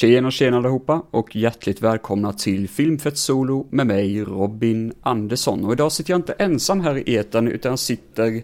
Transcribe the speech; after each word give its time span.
Tjena 0.00 0.30
tjena 0.30 0.56
allihopa 0.56 1.02
och 1.10 1.36
hjärtligt 1.36 1.82
välkomna 1.82 2.32
till 2.32 2.68
Filmfett 2.68 3.18
Solo 3.18 3.66
med 3.70 3.86
mig 3.86 4.20
Robin 4.20 4.92
Andersson. 5.02 5.64
Och 5.64 5.72
idag 5.72 5.92
sitter 5.92 6.12
jag 6.12 6.18
inte 6.18 6.32
ensam 6.32 6.80
här 6.80 7.08
i 7.08 7.16
etern 7.16 7.48
utan 7.48 7.72
jag 7.72 7.78
sitter 7.78 8.42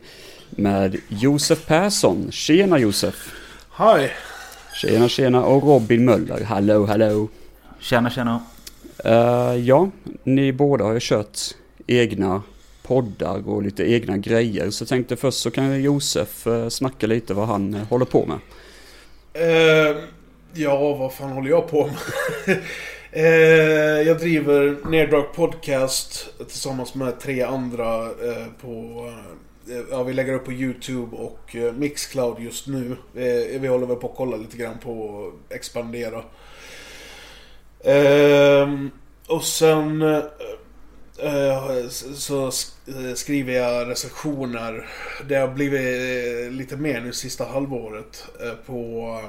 med 0.51 0.97
Josef 1.09 1.67
Persson. 1.67 2.29
Tjena 2.31 2.79
Josef! 2.79 3.35
Hej! 3.71 4.13
Tjena 4.75 5.09
tjena 5.09 5.45
och 5.45 5.63
Robin 5.63 6.05
Möller. 6.05 6.45
Hallå 6.45 6.87
hallå! 6.87 7.29
Tjena 7.81 8.11
tjena! 8.11 8.41
Uh, 9.07 9.57
ja, 9.57 9.91
ni 10.25 10.53
båda 10.53 10.85
har 10.85 10.93
ju 10.93 11.01
kört 11.03 11.39
egna 11.87 12.43
poddar 12.83 13.49
och 13.49 13.63
lite 13.63 13.93
egna 13.93 14.17
grejer. 14.17 14.71
Så 14.71 14.83
jag 14.83 14.89
tänkte 14.89 15.17
först 15.17 15.39
så 15.39 15.51
kan 15.51 15.83
Josef 15.83 16.47
uh, 16.47 16.69
snacka 16.69 17.07
lite 17.07 17.35
vad 17.35 17.49
han 17.49 17.75
uh, 17.75 17.85
håller 17.85 18.07
på 18.07 18.27
med. 18.27 18.39
Uh, 19.37 19.97
ja, 20.57 20.95
vad 20.95 21.15
fan 21.15 21.33
håller 21.33 21.51
jag 21.51 21.69
på 21.69 21.87
med? 21.87 22.59
Eh, 23.13 24.03
jag 24.07 24.19
driver 24.19 24.77
Neddrag 24.91 25.33
Podcast 25.35 26.29
tillsammans 26.39 26.95
med 26.95 27.21
tre 27.21 27.43
andra 27.43 28.05
eh, 28.05 28.47
på... 28.61 29.05
Eh, 29.69 29.81
ja, 29.91 30.03
vi 30.03 30.13
lägger 30.13 30.33
upp 30.33 30.45
på 30.45 30.53
YouTube 30.53 31.17
och 31.17 31.57
Mixcloud 31.75 32.39
just 32.39 32.67
nu. 32.67 32.97
vi 33.59 33.67
håller 33.67 33.87
väl 33.87 33.97
på 33.97 34.07
att 34.07 34.17
kolla 34.17 34.37
lite 34.37 34.57
grann 34.57 34.79
på 34.79 35.27
att 35.27 35.53
expandera. 35.53 36.23
Ehm, 37.85 38.91
och 39.29 39.45
sen 39.45 40.05
så 42.15 42.51
skriver 43.15 43.53
jag 43.53 43.89
recensioner. 43.89 44.89
Det 45.29 45.35
har 45.35 45.49
blivit 45.49 46.53
lite 46.53 46.77
mer 46.77 47.01
nu 47.01 47.13
sista 47.13 47.45
halvåret 47.45 48.25
på 48.67 49.21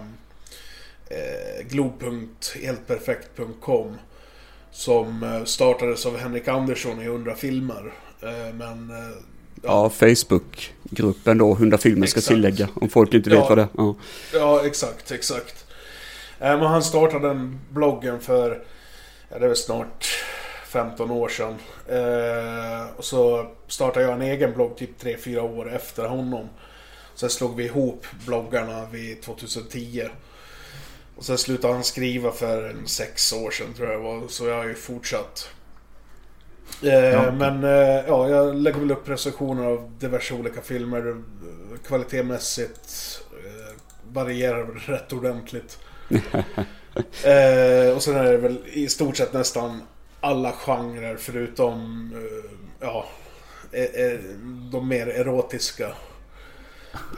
glob.heltperfekt.com 1.69 3.97
Som 4.71 5.41
startades 5.45 6.05
av 6.05 6.17
Henrik 6.17 6.47
Andersson 6.47 7.01
i 7.01 7.05
100 7.05 7.35
filmer. 7.35 7.93
Men... 8.53 8.91
Ja, 9.63 9.63
ja 9.63 9.89
Facebookgruppen 9.89 11.37
då, 11.37 11.51
100 11.51 11.77
filmer 11.77 12.07
ska 12.07 12.21
tillägga. 12.21 12.69
Om 12.73 12.89
folk 12.89 13.13
inte 13.13 13.29
vet 13.29 13.39
ja, 13.39 13.49
vad 13.49 13.57
det 13.57 13.61
är. 13.61 13.67
Ja. 13.77 13.95
ja, 14.33 14.65
exakt, 14.65 15.11
exakt. 15.11 15.65
Men 16.39 16.61
han 16.61 16.83
startade 16.83 17.27
den 17.27 17.59
bloggen 17.69 18.19
för, 18.19 18.63
ja 19.29 19.39
det 19.39 19.45
är 19.45 19.47
väl 19.47 19.57
snart 19.57 20.07
15 20.67 21.11
år 21.11 21.29
sedan. 21.29 21.55
Eh, 21.87 22.97
och 22.97 23.05
så 23.05 23.51
startade 23.67 24.05
jag 24.05 24.13
en 24.13 24.21
egen 24.21 24.53
blogg 24.53 24.77
typ 24.77 25.03
3-4 25.03 25.39
år 25.39 25.73
efter 25.73 26.05
honom. 26.05 26.49
Sen 27.15 27.29
slog 27.29 27.55
vi 27.55 27.65
ihop 27.65 28.05
bloggarna 28.25 28.85
vid 28.91 29.21
2010. 29.21 30.03
Och 31.17 31.25
sen 31.25 31.37
slutade 31.37 31.73
han 31.73 31.83
skriva 31.83 32.31
för 32.31 32.69
en 32.69 32.87
sex 32.87 33.33
år 33.33 33.51
sedan 33.51 33.73
tror 33.73 33.91
jag 33.91 33.99
var. 33.99 34.27
Så 34.27 34.47
jag 34.47 34.55
har 34.55 34.65
ju 34.65 34.75
fortsatt. 34.75 35.49
Eh, 36.83 36.93
ja. 36.93 37.31
Men 37.31 37.63
eh, 37.63 38.05
ja, 38.07 38.29
jag 38.29 38.55
lägger 38.55 38.79
väl 38.79 38.91
upp 38.91 39.09
recensioner 39.09 39.63
av 39.63 39.91
diverse 39.99 40.33
olika 40.33 40.61
filmer. 40.61 41.23
Kvalitetmässigt 41.87 43.19
eh, 43.31 43.75
varierar 44.13 44.65
rätt 44.87 45.13
ordentligt. 45.13 45.79
eh, 47.23 47.95
och 47.95 48.03
sen 48.03 48.15
är 48.15 48.31
det 48.31 48.37
väl 48.37 48.57
i 48.65 48.89
stort 48.89 49.17
sett 49.17 49.33
nästan 49.33 49.81
alla 50.19 50.51
genrer 50.51 51.15
förutom 51.15 52.11
eh, 52.15 52.51
ja, 52.79 53.05
de 54.71 54.87
mer 54.87 55.07
erotiska. 55.07 55.91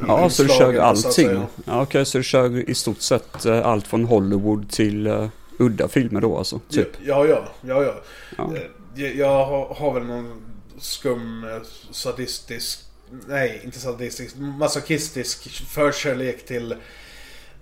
Ja, 0.08 0.30
så 0.30 0.44
du 0.44 0.50
kör 0.50 0.76
allting? 0.76 1.30
Ja, 1.30 1.48
Okej, 1.66 1.82
okay, 1.82 2.06
så 2.06 2.18
du 2.18 2.24
kör 2.24 2.70
i 2.70 2.76
stort 2.76 3.02
sett 3.02 3.46
eh, 3.46 3.66
allt 3.66 3.88
från 3.88 4.06
Hollywood 4.06 4.70
till 4.70 5.08
uh, 5.08 5.28
udda 5.58 5.88
filmer 5.88 6.22
då 6.22 6.38
alltså? 6.38 6.60
Typ. 6.70 6.88
Ja, 7.06 7.26
ja, 7.26 7.48
ja, 7.62 7.84
ja. 7.84 7.94
ja. 8.38 8.54
Jag, 8.96 9.16
jag 9.16 9.46
har, 9.46 9.74
har, 9.74 9.94
väl 9.94 10.04
någon 10.04 10.42
skum 10.80 11.46
sadistisk, 11.92 12.80
nej 13.28 13.62
inte 13.64 13.80
sadistisk, 13.80 14.36
masochistisk 14.38 15.50
förkärlek 15.50 16.46
till 16.46 16.76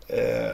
eh, 0.08 0.48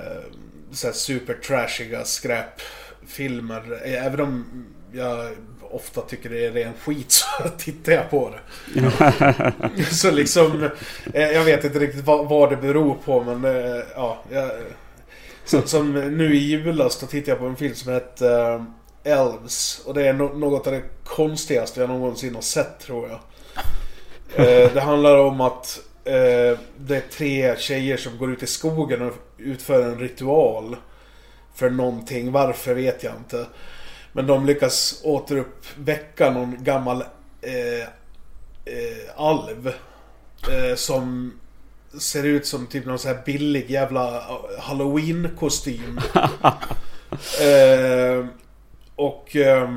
så 0.71 0.93
super 0.93 1.33
trashiga 1.33 2.05
skräpfilmer. 2.05 3.81
Även 3.83 4.21
om 4.21 4.45
jag 4.91 5.31
ofta 5.73 6.01
tycker 6.01 6.29
det 6.29 6.45
är 6.45 6.51
ren 6.51 6.73
skit 6.81 7.11
så 7.11 7.25
tittar 7.57 7.91
jag 7.91 8.09
på 8.09 8.29
det. 8.29 8.41
så 9.91 10.11
liksom, 10.11 10.69
eh, 11.13 11.31
jag 11.31 11.43
vet 11.43 11.63
inte 11.63 11.79
riktigt 11.79 12.05
vad, 12.05 12.29
vad 12.29 12.49
det 12.49 12.57
beror 12.57 12.95
på 13.05 13.23
men 13.23 13.45
eh, 13.45 13.83
ja. 13.95 14.23
Jag, 14.29 14.51
som 15.67 15.93
nu 15.93 16.35
i 16.35 16.39
julas 16.39 16.99
då 16.99 17.07
tittade 17.07 17.31
jag 17.31 17.39
på 17.39 17.45
en 17.45 17.55
film 17.55 17.75
som 17.75 17.93
heter 17.93 18.55
uh, 18.55 18.63
Elves. 19.03 19.81
Och 19.85 19.93
det 19.93 20.07
är 20.07 20.13
no 20.13 20.37
något 20.37 20.67
av 20.67 20.73
det 20.73 20.83
konstigaste 21.03 21.79
jag 21.79 21.89
någonsin 21.89 22.35
har 22.35 22.41
sett 22.41 22.79
tror 22.79 23.09
jag. 23.09 23.19
Det 24.73 24.81
handlar 24.81 25.17
om 25.17 25.41
att 25.41 25.79
det 26.77 26.95
är 26.95 27.11
tre 27.11 27.55
tjejer 27.57 27.97
som 27.97 28.17
går 28.17 28.31
ut 28.31 28.43
i 28.43 28.47
skogen 28.47 29.01
och 29.01 29.13
utför 29.37 29.83
en 29.83 29.99
ritual. 29.99 30.75
För 31.55 31.69
någonting. 31.69 32.31
Varför 32.31 32.73
vet 32.73 33.03
jag 33.03 33.13
inte. 33.15 33.45
Men 34.13 34.27
de 34.27 34.45
lyckas 34.45 35.01
återuppväcka 35.03 36.31
någon 36.31 36.63
gammal 36.63 37.03
eh, 37.41 37.87
eh, 38.65 39.09
alv. 39.15 39.73
Eh, 40.49 40.75
som 40.75 41.33
ser 41.99 42.23
ut 42.23 42.47
som 42.47 42.67
typ 42.67 42.85
någon 42.85 42.99
sån 42.99 43.11
här 43.11 43.21
billig 43.25 43.69
jävla 43.69 44.17
eh, 44.17 44.59
halloween-kostym. 44.59 45.99
eh, 47.41 48.25
och 48.95 49.35
eh, 49.35 49.75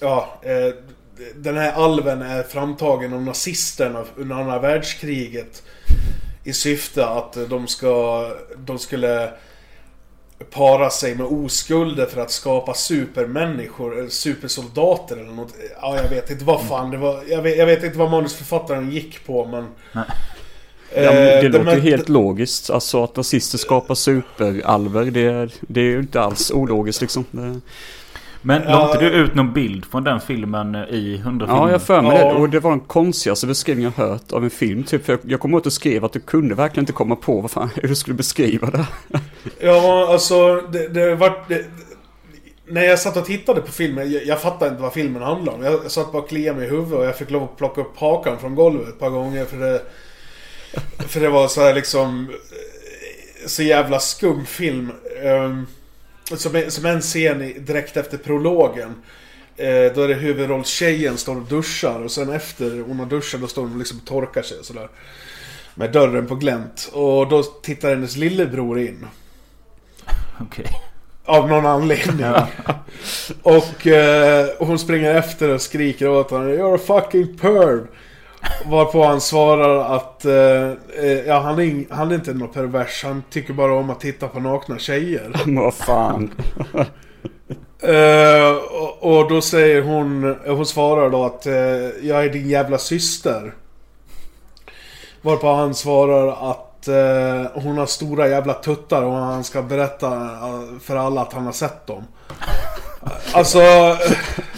ja, 0.00 0.40
den 1.34 1.56
här 1.56 1.72
alven 1.72 2.22
är 2.22 2.42
framtagen 2.42 3.12
av 3.12 3.22
nazisterna 3.22 4.04
under 4.16 4.36
andra 4.36 4.58
världskriget. 4.58 5.62
I 6.44 6.52
syfte 6.52 7.06
att 7.06 7.36
de 7.48 7.66
ska, 7.66 8.26
de 8.56 8.78
skulle 8.78 9.32
para 10.50 10.90
sig 10.90 11.14
med 11.14 11.26
oskulder 11.26 12.06
för 12.06 12.20
att 12.20 12.30
skapa 12.30 12.74
supermänniskor, 12.74 13.98
eller 13.98 14.08
supersoldater 14.08 15.16
eller 15.16 15.32
något. 15.32 15.54
Ja, 15.82 15.96
jag 15.96 16.08
vet 16.08 16.30
inte 16.30 16.44
vad 16.44 16.60
fan 16.60 16.90
det 16.90 16.96
var. 16.96 17.22
Jag 17.28 17.42
vet, 17.42 17.58
jag 17.58 17.66
vet 17.66 17.84
inte 17.84 17.98
vad 17.98 18.10
manusförfattaren 18.10 18.90
gick 18.90 19.26
på 19.26 19.46
men... 19.46 19.66
Nej. 19.92 20.04
Ja, 20.94 21.12
men 21.12 21.14
det 21.14 21.46
eh, 21.46 21.50
låter 21.50 21.74
ju 21.74 21.80
helt 21.80 22.08
logiskt. 22.08 22.70
Alltså 22.70 23.04
att 23.04 23.16
nazister 23.16 23.58
skapar 23.58 23.94
superalver. 23.94 25.04
Det 25.04 25.26
är, 25.26 25.50
det 25.60 25.80
är 25.80 25.84
ju 25.84 25.98
inte 25.98 26.20
alls 26.20 26.50
ologiskt 26.50 27.00
liksom. 27.00 27.24
Men 28.42 28.62
la 28.62 28.86
inte 28.86 29.04
du 29.04 29.10
ut 29.10 29.34
någon 29.34 29.52
bild 29.52 29.84
från 29.84 30.04
den 30.04 30.20
filmen 30.20 30.74
i 30.74 31.14
100 31.14 31.46
filmer? 31.46 31.62
Ja, 31.62 31.70
jag 31.70 31.82
för 31.82 32.02
mig 32.02 32.18
ja. 32.18 32.32
det. 32.32 32.34
Och 32.34 32.48
det 32.48 32.60
var 32.60 32.70
den 32.70 32.80
konstigaste 32.80 33.46
beskrivningen 33.46 33.92
jag 33.96 34.04
hört 34.06 34.32
av 34.32 34.44
en 34.44 34.50
film. 34.50 34.82
Typ, 34.82 35.04
för 35.04 35.12
jag, 35.12 35.20
jag 35.24 35.40
kommer 35.40 35.52
ihåg 35.52 35.60
att 35.60 35.64
du 35.64 35.70
skrev 35.70 36.04
att 36.04 36.12
du 36.12 36.20
kunde 36.20 36.54
verkligen 36.54 36.82
inte 36.82 36.92
komma 36.92 37.16
på 37.16 37.40
vad 37.40 37.50
fan, 37.50 37.70
hur 37.74 37.88
du 37.88 37.94
skulle 37.94 38.16
beskriva 38.16 38.70
det. 38.70 38.86
Ja, 39.60 40.08
alltså 40.12 40.60
det, 40.72 40.88
det 40.88 41.14
var... 41.14 41.44
Det, 41.48 41.64
när 42.66 42.82
jag 42.82 42.98
satt 42.98 43.16
och 43.16 43.24
tittade 43.24 43.60
på 43.60 43.72
filmen, 43.72 44.12
jag, 44.12 44.26
jag 44.26 44.40
fattade 44.40 44.70
inte 44.70 44.82
vad 44.82 44.92
filmen 44.92 45.22
handlade 45.22 45.58
om. 45.58 45.64
Jag 45.64 45.90
satt 45.90 46.12
bara 46.12 46.22
och 46.22 46.28
kliade 46.28 46.58
mig 46.58 46.66
i 46.66 46.70
huvudet 46.70 46.98
och 46.98 47.04
jag 47.04 47.16
fick 47.16 47.30
lov 47.30 47.42
att 47.42 47.56
plocka 47.56 47.80
upp 47.80 47.96
hakan 47.96 48.38
från 48.38 48.54
golvet 48.54 48.88
ett 48.88 48.98
par 48.98 49.10
gånger 49.10 49.44
för 49.44 49.56
det... 49.56 49.82
För 50.98 51.20
det 51.20 51.28
var 51.28 51.48
så 51.48 51.60
här 51.60 51.74
liksom... 51.74 52.32
Så 53.46 53.62
jävla 53.62 54.00
skum 54.00 54.46
film. 54.46 54.92
Um, 55.24 55.66
som, 56.36 56.62
som 56.68 56.86
en 56.86 57.00
scen 57.00 57.64
direkt 57.64 57.96
efter 57.96 58.18
prologen. 58.18 58.94
Eh, 59.56 59.92
då 59.94 60.02
är 60.02 60.08
det 60.08 60.14
huvudrollstjejen 60.14 61.18
står 61.18 61.36
och 61.36 61.46
duschar 61.46 62.00
och 62.00 62.10
sen 62.10 62.30
efter 62.30 62.80
hon 62.80 62.98
har 62.98 63.06
duschat 63.06 63.40
då 63.40 63.46
står 63.46 63.62
hon 63.62 63.78
liksom 63.78 63.98
och 63.98 64.06
torkar 64.06 64.42
sig 64.42 64.58
och 64.58 64.64
sådär. 64.64 64.88
Med 65.74 65.92
dörren 65.92 66.26
på 66.26 66.34
glänt. 66.34 66.90
Och 66.92 67.28
då 67.28 67.42
tittar 67.42 67.88
hennes 67.88 68.16
lillebror 68.16 68.78
in. 68.78 69.06
Okej. 70.40 70.64
Okay. 70.64 70.76
Av 71.24 71.48
någon 71.48 71.66
anledning. 71.66 72.20
Ja. 72.20 72.48
och 73.42 73.86
eh, 73.86 74.46
hon 74.58 74.78
springer 74.78 75.14
efter 75.14 75.48
och 75.48 75.60
skriker 75.60 76.08
åt 76.08 76.30
honom. 76.30 76.48
You're 76.48 76.74
a 76.74 76.78
fucking 76.86 77.38
perv. 77.38 77.86
Varpå 78.66 79.04
han 79.04 79.20
svarar 79.20 79.96
att 79.96 80.22
uh, 80.26 81.22
ja, 81.26 81.40
han, 81.40 81.58
är, 81.58 81.94
han 81.94 82.10
är 82.10 82.14
inte 82.14 82.34
någon 82.34 82.48
pervers. 82.48 83.04
Han 83.04 83.22
tycker 83.30 83.52
bara 83.52 83.74
om 83.74 83.90
att 83.90 84.00
titta 84.00 84.28
på 84.28 84.40
nakna 84.40 84.78
tjejer. 84.78 85.32
Vad 85.46 85.74
fan. 85.74 86.30
uh, 87.88 88.56
och, 88.80 89.18
och, 89.18 89.30
då 89.30 89.40
säger 89.40 89.82
hon, 89.82 90.36
hon 90.46 90.66
svarar 90.66 91.10
då 91.10 91.24
att 91.24 91.46
uh, 91.46 91.54
jag 92.08 92.24
är 92.24 92.32
din 92.32 92.48
jävla 92.48 92.78
syster. 92.78 93.54
Varpå 95.22 95.54
han 95.54 95.74
svarar 95.74 96.50
att 96.50 96.66
hon 97.54 97.78
har 97.78 97.86
stora 97.86 98.28
jävla 98.28 98.54
tuttar 98.54 99.02
och 99.02 99.12
han 99.12 99.44
ska 99.44 99.62
berätta 99.62 100.30
för 100.82 100.96
alla 100.96 101.20
att 101.20 101.32
han 101.32 101.44
har 101.44 101.52
sett 101.52 101.86
dem. 101.86 102.04
Alltså... 103.32 103.60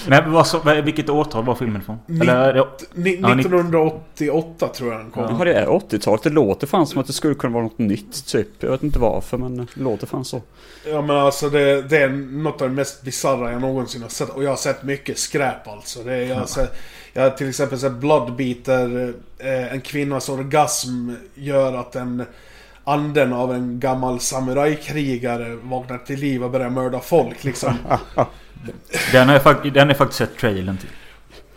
Men 0.09 0.33
vad, 0.33 0.47
så, 0.47 0.61
vilket 0.85 1.09
årtal 1.09 1.45
var 1.45 1.55
filmen 1.55 1.83
från? 1.83 1.99
Eller, 2.21 2.55
ja, 2.55 2.69
1988 2.81 4.69
tror 4.69 4.93
jag 4.93 5.01
den 5.01 5.11
kom. 5.11 5.37
Ja, 5.39 5.45
det 5.45 5.55
är 5.55 5.67
80-talet. 5.67 6.23
Det 6.23 6.31
låter 6.31 6.67
fan 6.67 6.87
som 6.87 7.01
att 7.01 7.07
det 7.07 7.13
skulle 7.13 7.35
kunna 7.35 7.55
vara 7.55 7.65
något 7.65 7.79
nytt 7.79 8.27
typ. 8.27 8.49
Jag 8.59 8.71
vet 8.71 8.83
inte 8.83 8.99
varför 8.99 9.39
men 9.39 9.57
det 9.57 9.67
låter 9.75 10.07
fan 10.07 10.25
så. 10.25 10.43
Ja 10.87 11.03
men 11.03 11.17
alltså 11.17 11.51
det, 11.51 11.83
det 11.83 11.99
är 11.99 12.09
något 12.09 12.63
av 12.63 12.69
det 12.69 12.75
mest 12.75 13.03
bisarra 13.03 13.53
jag 13.53 13.61
någonsin 13.61 14.03
har 14.03 14.09
sett. 14.09 14.29
Och 14.29 14.45
jag 14.45 14.51
har 14.51 14.57
sett 14.57 14.83
mycket 14.83 15.19
skräp 15.19 15.69
alltså. 15.69 16.03
Det 16.03 16.15
är, 16.15 16.27
jag, 16.29 16.37
har 16.37 16.47
sett, 16.47 16.75
jag 17.13 17.23
har 17.23 17.31
till 17.31 17.49
exempel 17.49 17.79
sett 17.79 17.93
Bloodbeater. 17.93 19.15
Eh, 19.39 19.73
en 19.73 19.81
kvinnas 19.81 20.29
orgasm 20.29 21.11
gör 21.35 21.77
att 21.77 21.97
en 21.97 22.25
anden 22.85 23.33
av 23.33 23.55
en 23.55 23.81
gammal 23.81 24.21
samurajkrigare 24.21 25.57
vaknar 25.63 25.99
till 25.99 26.21
liv 26.21 26.45
och 26.45 26.51
börjar 26.51 26.71
mörda 26.71 27.01
folk 27.01 27.45
liksom. 27.45 27.75
den 29.13 29.29
har 29.29 29.41
jag, 29.45 29.73
den 29.73 29.89
har 29.89 29.95
faktiskt 29.95 30.19
sett 30.19 30.39
trailern 30.39 30.77
till. 30.77 30.91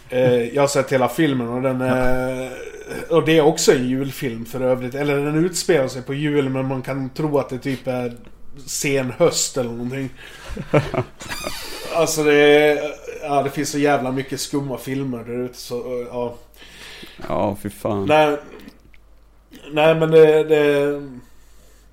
Eh, 0.10 0.44
jag 0.56 0.64
har 0.64 0.68
sett 0.68 0.92
hela 0.92 1.10
filmen 1.10 1.48
och 1.48 1.62
den 1.62 1.82
är... 1.82 2.52
Och 3.10 3.26
det 3.26 3.38
är 3.38 3.42
också 3.42 3.74
en 3.74 3.90
julfilm 3.90 4.46
för 4.46 4.62
övrigt. 4.62 4.96
Eller 4.96 5.18
den 5.18 5.46
utspelar 5.46 5.88
sig 5.88 6.02
på 6.02 6.14
jul 6.14 6.50
men 6.50 6.68
man 6.68 6.82
kan 6.82 7.10
tro 7.10 7.38
att 7.38 7.50
det 7.50 7.58
typ 7.58 7.88
är 7.88 8.14
sen 8.66 9.14
höst 9.18 9.58
eller 9.58 9.70
någonting. 9.70 10.10
alltså 11.96 12.24
det 12.24 12.34
är... 12.34 12.80
Ja, 13.22 13.44
det 13.44 13.50
finns 13.50 13.70
så 13.70 13.78
jävla 13.78 14.12
mycket 14.12 14.40
skumma 14.40 14.78
filmer 14.78 15.24
där 15.24 15.46
ute 15.46 15.58
så... 15.58 16.06
Ja. 16.12 16.36
Ja, 17.28 17.58
fy 17.64 17.70
fan. 17.70 18.06
Nej, 18.06 18.38
nej 19.72 19.96
men 19.96 20.12
det, 20.12 20.44
det... 20.44 21.02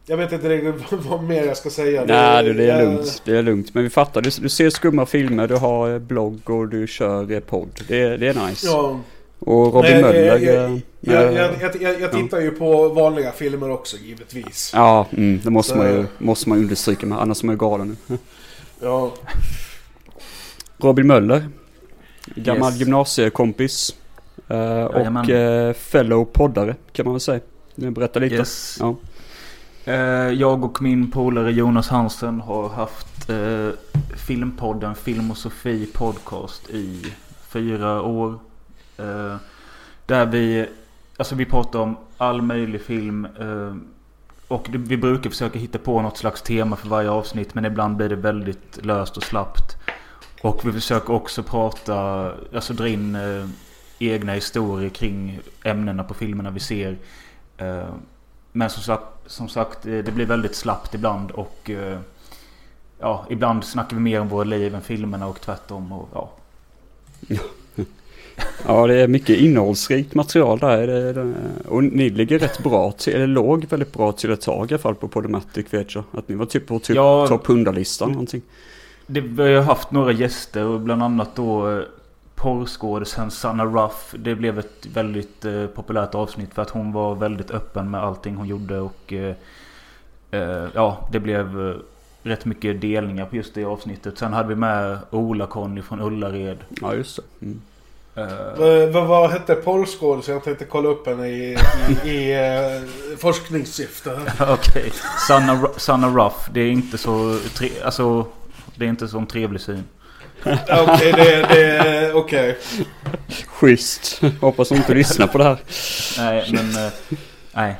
Jag 0.06 0.16
vet 0.16 0.32
inte 0.32 0.48
riktigt 0.48 0.88
vad 1.10 1.22
mer 1.22 1.44
jag 1.44 1.56
ska 1.56 1.70
säga. 1.70 2.04
Nej 2.06 2.44
det, 2.44 2.52
det 2.52 2.70
är 2.70 2.82
lugnt. 2.84 3.22
Det 3.24 3.36
är 3.38 3.42
lugnt. 3.42 3.74
Men 3.74 3.82
vi 3.82 3.90
fattar. 3.90 4.20
Du, 4.22 4.30
du 4.40 4.48
ser 4.48 4.70
skumma 4.70 5.06
filmer, 5.06 5.48
du 5.48 5.56
har 5.56 5.98
blogg 5.98 6.50
och 6.50 6.68
du 6.68 6.86
kör 6.86 7.40
podd. 7.40 7.68
Det, 7.88 8.16
det 8.16 8.28
är 8.28 8.46
nice. 8.48 8.66
Ja. 8.66 9.00
Och 9.38 9.74
Robin 9.74 9.90
Nej, 9.92 10.02
Möller. 10.02 10.24
Jag, 10.26 10.42
jag, 10.42 10.64
eh, 10.64 10.78
jag, 11.00 11.34
jag, 11.34 11.82
jag, 11.82 12.00
jag 12.00 12.12
tittar 12.12 12.40
ju 12.40 12.50
på 12.50 12.88
vanliga 12.88 13.32
filmer 13.32 13.70
också 13.70 13.96
givetvis. 13.96 14.72
Ja, 14.74 15.06
mm, 15.16 15.40
det 15.44 15.50
måste 15.50 15.72
Så- 15.72 15.78
man, 15.78 15.86
ju, 15.86 16.06
måste 16.18 16.48
man 16.48 16.58
understryka 16.58 17.06
med. 17.06 17.18
Annars 17.20 17.42
är 17.42 17.46
man 17.46 17.54
ju 17.54 17.58
galen 17.58 17.96
nu. 18.06 18.18
Ja. 18.80 19.12
Robin 20.78 21.06
Möller. 21.06 21.48
Gammal 22.34 22.72
Yes. 22.72 22.80
gymnasiekompis. 22.80 23.94
eh, 24.48 24.56
Jajamän. 24.56 25.24
och 25.24 25.30
uh, 25.68 25.72
fellow 25.72 26.24
poddare 26.24 26.76
kan 26.92 27.04
man 27.04 27.14
väl 27.14 27.20
säga. 27.20 27.40
Berätta 27.76 28.20
lite. 28.20 28.34
Yes. 28.34 28.76
Ja. 28.80 28.96
Eh, 29.84 29.94
jag 30.28 30.64
och 30.64 30.82
min 30.82 31.10
polare 31.10 31.52
Jonas 31.52 31.88
Hansen 31.88 32.40
har 32.40 32.68
haft 32.68 33.30
eh, 33.30 33.68
filmpodden 34.16 34.94
Film 34.94 35.30
och 35.30 35.36
Sofie 35.36 35.86
podcast 35.86 36.70
i 36.70 37.06
fyra 37.48 38.02
år. 38.02 38.38
Eh, 38.98 39.36
där 40.06 40.26
vi, 40.26 40.68
alltså 41.16 41.34
vi 41.34 41.44
pratar 41.44 41.78
om 41.78 41.96
all 42.16 42.42
möjlig 42.42 42.82
film. 42.82 43.26
Och 44.48 44.68
vi 44.70 44.96
brukar 44.96 45.30
försöka 45.30 45.58
hitta 45.58 45.78
på 45.78 46.02
något 46.02 46.18
slags 46.18 46.42
tema 46.42 46.76
för 46.76 46.88
varje 46.88 47.10
avsnitt. 47.10 47.54
Men 47.54 47.64
ibland 47.64 47.96
blir 47.96 48.08
det 48.08 48.16
väldigt 48.16 48.84
löst 48.84 49.16
och 49.16 49.22
slappt. 49.22 49.76
Och 50.42 50.66
vi 50.66 50.72
försöker 50.72 51.12
också 51.12 51.42
prata, 51.42 51.94
alltså 52.54 52.72
dra 52.72 52.88
in 52.88 53.18
egna 53.98 54.32
historier 54.32 54.88
kring 54.88 55.40
ämnena 55.64 56.04
på 56.04 56.14
filmerna 56.14 56.50
vi 56.50 56.60
ser. 56.60 56.96
Eh, 57.62 57.84
men 58.52 58.70
som 58.70 58.82
sagt, 58.82 59.04
som 59.26 59.48
sagt, 59.48 59.86
eh, 59.86 59.92
det 59.92 60.12
blir 60.12 60.26
väldigt 60.26 60.54
slappt 60.54 60.94
ibland 60.94 61.30
och 61.30 61.70
eh, 61.70 61.98
ja, 62.98 63.26
ibland 63.30 63.64
snackar 63.64 63.96
vi 63.96 64.02
mer 64.02 64.20
om 64.20 64.28
våra 64.28 64.44
liv 64.44 64.74
än 64.74 64.80
filmerna 64.82 65.26
och 65.26 65.40
tvärtom. 65.40 65.92
Och, 65.92 66.08
ja. 66.12 66.30
ja, 68.66 68.86
det 68.86 68.94
är 68.94 69.08
mycket 69.08 69.36
innehållsrikt 69.38 70.14
material 70.14 70.58
där. 70.58 71.34
Och 71.68 71.84
ni 71.84 72.10
ligger 72.10 72.38
rätt 72.38 72.62
bra 72.62 72.92
till, 72.92 73.14
eller 73.14 73.26
låg 73.26 73.64
väldigt 73.64 73.92
bra 73.92 74.12
till 74.12 74.30
ett 74.30 74.40
tag 74.40 74.70
i 74.70 74.74
alla 74.74 74.82
fall 74.82 74.94
på 74.94 75.08
Podomatic 75.08 75.66
vet 75.70 75.94
jag. 75.94 76.04
Att 76.12 76.28
ni 76.28 76.34
var 76.34 76.46
typ 76.46 76.66
på 76.66 76.78
typ 76.78 76.96
Ja. 76.96 77.26
topp 77.28 77.46
100-listan 77.46 78.10
någonting. 78.12 78.42
Det, 79.06 79.20
vi 79.20 79.54
har 79.54 79.62
haft 79.62 79.90
några 79.90 80.12
gäster 80.12 80.64
och 80.64 80.80
bland 80.80 81.02
annat 81.02 81.36
då 81.36 81.82
porrskådisen 82.42 83.30
Sanna 83.30 83.64
Ruff. 83.64 84.14
Det 84.18 84.34
blev 84.34 84.58
ett 84.58 84.86
väldigt 84.94 85.44
eh, 85.44 85.66
populärt 85.66 86.14
avsnitt 86.14 86.54
för 86.54 86.62
att 86.62 86.70
hon 86.70 86.92
var 86.92 87.14
väldigt 87.14 87.50
öppen 87.50 87.90
med 87.90 88.02
allting 88.02 88.34
hon 88.36 88.48
gjorde 88.48 88.80
och 88.80 89.12
eh, 89.12 89.34
eh, 90.30 90.66
ja, 90.74 91.08
det 91.12 91.20
blev 91.20 91.68
eh, 91.70 91.76
rätt 92.22 92.44
mycket 92.44 92.80
delningar 92.80 93.26
på 93.26 93.36
just 93.36 93.54
det 93.54 93.64
avsnittet. 93.64 94.18
Sen 94.18 94.32
hade 94.32 94.48
vi 94.48 94.54
med 94.54 94.98
Ola-Conny 95.10 95.82
från 95.82 96.00
Ullared. 96.00 96.58
Ja, 96.80 96.94
just 96.94 97.16
det. 97.16 97.46
Mm. 97.46 97.60
Eh, 98.14 98.90
Vad, 98.94 99.06
vad, 99.06 99.30
hette 99.30 99.54
porrskådisen? 99.54 100.34
Jag 100.34 100.44
tänkte 100.44 100.64
kolla 100.64 100.88
upp 100.88 101.06
henne 101.06 101.28
i, 101.28 101.58
i, 102.04 102.08
i 102.10 102.32
eh, 102.34 103.16
forskningssyfte. 103.18 104.20
Okej. 104.40 104.92
Sanna, 105.28 105.54
Ru- 105.54 105.78
Sanna 105.78 106.08
Ruff. 106.08 106.48
Det 106.52 106.60
är 106.60 106.70
inte 106.70 106.98
så... 106.98 107.38
Tre, 107.54 107.70
alltså, 107.84 108.26
det 108.76 108.84
är 108.84 108.88
inte 108.88 109.08
så 109.08 109.18
en 109.18 109.26
trevlig 109.26 109.60
syn. 109.60 109.84
Okej, 110.70 111.12
det, 111.12 111.46
det, 111.48 112.12
okej. 112.14 112.58
Schysst. 113.46 114.20
Hoppas 114.40 114.68
hon 114.70 114.78
inte 114.78 114.94
lyssnar 114.94 115.26
på 115.26 115.38
det 115.38 115.44
här. 115.44 115.58
Nej, 116.18 116.48
men... 116.52 116.86
eh, 116.86 116.92
nej. 117.52 117.76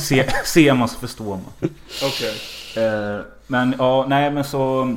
Se, 0.00 0.30
ser 0.44 0.74
man 0.74 0.88
så 0.88 0.98
förstår 0.98 1.24
man. 1.36 1.70
Okej. 2.02 2.34
Eh, 2.84 3.20
men 3.46 3.74
ja, 3.78 4.06
nej 4.08 4.30
men 4.30 4.44
så... 4.44 4.96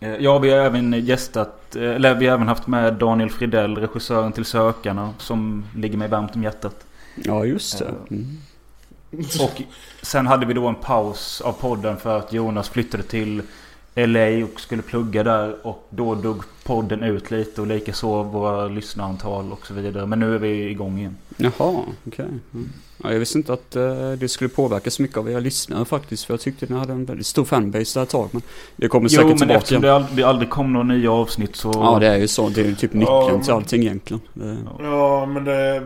eh, 0.00 0.14
Ja, 0.16 0.38
vi 0.38 0.50
har 0.50 0.58
även 0.58 0.92
gästat... 0.92 1.76
Eller 1.76 2.14
vi 2.14 2.26
har 2.26 2.34
även 2.34 2.48
haft 2.48 2.66
med 2.66 2.94
Daniel 2.94 3.30
Fridell, 3.30 3.76
regissören 3.76 4.32
till 4.32 4.44
Sökarna. 4.44 5.14
Som 5.18 5.64
ligger 5.76 5.98
mig 5.98 6.08
varmt 6.08 6.34
om 6.34 6.42
hjärtat. 6.42 6.74
Ja, 7.14 7.44
just 7.44 7.78
det. 7.78 7.94
Mm. 8.10 8.38
Och 9.40 9.62
sen 10.02 10.26
hade 10.26 10.46
vi 10.46 10.54
då 10.54 10.66
en 10.66 10.74
paus 10.74 11.40
av 11.40 11.52
podden 11.52 11.96
för 11.96 12.18
att 12.18 12.32
Jonas 12.32 12.68
flyttade 12.68 13.02
till 13.02 13.42
LA 13.96 14.44
och 14.44 14.60
skulle 14.60 14.82
plugga 14.82 15.22
där. 15.22 15.66
Och 15.66 15.86
då 15.90 16.14
dog 16.14 16.42
podden 16.64 17.02
ut 17.02 17.30
lite 17.30 17.60
och 17.60 17.66
likaså 17.66 18.22
våra 18.22 18.68
lyssnarantal 18.68 19.52
och 19.52 19.66
så 19.66 19.74
vidare. 19.74 20.06
Men 20.06 20.18
nu 20.18 20.34
är 20.34 20.38
vi 20.38 20.70
igång 20.70 20.98
igen. 20.98 21.16
Jaha, 21.36 21.82
okej. 22.06 22.24
Mm. 22.54 22.68
Ja, 23.02 23.12
jag 23.12 23.18
visste 23.18 23.38
inte 23.38 23.52
att 23.52 23.76
eh, 23.76 24.12
det 24.12 24.28
skulle 24.28 24.48
påverka 24.50 24.90
så 24.90 25.02
mycket 25.02 25.16
av 25.16 25.30
era 25.30 25.40
lyssnare 25.40 25.84
faktiskt. 25.84 26.24
För 26.24 26.32
jag 26.34 26.40
tyckte 26.40 26.66
ni 26.68 26.78
hade 26.78 26.92
en 26.92 27.04
väldigt 27.04 27.26
stor 27.26 27.44
fanbase 27.44 27.98
där 27.98 28.02
ett 28.04 28.08
tag. 28.10 28.28
Men 28.32 28.42
det 28.76 28.88
kommer 28.88 29.08
säkert 29.08 29.22
Jo, 29.22 29.28
men 29.28 29.38
tillbaka 29.38 29.58
eftersom 29.58 29.82
det 29.82 29.94
aldrig, 29.94 30.16
det 30.16 30.22
aldrig 30.22 30.50
kom 30.50 30.72
några 30.72 30.86
nya 30.86 31.12
avsnitt 31.12 31.56
så... 31.56 31.70
Ja, 31.74 31.98
det 31.98 32.06
är 32.06 32.16
ju 32.18 32.28
så. 32.28 32.48
Det 32.48 32.60
är 32.60 32.64
ju 32.64 32.74
typ 32.74 32.92
nyckeln 32.92 33.14
Ja, 33.16 33.28
till 33.28 33.46
men- 33.48 33.56
allting 33.56 33.82
egentligen. 33.82 34.20
Det, 34.34 34.56
Ja, 34.80 35.26
men 35.26 35.44
det, 35.44 35.82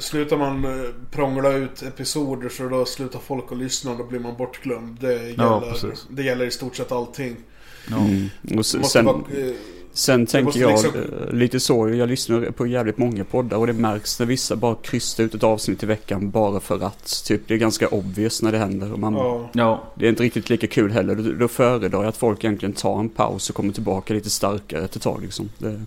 slutar 0.00 0.36
man 0.36 0.64
eh, 0.64 0.70
prångla 1.10 1.52
ut 1.52 1.82
episoder 1.82 2.48
så 2.48 2.68
då 2.68 2.84
slutar 2.84 3.18
folk 3.18 3.52
att 3.52 3.58
lyssna 3.58 3.90
och 3.90 3.98
då 3.98 4.04
blir 4.04 4.20
man 4.20 4.36
bortglömd. 4.36 4.96
Det 5.00 5.12
Ja, 5.12 5.18
gäller, 5.20 5.72
precis. 5.72 6.06
det 6.10 6.22
gäller 6.22 6.44
i 6.44 6.50
stort 6.50 6.76
sett 6.76 6.92
allting. 6.92 7.36
Ja. 7.90 7.96
mm. 7.98 8.58
Och 8.58 8.66
sen, 8.66 9.06
eh, 9.06 9.12
sen 9.92 10.26
tänker 10.26 10.60
jag 10.60 10.70
liksom- 10.70 10.90
eh, 11.28 11.32
lite 11.34 11.60
så. 11.60 11.88
Jag 11.88 12.08
lyssnar 12.08 12.50
på 12.50 12.66
jävligt 12.66 12.98
många 12.98 13.24
poddar 13.24 13.56
och 13.56 13.66
det 13.66 13.72
märks 13.72 14.18
när 14.18 14.26
vissa 14.26 14.56
bara 14.56 14.74
krystar 14.74 15.24
ut 15.24 15.34
ett 15.34 15.42
avsnitt 15.42 15.82
i 15.82 15.86
veckan 15.86 16.30
bara 16.30 16.60
för 16.60 16.84
att. 16.84 17.22
Typ 17.26 17.40
det 17.48 17.54
är 17.54 17.58
ganska 17.58 17.88
obvious 17.88 18.42
när 18.42 18.52
det 18.52 18.58
händer. 18.58 18.92
Och 18.92 18.98
man, 18.98 19.14
ja. 19.14 19.50
ja. 19.52 19.82
Det 19.94 20.04
är 20.06 20.08
inte 20.10 20.22
riktigt 20.22 20.50
lika 20.50 20.66
kul 20.66 20.90
heller. 20.92 21.14
Då, 21.14 21.32
då 21.32 21.48
föredrar 21.48 22.00
jag 22.02 22.08
att 22.08 22.16
folk 22.16 22.44
egentligen 22.44 22.72
tar 22.72 23.00
en 23.00 23.08
paus 23.08 23.50
och 23.50 23.56
kommer 23.56 23.72
tillbaka 23.72 24.14
lite 24.14 24.30
starkare 24.30 24.84
efter 24.84 24.98
ett 24.98 25.02
tag 25.02 25.22
liksom. 25.22 25.48
Det, 25.58 25.80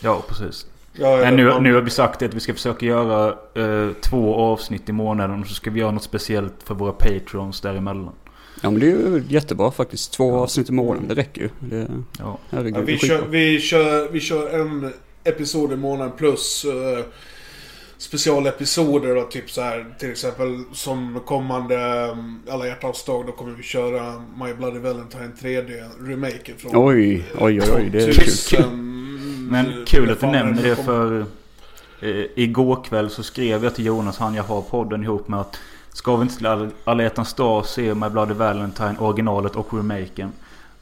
ja, 0.00 0.22
precis. 0.28 0.66
Ja, 0.94 1.16
Men 1.16 1.36
nu, 1.36 1.44
man- 1.48 1.62
nu 1.62 1.74
har 1.74 1.80
vi 1.80 1.90
sagt 1.90 2.22
att 2.22 2.34
vi 2.34 2.40
ska 2.40 2.54
försöka 2.54 2.86
göra 2.86 3.34
eh, 3.54 3.90
två 4.00 4.34
avsnitt 4.34 4.88
i 4.88 4.92
månaden. 4.92 5.40
Och 5.40 5.46
så 5.46 5.54
ska 5.54 5.70
vi 5.70 5.80
göra 5.80 5.90
något 5.90 6.02
speciellt 6.02 6.54
för 6.64 6.74
våra 6.74 6.92
patrons 6.92 7.60
däremellan. 7.60 8.10
Ja 8.62 8.70
men 8.70 8.80
det 8.80 8.86
är 8.86 8.90
ju 8.90 9.22
jättebra 9.28 9.70
faktiskt. 9.70 10.12
Två 10.12 10.30
Ja. 10.30 10.38
avsnitt 10.38 10.68
i 10.68 10.72
månaden, 10.72 11.08
det 11.08 11.14
räcker 11.14 11.40
ju. 11.42 11.48
Det, 11.60 11.86
Ja. 12.18 12.38
herregud, 12.50 12.76
Ja, 12.76 12.80
vi, 12.80 12.98
kör, 12.98 13.26
vi, 13.30 13.60
kör, 13.60 14.08
vi 14.12 14.20
kör 14.20 14.60
en 14.60 14.92
episod 15.24 15.72
i 15.72 15.76
månaden 15.76 16.12
plus 16.16 16.64
uh, 16.64 17.04
specialepisoder 17.98 19.14
då, 19.14 19.22
typ 19.22 19.50
så 19.50 19.60
här 19.60 19.94
till 19.98 20.10
exempel 20.10 20.62
som 20.72 21.20
kommande 21.26 22.08
um, 22.12 22.42
Alla 22.50 22.66
hjärtans 22.66 23.04
dag 23.04 23.26
då 23.26 23.32
kommer 23.32 23.52
vi 23.54 23.62
köra 23.62 24.22
My 24.44 24.54
Bloody 24.54 24.78
Valentine 24.78 25.30
3D 25.40 25.82
remaken 26.00 26.54
från 26.58 26.70
Oj, 26.74 27.24
oj, 27.38 27.60
oj, 27.60 27.70
oj, 27.76 27.88
det 27.92 27.98
är 28.02 28.06
kul. 28.12 28.14
2000. 28.14 29.48
Men 29.50 29.84
kul 29.86 30.10
att 30.10 30.20
du 30.20 30.26
nämner 30.26 30.62
det 30.62 30.76
för 30.76 31.20
eh, 32.00 32.24
igår 32.36 32.84
kväll 32.84 33.10
så 33.10 33.22
skrev 33.22 33.64
jag 33.64 33.74
till 33.74 33.86
Jonas, 33.86 34.18
han 34.18 34.34
jag 34.34 34.42
har 34.42 34.62
podden 34.62 35.02
ihop 35.02 35.28
med 35.28 35.40
att 35.40 35.56
Ska 35.92 36.16
vi 36.16 36.22
inte 36.22 36.36
till 36.36 36.46
All- 36.46 36.70
Alla 36.84 37.02
hjärtans 37.02 37.34
dag 37.34 37.66
se 37.66 37.94
My 37.94 38.08
Bloody 38.08 38.34
Valentine 38.34 38.94
originalet 38.98 39.56
och 39.56 39.74
remaken? 39.74 40.32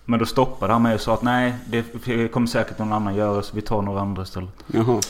Men 0.05 0.19
då 0.19 0.27
stoppade 0.27 0.73
han 0.73 0.83
mig 0.83 0.95
och 0.95 1.01
sa 1.01 1.15
att 1.15 1.23
nej, 1.23 1.55
det 1.67 2.29
kommer 2.29 2.47
säkert 2.47 2.79
någon 2.79 2.93
annan 2.93 3.15
göra 3.15 3.43
så 3.43 3.57
vi 3.57 3.63
tar 3.63 3.83
några 3.83 4.01
andra 4.01 4.23
istället. 4.23 4.51
Jaha. 4.67 5.01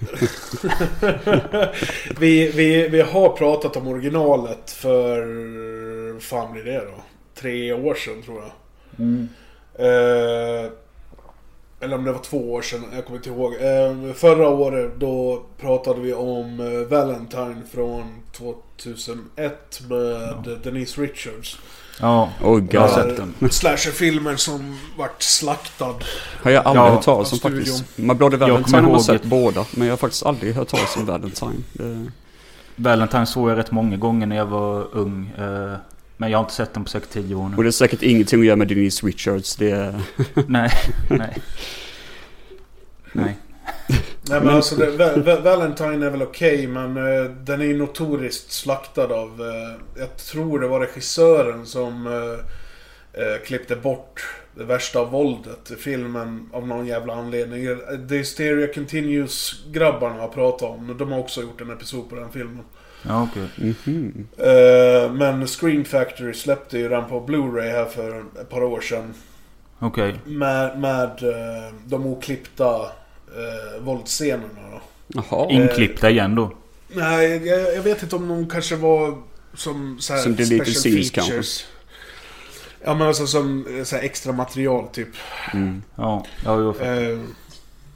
Vi, 2.18 2.50
vi, 2.50 2.88
vi 2.88 3.00
har 3.00 3.28
pratat 3.28 3.76
om 3.76 3.88
originalet 3.88 4.70
för... 4.70 6.20
fan 6.20 6.52
blir 6.52 6.64
det 6.64 6.78
då? 6.84 6.94
Tre 7.40 7.72
år 7.72 7.94
sedan 7.94 8.22
tror 8.22 8.42
jag. 8.42 8.50
Mm. 8.98 9.28
Eh, 9.74 10.70
eller 11.80 11.96
om 11.96 12.04
det 12.04 12.12
var 12.12 12.18
två 12.22 12.52
år 12.52 12.62
sedan, 12.62 12.84
jag 12.94 13.04
kommer 13.04 13.16
inte 13.18 13.28
ihåg. 13.30 13.54
Eh, 13.54 14.12
förra 14.14 14.48
året 14.48 14.92
då 14.98 15.42
pratade 15.60 16.00
vi 16.00 16.14
om 16.14 16.60
eh, 16.60 16.88
Valentine 16.98 17.62
från 17.72 18.04
2001 18.32 19.80
med 19.88 20.58
Denise 20.62 21.00
Richards. 21.00 21.58
Ja, 22.00 22.28
Oh 22.44 22.62
jag 22.70 22.80
har 22.80 22.88
god. 22.88 22.94
sett 22.96 23.16
den. 23.40 23.50
Slasherfilmer 23.50 24.36
som 24.36 24.78
vart 24.98 25.22
slaktad. 25.22 25.94
Har 26.42 26.50
jag 26.50 26.66
aldrig 26.66 26.84
Ja, 26.86 26.90
hört 26.90 27.02
talas 27.04 27.32
om 27.32 27.38
faktiskt. 27.38 27.98
My 27.98 28.14
Bloody 28.14 28.36
Valentine 28.36 28.76
har 28.82 28.90
man 28.90 29.00
sett 29.00 29.20
ett- 29.20 29.24
båda. 29.30 29.64
Men 29.74 29.86
jag 29.86 29.92
har 29.92 29.96
faktiskt 29.98 30.26
aldrig 30.26 30.54
hört 30.54 30.68
talas 30.68 30.96
om 30.96 31.06
Valentine. 31.06 31.54
Det... 31.72 32.10
Valentine 32.76 33.26
såg 33.26 33.50
jag 33.50 33.58
rätt 33.58 33.70
många 33.70 33.96
gånger 33.96 34.26
när 34.26 34.36
jag 34.36 34.46
var 34.46 34.86
ung. 34.96 35.30
Men 36.20 36.30
jag 36.30 36.38
har 36.38 36.44
inte 36.44 36.54
sett 36.54 36.74
den 36.74 36.84
på 36.84 36.90
säkert 36.90 37.10
tio 37.10 37.34
år 37.34 37.44
Och 37.44 37.50
nu. 37.50 37.62
det 37.62 37.68
är 37.68 37.70
säkert 37.70 38.02
ingenting 38.02 38.40
att 38.40 38.46
göra 38.46 38.56
med 38.56 38.68
Denise 38.68 39.06
Richards. 39.06 39.56
Det 39.56 39.70
är... 39.70 40.00
Nej, 40.48 40.70
nej. 41.10 41.38
Nej. 43.12 43.38
Nej 44.22 44.40
men 44.40 44.48
alltså 44.48 44.76
det, 44.76 44.90
Va- 44.90 45.16
Va- 45.16 45.40
Valentine 45.40 46.06
är 46.06 46.10
väl 46.10 46.22
okej 46.22 46.66
men 46.66 46.96
eh, 46.96 47.24
den 47.30 47.60
är 47.60 47.64
ju 47.64 47.76
notoriskt 47.78 48.52
slaktad 48.52 49.04
av, 49.12 49.40
eh, 49.40 50.00
jag 50.00 50.16
tror 50.16 50.60
det 50.60 50.68
var 50.68 50.80
regissören 50.80 51.66
som 51.66 52.06
eh, 53.12 53.42
klippte 53.46 53.76
bort 53.76 54.34
det 54.54 54.64
värsta 54.64 54.98
av 55.00 55.10
våldet 55.10 55.70
i 55.70 55.76
filmen 55.76 56.48
av 56.52 56.66
någon 56.66 56.86
jävla 56.86 57.14
anledning. 57.14 57.66
The 58.08 58.16
Hysteria 58.16 58.74
Continues 58.74 59.52
grabbarna 59.72 60.20
har 60.20 60.28
pratat 60.28 60.70
om, 60.70 60.96
de 60.98 61.12
har 61.12 61.18
också 61.18 61.40
gjort 61.42 61.60
en 61.60 61.70
episod 61.70 62.08
på 62.10 62.14
den 62.16 62.32
filmen. 62.32 62.64
Ja, 63.02 63.28
okej. 63.30 63.74
Mhm. 63.86 64.26
Eh, 64.36 65.12
men 65.12 65.46
Scream 65.46 65.84
Factory 65.84 66.34
släppte 66.34 66.78
ju 66.78 66.88
den 66.88 67.08
på 67.08 67.20
Blu-ray 67.20 67.70
här 67.70 67.84
för 67.84 68.24
ett 68.40 68.50
par 68.50 68.62
år 68.62 68.80
sedan. 68.80 69.14
Okej. 69.78 70.14
Med, 70.24 70.78
med 70.78 71.22
eh, 71.22 71.74
de 71.86 72.06
oklippta 72.06 72.74
eh, 73.26 73.82
våldsscenerna 73.82 74.70
då. 74.72 74.80
Jaha. 75.06 75.50
Inklippta 75.50 76.10
igen 76.10 76.34
då. 76.34 76.52
Nej, 76.88 77.46
jag, 77.46 77.74
jag 77.74 77.82
vet 77.82 78.02
inte 78.02 78.16
om 78.16 78.28
de 78.28 78.48
kanske 78.48 78.76
var 78.76 79.22
som 79.54 79.96
så 80.00 80.12
här 80.12 80.20
Som 80.20 80.36
deleted 80.36 80.66
special 80.66 80.92
scenes 80.92 81.12
features. 81.12 81.66
Ja 82.84 82.94
men 82.94 83.06
alltså 83.06 83.26
som 83.26 83.82
så 83.84 83.96
här 83.96 84.02
extra 84.02 84.32
material 84.32 84.88
typ. 84.88 85.08
Mm. 85.52 85.82
Ja, 85.96 86.26
ja 86.44 86.74
Eh, 86.74 87.18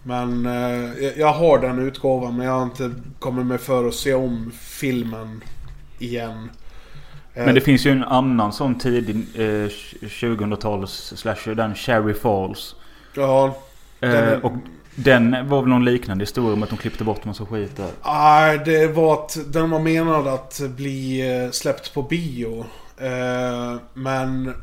men 0.04 0.46
eh, 0.46 1.08
jag- 1.18 1.32
har 1.32 1.58
den 1.58 1.78
utgåvan 1.78 2.36
men 2.36 2.46
jag 2.46 2.52
har 2.52 2.62
inte 2.62 2.90
kommit 3.18 3.46
mig 3.46 3.58
för 3.58 3.88
att 3.88 3.94
se 3.94 4.14
om 4.14 4.52
filmen 4.60 5.42
igen. 5.98 6.50
Eh, 7.34 7.44
Men 7.46 7.54
det 7.54 7.60
finns 7.60 7.86
ju 7.86 7.90
en 7.90 8.04
annan 8.04 8.52
sån 8.52 8.78
tidig 8.78 9.16
eh, 9.34 9.68
2000-tals 10.08 11.12
slasher. 11.16 11.54
Den 11.54 11.74
Cherry 11.74 12.14
Falls. 12.14 12.74
Ja. 13.14 13.56
Eh, 14.00 14.10
Den- 14.10 14.42
och 14.42 14.52
den 14.94 15.48
var 15.48 15.60
väl 15.62 15.68
någon 15.70 15.84
liknande 15.84 16.22
historia 16.22 16.52
om 16.52 16.62
att 16.62 16.68
de 16.70 16.76
klippte 16.78 17.04
bort 17.04 17.24
massa 17.24 17.46
skit 17.46 17.76
där. 17.76 17.90
Nej, 18.04 18.60
det 18.64 18.86
var 18.86 19.12
att 19.14 19.38
den 19.52 19.70
var 19.70 19.78
menad 19.80 20.26
att 20.26 20.60
bli 20.76 21.20
eh, 21.44 21.50
släppt 21.50 21.94
på 21.94 22.02
bio. 22.02 22.64
Eh, 22.98 23.76
men 23.94 24.54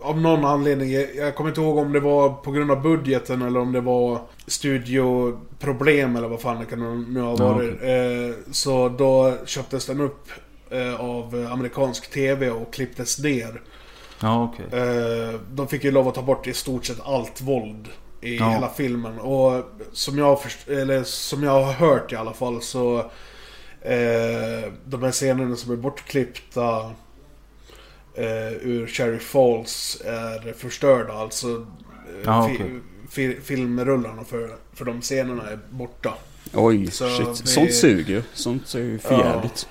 av 0.00 0.20
någon 0.20 0.44
anledning, 0.44 0.92
jag 1.16 1.34
kommer 1.34 1.50
inte 1.50 1.60
ihåg 1.60 1.76
om 1.78 1.92
det 1.92 2.00
var 2.00 2.28
på 2.30 2.50
grund 2.50 2.70
av 2.70 2.82
budgeten 2.82 3.42
eller 3.42 3.60
om 3.60 3.72
det 3.72 3.80
var 3.80 4.20
studioproblem 4.46 6.16
eller 6.16 6.28
vad 6.28 6.40
fan 6.40 6.58
det 6.60 6.64
kan 6.66 7.04
nu 7.14 7.20
ha 7.20 7.36
Ja, 7.38 7.52
varit. 7.54 7.82
Eh, 7.82 8.36
så 8.52 8.88
då 8.88 9.34
köptes 9.46 9.86
den 9.86 10.00
upp 10.00 10.28
eh, 10.70 11.00
av 11.00 11.48
amerikansk 11.52 12.10
TV 12.10 12.50
och 12.50 12.72
klipptes 12.72 13.18
ner. 13.18 13.60
Ja. 14.20 14.54
Eh, 14.72 15.40
de 15.52 15.68
fick 15.68 15.84
ju 15.84 15.90
lov 15.90 16.08
att 16.08 16.14
ta 16.14 16.22
bort 16.22 16.46
i 16.46 16.52
stort 16.52 16.86
sett 16.86 17.00
allt 17.06 17.40
våld 17.40 17.88
i 18.20 18.36
Ja. 18.36 18.48
hela 18.50 18.68
filmen. 18.68 19.18
Och 19.20 19.64
som 19.92 20.18
jag, 20.18 20.38
eller 20.66 21.02
som 21.04 21.42
jag 21.42 21.62
har 21.62 21.72
hört 21.72 22.12
i 22.12 22.16
alla 22.16 22.32
fall 22.32 22.62
så... 22.62 22.98
Eh, 23.82 24.72
de 24.84 25.02
här 25.02 25.10
scenerna 25.12 25.56
som 25.56 25.72
är 25.72 25.76
bortklippta 25.76 26.90
eh, 28.18 28.52
ur 28.68 28.86
Cherry 28.86 29.18
Falls 29.18 30.02
är 30.04 30.52
förstörda. 30.52 31.12
Alltså 31.12 31.66
eh, 32.24 32.46
fi- 32.46 32.54
okej. 32.54 32.70
fi- 33.10 33.36
filmrullarna 33.44 34.24
för, 34.24 34.50
för 34.74 34.84
de 34.84 35.00
scenerna 35.00 35.50
är 35.50 35.58
borta. 35.70 36.14
Oj, 36.54 36.90
Så 36.90 37.08
shit. 37.08 37.28
vi- 37.42 37.46
Sånt 37.46 37.74
suger 37.74 38.14
ju. 38.14 38.22
Sånt 38.34 38.74
är 38.74 38.78
ju 38.78 38.98
för 38.98 39.14
Ja. 39.14 39.24
jävligt. 39.34 39.68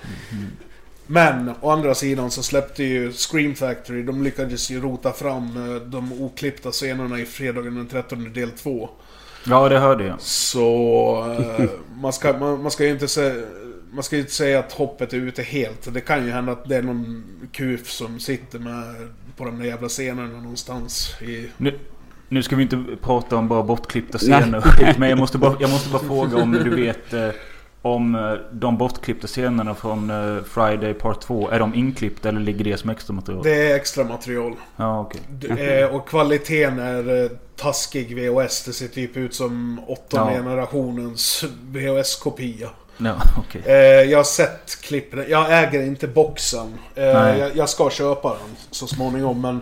Men 1.06 1.50
å 1.60 1.70
andra 1.70 1.94
sidan 1.94 2.30
så 2.30 2.42
släppte 2.42 2.84
ju 2.84 3.12
Scream 3.12 3.54
Factory, 3.54 4.02
de 4.02 4.22
lyckades 4.22 4.70
ju 4.70 4.80
rota 4.80 5.12
fram 5.12 5.74
eh, 5.74 5.82
de 5.82 6.12
oklippta 6.22 6.70
scenerna 6.70 7.18
i 7.20 7.24
fredagen 7.24 7.74
den 7.74 7.86
13 7.88 8.32
del 8.32 8.50
2. 8.50 8.90
Ja, 9.46 9.68
det 9.68 9.78
hörde 9.78 10.04
jag. 10.06 10.20
Så 10.20 11.36
eh, 11.58 11.64
man, 12.00 12.12
ska, 12.12 12.38
man, 12.38 12.62
man 12.62 12.70
ska 12.70 12.84
ju 12.84 12.90
inte 12.90 13.08
säga... 13.08 13.34
Man 13.92 14.02
ska 14.02 14.16
ju 14.16 14.20
inte 14.22 14.32
säga 14.32 14.58
att 14.58 14.72
hoppet 14.72 15.12
är 15.12 15.16
ute 15.16 15.42
helt. 15.42 15.94
Det 15.94 16.00
kan 16.00 16.24
ju 16.24 16.30
hända 16.30 16.52
att 16.52 16.68
det 16.68 16.76
är 16.76 16.82
någon 16.82 17.24
kuf 17.52 17.90
som 17.90 18.20
sitter 18.20 18.58
med 18.58 19.08
på 19.36 19.44
de 19.44 19.58
där 19.58 19.64
jävla 19.64 19.88
scenerna 19.88 20.40
någonstans 20.40 21.14
i... 21.22 21.48
Nu, 21.56 21.78
nu 22.28 22.42
ska 22.42 22.56
vi 22.56 22.62
inte 22.62 22.84
prata 23.02 23.36
om 23.36 23.48
bara 23.48 23.62
bortklippta 23.62 24.18
scener 24.18 24.98
Men 24.98 25.08
jag 25.10 25.18
måste, 25.18 25.38
bara, 25.38 25.56
jag 25.60 25.70
måste 25.70 25.90
bara 25.90 26.02
fråga 26.02 26.42
om 26.42 26.52
du 26.52 26.76
vet 26.76 27.12
eh, 27.12 27.28
om 27.82 28.14
eh, 28.14 28.32
de 28.52 28.78
bortklippta 28.78 29.26
scenerna 29.26 29.74
från 29.74 30.10
eh, 30.10 30.42
Friday 30.44 30.94
Part 30.94 31.20
2. 31.20 31.50
Är 31.50 31.58
de 31.58 31.74
inklippta 31.74 32.28
eller 32.28 32.40
ligger 32.40 32.64
det 32.64 32.76
som 32.76 32.90
extra 32.90 33.14
material? 33.14 33.42
Det 33.42 33.70
är 33.70 33.76
extra 33.76 34.04
material. 34.04 34.54
Ja, 34.76 35.10
eh, 35.58 35.94
och 35.94 36.08
kvaliteten 36.08 36.78
är 36.78 37.30
taskig 37.56 38.16
VHS. 38.16 38.64
Det 38.64 38.72
ser 38.72 38.88
typ 38.88 39.16
ut 39.16 39.34
som 39.34 39.80
åttonde 39.86 40.32
Ja. 40.32 40.38
generationens 40.38 41.44
VHS-kopia. 41.62 42.68
Ja, 42.98 43.14
okej. 43.38 43.62
Eh, 43.64 44.10
jag 44.10 44.18
har 44.18 44.24
sett 44.24 44.80
klippen. 44.82 45.24
Jag 45.28 45.62
äger 45.62 45.82
inte 45.82 46.08
boxen. 46.08 46.74
Eh, 46.94 47.04
jag, 47.04 47.56
jag 47.56 47.68
ska 47.68 47.90
köpa 47.90 48.28
den 48.28 48.56
så 48.70 48.86
småningom 48.86 49.40
men... 49.40 49.60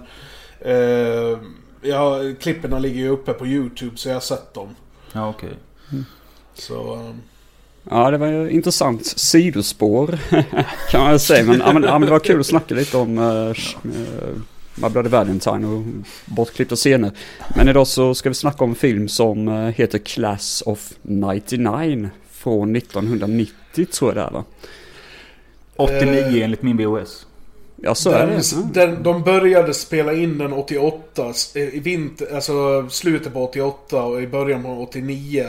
Eh, 0.60 1.38
ja, 1.82 2.20
klipperna 2.40 2.78
ligger 2.78 3.00
ju 3.00 3.08
uppe 3.08 3.32
på 3.32 3.46
YouTube 3.46 3.96
så 3.96 4.08
jag 4.08 4.16
har 4.16 4.20
sett 4.20 4.54
dem. 4.54 4.76
Ja, 5.12 5.28
okej. 5.28 5.52
Så... 6.54 6.94
Eh, 6.94 7.14
Ja, 7.90 8.10
det 8.10 8.18
var 8.18 8.26
ju 8.26 8.50
intressant 8.50 9.06
sidospår 9.06 10.18
kan 10.90 11.00
man 11.00 11.18
säga. 11.18 11.44
Men, 11.44 11.58
ja, 11.58 11.72
men, 11.72 11.82
ja, 11.82 11.98
men 11.98 12.06
det 12.06 12.12
var 12.12 12.18
kul 12.18 12.40
att 12.40 12.46
snacka 12.46 12.74
lite 12.74 12.96
om 12.96 13.18
uh, 13.18 13.54
My 14.74 14.88
Bloody 14.88 15.08
Valentine 15.08 15.66
och 15.66 15.82
bortklippta 16.24 16.76
scener. 16.76 17.10
Men 17.56 17.68
idag 17.68 17.86
så 17.86 18.14
ska 18.14 18.28
vi 18.28 18.34
snacka 18.34 18.64
om 18.64 18.70
en 18.70 18.76
film 18.76 19.08
som 19.08 19.48
eh, 19.48 19.54
heter 19.54 19.98
Class 19.98 20.62
of 20.66 20.92
99 21.02 22.10
från 22.46 22.76
1990 22.76 23.86
tror 23.92 24.10
jag 24.10 24.16
det 24.16 24.28
är 24.28 24.30
va? 24.30 24.44
89 25.76 26.16
Eh, 26.38 26.44
enligt 26.44 26.62
min 26.62 26.76
VHS. 26.76 27.26
Ja, 27.76 27.94
så 27.94 28.10
är 28.10 28.26
det. 28.26 28.32
den, 28.72 28.72
den, 28.72 29.02
de 29.02 29.22
började 29.22 29.74
spela 29.74 30.12
in 30.12 30.38
den 30.38 30.52
88, 30.52 31.30
s- 31.30 31.56
i 31.56 31.80
vinter, 31.80 32.34
alltså 32.34 32.86
slutet 32.90 33.32
på 33.32 33.44
88 33.44 34.02
och 34.02 34.22
i 34.22 34.26
början 34.26 34.62
på 34.62 34.68
89. 34.68 35.44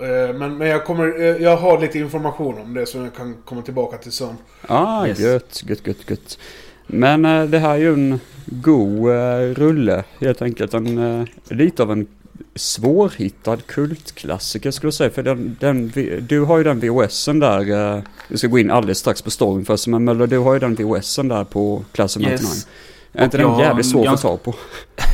Eh, 0.00 0.34
Men, 0.34 0.56
men 0.58 0.68
jag, 0.68 0.84
kommer, 0.84 1.20
eh, 1.20 1.26
jag 1.42 1.56
har 1.56 1.80
lite 1.80 1.98
information 1.98 2.58
om 2.58 2.74
det 2.74 2.86
som 2.86 3.04
jag 3.04 3.14
kan 3.14 3.36
komma 3.44 3.62
tillbaka 3.62 3.96
till 3.98 4.12
sen. 4.12 4.36
Ah, 4.68 5.06
Yes. 5.06 5.18
gött, 5.20 5.62
gött, 5.66 5.86
gött, 5.86 6.10
gött. 6.10 6.38
Men 6.86 7.24
eh, 7.24 7.44
det 7.44 7.58
här 7.58 7.70
är 7.74 7.78
ju 7.78 7.92
en 7.94 8.20
god 8.46 9.10
eh, 9.10 9.38
rulle 9.54 10.04
helt 10.20 10.42
enkelt. 10.42 10.74
En, 10.74 10.98
eh, 11.20 11.26
lite 11.48 11.82
av 11.82 11.92
en 11.92 12.06
svårhittad 12.54 13.56
kultklassiker 13.66 14.70
skulle 14.70 14.86
jag 14.86 14.94
säga. 14.94 15.10
För 15.10 15.22
den, 15.22 15.56
den, 15.60 15.92
du 16.28 16.40
har 16.40 16.58
ju 16.58 16.64
den 16.64 16.80
VHSen 16.80 17.38
där. 17.40 17.94
Eh, 17.96 18.02
vi 18.28 18.38
ska 18.38 18.46
gå 18.46 18.58
in 18.58 18.70
alldeles 18.70 18.98
strax 18.98 19.22
på 19.22 19.30
storyn 19.30 19.64
först. 19.64 19.86
Men 19.86 20.04
Möller, 20.04 20.26
du 20.26 20.38
har 20.38 20.52
ju 20.54 20.58
den 20.60 20.74
VHSen 20.74 21.28
där 21.28 21.44
på 21.44 21.84
Class 21.92 22.16
of 22.16 22.20
99. 22.22 22.32
Yes. 22.32 22.66
Är 23.12 23.24
inte 23.24 23.38
den 23.38 23.58
jävligt 23.58 23.86
svår 23.86 24.04
jag- 24.04 24.14
att 24.14 24.20
få 24.20 24.28
tag 24.28 24.42
på? 24.42 24.54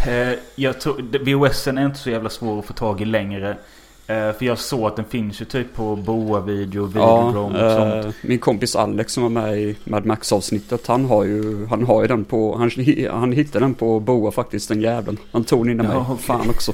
Eh, 0.08 0.38
jag 0.54 0.80
tror, 0.80 1.02
VHSen 1.24 1.78
är 1.78 1.86
inte 1.86 1.98
så 1.98 2.10
jävla 2.10 2.30
svår 2.30 2.58
att 2.58 2.64
få 2.64 2.72
tag 2.72 3.00
i 3.00 3.04
längre. 3.04 3.56
Eh, 4.06 4.32
för 4.32 4.44
jag 4.44 4.58
såg 4.58 4.86
att 4.86 4.96
den 4.96 5.04
finns 5.04 5.40
ju 5.40 5.44
typ 5.44 5.74
på 5.74 5.96
Boa 5.96 6.40
Video, 6.40 6.84
Videodrome 6.86 7.64
och 7.64 7.72
sånt. 7.72 8.04
eh, 8.04 8.12
min 8.22 8.38
kompis 8.38 8.76
Alex 8.76 9.12
som 9.12 9.22
var 9.22 9.30
med 9.30 9.58
i 9.58 9.76
Mad 9.84 10.06
Max 10.06 10.32
avsnittet. 10.32 10.86
Han 10.86 11.04
har 11.04 11.24
ju, 11.24 11.66
han 11.66 11.84
har 11.84 12.02
ju 12.02 12.08
den 12.08 12.24
på, 12.24 12.56
han, 12.58 12.70
han 13.10 13.32
hittade 13.32 13.64
den 13.64 13.74
på 13.74 14.00
Boa 14.00 14.30
faktiskt 14.30 14.68
den 14.68 14.80
jäveln. 14.80 15.18
Han 15.32 15.44
tog 15.44 15.64
den 15.66 15.70
innan 15.70 15.86
Ja, 15.86 15.92
mig. 15.92 16.02
okej. 16.10 16.24
Fan 16.24 16.50
också. 16.50 16.72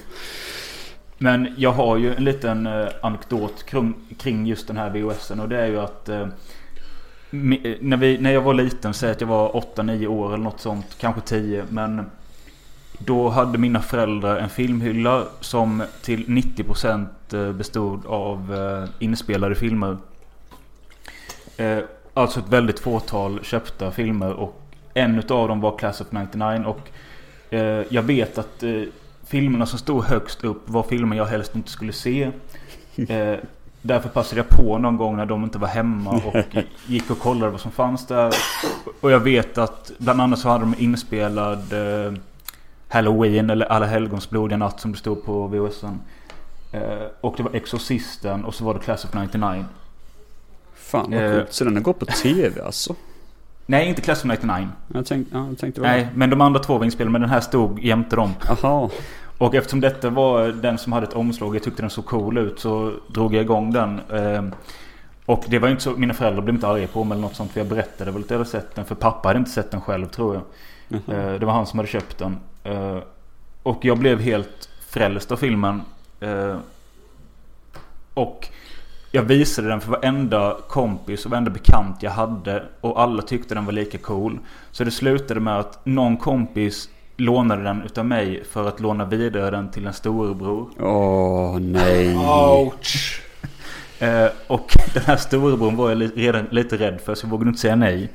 Men 1.18 1.54
jag 1.56 1.72
har 1.72 1.96
ju 1.96 2.14
en 2.14 2.25
liten 2.25 2.66
eh, 2.66 2.87
anekdot 3.02 3.64
kring, 4.18 4.46
just 4.46 4.66
den 4.66 4.76
här 4.76 4.90
VHSen. 4.90 5.40
Och 5.40 5.49
det 5.49 5.60
är 5.60 5.66
ju 5.66 5.80
att 5.80 6.08
när, 7.80 7.96
vi, 7.96 8.18
när 8.18 8.32
jag 8.32 8.40
var 8.40 8.54
liten, 8.54 8.94
säg 8.94 9.10
att 9.10 9.20
jag 9.20 9.28
var 9.28 9.52
8-9 9.76 10.06
år 10.06 10.28
eller 10.34 10.44
något 10.44 10.60
sånt. 10.60 10.87
Kanske 11.00 11.20
10. 11.20 11.64
Men 11.68 12.04
då 13.04 13.28
hade 13.28 13.59
mina 13.59 13.83
föräldrar 13.83 14.37
en 14.37 14.49
filmhylla 14.49 15.25
som 15.40 15.83
till 16.02 16.26
90% 16.26 17.07
eh, 17.33 17.52
bestod 17.52 18.07
av 18.07 18.54
eh, 18.54 18.88
inspelade 18.99 19.54
filmer. 19.54 19.97
Eh, 21.57 21.78
alltså 22.14 22.40
ett 22.40 22.49
väldigt 22.49 22.78
fåtal 22.78 23.40
köpta 23.42 23.90
filmer. 23.90 24.33
Och 24.33 24.62
en 24.95 25.19
utav 25.19 25.49
dem 25.49 25.61
var 25.61 25.78
Class 25.78 26.00
of 26.00 26.07
99. 26.11 26.64
Och 26.66 26.90
jag 27.88 28.02
vet 28.02 28.38
att 28.38 28.64
filmerna 29.26 29.66
som 29.66 29.78
stod 29.78 30.04
högst 30.04 30.45
upp 30.45 30.62
var 30.69 30.83
filmer 30.83 31.16
jag 31.16 31.25
helst 31.25 31.57
inte 31.57 31.71
skulle 31.71 31.92
se. 31.92 32.30
Därför 33.83 34.09
passade 34.09 34.40
jag 34.40 34.49
på 34.49 34.78
någon 34.78 34.97
gång 34.97 35.16
när 35.16 35.26
de 35.26 35.45
inte 35.45 35.59
var 35.59 35.69
hemma 35.69 36.11
och 36.11 36.37
gick 36.87 37.11
och 37.11 37.19
kollade 37.19 37.52
vad 37.52 37.61
som 37.61 37.71
fanns 37.71 38.07
där. 38.07 38.35
Och 39.00 39.11
jag 39.11 39.21
vet 39.21 39.59
att 39.59 39.92
bland 39.99 40.21
annat 40.21 40.38
så 40.38 40.49
hade 40.49 40.64
de 40.64 40.75
inspelad 40.78 41.75
Halloween 42.90 43.50
eller 43.50 43.66
Alla 43.66 43.87
helgons 43.87 44.30
blodiga 44.30 44.56
natt 44.59 44.80
som 44.80 44.92
det 44.92 44.99
stod 44.99 45.25
på 45.25 45.47
VHSen. 45.47 46.00
Eh, 46.73 46.80
och 47.20 47.35
det 47.37 47.42
var 47.42 47.54
Exorcisten 47.54 48.44
och 48.44 48.54
så 48.54 48.64
var 48.64 48.75
det 48.75 48.80
Class 48.80 49.04
of 49.04 49.14
99. 49.14 49.64
Fan 50.75 51.11
vad 51.11 51.25
Eh. 51.25 51.32
coolt. 51.37 51.52
Så 51.52 51.64
den 51.64 51.75
har 51.76 51.82
gått 51.82 51.99
på 51.99 52.06
tv 52.06 52.62
alltså? 52.62 52.94
Nej, 53.66 53.88
inte 53.88 54.02
Class 54.02 54.18
of 54.25 54.25
99. 54.25 54.68
Jag 54.94 55.06
tänkte, 55.06 55.37
ja, 55.37 55.47
jag 55.49 55.59
tänkte 55.59 55.80
Nej, 55.80 56.09
men 56.14 56.30
de 56.30 56.40
andra 56.40 56.61
två 56.61 56.78
var 56.78 56.85
inspelade 56.85 57.11
men 57.12 57.20
den 57.20 57.30
här 57.30 57.40
stod 57.40 57.80
jämte 57.80 58.16
dem. 58.16 58.32
Aha. 58.49 58.90
Och 59.38 59.54
eftersom 59.54 59.80
detta 59.80 60.11
var 60.11 60.49
den 60.49 60.78
som 60.78 60.92
hade 60.92 61.06
ett 61.06 61.12
omslag, 61.12 61.56
jag 61.56 61.62
tyckte 61.62 61.82
den 61.82 61.90
såg 61.90 62.06
cool 62.06 62.38
ut, 62.38 62.61
så 62.61 62.92
drog 63.14 63.35
jag 63.35 63.42
igång 63.42 63.73
den. 63.73 64.00
Ehm, 64.12 64.52
Och 65.26 65.44
det 65.49 65.59
var 65.59 65.68
inte 65.68 65.82
så, 65.82 65.90
mina 65.90 66.14
föräldrar 66.14 66.42
blev 66.42 66.54
inte 66.54 66.68
arga 66.68 66.87
på 66.87 67.04
mig 67.04 67.14
eller 67.16 67.23
något 67.23 67.37
sånt. 67.37 67.52
För 67.52 67.61
jag 67.61 67.66
berättade 67.68 68.11
väl 68.11 68.23
att 68.23 68.30
jag 68.30 68.38
hade 68.38 68.50
sett 68.50 68.75
den. 68.75 68.85
För 68.85 68.94
pappa 68.94 69.28
hade 69.28 69.38
inte 69.38 69.50
sett 69.50 69.70
den 69.70 69.80
själv 69.80 70.06
tror 70.06 70.35
jag. 70.35 70.42
Jaha. 71.06 71.16
Eh, 71.32 71.40
Det 71.40 71.47
var 71.47 71.52
han 71.52 71.66
som 71.66 71.78
hade 71.78 71.88
köpt 71.88 72.18
den. 72.18 72.37
Eh, 72.64 72.98
Och 73.62 73.84
jag 73.84 73.98
blev 73.98 74.20
helt 74.20 74.68
frälst 74.88 75.32
av 75.32 75.36
filmen. 75.36 75.82
Eh, 76.20 76.56
Och 78.14 78.48
jag 79.12 79.22
visade 79.22 79.68
den 79.68 79.80
för 79.80 79.90
varenda 79.90 80.56
kompis 80.68 81.24
och 81.24 81.30
varenda 81.30 81.50
bekant 81.50 82.02
jag 82.02 82.10
hade. 82.10 82.62
Och 82.80 83.00
alla 83.02 83.22
tyckte 83.22 83.54
den 83.54 83.64
var 83.64 83.72
lika 83.72 83.98
cool. 83.98 84.38
Så 84.70 84.84
det 84.84 84.90
slutade 84.90 85.40
med 85.40 85.58
att 85.58 85.86
någon 85.86 86.16
kompis 86.16 86.88
lånade 87.16 87.62
den 87.62 87.82
utav 87.82 88.04
mig 88.06 88.44
för 88.44 88.68
att 88.68 88.80
låna 88.80 89.04
vidare 89.04 89.50
den 89.50 89.70
till 89.70 89.86
en 89.86 89.92
storebror. 89.92 90.70
Åh 90.80 91.58
nej. 91.60 92.16
Ouch. 92.16 93.22
Eh, 94.02 94.28
och 94.46 94.76
den 94.94 95.02
här 95.02 95.16
storebror 95.16 95.70
var 95.70 95.88
jag 95.88 95.98
li- 95.98 96.12
redan 96.16 96.46
lite 96.50 96.76
rädd 96.76 97.00
för 97.00 97.14
så 97.14 97.26
jag 97.26 97.30
vågade 97.30 97.48
inte 97.48 97.60
säga 97.60 97.76
nej. 97.76 98.10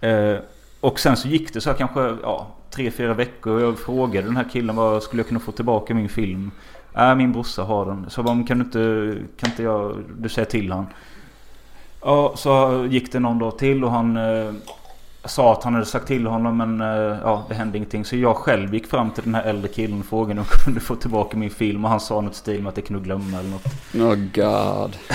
Eh, 0.00 0.36
och 0.80 1.00
sen 1.00 1.16
så 1.16 1.28
gick 1.28 1.54
det 1.54 1.60
så 1.60 1.70
här 1.70 1.76
kanske 1.76 2.16
ja, 2.22 2.46
tre, 2.70 2.90
fyra 2.90 3.14
veckor 3.14 3.54
och 3.54 3.60
jag 3.60 3.78
frågade 3.78 4.26
den 4.26 4.36
här 4.36 4.48
killen 4.52 4.76
vad 4.76 5.02
skulle 5.02 5.20
jag 5.20 5.28
kunna 5.28 5.40
få 5.40 5.52
tillbaka 5.52 5.94
min 5.94 6.08
film? 6.08 6.50
Äh, 6.96 7.14
min 7.14 7.32
brorsa 7.32 7.62
har 7.62 7.86
den. 7.86 8.10
Så 8.10 8.18
jag 8.18 8.24
bara, 8.24 8.44
kan 8.46 8.58
du 8.58 8.64
inte, 8.64 9.14
kan 9.36 9.50
inte 9.50 9.62
jag, 9.62 9.96
du 10.18 10.28
säga 10.28 10.44
till 10.44 10.72
han? 10.72 10.86
Ja, 12.00 12.32
så 12.36 12.84
gick 12.90 13.12
det 13.12 13.20
någon 13.20 13.38
dag 13.38 13.58
till 13.58 13.84
och 13.84 13.90
han 13.90 14.16
eh, 14.16 14.52
sa 15.28 15.52
att 15.52 15.64
han 15.64 15.74
hade 15.74 15.86
sagt 15.86 16.06
till 16.06 16.26
honom 16.26 16.56
men 16.56 16.80
eh, 16.80 17.18
ja, 17.22 17.44
det 17.48 17.54
hände 17.54 17.76
ingenting. 17.78 18.04
Så 18.04 18.16
jag 18.16 18.36
själv 18.36 18.74
gick 18.74 18.86
fram 18.86 19.10
till 19.10 19.24
den 19.24 19.34
här 19.34 19.42
äldre 19.44 19.68
killen 19.68 20.00
och 20.00 20.06
frågade 20.06 20.40
om 20.40 20.46
jag 20.50 20.60
kunde 20.64 20.80
få 20.80 20.96
tillbaka 20.96 21.36
min 21.36 21.50
film. 21.50 21.84
Och 21.84 21.90
han 21.90 22.00
sa 22.00 22.20
något 22.20 22.34
stil 22.34 22.62
med 22.62 22.68
att 22.68 22.74
det 22.74 22.82
kunde 22.82 23.02
glömma 23.02 23.38
eller 23.38 23.50
något. 23.50 23.66
Oh 23.94 24.14
god. 24.34 24.96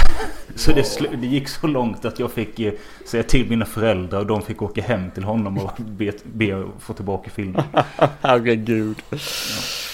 Så 0.56 0.72
det, 0.72 1.00
det 1.22 1.28
gick 1.28 1.48
så 1.48 1.68
långt 1.68 2.06
att 2.06 2.20
jag 2.20 2.32
fick 2.32 2.60
eh, 2.60 2.74
säga 3.06 3.24
till 3.24 3.50
mina 3.50 3.66
föräldrar 3.66 4.20
och 4.20 4.26
de 4.26 4.42
fick 4.42 4.62
åka 4.62 4.82
hem 4.82 5.12
till 5.12 5.24
honom 5.24 5.58
och 5.58 5.72
be, 5.78 6.12
be 6.24 6.60
att 6.62 6.84
få 6.84 6.94
tillbaka 6.94 7.30
filmen. 7.30 7.64
Herregud. 8.22 8.98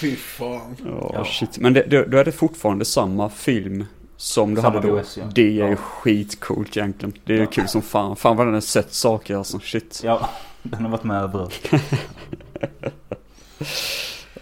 Fy 0.00 0.16
fan. 0.16 0.76
Åh 0.86 1.10
Ja. 1.14 1.24
shit. 1.24 1.58
Men 1.58 1.72
det, 1.72 1.82
då, 1.90 2.04
då 2.04 2.18
är 2.18 2.24
det 2.24 2.32
fortfarande 2.32 2.84
samma 2.84 3.28
film 3.28 3.84
som 4.20 4.54
du 4.54 4.60
Samma 4.60 4.74
hade 4.74 4.88
då? 4.88 4.94
VHS, 4.96 5.16
ja. 5.16 5.24
Det 5.34 5.42
är 5.42 5.50
ju 5.50 5.70
Ja. 5.70 5.76
skitcoolt 5.76 6.76
egentligen. 6.76 7.12
Det 7.24 7.32
är 7.32 7.36
ju 7.36 7.42
Ja. 7.42 7.50
kul 7.50 7.68
som 7.68 7.82
fan. 7.82 8.16
Fan 8.16 8.36
vad 8.36 8.46
den 8.46 8.54
har 8.54 8.60
sett 8.60 8.92
saker 8.92 9.36
alltså. 9.36 9.58
Shit. 9.58 10.00
Ja, 10.04 10.30
den 10.62 10.82
har 10.82 10.90
varit 10.90 11.04
med 11.04 11.22
överallt. 11.22 11.70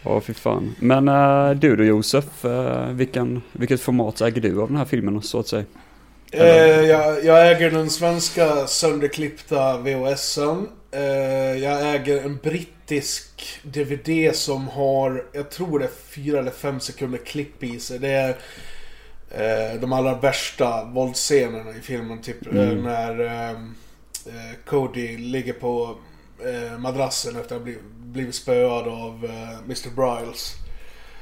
Åh 0.05 0.21
fy 0.21 0.35
fan. 0.35 0.75
Men 0.79 1.09
eh, 1.09 1.51
du 1.51 1.77
då 1.77 1.85
Josef, 1.85 2.45
uh, 2.45 2.89
vilken, 2.91 3.43
vilket 3.53 3.81
format 3.81 4.21
äger 4.21 4.41
du 4.41 4.61
av 4.63 4.69
den 4.69 4.77
här 4.77 4.85
filmen 4.85 5.23
så 5.23 5.41
att 5.41 5.49
säga? 5.49 5.65
Eh, 6.33 6.47
jag, 6.81 7.25
jag 7.25 7.51
äger 7.53 7.71
den 7.71 7.91
svenska 7.91 8.67
sönderklippta 8.67 9.79
VHSen. 9.79 10.69
Eh, 10.91 11.03
jag 11.63 11.95
äger 11.95 12.25
en 12.25 12.37
brittisk 12.43 13.43
DVD 13.63 14.35
som 14.35 14.69
har, 14.69 15.25
jag 15.33 15.51
tror 15.51 15.79
det 15.79 15.85
är 15.85 15.91
fyra 16.11 16.39
eller 16.39 16.51
fem 16.51 16.81
sekunder 16.81 17.19
klipp 17.19 17.63
i 17.63 17.81
sig. 17.81 17.99
Det 17.99 18.09
är 18.09 18.37
eh, 19.31 19.81
de 19.81 19.93
allra 19.93 20.15
värsta 20.15 20.85
våldsscenerna 20.85 21.71
i 21.71 21.81
filmen. 21.81 22.19
Typ 22.23 22.47
eh, 22.47 22.63
Mm. 22.71 22.83
när 22.85 23.21
eh, 23.21 23.51
eh, 23.51 23.57
Cody 24.67 25.17
ligger 25.19 25.53
på 25.53 25.95
eh, 26.45 26.79
madrassen 26.79 27.37
efter 27.37 27.55
att 27.55 27.61
ha 27.61 27.65
blivit, 27.65 27.83
blivit 27.97 28.35
spöad 28.35 28.89
av 28.89 29.25
eh, 29.25 29.59
Mr. 29.65 29.95
Bryles. 29.95 30.53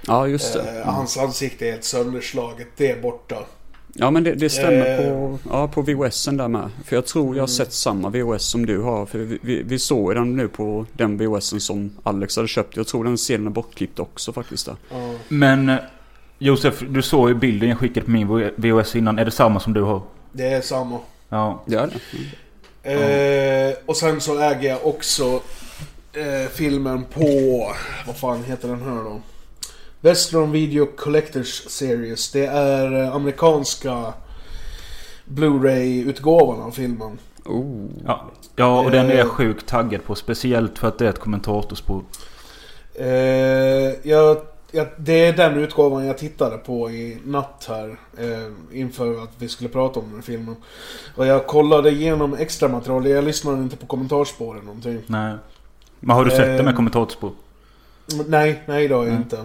Ja 0.07 0.27
just 0.29 0.53
det. 0.53 0.61
Eh, 0.61 0.75
Mm. 0.77 0.88
Hans 0.88 1.17
ansikte 1.19 1.67
är 1.67 1.71
helt 1.71 1.85
sönderslaget. 1.85 2.69
Det 2.77 2.90
är 2.90 3.01
borta. 3.03 3.37
Ja 3.97 4.11
men 4.11 4.25
det, 4.25 4.35
det 4.35 4.51
stämmer 4.51 4.87
Eh. 5.01 5.09
på, 5.12 5.38
ja, 5.51 5.69
på 5.69 5.83
VHSen 5.83 6.37
där 6.37 6.49
med. 6.49 6.71
För 6.85 6.97
jag 6.97 7.07
tror 7.07 7.27
jag 7.27 7.33
har 7.43 7.49
Mm. 7.49 7.49
sett 7.49 7.73
samma 7.73 8.09
VHS 8.11 8.43
som 8.45 8.67
du 8.67 8.79
har. 8.81 9.07
För 9.07 9.19
vi, 9.19 9.38
vi, 9.43 9.62
vi 9.62 9.79
såg 9.79 10.14
den 10.14 10.37
nu 10.37 10.49
på 10.49 10.87
den 10.93 11.19
VHSen 11.19 11.61
som 11.61 11.90
Alex 12.03 12.37
hade 12.37 12.49
köpt. 12.49 12.77
Jag 12.77 12.87
tror 12.87 13.05
den 13.05 13.17
scenen 13.17 13.47
är 13.47 13.51
bortklippt 13.51 13.99
också 13.99 14.33
faktiskt 14.33 14.67
där. 14.67 14.77
Men 15.29 15.73
Josef, 16.38 16.81
du 16.88 17.03
såg 17.03 17.29
ju 17.29 17.35
bilden 17.35 17.68
jag 17.68 17.79
skickade 17.79 18.07
på 18.07 18.11
min 18.11 18.51
VHS 18.57 18.97
innan. 18.97 19.18
Är 19.18 19.25
det 19.25 19.31
samma 19.31 19.61
som 19.61 19.73
du 19.73 19.83
har? 19.83 20.03
Det 20.33 20.47
är 20.49 20.61
samma. 20.61 20.99
Ja. 21.29 21.62
Det 21.66 21.77
är 21.77 21.87
det. 21.87 22.01
Mm. 22.92 23.70
Eh, 23.70 23.75
och 23.87 23.97
sen 23.97 24.20
så 24.20 24.38
äger 24.38 24.68
jag 24.68 24.87
också 24.87 25.40
eh, 26.12 26.49
filmen 26.53 27.05
på... 27.05 27.27
Vad 28.07 28.16
fan 28.16 28.44
heter 28.44 28.68
den 28.68 28.83
här 28.83 29.05
då? 29.05 29.20
Western 30.01 30.53
Video 30.53 30.87
Collectors 30.97 31.62
Series. 31.68 32.31
Det 32.33 32.47
är 32.47 33.03
eh, 33.03 33.14
amerikanska 33.14 34.12
Blu-ray-utgåvan 35.25 36.62
av 36.62 36.70
filmen. 36.70 37.18
Oh. 37.44 37.87
Ja, 38.07 38.31
ja 38.57 38.81
och 38.81 38.90
den 38.90 39.07
är 39.11 39.14
jag 39.16 39.27
Eh. 39.27 39.31
sjukt 39.33 39.66
taggad 39.66 40.05
på. 40.05 40.14
Speciellt 40.14 40.79
för 40.79 40.88
att 40.88 40.99
det 40.99 41.05
är 41.07 41.11
ett 41.11 41.18
kommentatorspår. 41.18 42.03
Eh, 42.94 43.07
jag, 44.03 44.37
jag, 44.75 44.87
det 44.97 45.13
är 45.25 45.33
den 45.33 45.57
utgåvan 45.59 46.07
jag 46.07 46.19
tittade 46.19 46.59
på 46.59 46.91
i 46.91 47.19
natt 47.25 47.67
här. 47.69 47.97
Eh, 48.19 48.79
inför 48.81 49.23
att 49.23 49.31
vi 49.39 49.49
skulle 49.49 49.69
prata 49.71 50.01
om 50.01 50.07
den 50.07 50.15
här 50.15 50.23
filmen. 50.23 50.57
Och 51.17 51.27
jag 51.27 51.47
kollade 51.47 51.91
igenom 51.91 52.35
extra 52.35 52.69
material. 52.69 53.07
Jag 53.07 53.25
lyssnade 53.25 53.63
inte 53.63 53.77
på 53.77 53.87
kommentarsspår 53.87 54.55
eller 54.55 54.65
någonting. 54.67 55.01
Nej. 55.07 55.35
Men 56.01 56.17
har 56.17 56.25
du 56.25 56.31
sett 56.31 56.49
Eh. 56.49 56.57
det 56.57 56.63
med 56.63 56.77
kommentatorspår? 56.77 57.33
Nej, 58.27 58.63
nej 58.67 58.89
det 58.89 58.95
har 58.95 59.03
jag 59.05 59.11
Mm. 59.13 59.23
inte. 59.23 59.37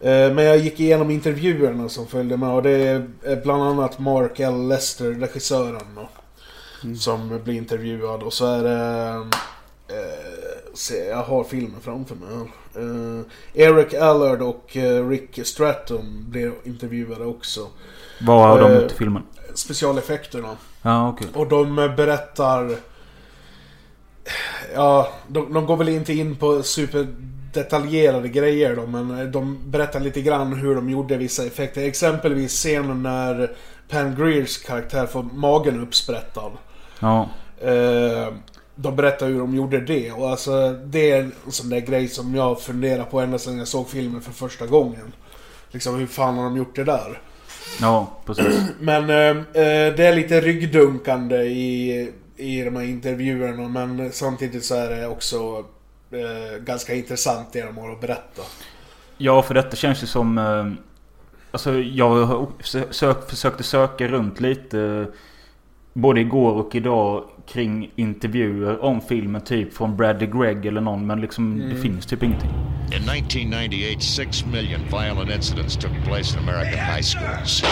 Eh, 0.00 0.34
Men 0.34 0.44
jag 0.44 0.58
gick 0.58 0.80
igenom 0.80 1.10
intervjuerna 1.10 1.88
som 1.88 2.06
följde 2.06 2.36
med 2.36 2.48
och 2.50 2.62
det 2.62 2.70
är 2.70 3.40
bland 3.44 3.62
annat 3.62 3.98
Mark 3.98 4.40
L. 4.40 4.68
Lester, 4.68 5.10
regissören 5.10 5.94
då, 5.96 6.08
Mm. 6.84 6.96
Som 6.96 7.40
blir 7.44 7.54
intervjuad 7.54 8.22
och 8.22 8.32
så 8.32 8.46
är 8.46 8.62
det... 8.62 9.10
Eh, 9.88 10.41
se, 10.74 10.94
jag 11.08 11.22
har 11.22 11.44
filmen 11.44 11.80
framför 11.80 12.14
mig. 12.14 12.48
Eh, 12.76 13.22
Eric 13.54 13.94
Allard 13.94 14.42
och 14.42 14.76
eh, 14.76 15.08
Rick 15.08 15.38
Stratton 15.46 16.24
blir 16.30 16.52
intervjuade 16.64 17.24
också. 17.24 17.66
Vad 18.20 18.48
har 18.48 18.60
de 18.60 18.72
Eh. 18.72 18.82
gjort 18.82 18.92
i 18.92 18.94
filmen? 18.94 19.22
Specialeffekterna. 19.54 20.56
Ja, 20.82 21.08
okej. 21.08 21.26
Och 21.34 21.48
de 21.48 21.76
berättar... 21.76 22.76
Ja, 24.74 25.08
de, 25.28 25.52
de 25.52 25.66
går 25.66 25.76
väl 25.76 25.88
inte 25.88 26.12
in 26.12 26.36
på 26.36 26.62
superdetaljerade 26.62 28.28
grejer 28.28 28.76
då, 28.76 28.86
men 28.86 29.32
de 29.32 29.58
berättar 29.70 30.00
lite 30.00 30.20
grann 30.22 30.52
hur 30.52 30.74
de 30.74 30.90
gjorde 30.90 31.16
vissa 31.16 31.44
effekter. 31.46 31.82
Exempelvis 31.84 32.52
scenen 32.52 33.02
när 33.02 33.56
Pam 33.88 34.16
Greers 34.16 34.58
karaktär 34.62 35.06
får 35.06 35.22
magen 35.22 35.80
uppsprättad. 35.82 36.52
Ja. 37.00 37.28
Eh, 37.60 38.28
de 38.74 38.96
berättar 38.96 39.26
hur 39.26 39.38
de 39.38 39.54
gjorde 39.56 39.80
det 39.80 40.12
och 40.12 40.30
alltså 40.30 40.72
det 40.72 41.10
är 41.10 41.22
en 41.22 41.32
sån 41.48 41.68
där 41.68 41.80
grej 41.80 42.08
som 42.08 42.34
jag 42.34 42.60
funderar 42.60 43.04
på 43.04 43.20
ända 43.20 43.38
sedan 43.38 43.58
jag 43.58 43.68
såg 43.68 43.88
filmen 43.88 44.20
för 44.20 44.32
första 44.32 44.66
gången. 44.66 45.12
Liksom 45.70 45.98
hur 45.98 46.06
fan 46.06 46.36
har 46.36 46.44
de 46.44 46.56
gjort 46.56 46.76
det 46.76 46.84
där? 46.84 47.20
Ja, 47.80 48.06
precis. 48.26 48.60
Men 48.80 49.10
eh, 49.10 49.16
eh, 49.38 49.94
det 49.94 50.06
är 50.06 50.16
lite 50.16 50.40
ryggdunkande 50.40 51.36
i, 51.36 52.12
i 52.36 52.62
de 52.62 52.76
här 52.76 52.82
intervjuerna 52.84 53.68
men 53.68 54.12
samtidigt 54.12 54.64
så 54.64 54.74
är 54.74 54.90
det 54.90 55.06
också 55.06 55.64
eh, 56.10 56.58
ganska 56.64 56.94
intressant 56.94 57.52
det 57.52 57.62
de 57.62 57.78
har 57.78 57.92
att 57.92 58.00
berätta. 58.00 58.42
Ja, 59.18 59.42
för 59.42 59.54
detta 59.54 59.76
känns 59.76 60.02
ju 60.02 60.06
som... 60.06 60.38
Eh, 60.38 60.72
alltså 61.50 61.72
jag 61.78 62.46
sök, 62.90 63.30
försökte 63.30 63.62
söka 63.62 64.08
runt 64.08 64.40
lite. 64.40 64.80
eh, 64.80 65.04
Både 65.94 66.20
igår 66.20 66.52
och 66.52 66.74
idag 66.74 67.24
kring 67.52 67.90
intervjuer 67.96 68.84
om 68.84 69.00
filmen. 69.00 69.40
Typ 69.44 69.74
från 69.74 69.96
Bradley 69.96 70.26
Gregg 70.30 70.66
eller 70.66 70.80
någon. 70.80 71.06
Men 71.06 71.20
liksom 71.20 71.58
det 71.58 71.64
Mm. 71.64 71.82
finns 71.82 72.06
typ 72.06 72.22
ingenting. 72.22 72.50
In 72.96 73.04
1998, 73.08 74.02
six 74.02 74.44
million 74.46 74.80
violent 74.90 75.30
incidents 75.30 75.76
took 75.76 75.92
place 76.04 76.36
in 76.38 76.48
American 76.48 76.78
high 76.78 77.02
schools, 77.02 77.62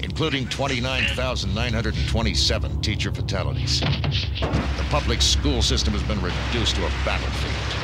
including 0.00 0.46
29,927 0.48 2.80
teacher 2.82 3.12
fatalities. 3.14 3.80
The 3.80 4.84
public 4.90 5.22
school 5.22 5.62
system 5.62 5.94
has 5.94 6.02
been 6.02 6.20
reduced 6.20 6.76
to 6.76 6.82
a 6.82 6.90
battlefield. 7.04 7.74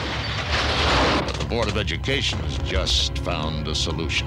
But 1.26 1.38
the 1.40 1.46
Board 1.46 1.68
of 1.68 1.76
Education 1.76 2.38
has 2.40 2.58
just 2.72 3.18
found 3.18 3.68
a 3.68 3.74
solution. 3.74 4.26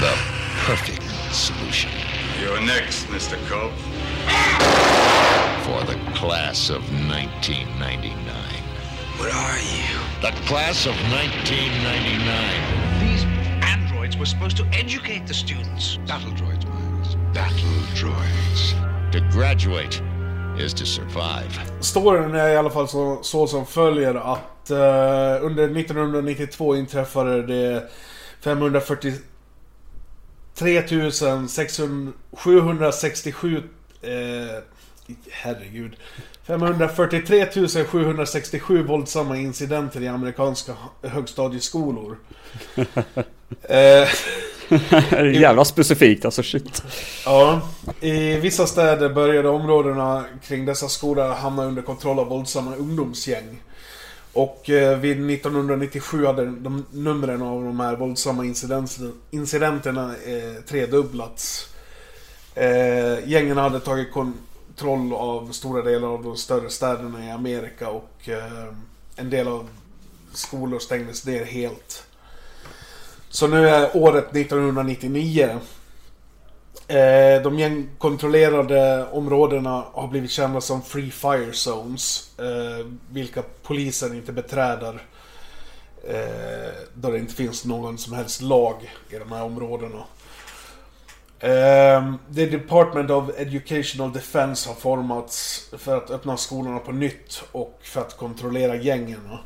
The 0.00 0.14
perfect 0.66 1.02
solution 1.32 1.90
You're 2.40 2.60
next, 2.60 3.06
Mr. 3.06 3.36
Cope. 3.48 3.72
for 5.64 5.84
the 5.84 5.98
class 6.14 6.70
of 6.70 6.82
1999. 7.08 8.14
What 9.18 9.32
are 9.32 9.58
you? 9.58 9.98
The 10.22 10.32
class 10.46 10.86
of 10.86 10.94
1999. 11.10 13.00
These 13.00 13.24
androids 13.64 14.16
were 14.16 14.26
supposed 14.26 14.56
to 14.58 14.64
educate 14.72 15.26
the 15.26 15.34
students. 15.34 15.98
Battle 16.06 16.30
droids, 16.32 16.64
Miles. 16.66 17.16
Battle 17.34 17.82
droids. 17.94 18.74
To 19.12 19.20
graduate 19.30 20.00
is 20.56 20.72
to 20.74 20.86
survive. 20.86 21.50
Storyn 21.80 22.34
är 22.34 22.48
i 22.48 22.56
alla 22.56 22.70
fall 22.70 22.88
så, 22.88 23.18
så 23.22 23.46
som 23.46 23.66
följer 23.66 24.14
att 24.14 24.70
eh, 24.70 25.44
under 25.44 25.64
1992 25.80 26.76
inträffade 26.76 27.42
det 27.46 27.90
543 28.40 29.12
767 32.32 33.62
eh, 34.02 34.12
herregud 35.30 35.96
543 36.46 37.46
767 37.84 38.82
våldsamma 38.82 39.36
incidenter 39.36 40.02
i 40.02 40.08
amerikanska 40.08 40.72
högstadieskolor. 41.02 42.18
eh, 43.68 44.08
jävla 45.40 45.64
specifikt 45.64 46.24
alltså 46.24 46.42
shit. 46.42 46.82
Ja, 47.24 47.60
i 48.00 48.36
vissa 48.36 48.66
städer 48.66 49.08
började 49.08 49.48
områdena 49.48 50.24
kring 50.44 50.66
dessa 50.66 50.88
skolor 50.88 51.34
hamna 51.34 51.64
under 51.64 51.82
kontroll 51.82 52.18
av 52.18 52.26
våldsamma 52.26 52.76
ungdomsgäng. 52.76 53.60
Och 54.38 54.70
eh, 54.70 54.98
vid 54.98 55.30
1997 55.30 56.26
hade 56.26 56.44
de 56.44 56.84
numren 56.90 57.42
av 57.42 57.64
de 57.64 57.80
här 57.80 57.96
våldsamma 57.96 58.44
incidenterna 59.30 60.14
eh, 60.26 60.62
tredubblats. 60.68 61.68
Eh, 62.54 63.28
gängen 63.28 63.56
hade 63.56 63.80
tagit 63.80 64.12
kontroll 64.12 65.12
av 65.12 65.52
stora 65.52 65.82
delar 65.82 66.08
av 66.08 66.22
de 66.22 66.36
större 66.36 66.70
städerna 66.70 67.26
i 67.26 67.30
Amerika 67.30 67.90
och 67.90 68.28
eh, 68.28 68.74
en 69.16 69.30
del 69.30 69.48
av 69.48 69.68
skolor 70.32 70.78
stängdes 70.78 71.26
ner 71.26 71.44
helt. 71.44 72.06
Så 73.28 73.46
nu 73.46 73.68
är 73.68 73.96
året 73.96 74.36
1999. 74.36 75.58
Eh, 76.86 77.42
de 77.42 77.58
gängkontrollerade 77.58 79.06
områdena 79.12 79.84
har 79.92 80.08
blivit 80.08 80.30
kända 80.30 80.60
som 80.60 80.82
Free 80.82 81.10
Fire 81.10 81.52
Zones. 81.52 82.38
Eh, 82.38 82.86
vilka 83.10 83.42
polisen 83.62 84.16
inte 84.16 84.32
beträder. 84.32 85.02
Eh, 86.08 86.72
då 86.94 87.10
det 87.10 87.18
inte 87.18 87.34
finns 87.34 87.64
någon 87.64 87.98
som 87.98 88.12
helst 88.12 88.42
lag 88.42 88.92
i 89.10 89.18
de 89.18 89.32
här 89.32 89.42
områdena. 89.42 90.04
Eh, 91.40 92.14
The 92.34 92.46
Department 92.46 93.10
of 93.10 93.30
Educational 93.36 94.12
Defense 94.12 94.68
har 94.68 94.74
formats 94.74 95.64
för 95.78 95.96
att 95.96 96.10
öppna 96.10 96.36
skolorna 96.36 96.78
på 96.78 96.92
nytt 96.92 97.42
och 97.52 97.78
för 97.82 98.00
att 98.00 98.16
kontrollera 98.16 98.76
gängen. 98.76 99.38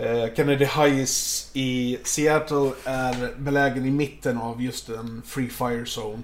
Eh, 0.00 0.34
Kennedy 0.34 0.64
High 0.64 1.06
i 1.52 1.98
Seattle 2.04 2.72
är 2.84 3.34
belägen 3.38 3.86
i 3.86 3.90
mitten 3.90 4.38
av 4.38 4.62
just 4.62 4.88
en 4.88 5.22
Free 5.26 5.48
Fire 5.48 5.84
Zone. 5.84 6.22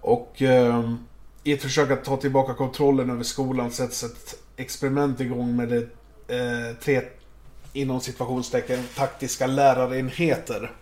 Och 0.00 0.42
eh, 0.42 0.94
i 1.42 1.52
ett 1.52 1.62
försök 1.62 1.90
att 1.90 2.04
ta 2.04 2.16
tillbaka 2.16 2.54
kontrollen 2.54 3.10
över 3.10 3.22
skolan 3.22 3.70
sätts 3.70 4.04
ett 4.04 4.34
experiment 4.56 5.20
igång 5.20 5.56
med 5.56 5.68
det, 5.68 5.86
eh, 6.34 6.76
tre 6.80 7.02
inom 7.72 8.00
situationstecken 8.00 8.84
taktiska 8.96 9.46
lärarenheter. 9.46 10.72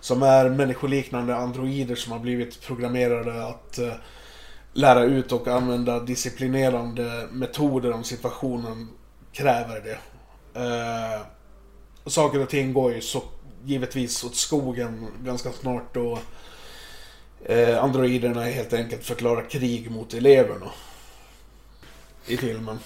Som 0.00 0.22
är 0.22 0.48
människoliknande 0.48 1.36
androider 1.36 1.94
som 1.94 2.12
har 2.12 2.18
blivit 2.18 2.60
programmerade 2.60 3.46
att 3.46 3.78
eh, 3.78 3.92
lära 4.72 5.02
ut 5.02 5.32
och 5.32 5.48
använda 5.48 6.00
disciplinerande 6.00 7.28
metoder 7.32 7.92
om 7.92 8.04
situationen 8.04 8.88
kräver 9.32 9.80
det. 9.80 9.98
Eh, 10.54 11.20
saker 12.06 12.42
och 12.42 12.48
ting 12.48 12.72
går 12.72 12.92
ju 12.92 13.00
så 13.00 13.22
givetvis 13.64 14.24
åt 14.24 14.34
skogen 14.34 15.06
ganska 15.24 15.52
snart 15.52 15.94
då 15.94 16.18
eh, 17.44 17.84
androiderna 17.84 18.42
helt 18.42 18.72
enkelt 18.72 19.04
förklarar 19.04 19.50
krig 19.50 19.90
mot 19.90 20.14
eleverna. 20.14 20.66
I 22.26 22.36
filmen. 22.36 22.78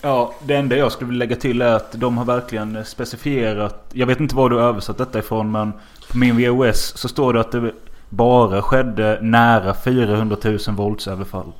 Ja, 0.00 0.34
det 0.44 0.54
enda 0.54 0.76
jag 0.76 0.92
skulle 0.92 1.08
vilja 1.08 1.24
lägga 1.24 1.36
till 1.36 1.62
är 1.62 1.72
att 1.72 1.92
de 1.92 2.18
har 2.18 2.24
verkligen 2.24 2.84
specifierat. 2.84 3.84
Jag 3.92 4.06
vet 4.06 4.20
inte 4.20 4.34
var 4.34 4.50
du 4.50 4.56
har 4.56 4.68
översatt 4.68 4.98
detta 4.98 5.18
ifrån 5.18 5.52
men 5.52 5.72
på 6.10 6.18
min 6.18 6.36
VOS 6.36 6.92
så 6.96 7.08
står 7.08 7.32
det 7.32 7.40
att 7.40 7.52
det 7.52 7.72
bara 8.08 8.62
skedde 8.62 9.18
nära 9.22 9.74
400 9.74 10.36
000 10.44 10.58
våldsöverfall. 10.68 11.52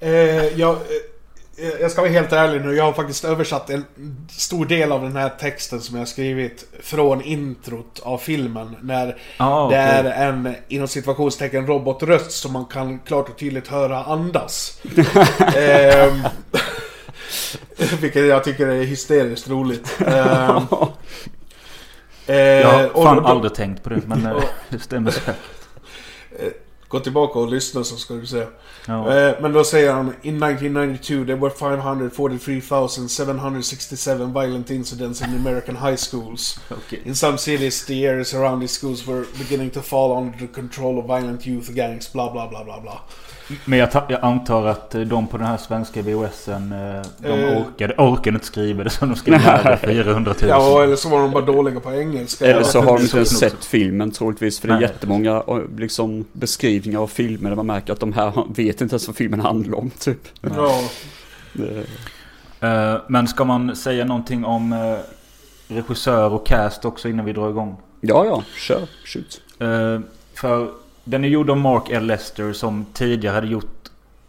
Eh, 0.00 0.58
jag, 0.58 0.72
eh, 0.72 0.80
jag 1.80 1.90
ska 1.90 2.00
vara 2.00 2.10
helt 2.12 2.32
ärlig 2.32 2.64
nu, 2.64 2.74
jag 2.74 2.84
har 2.84 2.92
faktiskt 2.92 3.24
översatt 3.24 3.70
en 3.70 3.84
stor 4.30 4.66
del 4.66 4.92
av 4.92 5.02
den 5.02 5.16
här 5.16 5.28
texten 5.28 5.80
som 5.80 5.98
jag 5.98 6.08
skrivit 6.08 6.64
från 6.82 7.22
introt 7.22 8.00
av 8.02 8.18
filmen. 8.18 8.76
När 8.82 9.16
Ah, 9.36 9.60
det 9.60 9.66
okej. 9.66 9.78
är 9.78 10.04
en, 10.28 10.54
inom 10.68 10.88
situationstecken, 10.88 11.66
robotröst 11.66 12.30
som 12.30 12.52
man 12.52 12.64
kan 12.64 12.98
klart 12.98 13.28
och 13.28 13.38
tydligt 13.38 13.68
höra 13.68 14.04
andas. 14.04 14.82
Ehm, 15.56 16.22
vilket 18.00 18.26
jag 18.26 18.44
tycker 18.44 18.66
är 18.66 18.84
hysteriskt 18.84 19.48
roligt. 19.48 19.98
Ehm, 20.06 20.62
eh, 22.26 22.36
Jag 22.36 22.68
har 22.72 22.96
och 22.96 23.04
fan 23.04 23.16
då- 23.16 23.28
aldrig 23.28 23.54
tänkt 23.54 23.82
på 23.82 23.88
det 23.90 24.00
men 24.06 24.26
eh, 24.26 24.42
det 24.68 24.78
stämmer 24.78 25.10
säkert. 25.10 25.34
Gå 26.88 27.00
tillbaka 27.00 27.38
och 27.38 27.48
lyssna 27.48 27.84
så 27.84 27.96
ska 27.96 28.14
du 28.14 28.26
se. 28.26 28.46
Ja. 28.86 29.16
Eh, 29.16 29.34
Men 29.40 29.52
då 29.52 29.64
säger 29.64 29.92
han 29.92 30.06
In 30.22 30.42
1992 30.42 31.24
there 31.24 31.36
were 31.36 31.50
543,767 31.50 34.32
violent 34.32 34.70
incidents 34.70 35.22
in 35.22 35.34
American 35.34 35.76
high 35.76 35.96
schools. 35.96 36.58
Okej. 36.70 37.02
In 37.04 37.14
some 37.14 37.38
cities 37.38 37.86
the 37.86 38.08
areas 38.08 38.34
around 38.34 38.60
these 38.60 38.74
schools 38.74 39.06
were 39.06 39.24
beginning 39.38 39.70
to 39.70 39.82
fall 39.82 40.22
under 40.22 40.38
the 40.38 40.46
control 40.46 40.98
of 40.98 41.06
violent 41.06 41.46
youth 41.46 41.70
gangs, 41.74 42.12
bla 42.12 42.32
bla 42.32 42.48
bla 42.48 42.64
bla 42.64 42.80
bla. 42.80 43.00
Men 43.64 43.78
jag, 43.78 43.88
jag 44.08 44.20
antar 44.24 44.66
att 44.66 44.94
eh, 44.94 45.00
de 45.00 45.26
på 45.26 45.36
den 45.38 45.46
här 45.46 45.56
svenska 45.56 46.02
VOSen 46.02 46.72
eh, 46.72 47.02
de 47.18 47.28
Eh. 47.28 47.58
orkade, 47.62 47.94
orkade 47.98 48.34
inte 48.34 48.46
skriva 48.46 48.84
det 48.84 48.90
så 48.90 49.06
de 49.06 49.16
skrev 49.16 49.40
nära 49.40 49.76
400 49.76 50.34
000. 50.40 50.50
Ja, 50.50 50.82
eller 50.82 50.96
så 50.96 51.08
var 51.08 51.20
de 51.20 51.30
bara 51.30 51.44
dåliga 51.44 51.80
på 51.80 51.94
engelska. 51.94 52.46
Eller 52.46 52.62
så 52.62 52.80
har 52.80 52.96
de 52.96 53.02
inte 53.02 53.16
ens 53.16 53.38
sett 53.38 53.64
filmen 53.64 54.10
troligtvis. 54.10 54.60
För 54.60 54.68
det 54.68 54.74
är 54.74 54.78
Nej. 54.78 54.82
jättemånga 54.88 55.42
liksom, 55.78 56.24
beskrivningar 56.32 57.00
av 57.00 57.06
filmer 57.06 57.50
där 57.50 57.56
man 57.56 57.66
märker 57.66 57.92
att 57.92 58.00
de 58.00 58.12
här 58.12 58.32
vet 58.54 58.80
inte 58.80 58.92
ens 58.92 59.06
vad 59.06 59.16
filmen 59.16 59.40
handlar 59.40 59.78
om 59.78 59.90
typ. 59.90 60.28
Ja. 60.56 60.80
Eh, 62.60 63.00
Men 63.08 63.28
ska 63.28 63.44
man 63.44 63.76
säga 63.76 64.04
någonting 64.04 64.44
om 64.44 64.96
regissör 65.68 66.32
och 66.32 66.46
cast 66.46 66.84
också 66.84 67.08
innan 67.08 67.24
vi 67.26 67.32
drar 67.32 67.50
igång? 67.50 67.76
Ja, 68.00 68.24
ja, 68.24 68.42
kör, 68.56 68.88
shoot. 69.04 69.40
För 70.34 70.68
den 71.06 71.24
är 71.24 71.28
gjord 71.28 71.50
av 71.50 71.56
Mark 71.56 71.90
L. 71.90 72.06
Lester 72.06 72.52
som 72.52 72.86
tidigare 72.92 73.34
hade 73.34 73.46
gjort 73.46 73.66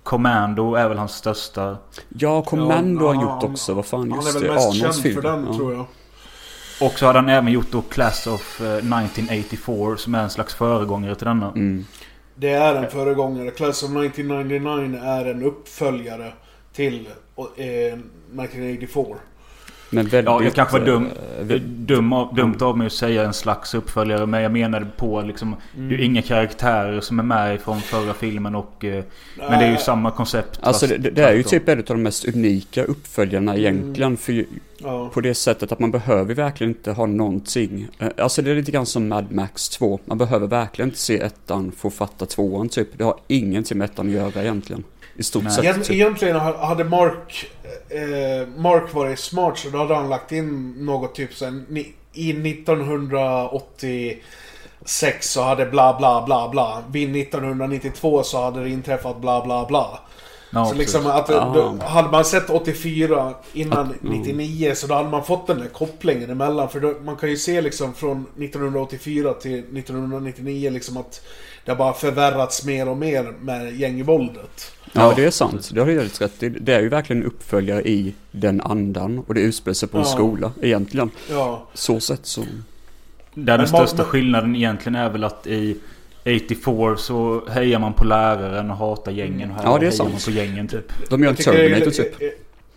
Commando 0.03 0.75
är 0.75 0.89
väl 0.89 0.97
hans 0.97 1.11
största. 1.15 1.77
Ja, 2.09 2.41
Commando 2.41 3.05
har 3.05 3.13
han 3.13 3.23
Ja, 3.23 3.31
gjort 3.33 3.41
han- 3.43 3.51
också. 3.51 3.73
Vad 3.73 3.85
fan, 3.85 3.99
Han 4.11 4.19
är 4.19 4.23
just 4.23 4.35
väl 4.35 4.43
det. 4.43 4.53
mest 4.53 4.59
Arnolds 4.67 4.79
känd 4.79 4.95
film. 5.03 5.15
för 5.15 5.21
den 5.21 5.47
ja. 5.51 5.55
tror 5.57 5.73
jag. 5.73 5.85
Och 6.81 6.99
så 6.99 7.05
hade 7.05 7.19
han 7.19 7.29
även 7.29 7.51
gjort 7.51 7.71
då 7.71 7.81
Class 7.81 8.27
of 8.27 8.61
eh, 8.61 8.67
1984 8.67 9.97
som 9.97 10.15
är 10.15 10.23
en 10.23 10.29
slags 10.29 10.55
föregångare 10.55 11.15
till 11.15 11.27
denna. 11.27 11.47
Mm. 11.51 11.85
Det 12.35 12.49
är 12.49 12.75
en 12.75 12.89
föregångare. 12.91 13.51
Class 13.51 13.83
of 13.83 13.89
1999 13.89 14.99
är 15.03 15.25
en 15.25 15.43
uppföljare 15.43 16.33
till 16.73 17.07
eh, 17.57 17.63
1984. 17.65 19.15
Men 19.89 20.05
väldigt... 20.07 20.25
Ja, 20.25 20.43
jag 20.43 20.53
kanske 20.53 20.79
var 20.79 20.85
dum. 20.85 21.05
eh, 21.39 21.43
vä- 21.45 21.59
Dum 21.87 22.13
av, 22.13 22.35
dumt 22.35 22.55
av 22.61 22.77
mig 22.77 22.87
att 22.87 22.93
säga 22.93 23.23
en 23.23 23.33
slags 23.33 23.73
uppföljare 23.73 24.25
men 24.25 24.41
jag 24.41 24.51
menade 24.51 24.85
på 24.97 25.21
liksom 25.21 25.55
Det 25.75 25.95
är 25.95 25.97
ju 25.97 26.03
inga 26.05 26.21
karaktärer 26.21 27.01
som 27.01 27.19
är 27.19 27.23
med 27.23 27.61
från 27.61 27.81
förra 27.81 28.13
filmen 28.13 28.55
och 28.55 28.85
eh, 28.85 29.03
Men 29.37 29.59
det 29.59 29.65
är 29.65 29.71
ju 29.71 29.77
samma 29.77 30.11
koncept 30.11 30.59
Alltså 30.61 30.87
fast 30.87 31.01
det, 31.03 31.09
det 31.09 31.23
är 31.23 31.33
ju 31.33 31.43
typ 31.43 31.69
en 31.69 31.77
av 31.79 31.83
de 31.85 32.03
mest 32.03 32.25
unika 32.25 32.83
uppföljarna 32.83 33.57
egentligen. 33.57 34.17
För 34.17 34.33
ju- 34.33 34.45
Ja. 34.79 35.09
på 35.13 35.21
det 35.21 35.33
sättet 35.33 35.71
att 35.71 35.79
man 35.79 35.91
behöver 35.91 36.33
verkligen 36.35 36.71
inte 36.71 36.91
ha 36.91 37.05
någonting. 37.05 37.87
Eh, 37.99 38.07
Alltså 38.17 38.41
det 38.41 38.51
är 38.51 38.55
lite 38.55 38.71
grann 38.71 38.85
som 38.85 39.07
Mad 39.07 39.31
Max 39.31 39.69
2. 39.69 39.99
Man 40.05 40.17
behöver 40.17 40.47
verkligen 40.47 40.89
inte 40.89 40.99
se 40.99 41.19
ettan 41.19 41.71
för 41.77 41.87
att 41.87 41.93
fatta 41.93 42.25
tvåan 42.25 42.69
typ. 42.69 42.97
Det 42.97 43.03
har 43.03 43.15
ingenting 43.27 43.77
med 43.77 43.85
ettan 43.85 44.07
att 44.07 44.13
göra 44.13 44.41
egentligen. 44.43 44.83
I 45.15 45.23
stort 45.23 45.43
Nej. 45.43 45.51
sett. 45.51 45.83
Typ. 45.83 45.91
Egentligen 45.95 46.35
ha- 46.35 46.65
hade 46.67 46.83
Mark, 46.83 47.47
eh, 47.89 48.47
Mark 48.57 48.93
varit 48.93 49.19
smart 49.19 49.57
så 49.57 49.69
då 49.69 49.77
hade 49.77 49.95
han 49.95 50.09
lagt 50.09 50.31
in 50.31 50.75
något 50.85 51.15
typ 51.15 51.29
ni- 51.69 51.93
i 52.13 52.33
1986 52.33 54.21
så 55.33 55.41
hade 55.41 55.65
bla 55.65 55.97
bla 55.97 56.23
bla 56.25 56.49
bla. 56.49 56.83
Vid 56.91 57.15
1992 57.15 58.23
så 58.23 58.41
hade 58.41 58.63
det 58.63 58.69
inträffat 58.69 59.21
bla 59.21 59.45
bla 59.45 59.65
bla. 59.65 59.99
Ja, 60.51 60.65
så 60.65 60.75
liksom 60.75 61.07
att 61.07 61.29
Ah. 61.29 61.53
då, 61.55 61.85
hade 61.85 62.09
man 62.09 62.25
sett 62.25 62.49
84 62.49 63.33
innan 63.53 63.93
99 64.01 64.75
så 64.75 64.87
då 64.87 64.93
hade 64.95 65.09
man 65.09 65.23
fått 65.25 65.47
den 65.47 65.59
där 65.59 65.67
kopplingen 65.67 66.29
emellan. 66.29 66.69
För 66.69 66.79
då, 66.79 66.93
man 67.03 67.15
kan 67.15 67.29
ju 67.29 67.37
se 67.37 67.61
liksom 67.61 67.93
från 67.93 68.25
1984 68.37 69.33
till 69.33 69.59
1999 69.59 70.69
liksom 70.69 70.97
att 70.97 71.21
det 71.65 71.71
har 71.71 71.77
bara 71.77 71.93
förvärrats 71.93 72.65
mer 72.65 72.89
och 72.89 72.97
mer 72.97 73.33
med 73.41 73.75
gängvåldet. 73.79 74.71
Ja, 74.93 75.01
Ja, 75.09 75.13
det 75.15 75.25
är 75.25 75.31
sant. 75.31 75.69
Det 75.73 75.79
har 75.79 75.87
du 75.87 75.93
helt 75.93 76.21
rätt 76.21 76.31
det, 76.39 76.49
det 76.49 76.73
är 76.73 76.81
ju 76.81 76.89
verkligen 76.89 77.21
en 77.21 77.27
uppföljare 77.27 77.81
i 77.87 78.13
den 78.31 78.61
andan. 78.61 79.19
Och 79.27 79.33
det 79.33 79.41
utspelar 79.41 79.73
sig 79.73 79.89
på 79.89 79.97
en 79.97 80.03
Ja. 80.03 80.09
skola 80.09 80.51
egentligen. 80.61 81.09
Ja, 81.29 81.67
Så 81.73 81.99
sett 81.99 82.25
så. 82.25 82.41
Där 82.41 82.47
den 83.33 83.57
Men 83.57 83.67
största 83.67 83.97
men- 83.97 84.05
skillnaden 84.05 84.55
egentligen 84.55 84.95
är 84.95 85.09
väl 85.09 85.23
att 85.23 85.47
i 85.47 85.77
84 86.25 86.97
så 86.97 87.47
hejar 87.49 87.79
man 87.79 87.93
på 87.93 88.05
läraren 88.05 88.71
och 88.71 88.77
hatar 88.77 89.11
gängen. 89.11 89.51
Och 89.51 89.55
här 89.57 89.63
Ja, 89.63 89.77
det 89.79 89.87
är 89.87 89.91
sant. 89.91 90.09
man 90.11 90.21
på 90.25 90.31
gängen 90.31 90.67
typ. 90.67 91.09
De 91.09 91.23
gör 91.23 91.29
en 91.29 91.35
Terminator 91.35 91.91
typ. 91.91 92.15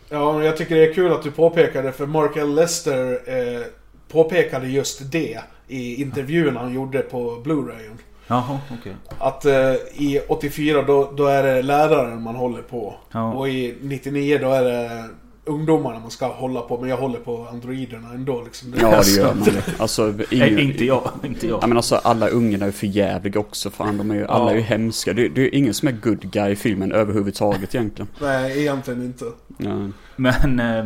Ja, 0.08 0.32
men 0.32 0.46
jag 0.46 0.56
tycker 0.56 0.74
det 0.74 0.86
är 0.90 0.94
kul 0.94 1.12
att 1.12 1.22
du 1.22 1.30
påpekar 1.30 1.82
det 1.82 1.92
för 1.92 2.06
Mark 2.06 2.36
L. 2.36 2.54
Lester 2.54 3.12
eh, 3.26 3.62
påpekade 4.08 4.68
just 4.68 5.12
det 5.12 5.38
i 5.68 6.02
intervjun 6.02 6.56
han 6.56 6.74
gjorde 6.74 6.98
på 6.98 7.42
Blu-rayen. 7.44 7.98
Jaha, 8.30 8.58
okej. 8.80 8.96
Att 9.18 9.44
eh, 9.44 9.74
i 9.94 10.20
84 10.28 10.82
då, 10.82 11.12
då 11.16 11.26
är 11.26 11.42
det 11.42 11.62
läraren 11.62 12.22
man 12.22 12.36
håller 12.36 12.62
på. 12.62 12.94
Ja. 13.12 13.32
Och 13.32 13.48
i 13.48 13.74
99 13.80 14.38
då 14.38 14.50
är 14.50 14.64
det 14.64 15.08
ungdomarna 15.44 15.98
man 15.98 16.10
ska 16.10 16.26
hålla 16.26 16.60
på. 16.60 16.80
Men 16.80 16.90
jag 16.90 16.96
håller 16.96 17.18
på 17.18 17.46
androiderna 17.52 18.08
ändå 18.14 18.42
liksom. 18.42 18.74
Ja, 18.80 19.00
det 19.04 19.10
gör 19.10 19.34
man. 19.34 19.48
Alltså, 19.78 20.02
Nej, 20.06 20.26
ingen, 20.30 20.58
inte 20.58 20.84
jag. 20.84 21.10
Inte 21.24 21.46
jag. 21.46 21.58
Ja 21.62 21.66
men 21.66 21.76
alltså 21.76 21.96
alla 21.96 22.28
ungarna 22.28 22.66
är 22.66 22.70
för 22.70 22.86
jävliga 22.86 23.40
också. 23.40 23.70
Fan, 23.70 23.98
de 23.98 24.10
är 24.10 24.14
ju, 24.14 24.26
alla 24.26 24.50
är 24.50 24.54
ju 24.54 24.60
hemska. 24.60 25.12
Det, 25.12 25.28
det 25.28 25.42
är 25.42 25.54
ingen 25.54 25.74
som 25.74 25.88
är 25.88 25.92
good 25.92 26.32
guy 26.32 26.52
i 26.52 26.56
filmen 26.56 26.92
överhuvudtaget 26.92 27.74
egentligen. 27.74 28.08
Nej, 28.20 28.60
egentligen 28.60 29.02
inte. 29.02 29.24
Ja. 29.58 29.88
Men 30.16 30.60
eh, 30.60 30.84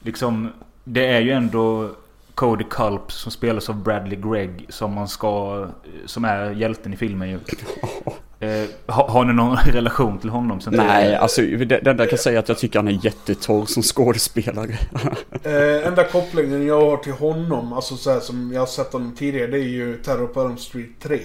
liksom 0.00 0.48
det 0.84 1.06
är 1.06 1.20
ju 1.20 1.30
ändå 1.30 1.90
Cody 2.34 2.64
Culp 2.70 3.12
som 3.12 3.32
spelas 3.32 3.68
av 3.68 3.82
Bradley 3.82 4.18
Gregg 4.20 4.66
som 4.68 4.92
man 4.94 5.08
ska... 5.08 5.66
Som 6.06 6.24
är 6.24 6.50
hjälten 6.50 6.92
i 6.92 6.96
filmen 6.96 7.30
ju. 7.30 7.38
Eh, 8.40 8.68
har, 8.86 9.08
har 9.08 9.24
ni 9.24 9.32
någon 9.32 9.56
relation 9.66 10.18
till 10.18 10.30
honom? 10.30 10.60
Sen 10.60 10.74
Nej, 10.76 11.16
alltså 11.16 11.40
det, 11.42 11.64
det 11.64 11.90
enda 11.90 12.02
jag 12.02 12.10
kan 12.10 12.18
säga 12.18 12.38
är 12.38 12.42
att 12.42 12.48
jag 12.48 12.58
tycker 12.58 12.78
han 12.78 12.88
är 12.88 13.04
jättetorr 13.04 13.66
som 13.66 13.82
skådespelare. 13.82 14.78
Eh, 15.42 15.86
enda 15.86 16.04
kopplingen 16.04 16.66
jag 16.66 16.80
har 16.90 16.96
till 16.96 17.12
honom, 17.12 17.72
alltså 17.72 17.96
så 17.96 18.10
här, 18.12 18.20
som 18.20 18.52
jag 18.52 18.60
har 18.60 18.66
sett 18.66 18.92
honom 18.92 19.14
tidigare, 19.14 19.46
det 19.46 19.58
är 19.58 19.68
ju 19.68 19.96
Terror 19.96 20.26
på 20.26 20.40
Elm 20.40 20.56
Street 20.56 20.90
3. 21.02 21.20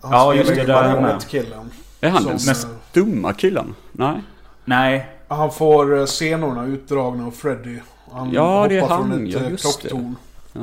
Han 0.00 0.12
Ja, 0.12 0.34
just 0.34 0.54
det, 0.54 0.60
ju 0.60 0.66
där 0.66 0.74
är 0.74 0.82
han 0.82 0.92
med. 0.92 1.02
marionettkillen. 1.02 1.70
är 2.00 2.08
han 2.10 2.22
Som, 2.22 2.30
den 2.30 2.48
eh, 2.48 2.78
stumma 2.90 3.32
killen? 3.32 3.74
Nej? 3.92 4.22
Nej. 4.64 5.08
Han 5.28 5.50
får 5.52 5.98
eh, 5.98 6.06
scenorna 6.06 6.64
utdragna 6.66 7.26
av 7.26 7.30
Freddy. 7.30 7.78
Han 8.14 8.32
Ja, 8.32 8.66
det 8.68 8.76
är 8.76 8.80
han, 8.80 9.10
från 9.10 9.26
ett 9.26 9.32
ja, 9.32 9.40
eh, 9.40 9.50
just 9.50 9.82
det. 9.82 9.88
Ja. 10.52 10.60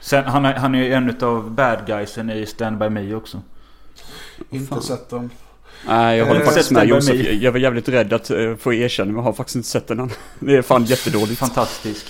Sen, 0.00 0.24
han, 0.24 0.44
är, 0.44 0.54
han 0.54 0.74
är 0.74 0.78
ju 0.78 0.92
en 0.92 1.16
av 1.20 1.50
bad 1.50 1.86
guysen 1.86 2.30
i 2.30 2.46
Stand 2.46 2.78
By 2.78 2.88
Me 2.88 3.14
också. 3.14 3.42
Inte 4.50 4.66
fan. 4.66 4.82
sett 4.82 5.10
den. 5.10 5.30
Nej, 5.86 6.18
jag 6.18 6.26
håller 6.26 6.40
Eh, 6.40 6.46
faktiskt 6.46 6.70
med 6.70 6.88
Josef. 6.88 7.16
Me. 7.16 7.32
Jag 7.32 7.52
var 7.52 7.58
jävligt 7.58 7.88
rädd 7.88 8.12
att 8.12 8.30
uh, 8.30 8.56
få 8.56 8.72
erkänna, 8.72 9.06
men 9.06 9.16
jag 9.16 9.22
har 9.22 9.32
faktiskt 9.32 9.56
inte 9.56 9.68
sett 9.68 9.86
den 9.86 10.00
än. 10.00 10.10
Det 10.38 10.56
är 10.56 10.62
fan 10.62 10.84
jättedåligt. 10.84 11.38
Fantastisk. 11.38 12.06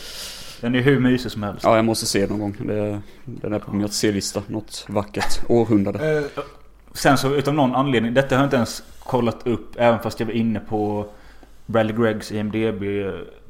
Den 0.60 0.74
är 0.74 0.80
hur 0.80 1.00
mysig 1.00 1.32
som 1.32 1.42
helst. 1.42 1.64
Ja, 1.64 1.76
jag 1.76 1.84
måste 1.84 2.06
se 2.06 2.26
någon 2.26 2.38
gång. 2.38 2.56
Det, 2.60 3.00
den 3.24 3.52
är 3.52 3.58
på 3.58 3.74
min 3.74 3.84
att 3.84 3.92
se-lista. 3.92 4.42
Något 4.46 4.84
vackert. 4.88 5.40
Århundrade. 5.48 6.18
Eh, 6.18 6.42
Sen 6.92 7.18
så 7.18 7.34
utav 7.34 7.54
någon 7.54 7.74
anledning, 7.74 8.14
detta 8.14 8.34
har 8.34 8.42
jag 8.42 8.46
inte 8.46 8.56
ens 8.56 8.82
kollat 8.98 9.46
upp 9.46 9.76
även 9.76 9.98
fast 10.00 10.20
jag 10.20 10.26
var 10.26 10.32
inne 10.32 10.60
på 10.60 11.06
Bradley 11.66 11.96
Greggs 11.96 12.32
IMDB 12.32 12.82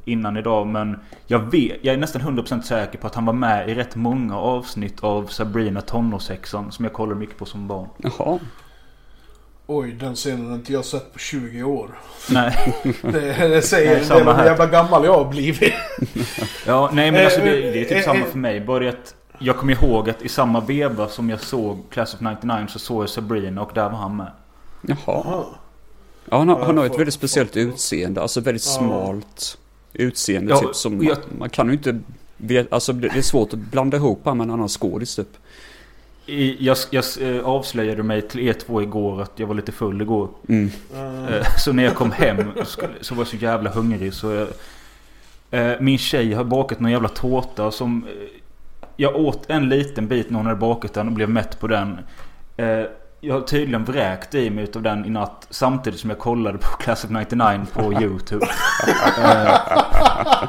innan 0.09 0.37
idag. 0.37 0.67
Men 0.67 0.99
jag 1.27 1.39
vet, 1.51 1.77
jag 1.83 1.95
är 1.95 1.99
nästan 1.99 2.23
100% 2.23 2.63
säker 2.63 2.99
på 2.99 3.07
att 3.07 3.15
han 3.15 3.25
var 3.27 3.33
med 3.33 3.69
i 3.71 3.75
rätt 3.75 3.97
många 3.97 4.39
avsnitt 4.39 5.01
av 5.05 5.27
Sabrina 5.27 5.81
tonårssexan 5.81 6.73
som 6.73 6.85
jag 6.85 6.95
kollade 6.95 7.21
mycket 7.21 7.37
på 7.39 7.45
som 7.45 7.69
barn. 7.69 7.89
Jaha. 7.97 8.39
oj, 9.67 9.93
den 9.93 10.15
scenen 10.15 10.47
har 10.49 10.55
inte 10.55 10.73
jag 10.73 10.85
sett 10.85 11.13
på 11.13 11.19
20 11.19 11.63
år. 11.63 11.99
Nej, 12.31 12.75
Det, 13.03 13.49
det 13.49 13.63
säger 13.63 14.05
Nej, 14.11 14.19
hur 14.25 14.33
här. 14.33 14.45
jävla 14.45 14.67
gammal 14.67 15.05
jag 15.05 15.15
har 15.25 15.31
blivit. 15.31 15.73
ja, 16.67 16.91
nej 16.93 17.11
men 17.13 17.25
alltså 17.25 17.41
det, 17.41 17.51
det 17.51 17.69
är 17.79 17.83
Eh, 17.83 17.89
typ 17.89 17.97
eh, 17.99 18.03
samma 18.05 18.19
eh, 18.21 18.25
för 18.27 18.39
mig. 18.39 18.61
Bara 18.61 18.79
det 18.79 18.89
att 18.89 19.15
jag 19.39 19.57
kommer 19.57 19.85
ihåg 19.85 20.11
att 20.11 20.23
i 20.23 20.29
samma 20.29 20.61
veva 20.61 21.09
som 21.09 21.31
jag 21.31 21.41
såg 21.41 21.91
Class 21.91 22.15
of 22.15 22.21
99 22.21 22.67
så 22.69 22.79
såg 22.79 23.03
jag 23.03 23.11
Sabrina 23.11 23.63
och 23.63 23.71
där 23.75 23.89
var 23.91 23.99
han 23.99 24.17
med. 24.17 24.31
Jaha. 24.83 24.97
Jaha. 25.07 25.45
Ja, 26.31 26.39
han 26.39 26.49
har, 26.49 26.59
Ja, 26.59 26.65
han 26.67 26.79
har 26.79 26.87
ett 26.87 26.99
väldigt 26.99 27.15
speciellt 27.15 27.57
utseende. 27.57 28.23
Alltså 28.23 28.41
väldigt 28.41 28.67
Ja. 28.67 28.73
smalt 28.73 29.59
utseende. 29.93 30.51
Ja, 30.51 30.59
typ 30.61 30.75
som 30.75 31.05
jag- 31.05 31.19
man, 31.31 31.39
man 31.39 31.51
kan 31.51 31.67
ju 31.67 31.73
inte... 31.73 31.99
Alltså 32.71 32.93
det 32.93 33.07
är 33.17 33.23
svårt 33.23 33.53
att 33.53 33.59
blanda 33.59 33.97
ihop 33.97 34.25
med 34.25 34.33
en 34.33 34.51
annan 34.51 34.69
skådis 34.69 35.17
typ. 35.17 35.29
Jag, 36.59 36.77
jag 36.91 37.05
eh, 37.21 37.45
avslöjade 37.45 38.03
mig 38.03 38.23
till 38.23 38.41
er 38.49 38.53
två 38.53 38.83
igår 38.83 39.23
att 39.23 39.33
jag 39.37 39.47
var 39.47 39.55
lite 39.55 39.73
full 39.73 40.03
igår. 40.03 40.29
Mm. 40.49 40.71
Eh, 41.29 41.47
Så 41.59 41.73
när 41.73 41.83
jag 41.85 41.95
kom 41.95 42.11
hem 42.13 42.37
så 43.01 43.15
var 43.15 43.21
jag 43.21 43.29
så 43.29 43.37
jävla 43.37 43.71
hungrig 43.71 44.15
så 44.15 44.31
jag, 44.31 44.49
eh, 45.51 45.81
Min 45.81 45.99
tjej 45.99 46.33
har 46.33 46.45
bakat 46.45 46.81
någon 46.81 46.91
jävla 46.91 47.09
tårta 47.09 47.71
som 47.71 48.07
Jag 48.97 49.17
åt 49.17 49.51
en 49.51 49.69
liten 49.69 50.09
bit 50.09 50.31
när 50.31 50.37
hon 50.37 50.47
hade 50.47 50.59
bakat 50.59 50.95
den 50.95 51.07
och 51.07 51.13
blev 51.13 51.29
mätt 51.31 51.61
på 51.61 51.67
den. 51.67 51.99
Jag 53.21 53.35
har 53.35 53.41
tydligen 53.41 53.85
vräkt 53.85 54.35
i 54.35 54.51
mig 54.51 54.65
utav 54.65 54.83
den 54.83 55.05
i 55.05 55.11
natt 55.11 55.47
samtidigt 55.51 56.01
som 56.01 56.11
jag 56.11 56.19
kollade 56.19 56.59
på 56.59 56.67
Class 56.67 57.05
of 57.05 57.11
99 57.11 57.67
på 57.73 57.93
YouTube. 57.93 58.47
Eh, 59.19 59.55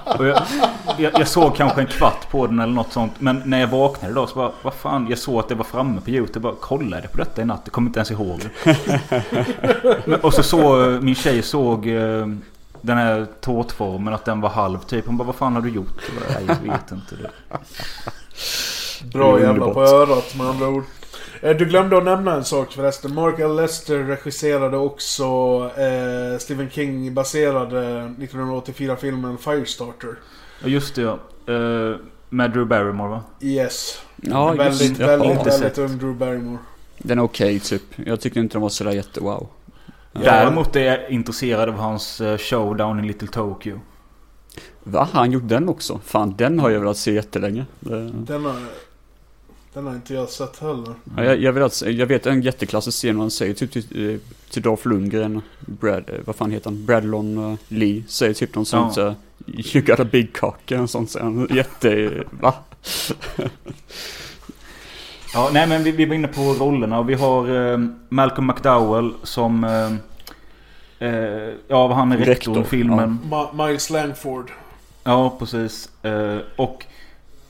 och 0.19 0.25
jag, 0.25 0.41
jag, 0.97 1.19
jag 1.19 1.27
såg 1.27 1.55
kanske 1.55 1.81
en 1.81 1.87
kvart 1.87 2.31
på 2.31 2.47
den 2.47 2.59
eller 2.59 2.73
något 2.73 2.93
sånt. 2.93 3.13
Men 3.19 3.41
när 3.45 3.59
jag 3.59 3.67
vaknade 3.67 4.11
idag 4.11 4.29
så 4.29 4.35
bara, 4.35 4.51
vad 4.61 4.73
fan, 4.73 5.07
jag 5.09 5.17
såg 5.17 5.39
att 5.39 5.49
det 5.49 5.55
var 5.55 5.63
framme 5.63 6.01
på 6.01 6.09
YouTube. 6.09 6.33
Jag 6.33 6.41
bara 6.41 6.61
kollade 6.61 7.07
på 7.07 7.17
detta 7.17 7.41
i 7.41 7.45
natt, 7.45 7.61
jag 7.63 7.73
kommer 7.73 7.89
inte 7.89 7.99
ens 7.99 8.11
ihåg. 8.11 8.41
Men, 10.05 10.19
och 10.19 10.33
så 10.33 10.43
såg 10.43 11.03
min 11.03 11.15
tjej 11.15 11.41
såg 11.41 11.87
eh, 11.87 12.27
den 12.81 12.97
här 12.97 13.27
tårtformen, 13.41 14.13
att 14.13 14.25
den 14.25 14.41
var 14.41 14.49
halv 14.49 14.79
typ. 14.79 15.05
Hon 15.05 15.17
bara, 15.17 15.23
vad 15.23 15.35
fan 15.35 15.53
har 15.53 15.61
du 15.61 15.69
gjort? 15.69 16.01
Jag, 16.07 16.45
bara, 16.45 16.53
jag 16.53 16.71
vet 16.71 16.91
inte 16.91 17.15
det. 17.15 17.29
Bra 19.13 19.39
jävla 19.39 19.73
på 19.73 19.81
örat 19.83 20.35
med 20.35 20.47
andra 20.47 20.67
ord. 20.67 20.83
Eh, 21.41 21.57
Du 21.57 21.65
glömde 21.65 21.97
att 21.97 22.03
nämna 22.03 22.33
en 22.35 22.43
sak 22.45 22.71
förresten. 22.71 23.13
Mark 23.13 23.39
L. 23.39 23.55
Lester 23.55 23.97
regisserade 24.03 24.77
också 24.77 25.25
eh, 25.77 26.37
Stephen 26.39 26.69
King-baserade 26.69 28.13
1984-filmen 28.19 29.37
Firestarter. 29.37 30.15
Just 30.65 30.95
det 30.95 31.01
ja. 31.01 31.19
Eh, 31.53 31.95
med 32.29 32.51
Drew 32.51 32.65
Barrymore 32.67 33.09
va? 33.09 33.23
Yes. 33.41 34.01
Ja, 34.15 34.53
väldigt, 34.53 34.89
just 34.89 34.99
väldigt. 35.01 35.31
Inte 35.37 35.49
väldigt 35.49 35.77
ung 35.77 35.97
Drew 35.97 36.15
Barrymore. 36.15 36.57
Den 36.97 37.19
är 37.19 37.23
okej 37.23 37.59
typ. 37.59 37.81
Jag 37.95 38.21
tyckte 38.21 38.39
inte 38.39 38.53
den 38.55 38.61
var 38.61 38.69
sådär 38.69 38.91
jättewow. 38.91 39.47
Ja. 40.11 40.19
Däremot 40.23 40.75
är 40.75 40.79
jag 40.85 41.09
intresserad 41.09 41.69
av 41.69 41.75
hans 41.75 42.21
eh, 42.21 42.37
show 42.37 42.77
Down 42.77 42.99
in 42.99 43.07
Little 43.07 43.27
Tokyo. 43.27 43.79
Va? 44.83 45.07
Har 45.11 45.19
han 45.19 45.31
gjort 45.31 45.47
den 45.47 45.69
också? 45.69 45.99
Fan, 46.05 46.35
den 46.37 46.59
har 46.59 46.69
jag 46.69 46.79
velat 46.79 46.97
se 46.97 47.13
jättelänge. 47.13 47.65
Den 47.79 48.45
har, 48.45 48.55
den 49.73 49.87
har 49.87 49.95
inte 49.95 50.13
jag 50.13 50.29
sett 50.29 50.59
heller. 50.59 50.93
Ja, 51.17 51.23
jag, 51.23 51.37
jag, 51.41 51.53
vet, 51.53 51.81
jag 51.81 52.05
vet 52.05 52.25
en 52.25 52.41
jätteklassisk 52.41 52.97
scen 52.97 53.15
när 53.15 53.21
han 53.21 53.31
säger 53.31 53.53
typ 53.53 53.71
till, 53.71 54.13
eh, 54.13 54.19
till 54.49 54.61
Dolph 54.61 54.87
Lundgren, 54.87 55.41
Brad, 55.59 56.03
eh, 56.09 56.15
vad 56.25 56.35
fan 56.35 56.51
heter 56.51 56.69
han, 56.69 56.85
Bradlon 56.85 57.37
uh, 57.37 57.55
Lee, 57.67 58.03
säger 58.07 58.33
typ 58.33 58.55
någon 58.55 58.65
sånt 58.65 58.97
Ja. 58.97 59.13
så 59.13 59.15
You 59.73 59.85
got 59.85 59.99
a 59.99 60.05
big 60.11 60.33
cock, 60.37 60.71
sånt 60.87 61.11
säger 61.11 61.23
han. 61.25 61.47
Jätte, 61.51 62.23
va? 62.31 62.53
Ja, 65.33 65.49
nej 65.53 65.67
men 65.67 65.83
vi, 65.83 65.91
vi 65.91 66.05
var 66.05 66.15
inne 66.15 66.27
på 66.27 66.41
rollerna 66.41 66.99
och 66.99 67.09
vi 67.09 67.13
har 67.13 67.71
eh, 67.71 67.79
Malcolm 68.09 68.47
McDowell 68.47 69.13
som... 69.23 69.63
Eh, 69.63 71.07
eh, 71.09 71.53
ja, 71.67 71.93
han 71.93 72.11
är 72.11 72.17
rektor, 72.17 72.31
Rektor, 72.31 72.59
i 72.59 72.63
filmen. 72.63 73.19
Ma- 73.23 73.67
Miles 73.67 73.89
Langford. 73.89 74.51
Ja, 75.03 75.35
precis. 75.39 75.89
Eh, 76.03 76.37
och 76.55 76.85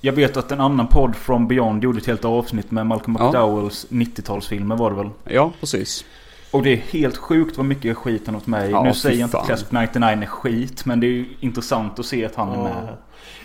jag 0.02 0.14
vet 0.14 0.38
att 0.38 0.52
en 0.52 0.62
annan 0.62 0.88
podd 0.88 1.16
från 1.16 1.48
Beyond 1.48 1.84
gjorde 1.84 2.00
ett 2.00 2.06
helt 2.08 2.26
avsnitt 2.26 2.72
med 2.72 2.88
Malcolm 2.88 3.18
Ja. 3.20 3.26
McDowells 3.26 3.88
90-talsfilmer 3.90 4.78
var 4.78 4.90
det 4.92 4.98
väl? 4.98 5.10
Ja, 5.24 5.52
precis. 5.60 6.06
Och 6.52 6.64
det 6.64 6.74
är 6.74 6.78
helt 6.78 7.18
sjukt 7.18 7.58
vad 7.58 7.66
mycket 7.66 7.98
skit 7.98 8.22
han 8.26 8.36
har 8.36 8.42
åt 8.42 8.48
mig. 8.48 8.72
Ja, 8.72 8.84
nu 8.84 8.94
säger 8.94 9.20
jag 9.20 9.28
inte 9.28 9.38
att 9.38 9.46
Class 9.46 9.64
of 9.64 9.72
99 9.72 10.08
är 10.10 10.26
skit, 10.26 10.86
men 10.86 11.00
det 11.00 11.08
är 11.08 11.12
ju 11.12 11.26
intressant 11.40 12.00
att 12.00 12.06
se 12.06 12.26
att 12.26 12.36
han 12.36 12.52
är 12.52 12.64
med. 12.64 12.98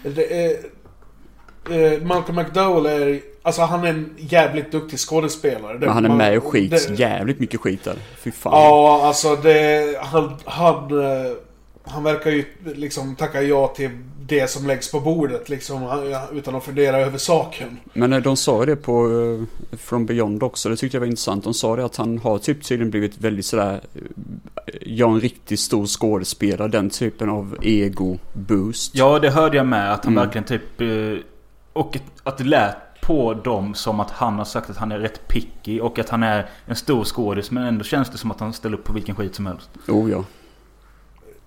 Det 0.03 0.45
är, 0.47 0.57
eh, 1.95 2.03
Malcolm 2.03 2.37
McDowell 2.37 2.87
är... 2.87 3.21
Alltså 3.43 3.63
han 3.63 3.85
är 3.85 3.89
en 3.89 4.15
jävligt 4.17 4.73
duktig 4.73 4.99
skådespelare. 4.99 5.79
Men 5.79 5.89
han 5.89 6.05
är 6.05 6.15
med 6.15 6.39
och 6.39 6.45
skit 6.45 6.71
det- 6.71 6.95
jävligt 6.95 7.41
mycket 7.41 7.61
skit 7.61 7.85
där. 7.85 7.97
Fy 8.19 8.31
fan. 8.31 8.53
Ja, 8.53 9.03
alltså 9.07 9.37
det... 9.37 9.99
Han... 10.03 10.37
han 10.45 11.01
eh, 11.01 11.33
han 11.87 12.03
verkar 12.05 12.31
ju 12.31 12.45
liksom 12.65 13.17
tacka 13.17 13.43
ja 13.43 13.67
till 13.77 13.91
det 14.27 14.51
som 14.51 14.67
läggs 14.67 14.91
på 14.93 15.01
bordet 15.01 15.49
liksom. 15.49 15.89
Utan 16.33 16.55
att 16.55 16.65
fundera 16.65 16.97
över 16.99 17.19
saken. 17.19 17.79
Men 17.93 18.13
eh, 18.13 18.19
de 18.23 18.37
sa 18.37 18.61
ju 18.61 18.67
det 18.67 18.77
på 18.77 19.07
uh, 19.09 19.45
From 19.73 20.07
Beyond 20.07 20.43
också, 20.43 20.69
det 20.69 20.77
tyckte 20.77 20.97
jag 20.97 21.01
var 21.01 21.07
intressant. 21.07 21.45
De 21.45 21.55
sa 21.55 21.77
det 21.77 21.85
att 21.85 21.97
han 21.97 22.19
har 22.19 22.39
typ 22.39 22.65
tydligen 22.65 22.91
blivit 22.91 23.19
väldigt 23.19 23.47
sådär, 23.47 23.81
uh, 23.97 24.03
ja 24.83 25.07
en 25.09 25.21
riktigt 25.21 25.61
stor 25.61 25.87
skådespelare, 25.87 26.69
den 26.69 26.91
typen 26.91 27.29
av 27.31 27.57
ego-boost. 27.63 28.91
Ja, 28.95 29.19
det 29.19 29.31
hörde 29.31 29.57
jag 29.57 29.67
med. 29.67 29.93
Att 29.93 30.05
han 30.05 30.13
Mm. 30.13 30.25
verkligen 30.25 30.45
typ... 30.45 30.81
eh, 30.81 31.25
Och 31.73 31.99
att 32.23 32.39
det 32.39 32.45
lät 32.45 32.77
på 33.03 33.35
dem 33.35 33.75
som 33.75 34.01
att 34.01 34.11
han 34.11 34.35
har 34.35 34.45
sagt 34.45 34.71
att 34.71 34.77
han 34.77 34.93
är 34.93 34.99
rätt 34.99 35.29
picky 35.29 35.81
och 35.81 35.99
att 35.99 36.09
han 36.09 36.23
är 36.23 36.51
en 36.67 36.77
stor 36.77 37.05
skådis. 37.05 37.51
Men 37.51 37.63
ändå 37.65 37.85
känns 37.85 38.11
det 38.11 38.19
som 38.19 38.31
att 38.31 38.41
han 38.41 38.53
ställer 38.53 38.77
upp 38.79 38.85
på 38.85 38.93
vilken 38.93 39.15
skit 39.15 39.35
som 39.35 39.47
helst. 39.47 39.71
Oh 39.89 40.11
ja. 40.11 40.25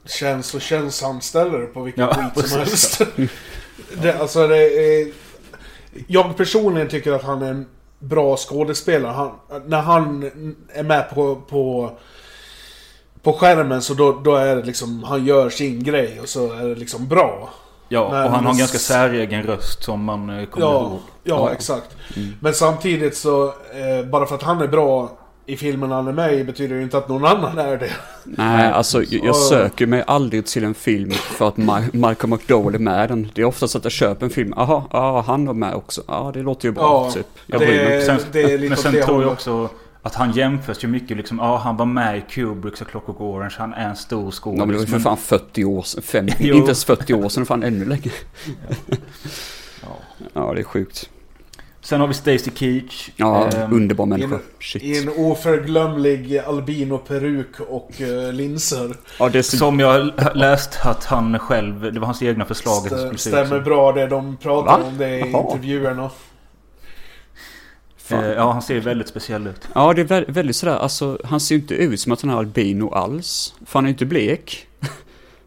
Känns 0.08 0.54
och 0.56 0.62
känns 0.62 1.02
han 1.02 1.22
ställer 1.22 1.66
på 1.66 1.82
vilken 1.82 2.04
Ja, 2.04 2.14
skit 2.36 2.48
som 2.50 2.60
precis. 2.60 3.00
helst. 3.00 3.02
det, 4.02 4.14
alltså 4.20 4.48
det 4.48 4.58
är, 4.68 5.12
Jag 6.08 6.38
personligen 6.38 6.88
tycker 6.90 7.12
att 7.12 7.24
han 7.24 7.42
är 7.42 7.50
en 7.50 7.66
bra 8.00 8.38
skådespelare. 8.38 9.12
Han, 9.14 9.32
när 9.66 9.82
han 9.82 10.32
är 10.74 10.84
med 10.84 11.10
på, 11.10 11.36
på, 11.36 11.92
på 13.22 13.34
skärmen 13.34 13.82
så 13.82 13.94
då, 13.94 14.12
då 14.24 14.36
är 14.36 14.56
det 14.56 14.64
liksom, 14.64 15.04
han 15.04 15.26
gör 15.26 15.50
sin 15.50 15.84
grej 15.84 16.20
och 16.22 16.30
så 16.30 16.52
är 16.54 16.64
det 16.68 16.76
liksom 16.76 17.08
bra. 17.08 17.50
Ja, 17.90 18.10
Men- 18.12 18.24
och 18.26 18.32
han 18.32 18.46
har 18.46 18.52
en 18.52 18.58
ganska 18.58 18.78
säregen 18.78 19.44
röst 19.44 19.84
som 19.84 20.04
man 20.04 20.30
eh, 20.40 20.46
kommer 20.46 20.68
Ja, 20.68 20.82
ihåg. 20.82 20.92
ja, 21.24 21.36
Ja. 21.48 21.52
exakt. 21.52 21.98
Men 22.42 22.54
samtidigt 22.54 23.18
så, 23.18 23.46
eh, 23.48 24.06
bara 24.12 24.26
för 24.26 24.36
att 24.36 24.44
han 24.44 24.62
är 24.62 24.68
bra 24.68 25.18
i 25.50 25.58
filmen 25.58 25.92
han 25.92 26.08
är 26.08 26.12
med 26.12 26.34
i 26.34 26.44
betyder 26.44 26.76
det 26.76 26.82
inte 26.84 26.98
att 26.98 27.10
någon 27.10 27.26
annan 27.26 27.58
är 27.58 27.78
det. 27.78 27.92
Nej, 28.24 28.72
alltså 28.72 29.04
jag, 29.04 29.26
jag 29.26 29.36
söker 29.36 29.86
mig 29.88 30.04
aldrig 30.08 30.46
till 30.46 30.64
en 30.64 30.74
film 30.74 31.12
för 31.12 31.48
att 31.48 31.56
Ma- 31.56 31.96
Malcolm 31.98 32.32
McDowell 32.34 32.76
är 32.76 32.80
med 32.80 33.06
i 33.06 33.08
den. 33.08 33.32
Det 33.34 33.42
är 33.42 33.46
oftast 33.46 33.76
att 33.76 33.84
jag 33.84 33.92
köper 33.92 34.26
en 34.26 34.30
film, 34.30 34.54
jaha, 34.58 34.84
ja 34.92 35.22
han 35.28 35.46
var 35.46 35.54
med 35.54 35.74
också. 35.74 36.02
Ja, 36.08 36.32
det 36.34 36.42
låter 36.42 36.68
ju 36.68 36.72
bra, 36.72 37.06
Ja, 37.08 37.12
typ. 37.12 37.28
Jag 37.46 37.60
det- 37.62 37.66
bryr 37.66 37.84
mig. 37.86 38.06
Sen, 38.06 38.20
det 38.32 38.42
är 38.44 38.58
lite 38.58 38.70
men 38.70 38.78
sen 38.78 38.94
det 38.94 39.04
tror 39.04 39.22
jag 39.24 39.32
också 39.32 39.70
att 40.02 40.16
han 40.16 40.32
jämförs 40.32 40.84
ju 40.84 40.88
mycket 40.88 41.18
liksom. 41.18 41.38
Ja, 41.40 41.58
han 41.58 41.78
var 41.78 41.86
med 41.86 42.18
i 42.18 42.24
Kubricks 42.30 42.82
och 42.82 42.88
Clockwork 42.88 43.22
Orange. 43.22 43.56
Han 43.58 43.74
är 43.74 43.90
en 43.90 43.96
stor 43.96 44.32
skådis. 44.32 44.60
Ja, 44.60 44.66
men 44.66 44.72
det 44.74 44.78
var 44.80 44.86
ju 44.86 44.92
för 44.92 45.00
fan 45.00 45.18
40 45.18 45.64
år 45.66 45.82
sedan, 45.84 46.02
50, 46.04 46.36
Jo. 46.40 46.56
inte 46.56 46.66
ens 46.68 46.86
40 46.86 47.14
år 47.14 47.30
sedan, 47.30 47.46
fan 47.46 47.64
ännu 47.64 47.86
längre. 47.86 48.12
Ja. 49.82 49.88
Ja, 50.34 50.54
det 50.54 50.60
är 50.60 50.64
sjukt. 50.64 51.10
Sen 51.88 52.00
har 52.02 52.08
vi 52.08 52.14
Stacy 52.14 52.52
Keach. 52.56 53.10
Ja, 53.16 53.50
Ehm, 53.50 53.74
underbar 53.74 54.06
människa. 54.06 54.36
I 54.36 54.64
Shit. 54.64 54.84
en 55.04 55.10
oförglömlig 55.18 56.38
albino-peruk 56.38 57.60
och 57.60 57.92
uh, 58.02 58.34
linser. 58.34 58.96
Ja, 59.20 59.30
det 59.30 59.38
är 59.40 59.44
så... 59.44 59.58
Som 59.58 59.80
jag 59.80 60.12
läst 60.36 60.80
att 60.86 61.06
han 61.06 61.40
själv, 61.40 61.94
det 61.94 62.00
var 62.00 62.06
hans 62.06 62.22
egna 62.24 62.46
förslag 62.46 62.86
Stä- 62.88 62.98
skulle 62.98 63.18
se 63.18 63.30
Stämmer 63.30 63.60
bra 63.60 63.92
det 63.92 64.08
de 64.08 64.38
pratar 64.38 64.80
Va? 64.80 64.84
om 64.86 64.98
det 64.98 65.10
i 65.10 65.20
Jaha. 65.32 65.42
intervjuerna. 65.44 66.10
Eh, 68.10 68.26
Ja, 68.32 68.52
han 68.52 68.62
ser 68.62 68.80
väldigt 68.80 69.08
speciell 69.08 69.48
ut. 69.48 69.68
Ja, 69.76 69.94
det 69.94 70.02
är 70.02 70.06
vä- 70.06 70.32
väldigt 70.32 70.56
sådär, 70.56 70.76
alltså 70.76 71.20
han 71.24 71.40
ser 71.40 71.56
ju 71.56 71.62
inte 71.62 71.74
ut 71.74 72.00
som 72.00 72.12
att 72.12 72.22
han 72.22 72.32
är 72.32 72.36
albino 72.38 72.90
alls. 72.94 73.54
För 73.66 73.80
han 73.80 73.86
är 73.86 73.88
ju 73.90 73.94
inte 73.94 74.06
blek. 74.06 74.68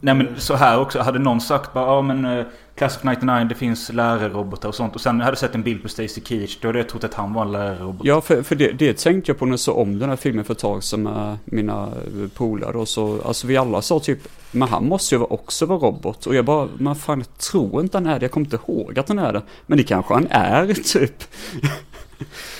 Nej 0.00 0.14
men 0.14 0.28
så 0.36 0.54
här 0.54 0.80
också, 0.80 0.98
hade 1.00 1.18
någon 1.18 1.40
sagt 1.40 1.72
bara 1.72 1.86
ja 1.86 2.02
men 2.02 2.24
uh, 2.24 2.44
Class 2.80 2.96
of 2.96 3.04
99 3.04 3.44
det 3.48 3.54
finns 3.54 3.92
lärarrobotar 3.92 4.68
och 4.68 4.74
sånt. 4.74 4.94
Och 4.94 5.00
sen 5.00 5.20
hade 5.20 5.30
jag 5.30 5.38
sett 5.38 5.54
en 5.54 5.62
bild 5.62 5.82
på 5.82 5.88
Stacy 5.88 6.20
Keach. 6.24 6.58
Då 6.60 6.68
hade 6.68 6.78
jag 6.78 6.88
trott 6.88 7.04
att 7.04 7.14
han 7.14 7.32
var 7.32 7.42
en 7.42 7.52
lärarrobot. 7.52 8.06
Ja, 8.06 8.20
för, 8.20 8.42
för 8.42 8.54
det, 8.54 8.72
det 8.72 8.98
tänkte 8.98 9.30
jag 9.30 9.38
på 9.38 9.44
när 9.46 9.52
jag 9.52 9.60
såg 9.60 9.78
om 9.78 9.98
den 9.98 10.08
här 10.08 10.16
filmen 10.16 10.44
för 10.44 10.54
ett 10.54 10.58
tag 10.58 10.84
sedan 10.84 11.02
med 11.02 11.38
mina 11.44 11.82
eh, 11.82 12.28
polare 12.34 12.78
och 12.78 12.88
så. 12.88 13.22
Alltså 13.22 13.46
vi 13.46 13.56
alla 13.56 13.82
sa 13.82 14.00
typ, 14.00 14.18
men 14.50 14.68
han 14.68 14.84
måste 14.84 15.14
ju 15.14 15.22
också 15.22 15.66
vara 15.66 15.78
robot. 15.78 16.26
Och 16.26 16.34
jag 16.34 16.44
bara, 16.44 16.68
men 16.78 16.94
fan 16.94 17.18
jag 17.18 17.38
tror 17.38 17.80
inte 17.80 17.96
han 17.96 18.06
är 18.06 18.18
det. 18.18 18.24
Jag 18.24 18.30
kommer 18.30 18.46
inte 18.46 18.58
ihåg 18.66 18.98
att 18.98 19.08
han 19.08 19.18
är 19.18 19.32
det. 19.32 19.42
Men 19.66 19.78
det 19.78 19.84
kanske 19.84 20.14
han 20.14 20.26
är, 20.30 20.74
typ. 20.92 21.24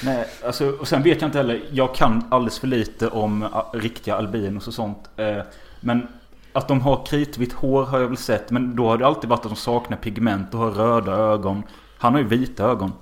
Nej, 0.04 0.26
alltså, 0.44 0.70
och 0.70 0.88
sen 0.88 1.02
vet 1.02 1.20
jag 1.20 1.28
inte 1.28 1.38
heller. 1.38 1.62
Jag 1.70 1.94
kan 1.94 2.24
alldeles 2.30 2.58
för 2.58 2.66
lite 2.66 3.08
om 3.08 3.42
uh, 3.42 3.48
riktiga 3.72 4.14
albinos 4.14 4.68
och 4.68 4.74
sånt. 4.74 5.10
Eh, 5.16 5.38
men 5.80 6.06
att 6.52 6.68
de 6.68 6.80
har 6.80 7.06
kritvitt 7.06 7.52
hår 7.52 7.84
har 7.84 8.00
jag 8.00 8.08
väl 8.08 8.16
sett. 8.16 8.50
Men 8.50 8.76
då 8.76 8.88
har 8.88 8.98
det 8.98 9.06
alltid 9.06 9.30
varit 9.30 9.44
att 9.44 9.50
de 9.52 9.56
saknar 9.56 9.96
pigment 9.96 10.54
och 10.54 10.60
har 10.60 10.70
röda 10.70 11.12
ögon. 11.12 11.62
Han 11.98 12.12
har 12.12 12.20
ju 12.20 12.26
vita 12.26 12.64
ögon. 12.64 12.92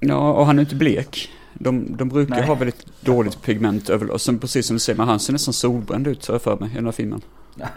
Ja, 0.00 0.32
och 0.32 0.46
han 0.46 0.58
är 0.58 0.62
inte 0.62 0.74
blek. 0.74 1.30
De, 1.54 1.96
de 1.96 2.08
brukar 2.08 2.34
Nej. 2.34 2.46
ha 2.46 2.54
väldigt 2.54 2.86
dåligt 3.00 3.42
pigment 3.42 3.90
överlag. 3.90 4.20
Sen 4.20 4.38
precis 4.38 4.66
som 4.66 4.76
du 4.76 4.80
säger, 4.80 4.96
men 4.96 5.08
han 5.08 5.20
ser 5.20 5.32
nästan 5.32 5.54
solbränd 5.54 6.06
ut 6.06 6.26
har 6.26 6.34
jag 6.34 6.42
för 6.42 6.56
mig 6.56 6.70
i 6.72 6.74
den 6.74 6.84
här 6.84 6.92
filmen. 6.92 7.20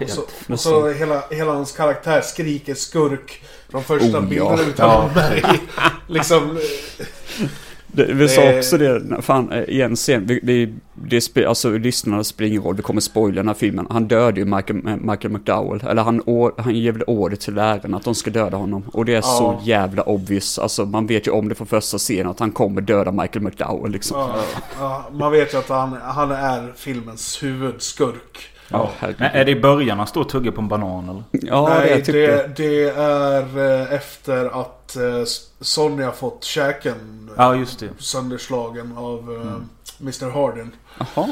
Och 0.02 0.10
så, 0.10 0.22
och 0.54 0.60
så 0.60 0.90
hela, 0.92 1.24
hela 1.32 1.54
hans 1.54 1.72
karaktär 1.72 2.22
skriker 2.22 2.74
skurk. 2.76 3.44
De 3.72 3.84
första 3.84 4.08
Oh, 4.08 4.14
ja. 4.14 4.22
bilderna 4.22 4.62
utav 4.62 4.90
Ja. 4.90 4.96
honom 4.96 5.14
med 5.16 5.38
i, 5.56 5.60
liksom... 6.08 6.60
Det, 7.94 8.06
vi 8.14 8.28
sa 8.30 8.42
Det- 8.42 8.58
också 8.58 8.78
det, 8.78 9.22
fan 9.22 9.52
eh, 9.52 9.64
igen 9.64 9.98
sen, 9.98 10.26
vi, 10.26 10.40
vi, 10.44 10.74
det 10.94 11.46
alltså 11.48 11.70
lyssnarna 11.70 12.24
spelar 12.24 12.50
ingen 12.50 12.64
roll, 12.64 12.76
vi 12.76 12.82
kommer 12.82 13.02
spoila 13.02 13.36
den 13.36 13.48
här 13.48 13.56
filmen. 13.56 13.88
Han 13.90 14.08
dödade 14.08 14.40
ju 14.40 14.46
Michael, 14.46 14.88
eh, 14.88 14.96
Michael 14.96 15.34
McDowell, 15.34 15.84
eller 15.90 16.02
han, 16.04 16.22
han 16.58 16.76
ger 16.76 16.92
väl 16.92 17.04
order 17.08 17.36
till 17.38 17.54
lärarna 17.54 17.98
att 17.98 18.04
de 18.04 18.16
ska 18.16 18.32
döda 18.32 18.58
honom. 18.58 18.84
Och 18.94 19.06
det 19.06 19.16
är 19.16 19.22
så 19.22 19.44
Ja. 19.44 19.62
jävla 19.64 20.02
obvious, 20.04 20.60
alltså 20.60 20.86
man 20.86 21.08
vet 21.08 21.28
ju 21.28 21.32
om 21.32 21.50
det 21.50 21.56
från 21.56 21.68
första 21.68 21.98
scenen 21.98 22.28
att 22.32 22.40
han 22.40 22.52
kommer 22.52 22.82
döda 22.82 23.12
Michael 23.12 23.42
McDowell 23.46 23.92
liksom. 23.92 24.20
Ja, 24.20 24.36
ja, 24.80 25.06
man 25.14 25.32
vet 25.32 25.54
ju 25.54 25.58
att 25.58 25.70
han, 25.70 25.98
han 26.04 26.32
är 26.32 26.74
filmens 26.76 27.44
huvudskurk. 27.44 28.51
Ja. 28.72 28.90
Men 29.00 29.32
är 29.32 29.46
det 29.46 29.52
i 29.52 29.62
början 29.62 29.98
han 29.98 30.08
står 30.08 30.22
och 30.22 30.30
tuggar 30.30 30.52
på 30.52 30.62
en 30.62 30.68
banan 30.68 31.10
eller? 31.10 31.24
Ja, 31.32 31.70
det 31.70 31.90
är 31.90 31.96
Nej, 31.96 32.04
typ 32.04 32.16
det, 32.16 32.52
det 32.64 32.90
är 32.90 33.58
eh, 33.82 33.94
efter 33.94 34.62
att 34.62 34.96
eh, 34.96 35.24
Sonja 35.62 36.12
fått 36.12 36.44
käken 36.44 37.30
Ja, 37.38 37.56
just 37.56 37.80
det. 37.80 37.90
sönderslagen 37.98 38.98
av 38.98 39.32
eh, 39.42 39.42
Mm. 39.48 39.70
Mr 40.02 40.30
Hardin. 40.32 40.72
Jaha. 41.00 41.28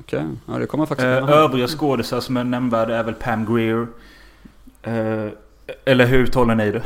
Okej, 0.00 0.24
ja 0.46 0.58
det 0.58 0.66
kommer 0.66 0.86
faktiskt 0.86 1.06
Eh, 1.06 1.28
övriga 1.30 1.66
skådisar 1.68 2.20
som 2.20 2.36
är 2.36 2.44
nämnvärda 2.44 2.96
är 2.96 3.02
väl 3.04 3.14
Pam 3.14 3.54
Greer. 3.54 3.86
Eh, 4.82 5.32
eller 5.84 6.06
hur 6.06 6.18
uttalar 6.18 6.54
ni 6.54 6.70
det? 6.70 6.82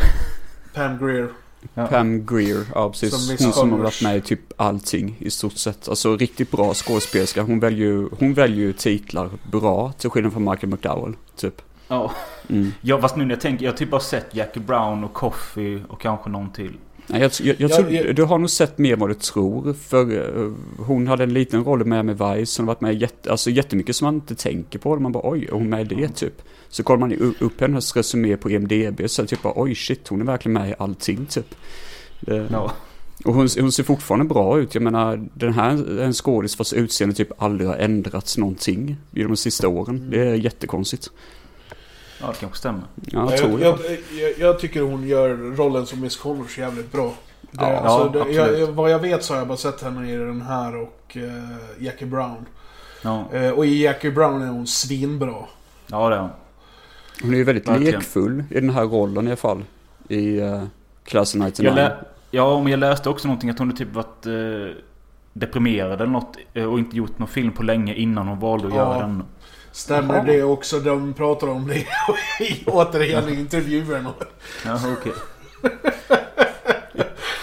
Pam 0.75 0.99
Greer. 1.07 1.29
Ja. 1.75 1.87
Pam 1.87 2.27
Greer, 2.27 2.65
ja 2.75 2.91
precis. 2.91 3.11
Som 3.37 3.37
hon 3.47 3.53
som 3.53 3.73
har 3.73 3.79
varit 3.79 4.03
med 4.03 4.17
i 4.17 4.21
typ 4.21 4.41
allting 4.57 5.17
i 5.19 5.31
stort 5.31 5.53
sett. 5.57 5.89
Alltså 5.89 6.17
riktigt 6.17 6.51
bra 6.51 6.75
skådespelerska. 6.75 7.43
Hon 7.43 7.61
väljer 7.61 7.87
ju, 7.87 8.09
hon 8.19 8.35
väljer 8.35 8.73
titlar 8.73 9.31
bra 9.51 9.93
till 9.99 10.11
skillnad 10.11 10.33
från 10.33 10.45
Michael 10.51 10.69
McDowell, 10.73 11.17
typ. 11.37 11.63
Ja. 11.89 12.11
Mm. 12.49 12.73
ja, 12.81 13.01
fast 13.01 13.17
nu 13.17 13.25
när 13.25 13.35
jag 13.35 13.41
tänker, 13.41 13.65
jag 13.65 13.73
har 13.73 13.77
typ 13.77 13.91
bara 13.91 14.01
sett 14.01 14.35
Jackie 14.35 14.63
Brown 14.63 15.05
och 15.05 15.13
Coffee 15.13 15.83
och 15.89 16.01
kanske 16.01 16.31
någon 16.31 16.53
till. 16.53 16.73
Nej, 17.07 17.21
jag, 17.23 17.31
jag, 17.43 17.57
jag 17.61 17.71
Ja, 17.71 17.77
tror, 17.77 17.91
jag- 17.93 18.17
du 18.17 18.23
har 18.25 18.39
nog 18.39 18.51
sett 18.51 18.79
mer 18.79 18.93
än 18.93 18.99
vad 18.99 19.11
du 19.11 19.15
tror. 19.15 19.73
För 19.73 20.13
eh, 20.47 20.53
hon 20.87 21.07
hade 21.07 21.25
en 21.25 21.33
liten 21.35 21.65
roll 21.65 21.85
med 21.85 22.05
med 22.05 22.15
Vice. 22.19 22.63
Hon 22.63 22.69
har 22.69 22.75
varit 22.75 22.81
med 22.81 22.95
jätte, 22.95 23.31
alltså, 23.31 23.51
jättemycket 23.51 23.97
som 23.97 24.05
man 24.05 24.15
inte 24.15 24.35
tänker 24.35 24.79
på. 24.79 24.97
Man 24.97 25.13
bara 25.13 25.31
oj, 25.31 25.45
är 25.47 25.53
hon 25.53 25.69
med 25.69 25.93
i 25.93 25.95
det 25.95 26.09
typ? 26.09 26.43
Så 26.75 26.83
kollar 26.83 27.01
man 27.01 27.35
upp 27.41 27.61
hennes 27.61 27.97
resumé 27.97 28.37
på 28.37 28.51
IMDB 28.51 29.11
så 29.11 29.23
är 29.23 29.25
det 29.25 29.29
typ 29.31 29.43
bara 29.43 29.53
oj 29.57 29.75
shit, 29.75 30.09
hon 30.09 30.21
är 30.21 30.25
verkligen 30.25 30.53
med 30.53 30.71
i 30.71 30.75
allting 30.79 31.27
typ. 31.27 31.55
Det, 32.21 32.49
Ja. 32.51 32.73
Och 33.25 33.35
hon, 33.35 33.49
hon 33.61 33.73
ser 33.73 33.83
fortfarande 33.83 34.25
bra 34.25 34.59
ut. 34.59 34.75
Jag 34.75 34.83
menar, 34.83 35.29
den 35.35 35.53
här 35.53 35.99
är 35.99 36.05
en 36.05 36.13
skådis 36.13 36.59
vars 36.59 36.73
utseende 36.73 37.15
typ 37.15 37.43
aldrig 37.43 37.69
har 37.69 37.77
ändrats 37.77 38.39
någonting 38.39 38.97
i 39.13 39.23
de 39.23 39.37
sista 39.37 39.69
åren. 39.69 40.11
Det 40.11 40.21
är 40.21 40.35
jättekonstigt. 40.35 41.11
Ja, 42.21 42.27
det 42.27 42.37
kanske 42.41 42.59
stämmer. 42.59 42.83
Ja, 42.95 43.31
jag 43.31 43.39
tror 43.39 43.61
jag, 43.61 43.79
jag, 44.21 44.39
jag 44.39 44.59
tycker 44.59 44.81
hon 44.81 45.09
gör 45.09 45.37
rollen 45.57 45.87
som 45.87 46.01
Miss 46.01 46.17
Connors 46.17 46.59
jävligt 46.59 46.93
bra. 46.93 47.15
Det, 47.41 47.49
Ja, 47.61 47.67
alltså, 47.67 48.19
ja, 48.19 48.47
det, 48.47 48.59
jag, 48.59 48.67
vad 48.67 48.91
jag 48.91 48.99
vet 48.99 49.25
så 49.25 49.33
har 49.33 49.39
jag 49.39 49.49
bara 49.49 49.59
sett 49.59 49.83
henne 49.83 50.13
i 50.13 50.17
den 50.17 50.43
här 50.43 50.77
och 50.77 51.17
eh, 51.17 51.85
Jackie 51.85 52.09
Brown. 52.09 52.47
Ja, 53.03 53.25
Eh, 53.33 53.51
och 53.51 53.67
i 53.67 53.83
Jackie 53.83 54.11
Brown 54.11 54.43
är 54.43 54.49
hon 54.49 54.67
svinbra. 54.67 55.35
ja 55.87 56.09
det 56.09 56.17
är 56.17 56.21
hon. 56.21 56.31
Hon 57.23 57.33
är 57.33 57.37
ju 57.39 57.45
väldigt 57.45 57.69
Verkligen. 57.69 57.93
lekfull 57.95 58.45
i 58.51 58.55
den 58.61 58.71
här 58.71 58.85
rollen 58.85 59.25
i 59.27 59.31
alla 59.31 59.37
fall. 59.37 59.65
I 60.09 60.41
uh, 60.41 60.63
Class 61.05 61.35
of 61.35 61.41
99. 61.41 61.69
Jag 61.71 61.77
lä- 61.77 61.97
ja, 62.31 62.63
men 62.63 62.71
jag 62.71 62.81
läste 62.81 63.09
också 63.09 63.29
någonting 63.29 63.51
att 63.51 63.59
hon 63.59 63.69
hade 63.69 63.79
typ 63.79 63.93
varit 63.95 64.27
eh, 64.27 64.77
deprimerad 65.33 65.93
eller 66.01 66.07
något. 66.13 66.37
eh, 66.55 66.65
Och 66.65 66.79
inte 66.79 66.97
gjort 66.97 67.19
någon 67.19 67.29
film 67.29 67.53
på 67.53 67.63
länge 67.63 67.95
innan 67.95 68.29
hon 68.29 68.41
valde 68.41 68.67
att 68.69 68.75
Ja. 68.75 68.79
göra 68.81 68.99
den. 68.99 69.23
Stämmer 69.73 70.15
Jaha. 70.15 70.25
det 70.25 70.43
också? 70.43 70.81
De 70.81 71.13
pratar 71.15 71.47
om 71.49 71.67
det 71.67 71.77
i- 71.77 72.65
återigen 72.67 73.29
i 73.29 73.35
intervjuerna. 73.41 74.11
Ja, 74.67 74.79
okej. 74.99 75.13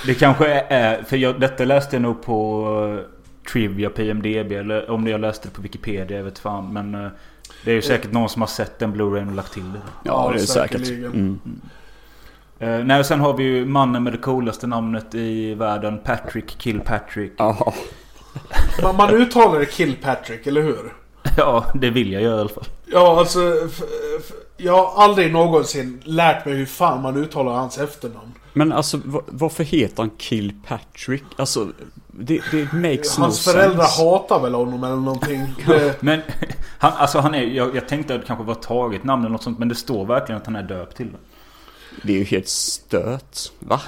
Det 0.06 0.14
kanske 0.14 0.48
är, 0.54 1.04
för 1.04 1.18
jag, 1.18 1.40
detta 1.40 1.66
läste 1.66 1.96
jag 1.96 2.02
nog 2.02 2.22
på 2.24 2.66
eh, 3.00 3.52
Trivia 3.52 3.90
på 3.90 4.02
IMDB 4.02 4.52
eller 4.52 4.90
om 4.92 5.08
jag 5.08 5.22
läste 5.22 5.48
det 5.48 5.54
på 5.54 5.62
Wikipedia, 5.62 6.18
jag 6.18 6.24
vet 6.24 6.40
fan. 6.40 6.74
Men 6.74 7.10
det 7.66 7.72
är 7.72 7.76
ju 7.76 7.82
säkert 7.82 8.12
någon 8.12 8.30
som 8.30 8.42
har 8.42 8.48
sett 8.48 8.80
den 8.80 8.94
Blu-rayn 8.94 9.30
och 9.30 9.36
lagt 9.36 9.54
till 9.54 9.74
det. 9.74 9.80
Ja, 10.04 10.32
det 10.34 10.42
är 10.42 10.46
säkert. 10.46 10.80
säkerligen. 10.86 11.12
Mm. 11.12 11.40
Eh, 12.60 12.86
nej, 12.86 13.00
och 13.00 13.06
sen 13.06 13.20
har 13.20 13.38
vi 13.38 13.44
ju 13.44 13.66
mannen 13.66 14.04
med 14.04 14.14
det 14.14 14.18
coolaste 14.18 14.68
namnet 14.68 15.16
i 15.16 15.54
världen, 15.54 16.00
Patrick 16.04 16.62
Kilpatrick. 16.62 17.32
Ja, 17.38 17.74
Man, 18.84 18.96
man 18.96 19.10
uttalar 19.10 19.60
det 19.60 19.72
Kilpatrick, 19.74 20.48
eller 20.48 20.62
hur? 20.62 20.94
Ja, 21.38 21.66
det 21.74 21.90
vill 21.90 22.12
jag 22.12 22.22
göra 22.22 22.38
i 22.38 22.40
alla 22.40 22.50
fall. 22.50 22.66
Ja, 22.86 23.20
alltså... 23.20 23.40
Jag 24.58 24.86
har 24.86 25.04
aldrig 25.04 25.34
någonsin 25.34 26.02
lärt 26.04 26.46
mig 26.46 26.54
hur 26.56 26.66
fan 26.66 27.02
man 27.02 27.18
uttalar 27.18 27.52
hans 27.52 27.78
efternamn. 27.78 28.32
Men 28.54 28.74
alltså 28.74 29.00
va- 29.06 29.22
varför 29.28 29.64
heter 29.64 30.04
han 30.04 30.12
Kilpatrick? 30.18 31.24
Alltså 31.36 31.68
det, 32.22 32.42
det 32.52 32.74
makes 32.74 33.18
no 33.18 33.22
Hans 33.22 33.44
föräldrar 33.44 33.86
sense. 33.86 34.04
hatar 34.04 34.40
väl 34.40 34.54
honom 34.54 34.84
eller 34.84 34.96
någonting. 34.96 35.56
Det, 35.68 35.98
Men 36.02 36.22
han, 36.78 36.92
alltså 36.94 37.20
han 37.20 37.36
är, 37.36 37.42
jag, 37.44 37.76
jag 37.76 37.88
tänkte 37.88 38.16
att 38.16 38.22
det 38.22 38.28
kanske 38.28 38.46
var 38.46 38.56
taget 38.56 39.04
namn 39.04 39.22
eller 39.24 39.32
något 39.32 39.44
sånt. 39.44 39.60
Men 39.60 39.70
det 39.70 39.76
står 39.76 40.06
verkligen 40.06 40.42
att 40.42 40.46
han 40.48 40.56
är 40.56 40.64
döpt 40.64 40.98
till 40.98 41.12
det. 41.12 41.18
Det 42.04 42.14
är 42.14 42.18
ju 42.18 42.24
helt 42.24 42.48
stört. 42.48 43.38
Va? 43.60 43.82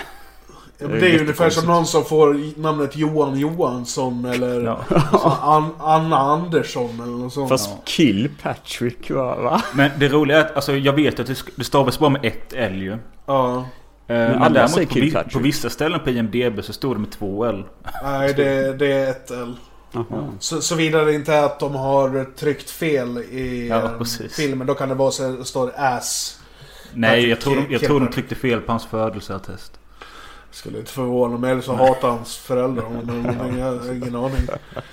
Ja, 0.77 0.87
men 0.87 0.99
det 0.99 1.07
är 1.07 1.11
ju 1.13 1.19
ungefär 1.19 1.49
som 1.49 1.65
någon 1.67 1.85
som 1.85 2.05
får 2.05 2.59
namnet 2.61 2.95
Johan 2.95 3.39
Johansson 3.39 4.25
eller 4.25 4.61
Ja. 4.61 4.79
An, 5.41 5.69
Anna 5.79 6.17
Andersson 6.17 6.89
eller 7.03 7.17
något 7.17 7.33
sånt. 7.33 7.49
Fast 7.49 7.69
Kilpatrick 7.85 9.11
va? 9.11 9.35
va? 9.35 9.61
Men 9.73 9.91
det 9.99 10.07
roliga 10.07 10.37
är 10.37 10.41
att 10.41 10.55
alltså, 10.55 10.75
jag 10.75 10.93
vet 10.93 11.19
att 11.19 11.27
det, 11.27 11.43
det 11.55 11.63
stavas 11.63 11.99
bara 11.99 12.09
med 12.09 12.25
ett 12.25 12.53
L 12.53 12.81
ju. 12.81 12.97
Ja. 13.25 13.65
Eh, 14.13 14.29
Men, 14.29 14.41
alla 14.41 14.49
däremot 14.53 14.71
säger 14.71 14.87
på, 14.87 14.93
vi, 14.95 15.01
Kilpatrick. 15.01 15.33
på 15.33 15.39
vissa 15.39 15.69
ställen 15.69 15.99
på 15.99 16.09
IMDB 16.09 16.63
så 16.63 16.73
står 16.73 16.95
det 16.95 17.01
med 17.01 17.11
två 17.11 17.45
L. 17.45 17.63
Nej, 18.03 18.33
det, 18.33 18.73
det 18.73 18.91
är 18.93 19.09
ett 19.09 19.31
L. 19.31 19.55
Jaha. 19.91 20.29
Så, 20.39 20.61
såvida 20.61 21.03
det 21.03 21.13
inte 21.13 21.33
är 21.33 21.43
att 21.43 21.59
de 21.59 21.75
har 21.75 22.25
tryckt 22.35 22.69
fel 22.69 23.17
i 23.17 23.67
Ja, 23.67 23.91
precis. 23.97 24.35
filmen. 24.35 24.67
Då 24.67 24.73
kan 24.73 24.89
det 24.89 24.95
vara 24.95 25.11
så 25.11 25.31
det 25.31 25.45
står 25.45 25.71
ass. 25.75 26.39
Nej, 26.93 27.29
jag 27.29 27.41
tror, 27.41 27.55
de, 27.55 27.65
jag 27.73 27.81
tror 27.81 27.99
de 27.99 28.07
tryckte 28.11 28.35
fel 28.35 28.61
på 28.61 28.71
hans 28.71 28.85
födelseattest. 28.85 29.79
Skulle 30.53 30.79
inte 30.79 30.91
förvåna 30.91 31.37
mig. 31.37 31.51
Eller 31.51 31.61
så 31.61 31.73
hatar 31.73 32.09
hans 32.09 32.37
föräldrar 32.37 32.83
honom. 32.83 33.25
Jag 33.59 33.65
har 33.65 33.93
ingen 33.93 34.15
aning. 34.15 34.41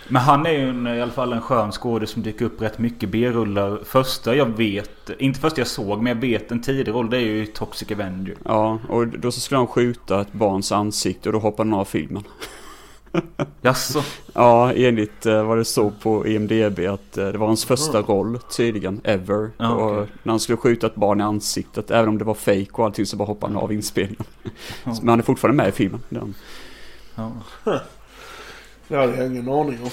Men 0.09 0.23
han 0.23 0.47
är 0.47 0.53
ju 0.53 0.69
en, 0.69 0.87
i 0.87 1.03
alla 1.03 1.13
fall 1.13 1.33
en 1.33 1.41
skön 1.41 1.73
skådis 1.73 2.11
som 2.11 2.23
dyker 2.23 2.45
upp 2.45 2.63
rätt 2.63 2.79
mycket 2.79 3.09
B-rullar. 3.09 3.81
Första 3.85 4.35
jag 4.35 4.47
vet, 4.47 5.11
inte 5.19 5.41
första 5.41 5.61
jag 5.61 5.69
såg, 5.69 6.03
men 6.03 6.07
jag 6.07 6.21
vet 6.21 6.51
en 6.51 6.63
tidig 6.63 6.93
roll. 6.93 7.11
Det 7.11 7.17
är 7.17 7.21
ju 7.21 7.47
Toxic 7.47 7.93
Avenger. 7.93 8.37
Ja, 8.45 8.79
och 8.89 9.07
då 9.07 9.33
så 9.33 9.41
skulle 9.41 9.59
han 9.59 9.67
skjuta 9.67 10.21
ett 10.21 10.33
barns 10.33 10.73
ansikte 10.73 11.29
och 11.29 11.33
då 11.33 11.39
hoppade 11.39 11.71
han 11.71 11.81
av 11.81 11.85
filmen. 11.85 12.23
Jaså? 13.63 14.03
Ja, 14.33 14.73
enligt 14.73 15.27
eh, 15.27 15.45
vad 15.47 15.59
det 15.59 15.65
såg 15.65 16.01
på 16.01 16.27
IMDB 16.27 16.79
att 16.79 17.17
eh, 17.19 17.29
det 17.29 17.39
var 17.39 17.47
hans 17.47 17.65
första 17.65 18.03
roll 18.03 18.39
tydligen, 18.57 19.01
ever. 19.05 19.51
Ja, 19.57 19.71
och 19.75 20.07
när 20.23 20.33
han 20.33 20.41
skulle 20.41 20.57
skjuta 20.57 20.87
ett 20.87 20.95
barn 20.95 21.21
i 21.21 21.25
ansiktet, 21.25 21.91
även 21.91 22.09
om 22.09 22.19
det 22.19 22.25
var 22.25 22.35
fake 22.35 22.69
och 22.73 22.85
allting 22.85 23.07
så 23.07 23.17
bara 23.17 23.25
hoppade 23.25 23.53
han 23.53 23.63
av 23.63 23.73
inspelningen. 23.73 24.25
Men 24.85 25.09
han 25.09 25.19
är 25.19 25.23
fortfarande 25.23 25.63
med 25.63 25.69
i 25.69 25.73
filmen. 25.73 26.01
Den. 26.09 26.35
Ja. 27.65 27.81
Det 28.89 28.97
hade 28.97 29.17
jag 29.17 29.27
ingen 29.27 29.49
aning 29.49 29.79
om. 29.83 29.91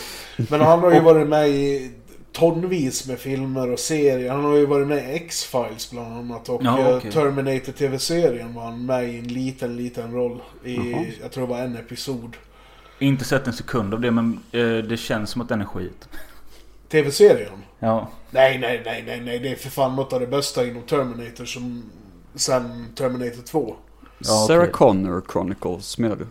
Men 0.50 0.62
han 0.62 0.80
har 0.80 0.94
ju 0.94 1.00
varit 1.12 1.28
med 1.28 1.50
i 1.50 1.92
tonvis 2.32 3.08
med 3.08 3.20
filmer 3.20 3.72
och 3.72 3.80
serier. 3.80 4.32
Han 4.32 4.46
har 4.46 4.56
ju 4.56 4.66
varit 4.66 4.88
med 4.88 4.98
i 4.98 5.16
X-Files 5.16 5.92
bland 5.92 6.14
annat. 6.14 6.50
Och 6.50 6.62
Ja, 6.64 6.80
eh, 6.80 6.98
okej. 6.98 7.12
Terminator 7.12 7.72
TV-serien 7.72 8.54
var 8.54 8.64
han 8.64 8.86
med 8.86 9.14
i 9.14 9.18
en 9.18 9.28
liten, 9.28 9.76
liten 9.76 10.14
roll. 10.14 10.42
I, 10.64 10.76
Jaha. 10.76 11.06
jag 11.22 11.32
tror 11.32 11.48
det 11.48 11.54
var 11.54 11.60
en 11.60 11.76
episod. 11.76 12.38
Inte 13.00 13.26
sett 13.26 13.48
en 13.48 13.54
sekund 13.54 13.94
av 13.94 14.02
det, 14.02 14.12
men 14.12 14.40
eh, 14.52 14.78
det 14.78 14.98
känns 14.98 15.30
som 15.30 15.42
att 15.42 15.50
den 15.50 15.62
är 15.62 15.66
skit. 15.66 16.10
TV-serien? 16.90 17.64
Ja. 17.80 18.10
Nej, 18.32 18.58
nej, 18.58 18.82
nej, 18.86 19.04
nej, 19.08 19.22
nej. 19.22 19.40
Det 19.40 19.50
är 19.50 19.56
för 19.56 19.70
fan 19.70 19.96
något 19.96 20.14
av 20.14 20.20
det 20.20 20.28
bästa 20.28 20.66
inom 20.66 20.84
Terminator 20.84 21.46
som... 21.46 21.84
Sen 22.36 22.88
Terminator 22.96 23.42
2. 23.42 23.76
Ja, 24.18 24.46
Sarah. 24.48 24.70
Connor 24.70 25.24
Chronicles 25.32 25.98
menar 25.98 26.16
du? 26.16 26.28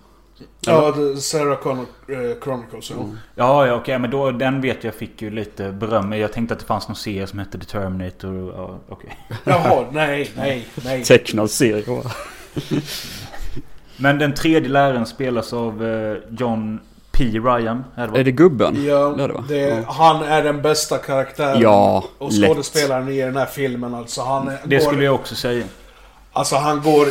Ja, 0.60 0.94
Sarah 1.20 1.58
Connor 1.58 1.86
eh, 2.08 2.42
Chronicles. 2.42 2.90
Ja. 2.90 2.96
Ja, 3.34 3.66
ja 3.66 3.74
okej, 3.74 3.98
men 3.98 4.10
då, 4.10 4.30
den 4.30 4.60
vet 4.60 4.84
jag 4.84 4.94
fick 4.94 5.22
ju 5.22 5.30
lite 5.30 5.72
beröm. 5.72 6.12
Jag 6.12 6.32
tänkte 6.32 6.54
att 6.54 6.60
det 6.60 6.66
fanns 6.66 6.88
någon 6.88 6.96
serie 6.96 7.26
som 7.26 7.38
hette 7.38 7.58
The 7.58 7.64
Terminator. 7.64 8.52
Ja, 8.56 8.78
okej. 8.88 9.18
Jaha, 9.44 9.86
nej, 9.92 10.30
nej, 10.36 10.66
nej. 10.84 11.04
Tecknad 11.04 11.50
serie. 11.50 11.84
Men 13.96 14.18
den 14.18 14.34
tredje 14.34 14.68
läraren 14.68 15.06
spelas 15.06 15.52
av 15.52 15.84
eh, 15.86 16.16
John 16.38 16.80
P. 17.12 17.24
Ryan. 17.24 17.84
Är 17.94 18.08
det? 18.08 18.20
Är 18.20 18.24
det 18.24 18.32
gubben? 18.32 18.84
Ja, 18.84 19.08
Det 19.16 19.24
är 19.24 19.28
det, 19.28 19.34
det, 19.48 19.58
Ja. 19.68 19.92
han 19.92 20.22
är 20.22 20.42
den 20.44 20.62
bästa 20.62 20.98
karaktären. 20.98 21.60
Ja, 21.60 22.04
Och 22.18 22.32
lätt. 22.32 22.48
skådespelaren 22.50 23.08
i 23.08 23.20
den 23.22 23.36
här 23.36 23.46
filmen 23.46 23.94
alltså. 23.94 24.22
Han 24.22 24.48
är- 24.48 24.58
Det 24.64 24.76
går, 24.76 24.84
skulle 24.84 25.04
jag 25.04 25.14
också 25.14 25.34
säga. 25.34 25.64
Alltså 26.32 26.56
han 26.56 26.82
går 26.82 27.06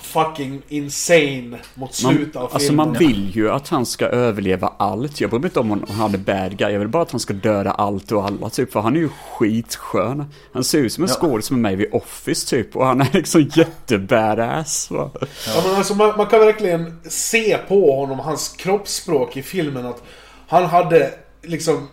fucking 0.00 0.62
insane 0.68 1.58
mot 1.74 1.94
slutet 1.94 2.36
av 2.36 2.42
Alltså 2.42 2.58
filmen. 2.58 2.76
man 2.88 2.92
vill 2.98 3.36
ju 3.36 3.50
att 3.50 3.68
han 3.68 3.86
ska 3.86 4.06
överleva 4.06 4.72
allt. 4.76 5.20
Jag 5.20 5.30
bryr 5.30 5.40
mig 5.40 5.48
inte 5.48 5.60
om 5.60 5.84
han 5.88 6.14
är 6.14 6.18
bad 6.18 6.56
guy. 6.58 6.72
Jag 6.72 6.78
vill 6.78 6.88
bara 6.88 7.02
att 7.02 7.10
han 7.10 7.20
ska 7.20 7.34
döda 7.34 7.70
allt 7.70 8.12
och 8.12 8.24
alla 8.24 8.50
typ. 8.50 8.72
För 8.72 8.80
han 8.80 8.96
är 8.96 9.00
ju 9.00 9.08
skitskön. 9.08 10.24
Han 10.52 10.64
ser 10.64 10.78
ut 10.78 10.92
som 10.92 11.04
en 11.04 11.10
Ja. 11.10 11.14
skådis 11.16 11.46
som 11.46 11.56
är 11.56 11.60
med 11.60 11.78
vid 11.78 11.88
Office 11.94 12.46
typ. 12.50 12.76
Och 12.76 12.86
han 12.86 13.00
är 13.00 13.08
liksom 13.12 13.42
jättebadass. 13.54 14.90
Va? 14.90 15.10
Ja, 15.46 15.62
men 15.66 15.74
alltså, 15.76 15.94
man, 15.94 16.12
man 16.16 16.26
kan 16.26 16.40
verkligen 16.40 17.00
se 17.08 17.58
på 17.68 17.96
honom, 17.96 18.18
hans 18.18 18.48
kroppsspråk 18.48 19.36
i 19.36 19.42
filmen 19.42 19.86
att 19.86 20.02
han 20.48 20.64
hade 20.64 21.10
liksom 21.42 21.88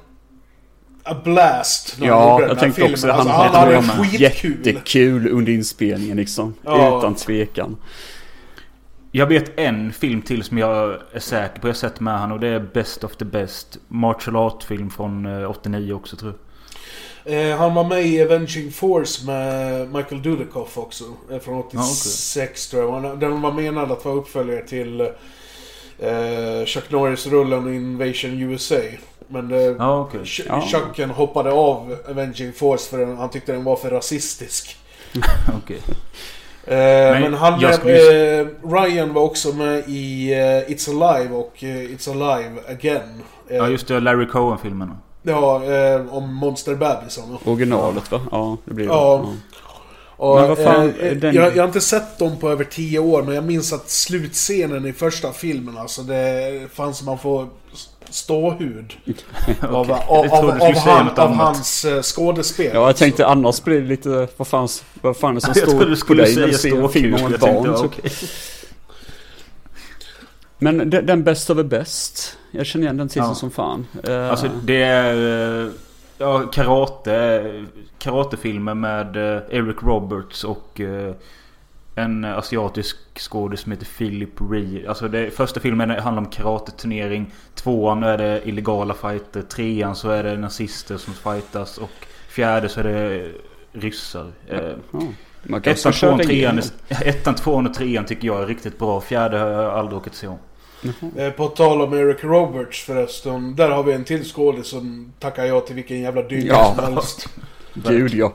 a 1.05 1.15
blast 1.23 1.95
när 1.99 2.07
Ja, 2.07 2.41
jag 2.41 2.59
tänkte 2.59 2.75
filmen. 2.81 2.93
också 2.93 3.11
alltså, 3.11 3.29
han, 3.29 3.53
han 3.55 3.75
hade 3.75 3.81
skitkul. 3.81 4.21
jättekul 4.65 5.27
under 5.31 5.51
inspelningen 5.51 6.17
liksom. 6.17 6.53
Ja. 6.63 6.97
Utan 6.99 7.15
tvekan. 7.15 7.77
Jag 9.11 9.27
vet 9.27 9.59
en 9.59 9.93
film 9.93 10.21
till 10.21 10.43
som 10.43 10.57
jag 10.57 10.97
är 11.13 11.19
säker 11.19 11.61
på. 11.61 11.67
Jag 11.67 11.75
sett 11.75 11.99
med 11.99 12.19
han 12.19 12.31
och 12.31 12.39
det 12.39 12.47
är 12.47 12.59
Best 12.59 13.03
of 13.03 13.15
the 13.15 13.25
Best. 13.25 13.77
Martial 13.87 14.35
art-film 14.35 14.89
från 14.89 15.25
eh, 15.41 15.49
89 15.49 15.93
också 15.93 16.15
tror 16.15 16.31
jag. 16.33 16.39
Eh, 17.51 17.57
han 17.57 17.73
var 17.73 17.83
med 17.83 18.05
i 18.05 18.21
Avenging 18.21 18.71
Force 18.71 19.25
med 19.25 19.87
Michael 19.93 20.21
Dudikoff 20.21 20.77
också. 20.77 21.03
eh, 21.31 21.39
Från 21.39 21.59
86 21.59 22.67
tror 22.67 23.03
jag. 23.05 23.19
Den 23.19 23.41
var 23.41 23.51
menad 23.51 23.91
att 23.91 24.05
vara 24.05 24.15
uppföljare 24.15 24.67
till 24.67 25.01
eh, 25.99 26.65
Chuck 26.65 26.89
Norris-rullen 26.91 27.75
Invasion 27.75 28.41
USA. 28.41 28.75
Men 29.41 29.51
eh. 29.51 29.75
Ch- 30.23 30.41
Ja. 30.47 30.61
Chucken 30.61 31.09
hoppade 31.09 31.51
av 31.51 31.95
Avenging 32.09 32.53
Force 32.53 32.89
för 32.89 32.97
den- 32.97 33.17
han 33.17 33.29
tyckte 33.29 33.51
den 33.51 33.63
var 33.63 33.75
för 33.75 33.89
rasistisk. 33.89 34.77
Okej. 35.63 35.81
Eh, 36.67 37.19
men 37.21 37.33
han, 37.33 37.59
jag 37.59 37.75
skulle 37.75 38.39
eh, 38.41 38.47
Ryan 38.63 39.13
var 39.13 39.21
också 39.21 39.53
med 39.53 39.83
i 39.87 40.33
eh, 40.33 40.37
It's 40.73 40.89
Alive 40.89 41.35
och 41.35 41.63
eh, 41.63 41.67
It's 41.67 42.11
Alive 42.11 42.51
Again. 42.69 43.21
Eh, 43.49 43.55
Ja, 43.55 43.67
just 43.69 43.87
det. 43.87 43.99
Larry 43.99 44.27
Cohen-filmen. 44.27 44.91
Ja, 45.23 45.63
eh, 45.63 46.13
om 46.15 46.33
monsterbebisarna. 46.33 47.37
Originalet 47.45 48.11
va? 48.11 48.21
Ja, 48.31 48.57
det 48.65 48.73
blir 48.73 48.85
det. 48.87 48.93
Ja. 48.93 49.25
Och, 50.17 50.35
Men 50.35 50.47
vad 50.49 50.57
fan, 50.57 50.93
eh, 50.99 51.11
den- 51.11 51.35
jag, 51.35 51.55
jag 51.55 51.63
har 51.63 51.67
inte 51.67 51.81
sett 51.81 52.17
dem 52.19 52.37
på 52.37 52.49
över 52.49 52.63
10 52.63 52.99
år, 52.99 53.23
men 53.23 53.35
jag 53.35 53.43
minns 53.43 53.73
att 53.73 53.89
slutscenen 53.89 54.85
i 54.85 54.93
första 54.93 55.31
filmen, 55.31 55.77
alltså 55.77 56.01
det 56.01 56.61
fanns 56.73 57.03
man 57.03 57.17
får 57.17 57.47
ståhud. 58.09 58.93
Av, 59.61 59.71
av, 59.71 59.91
av, 59.91 60.25
Jag 60.25 60.33
av, 60.33 60.41
trodde 60.41 60.55
skulle 60.59 60.75
säga 60.75 60.95
han, 60.95 61.09
av 61.19 61.33
hans 61.35 61.85
eh, 61.85 62.01
skådespel. 62.01 62.71
Ja, 62.73 62.85
jag 62.87 62.95
tänkte 62.97 63.23
Så- 63.23 63.29
annars 63.29 63.63
blir 63.63 63.81
det 63.81 63.87
lite, 63.87 64.27
vad 64.37 64.47
fan, 64.47 64.67
vad 65.01 65.17
fan 65.17 65.29
är 65.31 65.35
det 65.35 65.41
som 65.41 65.53
Jag 65.55 65.63
trodde 65.69 65.79
står 65.79 65.89
på 65.89 65.95
skulle 65.95 66.23
dig 66.23 66.35
när 66.35 66.51
säga 66.51 66.75
du 66.75 66.87
ståkul. 66.87 67.13
om 67.13 67.19
ett 67.19 67.31
Jag 67.31 67.41
tänkte, 67.41 67.69
barn? 67.69 67.85
okej. 67.85 68.11
Men 70.57 70.89
den, 70.89 71.05
den 71.05 71.23
bästa 71.23 71.53
av 71.53 71.63
bäst. 71.63 72.37
Jag 72.51 72.65
känner 72.65 72.85
igen 72.85 72.97
den 72.97 73.07
titeln 73.07 73.25
Ja. 73.27 73.35
som 73.35 73.51
fan. 73.51 73.87
Eh, 74.03 74.29
Alltså 74.29 74.49
det 74.63 74.83
är... 74.83 75.61
eh, 75.65 75.71
Ja, 76.17 76.39
karate. 76.39 77.65
Karatefilmer 77.97 78.73
med 78.73 79.15
Eric 79.49 79.75
Roberts 79.83 80.43
och 80.43 80.81
en 81.95 82.25
asiatisk 82.25 82.97
skådis 83.19 83.59
som 83.59 83.71
heter 83.71 83.85
Philip 83.97 84.41
Ree. 84.51 84.89
Alltså 84.89 85.07
det, 85.07 85.31
första 85.31 85.59
filmen 85.59 85.89
handlar 85.89 86.23
om 86.23 86.29
karateturnering. 86.29 87.31
Tvåan 87.55 88.03
är 88.03 88.17
det 88.17 88.41
illegala 88.45 88.93
fighter. 88.93 89.41
Trean 89.41 89.95
så 89.95 90.09
är 90.09 90.23
det 90.23 90.37
nazister 90.37 90.97
som 90.97 91.13
fightas. 91.13 91.77
Och 91.77 91.91
fjärde 92.29 92.69
så 92.69 92.79
är 92.79 92.83
det 92.83 93.31
ryssar. 93.71 94.31
Ja. 94.47 94.59
Man 95.43 95.61
kan 95.61 95.73
Ettan, 95.73 95.93
tvåan, 95.93 96.19
trean, 96.19 96.61
ettan, 96.89 97.35
tvåan 97.35 97.67
och 97.67 97.73
trean 97.73 98.05
tycker 98.05 98.27
jag 98.27 98.41
är 98.41 98.47
riktigt 98.47 98.79
bra. 98.79 99.01
Fjärde 99.01 99.37
har 99.37 99.47
jag 99.49 99.73
aldrig 99.73 99.97
åkt 99.97 100.15
se 100.15 100.27
om. 100.27 100.37
Eh, 101.17 101.29
På 101.31 101.47
tal 101.47 101.81
om 101.81 101.93
Eric 101.93 102.23
Roberts 102.23 102.83
förresten. 102.83 103.55
Där 103.55 103.69
har 103.69 103.83
vi 103.83 103.93
en 103.93 104.03
till 104.03 104.23
skådis 104.23 104.67
som 104.67 105.13
tackar 105.19 105.45
jag 105.45 105.65
till 105.67 105.75
vilken 105.75 106.01
jävla 106.01 106.21
dynga 106.21 106.45
Ja. 106.47 106.73
som 106.75 106.93
helst. 106.93 107.27
Gud 107.73 108.13
ja. 108.13 108.33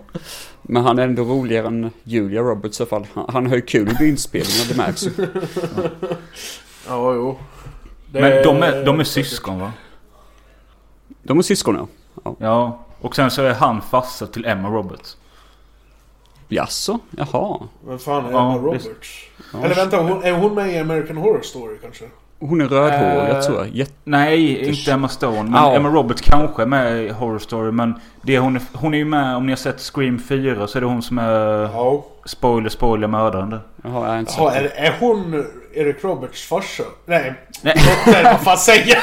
Men 0.73 0.83
han 0.85 0.99
är 0.99 1.03
ändå 1.03 1.23
roligare 1.23 1.67
än 1.67 1.91
Julia 2.05 2.41
Roberts 2.41 2.81
i 2.81 2.83
alla 2.83 2.89
fall. 2.89 3.07
Han, 3.15 3.25
han 3.29 3.47
har 3.47 3.57
ju 3.57 3.63
kul 3.63 3.89
under 3.89 4.05
inspelningen, 4.05 4.69
det 4.69 4.77
märks 4.77 5.03
ju. 5.07 5.11
Ja, 6.89 7.15
jo. 7.15 7.39
Det 8.13 8.21
Men 8.21 8.45
de 8.45 8.63
är, 8.63 8.85
de 8.85 9.01
är 9.01 9.05
syskon 9.05 9.61
va? 9.61 9.73
De 11.23 11.39
är 11.39 11.43
syskon 11.43 11.89
ja. 12.25 12.37
Ja. 12.39 12.85
Och 13.01 13.17
sen 13.17 13.31
så 13.31 13.43
är 13.43 13.55
han 13.55 13.83
farsa 13.83 14.27
till 14.27 14.45
Emma 14.45 14.69
Roberts. 14.69 15.17
Jaså? 16.49 16.99
Jaha. 17.11 17.61
Vem 17.87 17.99
fan 17.99 18.25
är 18.27 18.31
Ja, 18.33 18.55
Emma 18.55 18.73
visst. 18.73 18.87
Roberts? 18.87 19.29
Ja. 19.53 19.65
Eller 19.65 19.75
vänta, 19.75 20.03
hon, 20.03 20.25
är 20.25 20.33
hon 20.33 20.55
med 20.55 20.73
i 20.73 20.79
American 20.79 21.17
Horror 21.17 21.43
Story 21.43 21.79
kanske? 21.83 22.05
Hon 22.41 22.61
är 22.61 22.69
rödhårig 22.69 23.37
Eh, 23.37 23.41
tror 23.41 23.59
jag. 23.59 23.69
Jätte... 23.69 23.93
Nej, 24.05 24.69
inte 24.69 24.93
Emma 24.93 25.09
Stone. 25.09 25.43
Men 25.43 25.53
Ja. 25.53 25.75
Emma 25.75 25.89
Roberts 25.89 26.21
kanske 26.21 26.63
är 26.63 26.67
med 26.67 27.03
i 27.05 27.09
Horror 27.09 27.39
Story. 27.39 27.73
Men 27.73 27.95
det 28.23 28.37
är 28.37 28.41
hon, 28.41 28.57
är, 28.57 28.63
hon 28.73 28.95
är 28.95 28.99
ju 28.99 29.05
med, 29.05 29.37
om 29.37 29.47
ni 29.47 29.53
har 29.53 29.57
sett 29.57 29.81
Scream 29.81 30.19
4 30.19 30.67
så 30.67 30.79
är 30.79 30.81
det 30.81 30.87
hon 30.87 31.03
som 31.03 31.19
är... 31.19 31.63
Ja. 31.63 32.05
Spoiler, 32.25 32.69
spoiler, 32.69 33.07
mördaren 33.07 33.51
där. 33.51 33.61
Jaha, 33.83 33.93
jag 34.05 34.13
har 34.13 34.19
inte 34.19 34.33
Jaha, 34.39 34.53
sett 34.53 34.63
är, 34.77 34.85
är 34.85 34.95
hon 35.01 35.45
Eric 35.75 36.05
Roberts 36.05 36.49
farsa? 36.49 36.83
Nej, 37.07 37.35
Nej. 37.63 37.75
dotter, 38.07 38.25
vad 38.33 38.41
fan 38.41 38.59
säger 38.59 38.87
jag? 38.89 38.99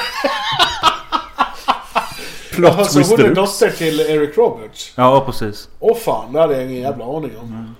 Plot 2.55 2.77
Alltså 2.79 2.97
twist 2.99 3.11
hon 3.11 3.25
är 3.25 3.33
dotter 3.35 3.69
till 3.69 3.99
Eric 3.99 4.37
Roberts? 4.37 4.93
Ja, 4.95 5.23
precis. 5.25 5.69
Åh 5.79 5.97
fan, 5.97 6.33
det 6.33 6.39
hade 6.39 6.53
jag 6.53 6.63
ingen 6.63 6.81
jävla 6.81 7.05
aning 7.05 7.31
om. 7.41 7.75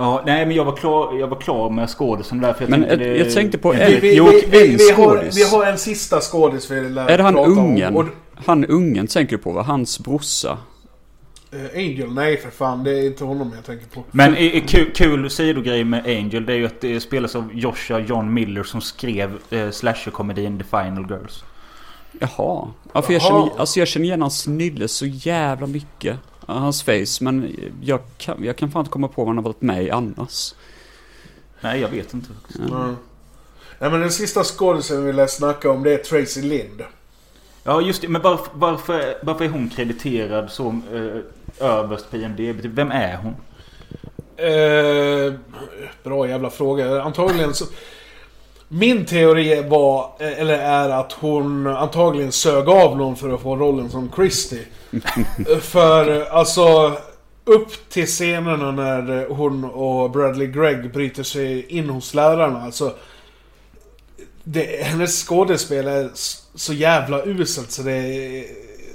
Ja, 0.00 0.22
nej 0.26 0.46
men 0.46 0.56
jag 0.56 0.64
var 0.64 0.76
klar, 0.76 1.18
jag 1.18 1.28
var 1.28 1.40
klar 1.40 1.70
med 1.70 1.88
skådisen 1.90 2.40
där. 2.40 2.52
För 2.52 2.62
jag 2.62 2.70
Men 2.70 2.80
tänkte 2.80 2.94
ett- 2.94 3.00
det... 3.00 3.16
jag 3.24 3.32
tänkte 3.34 3.58
på 3.58 3.70
Vi, 3.72 3.80
en- 3.94 4.00
vi, 4.00 4.16
Jo, 4.16 4.24
vi, 4.24 4.46
vi, 4.50 4.70
en 4.72 4.76
vi, 4.76 4.90
har, 4.90 5.28
vi 5.34 5.42
har 5.56 5.66
en 5.72 5.78
sista 5.78 6.20
skådis 6.20 6.70
vi 6.70 6.80
lär 6.88 7.06
Är 7.08 7.16
det 7.18 7.22
han 7.24 7.36
ungen? 7.38 7.96
Och, 7.96 8.04
Han 8.46 8.64
ungen 8.64 9.06
tänker 9.06 9.36
du 9.36 9.42
på 9.42 9.52
va? 9.52 9.62
Hans 9.62 9.98
brorsa? 10.00 10.58
eh, 11.52 11.78
Angel, 11.78 12.12
nej 12.14 12.36
för 12.36 12.50
fan. 12.50 12.84
Det 12.84 12.90
är 12.98 13.06
inte 13.06 13.24
honom 13.24 13.52
jag 13.54 13.64
tänker 13.64 13.86
på. 13.86 14.04
Men 14.10 14.34
kul, 14.66 14.90
kul 14.94 15.30
sidogrej 15.30 15.84
med 15.84 16.04
Angel 16.06 16.46
det 16.46 16.52
är 16.52 16.56
ju 16.56 16.66
att 16.66 16.80
det 16.80 17.00
spelas 17.00 17.36
av 17.36 17.50
Joshua 17.54 17.98
John 18.00 18.34
Miller 18.34 18.62
som 18.62 18.80
skrev 18.80 19.30
eh, 19.50 19.70
slasherkomedin 19.70 20.58
The 20.58 20.64
Final 20.64 21.06
Girls. 21.10 21.44
Jaha. 22.20 22.68
Ja, 22.92 23.02
för 23.02 23.12
jag 23.12 23.22
Jaha. 23.22 23.28
känner, 23.28 23.60
alltså 23.60 23.78
jag 23.78 23.88
känner 23.88 24.06
igen 24.06 24.22
hans 24.22 24.40
snille 24.40 24.88
så 24.88 25.06
jävla 25.06 25.66
mycket. 25.66 26.16
Hans 26.54 26.82
face, 26.82 27.24
men 27.24 27.56
jag 27.82 28.00
kan, 28.18 28.44
jag 28.44 28.56
kan 28.56 28.70
fan 28.70 28.80
inte 28.80 28.90
komma 28.90 29.08
på 29.08 29.22
vad 29.22 29.28
han 29.28 29.36
har 29.36 29.44
varit 29.44 29.62
med 29.62 29.84
i 29.84 29.90
annars. 29.90 30.54
Nej, 31.60 31.80
jag 31.80 31.88
vet 31.88 32.14
inte. 32.14 32.28
Mm. 32.58 32.96
Nej 33.78 33.90
men 33.90 34.00
den 34.00 34.12
sista 34.12 34.44
skådisen 34.44 35.04
vi 35.04 35.12
lär 35.12 35.26
snacka 35.26 35.70
om 35.70 35.82
det 35.82 35.94
är 35.94 35.98
Tracy 35.98 36.42
Lind. 36.42 36.82
Ja, 37.64 37.80
just 37.80 38.02
det. 38.02 38.08
Men 38.08 38.22
varför, 38.22 38.50
varför, 38.54 39.18
varför 39.22 39.44
är 39.44 39.48
hon 39.48 39.68
krediterad 39.68 40.50
så 40.50 40.68
eh, 40.68 41.66
överst 41.68 42.10
på 42.10 42.16
IMDB? 42.16 42.62
Typ, 42.62 42.72
Vem 42.72 42.90
är 42.90 43.16
hon? 43.16 43.36
Eh, 44.36 45.34
bra 46.02 46.28
jävla 46.28 46.50
fråga. 46.50 47.02
Antagligen 47.02 47.54
så... 47.54 47.64
Min 48.68 49.04
teori 49.04 49.68
var, 49.68 50.12
eh, 50.18 50.40
eller 50.40 50.58
är 50.58 50.88
att 50.88 51.12
hon 51.12 51.66
antagligen 51.66 52.32
sög 52.32 52.68
av 52.68 52.96
någon 52.96 53.16
för 53.16 53.34
att 53.34 53.40
få 53.40 53.56
rollen 53.56 53.90
som 53.90 54.10
Christie. 54.16 54.64
För 55.60 56.24
alltså, 56.30 56.96
upp 57.44 57.88
till 57.88 58.06
scenerna 58.06 58.70
när 58.70 59.28
hon 59.28 59.64
och 59.64 60.10
Bradley 60.10 60.46
Gregg 60.46 60.92
bryter 60.92 61.22
sig 61.22 61.66
in 61.66 61.90
hos 61.90 62.14
lärarna. 62.14 62.60
Alltså, 62.60 62.94
det, 64.44 64.84
hennes 64.84 65.24
skådespel 65.28 65.86
är 65.86 66.10
så 66.54 66.72
jävla 66.72 67.24
uselt 67.24 67.70
så 67.70 67.82
det 67.82 67.92
är 67.92 68.44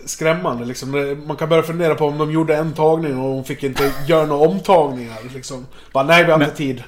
skrämmande 0.05 0.65
liksom. 0.65 1.17
Man 1.27 1.37
kan 1.37 1.49
börja 1.49 1.63
fundera 1.63 1.95
på 1.95 2.05
om 2.05 2.17
de 2.17 2.31
gjorde 2.31 2.55
en 2.55 2.73
tagning 2.73 3.17
och 3.17 3.29
hon 3.29 3.43
fick 3.43 3.63
inte 3.63 3.91
göra 4.07 4.25
några 4.25 4.47
omtagningar 4.47 5.17
liksom. 5.33 5.65
Bara, 5.91 6.03
nej 6.03 6.23
vi 6.25 6.31
har 6.31 6.43
inte 6.43 6.55
tid. 6.55 6.83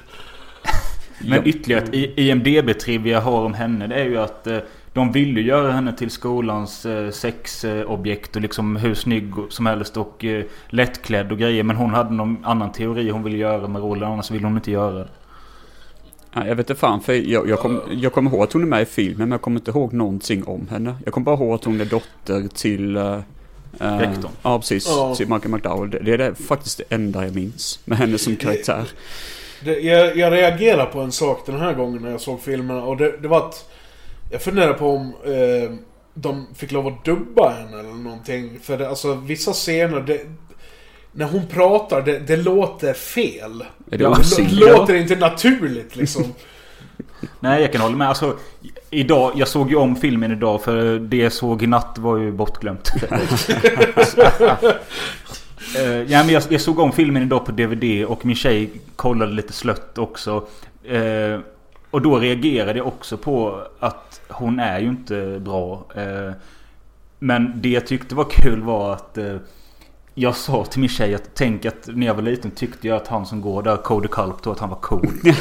Men 1.18 1.46
ytterligare 1.46 1.82
ett 1.82 1.94
I- 1.94 2.12
IMDB-trivia 2.16 3.12
jag 3.12 3.20
har 3.20 3.40
om 3.44 3.54
henne 3.54 3.86
det 3.86 3.94
är 3.94 4.04
ju 4.04 4.18
att 4.18 4.46
eh, 4.46 4.58
de 4.96 5.12
ville 5.12 5.40
ju 5.40 5.46
göra 5.46 5.72
henne 5.72 5.92
till 5.92 6.10
skolans 6.10 6.86
eh, 6.86 7.10
sexobjekt 7.10 8.36
och 8.36 8.42
liksom 8.42 8.76
hur 8.76 8.94
snygg 8.94 9.32
som 9.48 9.66
helst 9.66 9.96
och 9.96 10.24
eh, 10.24 10.44
lättklädd 10.68 11.32
och 11.32 11.38
grejer. 11.38 11.62
Men 11.62 11.76
hon 11.76 11.90
hade 11.90 12.14
någon 12.14 12.44
annan 12.44 12.72
teori 12.72 13.10
hon 13.10 13.22
ville 13.22 13.36
göra 13.36 13.68
med 13.68 13.82
rollen 13.82 14.12
annars 14.12 14.30
ville 14.30 14.46
hon 14.46 14.56
inte 14.56 14.70
göra 14.70 14.94
det. 14.94 15.08
Ja, 16.34 16.46
jag 16.46 16.56
vet 16.56 16.70
inte 16.70 16.80
fan, 16.80 17.00
för 17.00 17.12
jag, 17.12 17.48
jag, 17.48 17.58
kom, 17.58 17.80
jag 17.90 18.12
kommer 18.12 18.30
ihåg 18.30 18.42
att 18.42 18.52
hon 18.52 18.62
är 18.62 18.66
med 18.66 18.82
i 18.82 18.84
filmen, 18.84 19.18
men 19.18 19.30
jag 19.30 19.40
kommer 19.40 19.60
inte 19.60 19.70
ihåg 19.70 19.92
någonting 19.92 20.44
om 20.44 20.68
henne. 20.70 20.94
Jag 21.04 21.14
kommer 21.14 21.24
bara 21.24 21.36
ihåg 21.36 21.54
att 21.54 21.64
hon 21.64 21.80
är 21.80 21.84
dotter 21.84 22.48
till... 22.54 22.96
Uh, 22.96 23.18
Rektorn. 23.78 24.30
Ja, 24.42 24.58
precis. 24.58 24.86
Ja. 24.88 25.14
Till 25.14 25.28
Michael 25.28 25.50
McDowell. 25.50 25.90
Det, 25.90 25.98
det 25.98 26.12
är 26.12 26.18
det, 26.18 26.34
faktiskt 26.34 26.78
det 26.78 26.94
enda 26.94 27.24
jag 27.24 27.34
minns 27.34 27.80
med 27.84 27.98
henne 27.98 28.18
som 28.18 28.36
karaktär. 28.36 28.84
Det, 29.64 29.80
jag, 29.80 30.16
jag 30.16 30.32
reagerade 30.32 30.90
på 30.92 31.00
en 31.00 31.12
sak 31.12 31.46
den 31.46 31.60
här 31.60 31.74
gången 31.74 32.02
när 32.02 32.10
jag 32.10 32.20
såg 32.20 32.40
filmerna 32.40 32.82
och 32.82 32.96
det, 32.96 33.16
det 33.22 33.28
var 33.28 33.38
att 33.38 33.70
jag 34.30 34.42
funderade 34.42 34.74
på 34.74 34.90
om 34.90 35.14
eh, 35.24 35.76
de 36.14 36.46
fick 36.54 36.72
lov 36.72 36.86
att 36.86 37.04
dubba 37.04 37.50
henne 37.50 37.80
eller 37.80 37.92
någonting. 37.92 38.58
För 38.62 38.78
det, 38.78 38.88
alltså 38.88 39.14
vissa 39.14 39.52
scener, 39.52 40.00
det, 40.00 40.20
när 41.12 41.26
hon 41.26 41.46
pratar, 41.46 42.02
det, 42.02 42.18
det 42.18 42.36
låter 42.36 42.94
fel. 42.94 43.64
Är 43.90 43.98
det 43.98 44.04
Ja, 44.04 44.18
Det 44.36 44.52
låter 44.52 44.94
inte 44.94 45.16
naturligt 45.16 45.96
liksom. 45.96 46.24
Nej 47.40 47.62
jag 47.62 47.72
kan 47.72 47.80
hålla 47.80 47.96
med. 47.96 48.08
Alltså, 48.08 48.36
idag, 48.90 49.32
jag 49.36 49.48
såg 49.48 49.70
ju 49.70 49.76
om 49.76 49.96
filmen 49.96 50.32
idag 50.32 50.62
för 50.62 50.98
det 50.98 51.16
jag 51.16 51.32
såg 51.32 51.62
i 51.62 51.66
natt 51.66 51.98
var 51.98 52.18
ju 52.18 52.32
bortglömt. 52.32 52.92
Eh, 55.76 56.02
ja, 56.02 56.24
men 56.24 56.28
jag, 56.28 56.42
jag 56.48 56.60
såg 56.60 56.78
om 56.78 56.92
filmen 56.92 57.22
idag 57.22 57.46
på 57.46 57.52
DVD 57.52 58.04
och 58.04 58.26
min 58.26 58.36
tjej 58.36 58.70
kollade 58.96 59.32
lite 59.32 59.52
slött 59.52 59.98
också. 59.98 60.46
Eh, 60.84 61.40
och 61.90 62.02
då 62.02 62.18
reagerade 62.18 62.78
jag 62.78 62.86
också 62.86 63.16
på 63.16 63.62
att 63.78 64.20
hon 64.28 64.60
är 64.60 64.78
ju 64.80 64.88
inte 64.88 65.40
bra. 65.40 65.84
Eh, 65.94 66.32
men 67.18 67.52
det 67.56 67.68
jag 67.68 67.86
tyckte 67.86 68.14
var 68.14 68.26
kul 68.30 68.62
var 68.62 68.92
att 68.92 69.18
eh, 69.18 69.36
jag 70.18 70.36
sa 70.36 70.64
till 70.64 70.80
min 70.80 70.88
tjej 70.88 71.14
att 71.14 71.30
tänk 71.34 71.64
att 71.64 71.74
när 71.86 72.06
jag 72.06 72.14
var 72.14 72.22
liten 72.22 72.50
tyckte 72.50 72.88
jag 72.88 72.96
att 72.96 73.08
han 73.08 73.26
som 73.26 73.40
går 73.40 73.62
där, 73.62 73.76
Cody 73.76 74.08
Culp, 74.08 74.42
då 74.42 74.52
att 74.52 74.58
han 74.58 74.68
var 74.68 74.76
cool. 74.76 75.08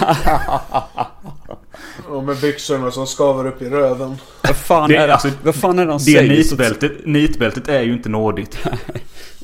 och 2.09 2.23
med 2.23 2.37
byxorna 2.37 2.91
som 2.91 3.07
skaver 3.07 3.47
upp 3.47 3.61
i 3.61 3.69
röven. 3.69 4.15
Vad 4.43 4.55
fan 4.55 4.89
Det- 4.89 4.95
är 4.95 5.07
det, 5.07 5.13
alltså, 5.13 5.29
vad 5.43 5.55
fan 5.55 5.79
är 5.79 5.85
det 5.85 5.91
han 5.91 5.97
Det 5.99 6.03
säger? 6.03 6.29
nitbältet, 6.29 6.91
nitbältet 7.05 7.67
är 7.67 7.81
ju 7.81 7.93
inte 7.93 8.09
nådigt. 8.09 8.57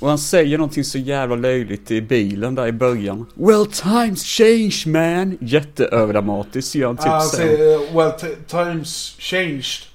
Och 0.02 0.10
han 0.10 0.18
säger 0.18 0.58
någonting 0.58 0.84
så 0.84 0.98
jävla 0.98 1.36
löjligt 1.36 1.92
i 1.92 2.02
bilen 2.02 2.56
där 2.56 2.68
i 2.68 2.72
början. 2.72 3.26
Well 3.34 3.66
times 3.66 4.24
change 4.24 4.84
man! 4.86 5.38
Jätteöverdramatiskt 5.42 6.76
gör 6.76 6.88
han 6.88 6.98
typ 6.98 7.06
sen. 7.32 7.48
säger 7.48 7.96
well 7.98 8.12
times 8.48 9.16
changed. 9.20 9.91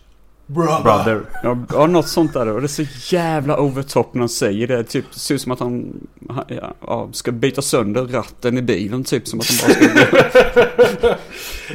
Brother. 0.46 0.82
Brother. 0.82 1.22
Ja, 1.42 1.58
ja, 1.72 1.86
något 1.86 2.08
sånt 2.08 2.32
där. 2.32 2.48
Och 2.48 2.60
det 2.60 2.66
är 2.66 2.84
så 2.84 3.14
jävla 3.16 3.60
over 3.60 3.82
top 3.82 4.14
när 4.14 4.20
han 4.20 4.28
säger 4.28 4.66
det. 4.66 4.84
Typ, 4.84 5.04
det 5.14 5.20
ser 5.20 5.34
ut 5.34 5.40
som 5.40 5.52
att 5.52 5.60
han, 5.60 6.06
han 6.28 6.44
ja, 6.80 7.08
ska 7.12 7.32
byta 7.32 7.62
sönder 7.62 8.04
ratten 8.04 8.58
i 8.58 8.62
bilen. 8.62 9.04
Typ 9.04 9.28
som 9.28 9.40
att 9.40 9.46
han 9.46 9.56
bara 9.68 9.74
ska... 9.74 11.14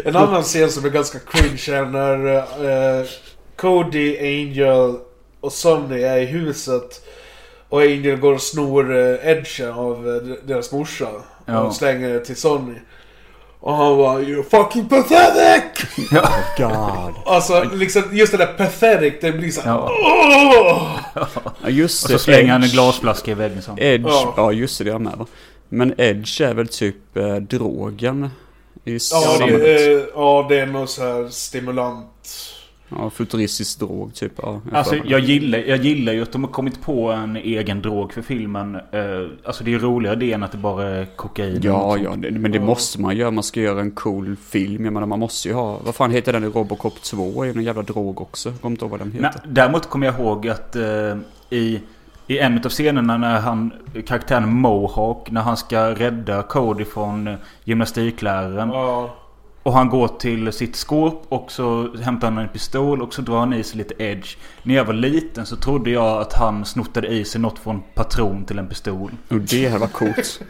En 0.09 0.15
annan 0.15 0.43
scen 0.43 0.71
som 0.71 0.85
är 0.85 0.89
ganska 0.89 1.19
cringe 1.19 1.79
är 1.79 1.85
när 1.85 2.35
eh, 2.99 3.05
Cody, 3.55 4.17
Angel 4.19 4.95
och 5.39 5.53
Sonny 5.53 6.01
är 6.01 6.17
i 6.17 6.25
huset. 6.25 7.05
Och 7.69 7.81
Angel 7.81 8.19
går 8.19 8.33
och 8.33 8.41
snor 8.41 8.95
eh, 8.95 9.29
edgen 9.29 9.71
av 9.71 10.09
eh, 10.09 10.47
deras 10.47 10.71
morsa. 10.71 11.07
Ja. 11.45 11.59
Och 11.59 11.75
slänger 11.75 12.09
det 12.09 12.19
till 12.19 12.35
Sonny. 12.35 12.75
Och 13.63 13.73
han 13.75 13.97
bara 13.97 14.19
You're 14.19 14.43
fucking 14.49 14.89
pathetic! 14.89 15.85
God. 16.57 17.13
Alltså 17.25 17.63
liksom 17.73 18.03
just 18.11 18.31
det 18.31 18.37
där 18.37 18.53
pathetic, 18.57 19.13
det 19.21 19.31
blir 19.31 19.51
så 19.51 19.61
Ja. 19.65 19.89
Åh! 20.03 20.97
Ja, 21.63 21.69
just 21.69 22.03
Och 22.03 22.09
det. 22.11 22.17
så 22.17 22.23
slänger 22.23 22.51
han 22.51 22.63
en 22.63 22.69
glasflaska 22.69 23.31
i 23.31 23.33
väggen 23.33 23.61
så. 23.61 23.75
Edge. 23.77 24.05
Ja. 24.07 24.33
Ja. 24.37 24.51
just 24.51 24.77
det. 24.77 24.83
Det 24.83 24.91
är 24.91 24.99
med 24.99 25.13
va. 25.17 25.25
Men 25.69 25.93
Edge 25.97 26.41
är 26.41 26.53
väl 26.53 26.67
typ 26.67 27.17
eh, 27.17 27.35
drogen. 27.35 28.29
I 28.85 28.93
Ja, 28.93 28.99
samhället. 28.99 29.59
det, 29.61 29.93
eh, 29.93 30.01
ja, 30.15 30.45
det 30.49 30.59
är 30.59 30.65
någon 30.65 30.87
så 30.87 31.01
här 31.01 31.27
stimulant. 31.29 32.07
Ja, 32.97 33.09
futuristisk 33.09 33.79
drog 33.79 34.13
typ. 34.13 34.31
Ja, 34.41 34.61
jag 34.65 34.75
Alltså 34.77 34.95
jag 34.95 35.21
det. 35.21 35.27
gillar, 35.27 35.59
jag 35.59 35.77
gillar 35.77 36.13
ju 36.13 36.21
att 36.21 36.31
de 36.31 36.43
har 36.43 36.51
kommit 36.51 36.81
på 36.81 37.11
en 37.11 37.35
egen 37.35 37.81
drog 37.81 38.13
för 38.13 38.21
filmen. 38.21 38.75
Eh, 38.75 38.81
alltså 39.43 39.63
det 39.63 39.69
är 39.69 39.73
ju 39.73 39.79
roligare 39.79 40.15
det 40.15 40.33
än 40.33 40.43
att 40.43 40.51
det 40.51 40.57
bara 40.57 40.87
är 40.89 41.05
kokain. 41.05 41.59
Ja, 41.63 41.97
ja, 41.97 42.15
det, 42.17 42.31
men 42.31 42.51
det 42.51 42.59
måste 42.59 43.01
man 43.01 43.17
göra. 43.17 43.31
Man 43.31 43.43
ska 43.43 43.59
göra 43.61 43.81
en 43.81 43.91
cool 43.91 44.35
film. 44.35 44.85
Jag 44.85 44.93
menar, 44.93 45.07
man 45.07 45.19
måste 45.19 45.47
ju 45.47 45.53
ha... 45.53 45.79
Vad 45.85 45.95
fan 45.95 46.11
heter 46.11 46.33
den 46.33 46.43
i 46.43 46.47
Robocop 46.47 47.01
2? 47.01 47.43
Är 47.43 47.47
ju 47.47 47.53
någon 47.53 47.63
jävla 47.63 47.81
drog 47.81 48.21
också. 48.21 48.49
Jag 48.49 48.61
kommer 48.61 48.73
inte 48.73 48.85
ihåg 48.85 48.91
vad 48.91 48.99
den 48.99 49.11
heter. 49.11 49.41
däremot 49.45 49.89
kommer 49.89 50.05
jag 50.05 50.19
ihåg 50.19 50.47
att 50.47 50.75
eh, 50.75 51.17
i, 51.49 51.79
i 52.27 52.39
en 52.39 52.57
av 52.57 52.69
scenerna 52.69 53.17
när 53.17 53.39
han, 53.39 53.71
karaktären 54.07 54.53
Mohawk, 54.53 55.31
när 55.31 55.41
han 55.41 55.57
ska 55.57 55.89
rädda 55.95 56.43
Cody 56.43 56.85
från 56.85 57.27
eh, 57.27 57.35
gymnastikläraren. 57.63 58.69
Ja. 58.69 59.15
Och 59.63 59.73
han 59.73 59.89
går 59.89 60.07
till 60.07 60.51
sitt 60.53 60.75
skåp 60.75 61.25
och 61.29 61.51
så 61.51 61.95
hämtar 62.01 62.27
han 62.31 62.37
en 62.37 62.49
pistol 62.49 63.01
och 63.01 63.13
så 63.13 63.21
drar 63.21 63.39
han 63.39 63.53
i 63.53 63.63
sig 63.63 63.77
lite 63.77 63.93
edge. 64.03 64.35
När 64.63 64.75
jag 64.75 64.85
var 64.85 64.93
liten 64.93 65.45
så 65.45 65.55
trodde 65.55 65.89
jag 65.89 66.21
att 66.21 66.33
han 66.33 66.65
snottade 66.65 67.07
i 67.07 67.25
sig 67.25 67.41
något 67.41 67.59
från 67.59 67.81
patron 67.93 68.45
till 68.45 68.59
en 68.59 68.67
pistol. 68.67 69.11
Och 69.29 69.39
det 69.41 69.67
här 69.69 69.77
var 69.79 69.87
coolt. 69.87 70.41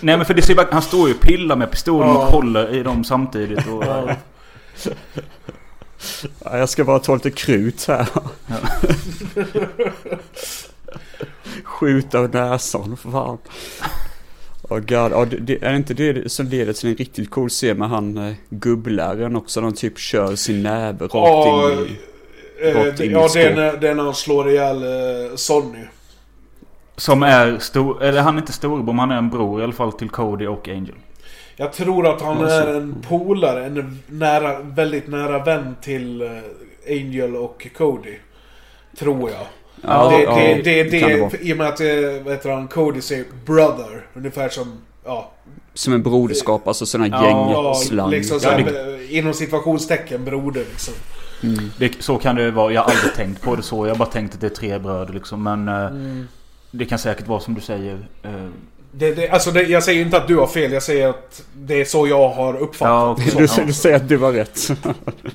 Nej 0.00 0.16
men 0.16 0.24
för 0.24 0.34
det 0.34 0.42
ser 0.42 0.54
bara, 0.54 0.66
han 0.72 0.82
står 0.82 1.08
ju 1.08 1.14
och 1.14 1.20
pillar 1.20 1.56
med 1.56 1.70
pistolen 1.70 2.08
Ja. 2.08 2.16
och 2.26 2.32
håller 2.32 2.74
i 2.74 2.82
dem 2.82 3.04
samtidigt. 3.04 3.66
Och, 3.66 3.84
Ja. 3.84 4.08
Ja, 6.44 6.58
jag 6.58 6.68
ska 6.68 6.84
bara 6.84 6.98
ta 6.98 7.14
lite 7.14 7.30
krut 7.30 7.84
här. 7.88 8.08
Skjuta 11.64 12.18
ur 12.18 12.28
näsan, 12.28 12.96
för 12.96 13.10
fan. 13.10 13.38
Oh 14.68 14.78
God. 14.78 14.90
Ja, 15.12 15.24
det, 15.30 15.36
det, 15.36 15.62
är 15.62 15.74
inte 15.74 15.94
det 15.94 16.32
som 16.32 16.46
leder 16.46 16.72
till 16.72 16.88
en 16.90 16.96
riktigt 16.96 17.30
cool 17.30 17.48
scen 17.48 17.78
med 17.78 17.88
han 17.88 18.18
eh, 18.18 18.34
gubbläraren 18.50 19.36
också? 19.36 19.60
De 19.60 19.72
typ 19.72 19.98
kör 19.98 20.34
sin 20.36 20.62
näve 20.62 21.04
rakt 21.04 21.14
Ja, 21.14 21.70
in 21.72 21.78
i... 21.78 22.68
eh, 22.68 22.74
rakt 22.74 22.98
det- 22.98 23.04
in 23.04 23.10
i 23.10 23.14
ja 23.14 23.28
det 23.34 23.42
är 23.42 23.76
det 23.80 23.88
är 23.88 23.94
när 23.94 24.04
han 24.04 24.14
slår 24.14 24.50
ihjäl 24.50 24.82
eh, 24.82 25.36
Sonny. 25.36 25.84
Som 26.96 27.22
är 27.22 27.58
stor... 27.58 28.02
Eller 28.02 28.22
han 28.22 28.34
är 28.34 28.40
inte 28.40 28.52
storebror, 28.52 28.92
men 28.92 28.98
han 28.98 29.10
är 29.10 29.16
en 29.18 29.30
bror 29.30 29.60
i 29.60 29.64
alla 29.64 29.72
fall 29.72 29.92
till 29.92 30.08
Cody 30.10 30.46
och 30.46 30.68
Angel. 30.68 30.94
Jag 31.56 31.72
tror 31.72 32.06
att 32.06 32.20
han 32.22 32.38
Alltså. 32.38 32.56
är 32.56 32.74
en 32.74 32.94
polare, 33.08 33.64
en 33.66 33.98
nära, 34.06 34.58
väldigt 34.62 35.08
nära 35.08 35.44
vän 35.44 35.76
till 35.82 36.22
eh, 36.22 36.28
Angel 36.88 37.36
och 37.36 37.66
Cody. 37.76 38.14
Tror 38.98 39.30
jag. 39.30 39.46
Ja, 39.82 40.08
det, 40.08 40.22
ja, 40.22 40.34
det, 40.36 40.54
det, 40.62 40.82
det, 40.82 41.28
det. 41.30 41.38
I 41.42 41.52
och 41.52 41.56
med 41.56 41.66
att 41.68 41.80
eh, 41.80 41.86
vad 42.24 42.32
heter 42.34 42.50
han, 42.50 42.68
Cody 42.68 43.00
säger 43.00 43.24
'brother' 43.46 44.00
Ungefär 44.14 44.48
som, 44.48 44.72
ja, 45.04 45.30
Som 45.74 45.92
en 45.92 46.02
broderskap, 46.02 46.68
alltså 46.68 46.86
sådana 46.86 47.08
Ja, 47.08 47.28
ja 47.52 47.72
gängslang. 47.74 48.10
liksom 48.10 48.34
Ja, 48.42 48.48
såhär, 48.50 48.64
det- 48.64 48.94
eh, 49.10 49.18
inom 49.18 49.34
situationstecken 49.34 50.24
broder 50.24 50.64
liksom. 50.70 50.94
Det, 51.78 51.92
så 52.02 52.16
kan 52.18 52.36
det 52.36 52.50
vara. 52.50 52.72
Jag 52.72 52.82
har 52.82 52.90
aldrig 52.90 53.14
tänkt 53.14 53.42
på 53.42 53.56
det 53.56 53.62
så. 53.62 53.86
Jag 53.86 53.94
har 53.94 53.98
bara 53.98 54.08
tänkt 54.08 54.34
att 54.34 54.40
det 54.40 54.46
är 54.46 54.50
tre 54.50 54.78
bröder 54.78 55.14
liksom. 55.14 55.42
Men 55.42 55.68
eh, 55.68 55.74
Mm. 55.86 56.28
det 56.70 56.84
kan 56.84 56.98
säkert 56.98 57.26
vara 57.28 57.40
som 57.40 57.54
du 57.54 57.60
säger. 57.60 57.98
Det, 58.92 59.14
det, 59.14 59.28
alltså 59.28 59.50
det, 59.50 59.62
jag 59.62 59.82
säger 59.82 60.00
inte 60.04 60.16
att 60.16 60.28
du 60.28 60.36
har 60.36 60.46
fel, 60.46 60.72
jag 60.72 60.82
säger 60.82 61.08
att 61.08 61.42
det 61.56 61.80
är 61.80 61.84
så 61.84 62.06
jag 62.08 62.28
har 62.28 62.54
ja, 62.54 62.60
uppfattat 62.60 63.16
det. 63.16 63.38
Du, 63.56 63.66
du 63.66 63.72
säger 63.72 63.96
att 63.96 64.08
du 64.08 64.16
var 64.16 64.32
rätt. 64.32 64.68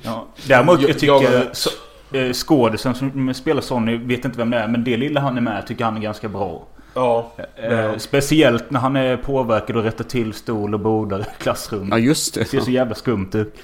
Ja. 0.02 0.26
Däremot 0.48 0.80
Jag- 0.80 0.90
jag 0.90 0.98
tycker 0.98 1.32
jag- 1.32 1.56
så, 1.56 1.70
eh, 2.14 2.32
skådisen 2.32 2.94
som 2.94 3.34
spelar 3.34 3.60
Sonny, 3.62 3.96
vet 3.96 4.24
inte 4.24 4.38
vem 4.38 4.50
det 4.50 4.58
är, 4.58 4.68
men 4.68 4.84
det 4.84 4.96
lilla 4.96 5.20
han 5.20 5.36
är 5.36 5.40
med 5.40 5.66
tycker 5.66 5.84
han 5.84 5.96
är 5.96 6.00
ganska 6.00 6.28
bra. 6.28 6.66
Ja. 6.94 7.32
Eh, 7.56 7.96
speciellt 7.96 8.70
när 8.70 8.80
han 8.80 8.96
är 8.96 9.16
påverkad 9.16 9.76
och 9.76 9.82
rättar 9.82 10.04
till 10.04 10.32
stol 10.32 10.74
och 10.74 10.80
bordar 10.80 11.20
i 11.20 11.24
klassrummet. 11.38 11.88
Ja, 11.90 11.98
just 11.98 12.34
det. 12.34 12.40
Det 12.40 12.46
ser 12.46 12.60
så 12.60 12.70
jävla 12.70 12.94
skumt 12.94 13.30
ut. 13.34 13.54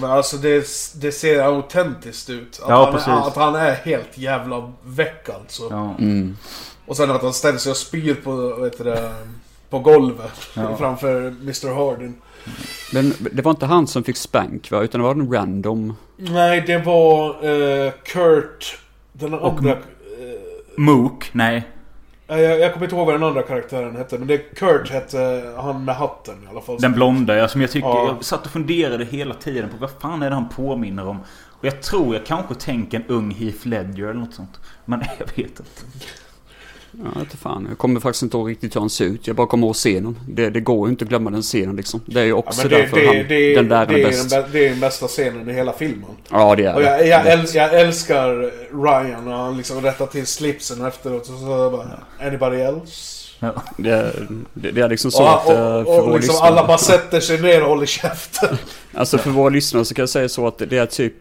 Men 0.00 0.10
alltså 0.10 0.36
det, 0.36 0.66
det 0.94 1.12
ser 1.12 1.42
autentiskt 1.42 2.30
ut. 2.30 2.60
Att, 2.62 2.68
Ja, 2.68 2.84
han, 2.84 2.92
precis. 2.92 3.08
att 3.08 3.36
han 3.36 3.54
är 3.54 3.74
helt 3.74 4.18
jävla 4.18 4.72
väck 4.84 5.28
alltså. 5.28 5.62
Ja. 5.70 5.94
Mm. 5.98 6.36
Och 6.86 6.96
sen 6.96 7.10
att 7.10 7.22
han 7.22 7.32
ställer 7.32 7.58
sig 7.58 7.70
och 7.70 7.76
spyr 7.76 8.14
på, 8.14 8.64
heter 8.64 8.84
det, 8.84 9.12
på 9.70 9.78
golvet 9.78 10.32
Ja. 10.54 10.76
framför 10.76 11.20
Mr 11.26 11.74
Hardin. 11.74 12.14
Men 12.92 13.12
det 13.32 13.42
var 13.42 13.50
inte 13.50 13.66
han 13.66 13.86
som 13.86 14.04
fick 14.04 14.16
spank 14.16 14.70
va? 14.70 14.82
Utan 14.82 15.00
det 15.00 15.04
var 15.04 15.14
en 15.14 15.32
random... 15.32 15.96
Nej, 16.16 16.64
det 16.66 16.78
var 16.78 17.28
eh, 17.28 17.92
Kurt, 18.04 18.78
den 19.12 19.34
andra... 19.34 19.70
Eh, 19.70 19.76
Mook? 20.76 21.30
Nej. 21.32 21.62
jag, 22.26 22.40
jag 22.40 22.72
kommer 22.72 22.86
inte 22.86 22.96
ihåg 22.96 23.06
vad 23.06 23.14
den 23.14 23.22
andra 23.22 23.42
karaktären 23.42 23.96
hette, 23.96 24.18
men 24.18 24.28
det 24.28 24.38
Kurt 24.38 24.90
hette 24.90 25.52
han 25.56 25.84
med 25.84 25.96
hatten 25.96 26.34
i 26.44 26.50
alla 26.50 26.60
fall. 26.60 26.80
Den 26.80 26.92
blonda 26.92 27.36
ja, 27.36 27.48
som 27.48 27.60
jag 27.60 27.70
tycker... 27.70 27.88
Ja. 27.88 28.06
Jag 28.06 28.24
satt 28.24 28.46
och 28.46 28.52
funderade 28.52 29.04
hela 29.04 29.34
tiden 29.34 29.68
på 29.68 29.76
vad 29.76 29.90
fan 29.90 30.22
är 30.22 30.30
det 30.30 30.36
han 30.36 30.48
påminner 30.48 31.08
om? 31.08 31.20
Och 31.58 31.64
jag 31.64 31.82
tror 31.82 32.14
jag 32.14 32.26
kanske 32.26 32.54
tänker 32.54 32.98
en 32.98 33.06
ung 33.06 33.30
Heath 33.30 33.66
Ledger 33.66 34.04
eller 34.04 34.20
något 34.20 34.34
sånt. 34.34 34.60
Men 34.84 35.02
jag 35.18 35.26
vet 35.26 35.38
inte. 35.38 35.82
Ja, 36.92 36.98
jag 37.04 37.20
vet 37.20 37.22
inte 37.22 37.36
fan. 37.36 37.66
Jag 37.68 37.78
kommer 37.78 38.00
faktiskt 38.00 38.22
inte 38.22 38.36
ihåg 38.36 38.50
riktigt 38.50 38.76
hur 38.76 38.80
han 38.80 38.90
ser 38.90 39.04
ut. 39.04 39.26
Jag 39.26 39.36
bara 39.36 39.46
kommer 39.46 39.66
ihåg 39.66 39.74
scenen. 39.76 40.18
Det, 40.28 40.50
det 40.50 40.60
går 40.60 40.88
ju 40.88 40.90
inte 40.90 41.04
att 41.04 41.08
glömma 41.08 41.30
den 41.30 41.42
scenen 41.42 41.76
liksom. 41.76 42.00
Det 42.06 42.20
är 42.20 42.24
ju 42.24 42.30
Ja, 42.30 42.34
också 42.36 42.60
men 42.62 42.70
det, 42.70 42.76
därför 42.76 42.96
det, 42.96 43.06
han, 43.06 43.16
det, 43.28 43.54
den 43.54 43.68
där 43.68 43.86
det, 43.86 43.94
är 43.94 43.98
är 43.98 44.04
bäst. 44.04 44.30
den, 44.30 44.44
det 44.52 44.66
är 44.66 44.70
den 44.70 44.80
bästa 44.80 45.06
scenen 45.08 45.50
i 45.50 45.52
hela 45.52 45.72
filmen. 45.72 46.10
Ja, 46.30 46.54
det 46.54 46.64
är 46.64 46.74
Och 46.74 46.82
jag, 46.82 47.06
jag, 47.06 47.26
äl, 47.26 47.46
jag 47.54 47.80
älskar 47.80 48.50
Ryan 48.84 49.24
när 49.24 49.32
han 49.32 49.56
liksom 49.56 49.80
rättar 49.80 50.06
till 50.06 50.26
slipsen 50.26 50.84
efteråt 50.84 51.28
och 51.28 51.38
så 51.38 51.70
bara 51.70 52.00
Anybody 52.28 52.56
else? 52.56 53.16
Ja. 53.38 53.62
Det, 53.76 54.12
det, 54.54 54.70
det 54.70 54.80
är 54.80 54.88
liksom 54.88 55.10
så 55.10 55.22
och, 55.22 55.34
att 55.34 55.48
eh, 55.48 55.76
och, 55.76 55.84
för 55.84 56.00
och, 56.00 56.06
vår 56.06 56.16
liksom 56.16 56.32
lyssnare... 56.32 56.50
alla 56.50 56.66
bara 56.66 56.78
sätter 56.78 57.20
sig 57.20 57.40
ner 57.42 57.62
och 57.62 57.68
håller 57.68 57.86
käften. 57.86 58.58
Alltså 58.94 59.18
för 59.18 59.30
våra 59.30 59.48
lyssnare 59.48 59.84
så 59.84 59.94
kan 59.94 60.02
jag 60.02 60.08
säga 60.08 60.28
så 60.28 60.46
att 60.46 60.58
det 60.58 60.78
är 60.78 60.86
typ 60.86 61.14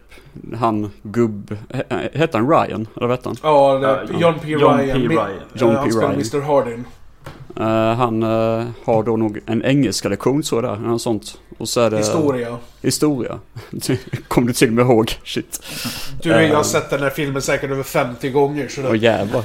han 0.59 0.91
gubb... 1.03 1.57
he- 1.69 2.17
Hette 2.17 2.37
han 2.37 2.49
Ryan? 2.49 2.87
Eller 2.97 3.07
vad 3.07 3.17
hette 3.17 3.29
han? 3.29 3.37
Ja, 3.43 3.77
det, 3.77 4.19
John 4.19 4.33
P. 4.41 4.49
John 4.49 4.77
Ryan. 4.77 5.01
P. 5.01 5.07
Ryan. 5.07 5.29
John 5.53 5.69
eh, 5.71 5.75
han 5.77 5.85
P. 5.85 5.91
spelar 5.91 6.07
Ryan. 6.07 6.13
Mr 6.21 6.41
Hardin. 6.41 6.85
Eh, 7.59 7.95
han 7.97 8.23
eh, 8.23 8.65
har 8.85 9.03
då 9.03 9.17
nog 9.17 9.39
en 9.45 9.63
engelska 9.65 10.09
lektion 10.09 10.43
så 10.43 10.61
där, 10.61 10.73
eller 10.75 10.87
något 10.87 11.01
sånt. 11.01 11.37
Och 11.57 11.69
så 11.69 11.81
är 11.81 11.89
det... 11.91 11.97
Historia. 11.97 12.57
Historia. 12.81 13.39
Kom 14.27 14.45
du 14.47 14.53
till 14.53 14.67
och 14.67 14.73
med 14.73 14.85
ihåg? 14.85 15.11
Shit. 15.23 15.63
Du, 16.21 16.29
jag 16.29 16.37
har 16.49 16.55
Eh. 16.55 16.61
sett 16.61 16.89
den 16.89 16.99
här 17.03 17.09
filmen 17.09 17.41
säkert 17.41 17.71
över 17.71 17.83
50 17.83 18.29
gånger. 18.29 18.67
Så 18.67 18.81
Åh 18.85 18.91
det, 18.91 18.97
jävlar. 18.97 19.43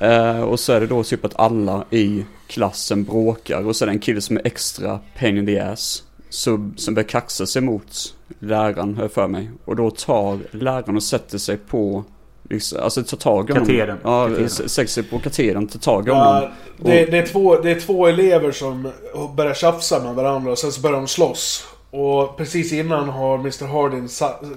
Eh, 0.00 0.40
och 0.42 0.60
så 0.60 0.72
är 0.72 0.80
det 0.80 0.86
då 0.86 1.02
typ 1.04 1.24
att 1.24 1.36
alla 1.40 1.84
i 1.90 2.24
klassen 2.46 3.04
bråkar 3.04 3.66
och 3.66 3.76
så 3.76 3.84
är 3.84 3.86
det 3.86 3.92
en 3.92 3.98
kille 3.98 4.20
som 4.20 4.36
är 4.36 4.46
extra 4.46 5.00
pain 5.18 5.38
in 5.38 5.46
the 5.46 5.58
ass. 5.60 6.02
Så, 6.34 6.70
som 6.76 6.94
börjar 6.94 7.08
kaxa 7.08 7.46
sig 7.46 7.62
mot 7.62 8.14
läraren, 8.38 8.96
jag 9.00 9.12
för 9.12 9.28
mig. 9.28 9.50
Och 9.64 9.76
då 9.76 9.90
tar 9.90 10.38
läraren 10.50 10.96
och 10.96 11.02
sätter 11.02 11.38
sig 11.38 11.56
på, 11.56 12.04
liksom, 12.50 12.78
alltså 12.82 13.02
tar 13.02 13.16
tag 13.16 13.50
i 13.50 13.52
honom. 13.52 13.66
Katedern. 13.66 13.98
Ja, 14.04 14.48
sätter 14.48 14.86
sig 14.86 15.02
på 15.02 15.18
katedern, 15.18 15.66
tar 15.66 15.78
tag 15.78 16.08
i 16.08 16.10
honom. 16.10 16.26
ja, 16.26 16.50
det, 16.76 17.04
det, 17.04 17.18
är 17.18 17.26
två, 17.26 17.60
det 17.60 17.70
är 17.70 17.80
två 17.80 18.06
elever 18.06 18.52
som 18.52 18.92
börjar 19.36 19.54
tjafsa 19.54 20.02
med 20.02 20.14
varandra 20.14 20.52
och 20.52 20.58
sen 20.58 20.72
så 20.72 20.80
börjar 20.80 20.96
de 20.96 21.08
slåss. 21.08 21.66
Och 21.90 22.36
precis 22.36 22.72
innan 22.72 23.08
har 23.08 23.38
Mr 23.38 23.66
Hardin 23.66 24.08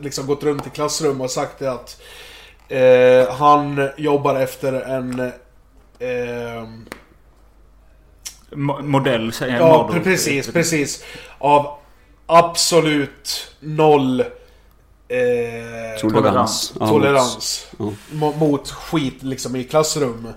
liksom 0.01 0.27
gått 0.27 0.43
runt 0.43 0.67
i 0.67 0.69
klassrum 0.69 1.21
och 1.21 1.31
sagt 1.31 1.59
det 1.59 1.71
att 1.71 2.01
eh, 2.67 3.35
han 3.35 3.89
jobbar 3.97 4.35
efter 4.35 4.73
en... 4.73 5.19
Eh, 5.99 6.67
modell 8.55 9.31
säger 9.33 9.53
jag. 9.59 9.61
Ja, 9.69 9.83
model. 9.87 10.01
pre- 10.01 10.03
precis, 10.03 10.51
precis. 10.51 11.03
Av 11.37 11.77
absolut 12.25 13.51
noll... 13.59 14.19
Eh, 15.09 15.99
Tolerans. 16.01 16.73
Ja, 16.79 16.87
tolerans. 16.87 17.67
Ja. 17.79 17.85
Mo- 18.11 18.37
Mot 18.39 18.69
skit 18.71 19.23
liksom 19.23 19.55
i 19.55 19.63
klassrum. 19.63 20.27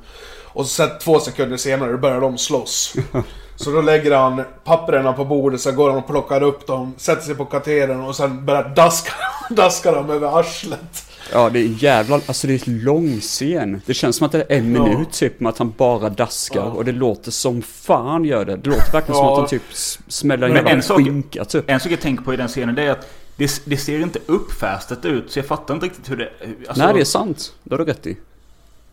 Och 0.46 0.66
så 0.66 0.70
sen 0.72 0.98
två 0.98 1.20
sekunder 1.20 1.56
senare 1.56 1.96
börjar 1.96 2.20
de 2.20 2.38
slåss. 2.38 2.94
Så 3.56 3.70
då 3.70 3.80
lägger 3.80 4.16
han 4.16 4.42
papperna 4.64 5.12
på 5.12 5.24
bordet, 5.24 5.60
sen 5.60 5.76
går 5.76 5.88
han 5.90 5.98
och 5.98 6.06
plockar 6.06 6.42
upp 6.42 6.66
dem, 6.66 6.94
sätter 6.96 7.22
sig 7.22 7.34
på 7.34 7.44
katedern 7.44 8.00
och 8.00 8.16
sen 8.16 8.46
börjar 8.46 8.68
daska, 8.68 9.12
daska 9.50 9.92
dem 9.92 10.10
över 10.10 10.38
arslet. 10.40 11.09
Ja, 11.32 11.50
det 11.50 11.58
är 11.60 11.82
jävla, 11.82 12.14
alltså 12.26 12.46
det 12.46 12.54
är 12.54 12.68
en 12.68 12.78
lång 12.80 13.20
scen. 13.20 13.80
Det 13.86 13.94
känns 13.94 14.16
som 14.16 14.26
att 14.26 14.32
det 14.32 14.38
är 14.48 14.58
en 14.58 14.74
Ja. 14.74 14.86
minut 14.86 15.12
typ 15.12 15.40
med 15.40 15.50
att 15.50 15.58
han 15.58 15.74
bara 15.76 16.08
daskar 16.10 16.60
Ja. 16.60 16.64
och 16.66 16.84
det 16.84 16.92
låter 16.92 17.30
som 17.30 17.62
fan 17.62 18.24
gör 18.24 18.44
det. 18.44 18.56
Det 18.56 18.70
låter 18.70 18.92
verkligen 18.92 19.16
som 19.16 19.24
Ja. 19.26 19.32
att 19.32 19.38
han 19.38 19.48
typ 19.48 19.62
smäller 20.08 20.48
en 20.48 20.54
jävla 20.54 20.70
en 20.70 20.82
sak- 20.82 20.96
skinka 20.98 21.44
typ. 21.44 21.70
En 21.70 21.80
sak 21.80 21.92
jag 21.92 22.00
tänker 22.00 22.24
på 22.24 22.34
i 22.34 22.36
den 22.36 22.48
scenen 22.48 22.74
det 22.74 22.82
är 22.82 22.90
att 22.90 23.12
det, 23.36 23.62
det 23.64 23.76
ser 23.76 24.00
inte 24.00 24.18
uppfästat 24.26 25.04
ut. 25.04 25.30
Så 25.32 25.38
jag 25.38 25.46
fattar 25.46 25.74
inte 25.74 25.86
riktigt 25.86 26.10
hur 26.10 26.16
det... 26.16 26.28
Alltså, 26.68 26.84
Nej, 26.84 26.94
det 26.94 27.00
är 27.00 27.04
sant. 27.04 27.54
Det 27.64 27.74
har 27.74 27.78
du 27.78 27.84
rätt 27.84 28.06
i. 28.06 28.16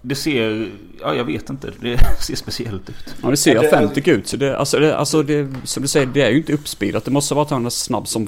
det 0.02 0.16
ser... 0.16 0.72
Ja, 1.02 1.14
jag 1.16 1.26
vet 1.26 1.50
inte. 1.50 1.72
Det 1.82 2.00
ser 2.22 2.36
speciellt 2.36 2.90
ut. 2.90 3.16
Ja, 3.24 3.30
det 3.30 3.38
ser 3.38 3.56
Ja, 3.56 3.62
autentic 3.62 4.08
ut. 4.08 4.28
Så 4.28 4.38
det, 4.38 4.58
alltså, 4.58 4.80
det, 4.80 4.98
alltså 4.98 5.24
det, 5.24 5.54
som 5.64 5.82
du 5.84 5.88
säger, 5.88 6.06
det 6.06 6.22
är 6.22 6.30
ju 6.30 6.38
inte 6.38 6.54
uppspelat. 6.54 7.06
Det 7.06 7.12
måste 7.12 7.34
varit 7.36 7.46
att 7.46 7.52
han 7.52 7.66
är 7.66 7.70
snabb 7.70 8.08
som 8.08 8.28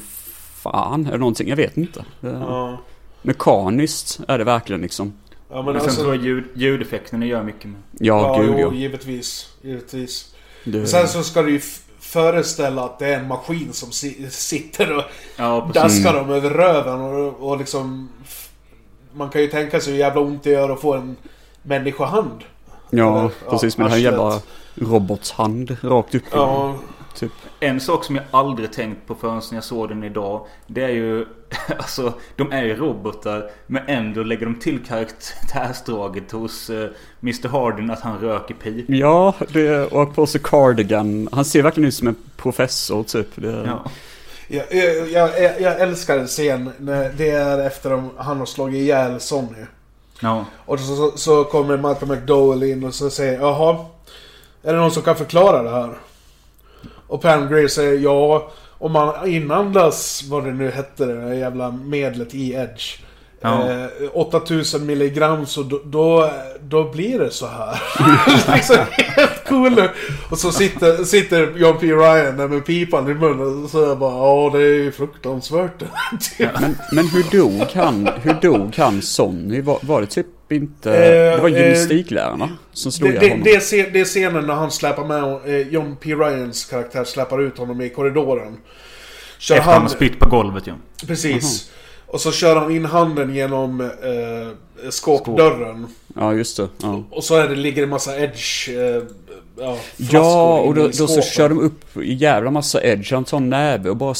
fan 0.62 1.06
eller 1.06 1.18
någonting. 1.18 1.50
Jag 1.50 1.56
vet 1.56 1.78
inte. 1.78 2.06
Det, 2.22 2.28
Ja, 2.30 2.82
Mekaniskt 3.22 4.20
är 4.28 4.38
det 4.38 4.44
verkligen 4.44 4.82
liksom. 4.82 5.14
ja 5.50 5.62
men 5.62 5.74
sen 5.74 5.82
alltså... 5.84 6.02
tror 6.02 6.16
jag 6.16 6.24
ljud, 6.26 6.44
ljudeffekterna 6.56 7.26
gör 7.26 7.44
mycket 7.44 7.66
med. 7.66 7.80
Ja, 7.92 8.38
Ja, 8.38 8.42
gud 8.42 8.56
jo, 8.60 8.60
ja. 8.60 8.74
givetvis. 8.74 9.54
Givetvis. 9.62 10.36
Det, 10.64 10.88
Sen 10.88 11.08
så 11.08 11.24
ska 11.24 11.42
du 11.42 11.52
ju 11.52 11.62
föreställa 12.00 12.84
att 12.84 13.00
det 13.00 13.08
är 13.08 13.20
en 13.20 13.28
maskin 13.28 13.74
som 13.74 13.92
si- 13.92 14.30
sitter 14.30 14.96
och 14.98 15.04
Ja, 15.38 15.70
daskar 15.74 16.14
dem 16.14 16.30
över 16.30 16.50
röven 16.50 17.02
och, 17.02 17.50
och 17.50 17.58
liksom... 17.58 18.10
Man 19.14 19.30
kan 19.30 19.42
ju 19.42 19.48
tänka 19.48 19.80
sig 19.82 19.94
hur 19.94 20.00
jävla 20.00 20.22
ont 20.22 20.44
det 20.44 20.50
gör 20.50 20.70
att 20.70 20.82
få 20.82 20.94
en 20.94 21.16
människohand. 21.64 22.44
ja, 22.90 23.20
eller, 23.20 23.32
precis. 23.50 23.78
ja, 23.78 23.84
Med 23.84 23.92
den 23.92 24.00
här 24.00 24.06
jävla 24.12 24.42
robotshand 24.76 25.78
rakt 25.82 26.16
upp 26.16 26.24
Ja, 26.32 26.76
typ. 27.16 27.32
En 27.60 27.80
sak 27.80 28.04
som 28.06 28.16
jag 28.16 28.26
aldrig 28.32 28.74
tänkt 28.74 29.08
på 29.08 29.16
förrän 29.16 29.42
jag 29.52 29.64
såg 29.64 29.90
den 29.90 30.04
idag. 30.04 30.46
Det 30.68 30.84
är 30.84 30.90
ju, 30.90 31.26
alltså 31.78 32.14
de 32.36 32.52
är 32.52 32.64
ju 32.64 32.76
robotar. 32.76 33.50
Men 33.68 33.84
ändå 33.88 34.24
lägger 34.24 34.46
de 34.46 34.56
till 34.56 34.86
karaktärsdraget 34.86 36.32
hos 36.32 36.70
eh, 36.70 36.90
Mr 37.24 37.48
Hardin 37.48 37.92
att 37.92 38.00
han 38.02 38.20
röker 38.20 38.54
pip. 38.54 38.86
Ja, 38.90 39.34
det, 39.54 39.80
och 39.86 40.16
på 40.16 40.26
sig 40.28 40.42
cardigan. 40.44 41.30
Han 41.32 41.46
ser 41.46 41.62
verkligen 41.64 41.88
ut 41.88 41.94
som 41.96 42.08
en 42.08 42.16
professor 42.38 43.04
typ. 43.04 43.28
Det, 43.36 43.64
Ja. 43.66 43.92
jag, 44.48 44.66
jag, 45.12 45.42
jag, 45.42 45.62
jag 45.62 45.80
älskar 45.82 46.18
en 46.18 46.28
scen 46.28 46.72
när 46.78 47.12
det 47.18 47.30
är 47.30 47.60
efter 47.68 47.92
att 47.92 48.04
han 48.18 48.38
har 48.40 48.46
slagit 48.46 48.76
ihjäl 48.82 49.20
Sonny. 49.20 49.66
ja. 50.22 50.46
Och 50.66 50.80
så, 50.80 50.96
så, 50.96 51.18
så 51.18 51.44
kommer 51.44 51.78
Malcolm 51.78 52.12
McDowell 52.12 52.64
in 52.64 52.84
och 52.84 52.94
så 52.94 53.10
säger 53.10 53.40
Jaha, 53.40 53.86
är 54.64 54.74
det 54.74 54.80
någon 54.80 54.92
som 54.92 55.04
kan 55.04 55.16
förklara 55.16 55.64
det 55.64 55.70
här? 55.70 55.98
Och 57.08 57.22
Pam 57.22 57.50
Grier 57.50 57.68
säger 57.68 58.00
ja, 58.00 58.52
om 58.80 58.92
man 58.92 59.28
inandas 59.28 60.24
vad 60.30 60.46
det 60.46 60.52
nu 60.52 60.72
hette 60.72 61.06
det 61.06 61.22
där 61.22 61.34
jävla 61.34 61.72
medlet 61.72 62.36
i 62.36 62.54
Edge. 62.54 63.00
Ja. 63.42 63.70
Eh, 63.70 63.88
8000 64.14 64.86
milligram 64.86 65.46
så 65.46 65.64
då, 65.64 65.82
då, 65.86 66.32
då 66.62 66.84
blir 66.84 67.20
det 67.20 67.32
så 67.32 67.48
här. 67.48 67.82
liksom 68.56 68.78
cooler. 69.50 69.92
Och 70.30 70.38
så 70.38 70.52
sitter, 70.52 71.04
sitter 71.04 71.58
John 71.58 71.78
P. 71.80 71.88
Ryan 71.88 72.38
där 72.38 72.48
med 72.48 72.66
pipan 72.66 73.12
i 73.12 73.14
munnen 73.14 73.64
och 73.64 73.70
säger 73.70 73.96
bara 73.96 74.14
ja 74.14 74.50
det 74.54 74.64
är 74.64 74.74
ju 74.74 74.92
fruktansvärt. 74.92 75.80
Typ. 76.38 76.50
Men, 76.62 76.76
men 76.92 77.08
hur 77.08 77.40
dog 77.40 77.68
han? 77.76 78.10
Hur 78.22 78.34
dog 78.34 78.76
han 78.76 79.02
Sonny? 79.02 79.62
Var, 79.62 79.80
var 79.82 80.02
det 80.02 80.08
typ 80.08 80.52
inte... 80.52 80.92
Eh, 80.92 81.36
det 81.36 81.42
var 81.42 81.50
eh, 81.50 81.64
gymnastiklärarna 81.64 82.50
som 82.74 82.92
slog 82.92 83.12
Det, 83.12 83.20
det, 83.20 83.30
honom. 83.30 83.44
det, 83.44 83.56
är 83.56 83.60
scen, 83.60 83.86
det 83.94 84.00
är 84.00 84.06
scenen 84.06 84.48
när 84.48 84.54
han 84.54 84.72
släpar 84.72 85.06
med 85.06 85.56
eh, 85.56 85.68
John 85.68 85.96
P. 85.96 86.16
Ryans 86.16 86.66
karaktär 86.66 87.04
släpar 87.04 87.42
ut 87.42 87.58
honom 87.58 87.82
i 87.82 87.90
korridoren. 87.90 88.58
Kör 89.38 89.56
Efter 89.56 89.72
han 89.72 89.82
har 89.82 89.90
spytt 89.90 90.20
på 90.20 90.30
golvet 90.30 90.68
ju. 90.68 90.74
Precis. 91.08 91.72
Och 92.12 92.22
så 92.22 92.32
kör 92.32 92.56
han 92.56 92.72
in 92.72 92.86
handen 92.86 93.36
genom 93.36 93.82
eh, 93.82 94.90
skåpdörren. 94.90 95.88
Ja, 96.16 96.34
just 96.34 96.58
det. 96.58 96.68
Ja, 96.82 97.04
Och 97.12 97.24
så 97.24 97.36
är 97.36 97.48
det, 97.50 97.56
ligger 97.56 97.82
det 97.82 97.84
en 97.86 97.90
massa 97.90 98.20
edge... 98.20 98.70
Eh, 98.70 99.04
ja, 99.60 99.78
ja 99.98 100.60
och 100.60 100.76
då, 100.76 100.82
i 100.90 100.92
då 100.92 101.08
så 101.08 101.22
kör 101.22 101.50
de 101.50 101.60
upp 101.60 101.98
i 101.98 102.14
jävla 102.14 102.52
massa 102.52 102.84
edge. 102.84 103.14
Han 103.14 103.24
tar 103.24 103.38
en 103.38 103.50
näve 103.50 103.90
och 103.90 103.96
bara 103.98 104.14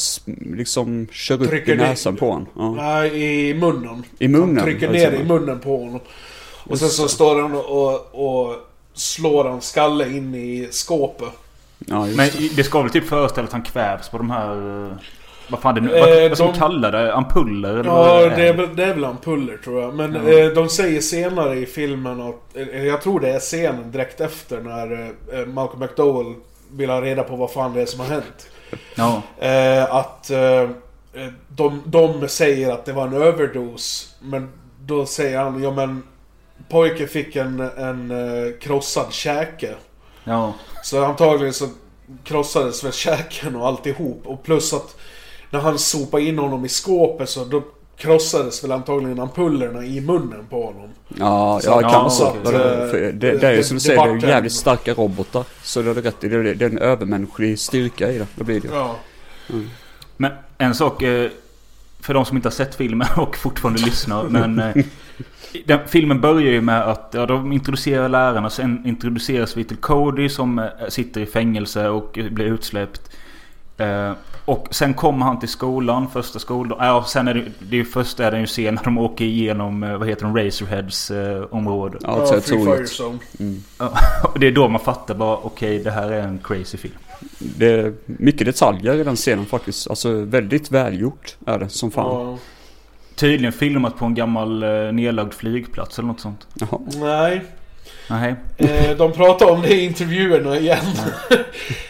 liksom 0.56 1.08
kör 1.12 1.42
upp 1.44 1.50
Trycker 1.50 1.74
i 1.74 1.78
ner- 1.78 1.88
näsan 1.88 2.16
på 2.16 2.32
honom. 2.32 2.48
Ja. 2.56 2.72
Nej, 2.72 3.50
i 3.50 3.54
munnen. 3.54 4.04
I 4.20 4.28
munnen, 4.28 4.58
Han 4.58 4.66
trycker 4.66 4.90
ner 4.90 5.12
i 5.12 5.24
munnen 5.24 5.60
på 5.60 5.78
honom. 5.78 6.00
Och 6.64 6.80
sen 6.80 6.90
så 6.90 7.08
står 7.08 7.42
han 7.42 7.56
och, 7.56 8.16
och 8.48 8.56
slår 8.94 9.46
han 9.46 9.62
skalle 9.62 10.08
in 10.10 10.36
i 10.36 10.68
skåpet. 10.72 11.30
Ja, 11.88 12.06
just 12.06 12.18
Men 12.18 12.30
det. 12.38 12.56
det 12.56 12.64
ska 12.64 12.82
väl 12.82 12.92
typ 12.92 13.08
föreställa 13.08 13.48
att 13.48 13.54
han 13.54 13.62
kvävs 13.64 14.10
på 14.10 14.18
de 14.18 14.30
här... 14.30 14.98
Vad 15.50 15.60
fan 15.60 15.76
det 15.76 15.82
nu... 15.82 15.96
Eh, 15.98 16.06
vad, 16.22 16.30
vad 16.30 16.38
ska 16.38 16.46
de- 16.48 16.54
kalla 16.54 16.92
det? 16.92 17.14
Ampuller 17.14 17.70
eller 17.70 17.84
Ja, 17.90 17.96
vad 17.96 18.32
det 18.32 18.48
är, 18.48 18.54
väl, 18.54 18.76
det 18.76 18.84
är 18.86 18.94
väl 18.94 19.06
ampuller 19.06 19.58
tror 19.58 19.82
jag. 19.82 19.94
Men 19.96 20.14
Ja. 20.16 20.40
eh, 20.40 20.48
de 20.50 20.70
säger 20.70 21.02
senare 21.02 21.56
i 21.60 21.66
filmen 21.66 22.22
att... 22.22 22.56
Eh, 22.56 22.86
jag 22.86 23.02
tror 23.02 23.20
det 23.20 23.30
är 23.30 23.40
scenen 23.40 23.92
direkt 23.92 24.22
efter 24.22 24.62
när 24.62 25.14
eh, 25.34 25.46
Malcolm 25.46 25.80
McDowell 25.80 26.34
vill 26.72 26.90
ha 26.90 27.02
reda 27.02 27.24
på 27.24 27.36
vad 27.36 27.52
fan 27.52 27.74
det 27.74 27.82
är 27.82 27.86
som 27.86 28.00
har 28.00 28.08
hänt. 28.08 28.48
Ja. 28.96 29.22
Eh, 29.40 29.96
att 29.96 30.30
eh, 30.30 30.70
de, 31.50 31.82
de 31.86 32.28
säger 32.28 32.72
att 32.72 32.86
det 32.86 32.94
var 32.94 33.08
en 33.08 33.14
överdos. 33.14 34.16
Men 34.22 34.50
då 34.86 35.06
säger 35.06 35.38
han, 35.40 35.64
ja 35.64 35.72
men 35.72 36.04
pojken 36.70 37.08
fick 37.08 37.36
en, 37.36 37.60
en 37.60 38.14
krossad 38.62 39.14
käke. 39.14 39.74
Ja. 40.24 40.54
Så 40.84 41.04
antagligen 41.06 41.54
så 41.54 41.66
krossades 42.24 42.84
väl 42.84 42.92
käken 42.94 43.56
och 43.56 43.68
alltihop. 43.68 44.22
Och 44.26 44.44
plus 44.44 44.74
att 44.74 44.96
när 45.50 45.60
han 45.60 45.80
sopade 45.80 46.24
in 46.24 46.38
honom 46.40 46.66
i 46.66 46.70
skåpet 46.70 47.30
så 47.30 47.46
då 47.46 47.64
krossades 47.98 48.64
väl 48.64 48.72
antagligen 48.72 49.20
ampullerna 49.20 49.84
i 49.86 50.02
munnen 50.02 50.46
på 50.50 50.66
honom. 50.66 50.90
Ja, 51.08 51.60
Så- 51.64 51.70
ja, 51.70 51.82
ja, 51.82 51.90
kanske. 51.90 52.18
så 52.18 52.26
att, 52.28 52.44
det, 52.44 52.84
eh, 52.84 52.90
för 52.92 53.00
det, 53.00 53.12
det 53.12 53.48
är 53.48 53.52
ju 53.52 53.58
det- 53.58 53.64
som 53.64 53.76
du 53.76 53.80
det 53.80 53.86
säger, 53.86 54.16
det 54.16 54.28
är 54.28 54.30
jävligt 54.30 54.52
starka 54.54 54.94
robotar. 54.94 55.44
Så 55.64 55.82
det 55.82 55.90
är 55.90 55.94
rätt. 55.94 56.16
Det, 56.22 56.28
det, 56.28 56.54
det 56.54 56.66
är 56.66 56.70
en 56.70 56.78
övermänsklig 56.78 57.60
styrka 57.60 58.12
i 58.12 58.18
det. 58.18 58.28
Det 58.36 58.44
blir 58.44 58.62
det. 58.62 58.68
Ja. 58.74 58.96
Men 60.18 60.32
en 60.58 60.76
sak... 60.76 61.02
eh, 61.02 61.30
För 62.02 62.14
de 62.14 62.26
som 62.26 62.38
inte 62.38 62.48
har 62.50 62.52
sett 62.54 62.76
filmen 62.76 63.08
och 63.18 63.38
fortfarande 63.38 63.82
lyssnar. 63.82 64.24
Men... 64.24 64.60
eh, 64.60 64.76
Den, 65.66 65.80
filmen 65.88 66.22
börjar 66.22 66.52
ju 66.52 66.62
med 66.62 66.82
att 66.90 67.10
ja, 67.14 67.26
de 67.26 67.52
introducerar 67.52 68.10
lärarna. 68.10 68.50
Sen 68.50 68.86
introduceras 68.86 69.58
vi 69.58 69.64
till 69.64 69.78
Cody 69.78 70.30
som 70.30 70.68
sitter 70.90 71.22
i 71.22 71.26
fängelse 71.26 71.90
och 71.90 72.20
blir 72.32 72.46
utsläppt. 72.46 73.02
Och 74.50 74.68
sen 74.72 74.94
kommer 74.94 75.26
han 75.26 75.40
till 75.40 75.50
skolan, 75.50 76.10
första 76.10 76.40
skolan. 76.40 76.78
Ja, 76.82 77.06
sen 77.08 77.28
är 77.28 77.34
det, 77.34 77.46
det 77.60 77.76
är 77.76 77.78
ju 77.78 77.86
först 77.86 78.20
är 78.20 78.32
det 78.32 78.40
ju 78.40 78.46
scen 78.46 78.76
när 78.76 78.84
de 78.84 78.98
åker 78.98 79.26
igenom, 79.26 79.84
eh, 79.84 79.98
vad 79.98 80.08
heter 80.08 80.26
de, 80.26 80.38
Razorheads 80.38 81.12
eh, 81.12 81.44
område. 81.50 81.98
Ja, 82.02 82.28
Ja, 82.34 82.42
Free 82.42 82.66
Fire. 82.66 82.86
Zone. 82.86 83.20
Och 84.34 84.40
det 84.40 84.48
är 84.48 84.52
då 84.52 84.68
man 84.68 84.80
fattar 84.82 85.16
bara, 85.16 85.38
okej 85.38 85.80
det 85.80 85.92
här 85.92 86.12
är 86.12 86.22
en 86.22 86.40
crazy 86.44 86.78
film. 86.78 86.94
Det 87.40 87.72
är 87.72 87.94
mycket 88.06 88.46
detaljer 88.46 88.96
i 88.96 89.04
den 89.04 89.16
scenen 89.16 89.46
faktiskt. 89.46 89.90
Alltså 89.90 90.12
väldigt 90.14 90.72
välgjort 90.72 91.38
är 91.46 91.60
det 91.60 91.70
som 91.70 91.92
fan. 91.92 92.06
Ja. 92.06 92.38
Tydligen 93.16 93.54
filmat 93.54 93.98
på 93.98 94.06
en 94.06 94.16
gammal 94.16 94.64
eh, 94.64 94.70
nedlagd 94.92 95.34
flygplats 95.34 96.00
eller 96.00 96.08
något 96.08 96.20
sånt. 96.20 96.48
Jaha. 96.54 96.80
Nej. 96.96 97.46
Nej. 98.10 98.36
Eh, 98.58 98.98
de 98.98 99.12
pratar 99.12 99.46
om 99.52 99.62
det 99.62 99.74
i 99.74 99.86
intervjuerna 99.86 100.58
igen. 100.58 100.86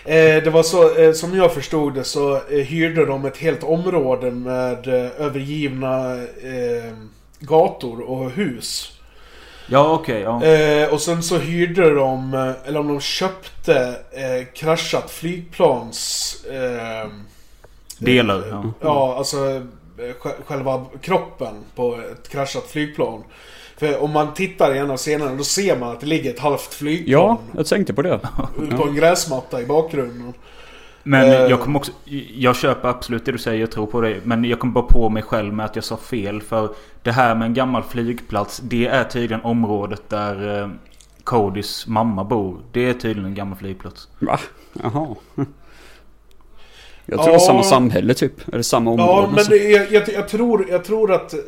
eh, 0.06 0.44
det 0.44 0.50
var 0.50 0.64
så, 0.64 0.96
eh, 0.98 1.14
som 1.14 1.38
jag 1.38 1.54
förstod 1.54 1.94
det 1.94 2.04
så 2.04 2.40
hyrde 2.50 3.06
de 3.06 3.26
ett 3.26 3.38
helt 3.38 3.64
område 3.64 4.32
med 4.32 4.88
övergivna 5.18 6.16
gator 7.40 8.02
och 8.02 8.32
hus. 8.32 8.92
Ja 9.68 9.94
okej, 9.94 10.22
ja. 10.22 10.44
Eh, 10.46 10.94
och 10.94 11.02
sen 11.02 11.24
så 11.24 11.38
hyrde 11.38 11.94
de, 11.96 12.34
eller 12.66 12.80
om 12.80 12.88
de 12.88 13.00
köpte 13.02 13.96
kraschat 14.54 15.12
flygplans... 15.12 16.36
Delar, 17.98 18.44
ja. 18.50 18.64
Ja, 18.82 19.16
alltså 19.18 19.38
sj- 19.98 20.44
själva 20.46 20.86
kroppen 21.02 21.54
på 21.76 22.00
ett 22.12 22.30
kraschat 22.30 22.64
flygplan. 22.68 23.24
För 23.80 24.04
om 24.04 24.12
man 24.12 24.34
tittar 24.34 24.76
i 24.76 24.78
en 24.78 24.92
av 24.92 24.98
scenerna 24.98 25.36
då 25.36 25.44
ser 25.44 25.80
man 25.80 25.92
att 25.92 26.00
det 26.00 26.06
ligger 26.06 26.30
ett 26.34 26.40
halvt 26.40 26.74
flygplan 26.74 27.12
Ja, 27.12 27.40
jag 27.58 27.66
tänkte 27.66 27.94
på 27.94 28.02
det. 28.02 28.20
på 28.78 28.88
en 28.88 28.96
gräsmatta 28.96 29.62
i 29.62 29.66
bakgrunden. 29.66 30.34
Men 31.04 31.28
Eh. 31.28 31.34
jag 31.34 31.60
kommer 31.62 31.80
också... 31.80 31.92
Jag 32.36 32.56
köper 32.56 32.90
absolut 32.90 33.26
det 33.26 33.32
du 33.32 33.38
säger, 33.38 33.60
jag 33.60 33.72
tror 33.72 33.86
på 33.88 34.02
dig. 34.02 34.22
Men 34.24 34.44
jag 34.46 34.60
kom 34.60 34.74
bara 34.74 34.84
på 34.86 35.10
mig 35.10 35.24
själv 35.24 35.54
med 35.54 35.66
att 35.66 35.76
jag 35.76 35.86
sa 35.86 35.98
fel. 35.98 36.42
För 36.42 36.70
det 37.04 37.12
här 37.12 37.36
med 37.36 37.46
en 37.46 37.54
gammal 37.54 37.84
flygplats, 37.84 38.60
det 38.64 38.88
är 38.88 39.04
tydligen 39.04 39.42
området 39.44 40.02
där 40.10 40.62
eh, 40.62 40.70
Codys 41.24 41.88
mamma 41.88 42.24
bor. 42.24 42.58
Det 42.72 42.90
är 42.90 42.94
tydligen 42.94 43.26
en 43.26 43.36
gammal 43.36 43.58
flygplats. 43.58 44.08
Va? 44.20 44.40
Jaha. 44.84 45.16
Jag 47.10 47.18
tror 47.20 47.28
Ja. 47.28 47.32
det 47.32 47.44
är 47.44 47.48
samma 47.48 47.64
samhälle 47.64 48.14
typ. 48.14 48.54
Eller 48.54 48.62
samma 48.64 48.92
område. 48.92 49.12
Ja, 49.12 49.30
men 49.36 49.44
så. 49.44 49.52
det, 49.52 49.58
jag, 49.58 49.92
jag, 49.92 50.10
jag, 50.10 50.28
tror, 50.30 50.66
jag 50.70 50.84
tror 50.84 51.12
att 51.14 51.34
eh, 51.34 51.40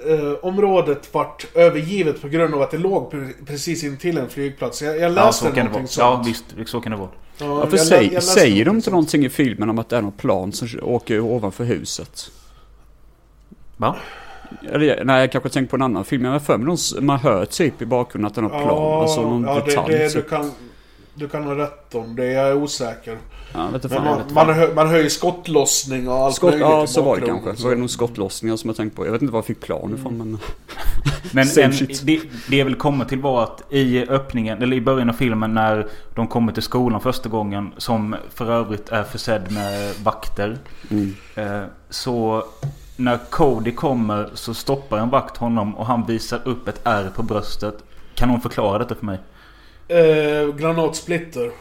området 0.42 1.10
vart 1.14 1.48
övergivet 1.56 2.22
på 2.22 2.28
grund 2.28 2.54
av 2.56 2.62
att 2.62 2.72
det 2.72 2.78
låg 2.78 3.12
pre- 3.14 3.34
precis 3.48 3.84
intill 3.84 4.18
en 4.18 4.30
flygplats. 4.30 4.82
Jag, 4.82 4.96
jag 4.96 5.04
Ja, 5.04 5.10
läste 5.10 5.46
så 5.46 5.46
kan 5.46 5.56
det 5.56 5.62
vara. 5.62 5.72
någonting 5.72 5.96
Ja, 6.00 6.16
sånt. 6.24 6.28
visst. 6.58 6.70
Så 6.70 6.82
kan 6.82 6.92
det 6.92 6.98
vara. 6.98 7.10
Ja, 7.38 7.46
Ja, 7.46 7.56
för 7.56 7.62
jag 7.62 7.72
lä- 7.72 7.78
säg, 7.78 8.04
jag 8.06 8.14
läste 8.14 8.40
säger 8.40 8.66
de 8.66 8.76
inte 8.76 8.86
sånt. 8.86 8.92
någonting 8.92 9.26
i 9.26 9.30
filmen 9.30 9.70
om 9.70 9.80
att 9.80 9.90
det 9.90 9.98
är 9.98 10.02
något 10.02 10.18
plan 10.18 10.52
som 10.52 10.68
åker 10.82 11.20
ovanför 11.20 11.64
huset? 11.64 12.32
Va? 13.78 13.96
Eller, 14.72 15.04
nej, 15.04 15.20
jag 15.22 15.32
kanske 15.32 15.50
tänker 15.50 15.70
på 15.70 15.76
en 15.76 15.82
annan 15.82 16.06
film. 16.06 16.26
Jag 16.26 16.32
har 16.32 16.40
för 16.40 16.58
mig 16.58 16.66
någon- 16.68 17.06
man 17.06 17.20
hör 17.20 17.46
typ 17.46 17.82
i 17.82 17.86
bakgrunden 17.86 18.28
att 18.28 18.36
det 18.36 18.40
är 18.40 18.44
något 18.44 18.62
plan. 18.64 19.02
Alltså 19.02 19.22
någon 19.22 19.44
ja, 19.44 19.56
detalj. 19.66 19.94
det, 19.94 19.98
det, 19.98 20.04
du, 20.04 20.10
typ. 20.10 20.30
kan, 20.30 20.52
du 21.22 21.28
kan 21.28 21.44
ha 21.44 21.56
rätt 21.56 21.96
om 21.96 22.16
det. 22.16 22.26
Jag 22.26 22.48
är 22.48 22.54
osäker. 22.54 23.18
Ja, 23.54 23.68
vet 23.68 23.84
Men 23.84 23.92
fan, 23.92 24.06
jag 24.06 24.16
man, 24.16 24.18
vet 24.18 24.34
man, 24.34 24.50
hör, 24.50 24.74
man 24.74 24.90
hör 24.90 25.00
ju 25.00 25.10
skottlossning 25.10 26.10
och 26.10 26.16
allt 26.16 26.36
Skott, 26.36 26.50
möjligt 26.50 26.68
ja, 26.68 26.88
så 26.88 27.02
var 27.02 27.20
det 27.20 27.26
kanske. 27.26 27.56
Så 27.56 27.64
var 27.64 27.76
det 27.76 27.80
nog 27.80 27.90
skottlossningar 27.90 28.56
som 28.56 28.70
jag 28.70 28.78
tänkte 28.78 28.98
på. 28.98 29.06
Jag 29.06 29.12
vet 29.12 29.22
inte 29.22 29.32
var 29.32 29.38
jag 29.38 29.46
fick 29.46 29.60
plan 29.60 29.96
ifrån 30.00 30.18
men... 30.18 30.38
Men 31.34 31.46
Same 31.48 31.66
en, 31.66 31.88
det, 32.04 32.22
det 32.50 32.58
jag 32.58 32.66
vill 32.66 32.76
komma 32.76 33.06
till 33.06 33.20
var 33.20 33.44
att 33.44 33.64
i 33.70 34.08
öppningen, 34.08 34.62
eller 34.64 34.78
i 34.78 34.82
början 34.82 35.10
av 35.10 35.14
filmen 35.14 35.54
när 35.54 35.88
de 36.16 36.28
kommer 36.28 36.52
till 36.54 36.64
skolan 36.64 37.02
första 37.02 37.30
gången. 37.30 37.74
Som 37.78 38.16
för 38.30 38.52
övrigt 38.52 38.90
är 38.90 39.04
försedd 39.04 39.52
med 39.52 39.94
vakter. 40.04 40.58
Mm. 40.90 41.16
Eh, 41.36 41.64
så 41.90 42.44
när 42.96 43.18
Cody 43.30 43.72
kommer 43.72 44.30
så 44.34 44.54
stoppar 44.54 44.98
en 44.98 45.10
vakt 45.10 45.38
honom 45.38 45.76
och 45.76 45.86
han 45.86 46.06
visar 46.06 46.42
upp 46.46 46.68
ett 46.68 46.82
R 46.84 47.10
på 47.16 47.24
bröstet. 47.24 47.84
Kan 48.16 48.30
någon 48.30 48.42
förklara 48.42 48.78
detta 48.78 48.96
för 48.96 49.06
mig? 49.06 49.20
Eh, 49.92 50.56
granatsplitter. 50.56 51.52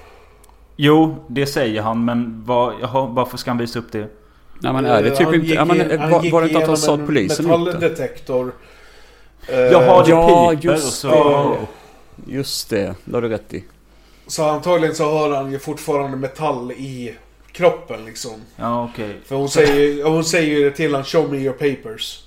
Jo, 0.76 1.24
det 1.28 1.46
säger 1.46 1.82
han 1.82 2.04
men 2.04 2.42
vad, 2.46 2.74
jaha, 2.80 3.06
varför 3.06 3.38
ska 3.38 3.50
han 3.50 3.58
visa 3.58 3.78
upp 3.78 3.92
det? 3.92 4.06
Nej 4.62 4.72
men 4.72 4.86
är 4.86 5.02
det 5.02 5.08
Eh, 5.08 5.16
typ 5.16 5.34
inte... 5.34 5.46
gick 5.46 5.56
Ja, 5.56 5.64
men, 5.64 6.00
han 6.00 6.10
var, 6.10 6.30
var 6.30 6.40
det 6.40 6.48
inte 6.48 6.60
att 6.60 6.66
han 6.66 6.76
sa 6.76 6.94
att 6.94 7.00
en 7.00 7.06
polisen 7.06 7.48
gjort 7.48 7.58
det? 7.58 7.72
Metalldetektor. 7.72 8.52
Eh, 9.48 9.58
Jaha, 9.58 10.04
det 10.04 10.10
ja, 10.10 10.50
piper 10.50 10.72
just 10.72 10.86
och 10.86 10.92
så... 10.92 11.56
det. 12.26 12.32
Just 12.32 12.70
det, 12.70 12.94
det 13.04 13.14
har 13.14 13.22
du 13.22 13.28
rätt 13.28 13.54
i. 13.54 13.64
Så 14.26 14.44
antagligen 14.44 14.94
så 14.94 15.04
har 15.04 15.30
han 15.30 15.52
ju 15.52 15.58
fortfarande 15.58 16.16
metall 16.16 16.72
i 16.72 17.14
kroppen 17.52 18.04
liksom. 18.04 18.32
Ja, 18.56 18.88
okej. 18.92 19.16
För 19.24 19.36
hon 19.36 19.48
säger, 19.48 20.04
hon 20.04 20.24
säger 20.24 20.58
ju 20.58 20.64
det 20.64 20.76
till 20.76 20.94
han 20.94 21.04
Show 21.04 21.32
me 21.32 21.38
your 21.38 21.52
papers. 21.52 22.24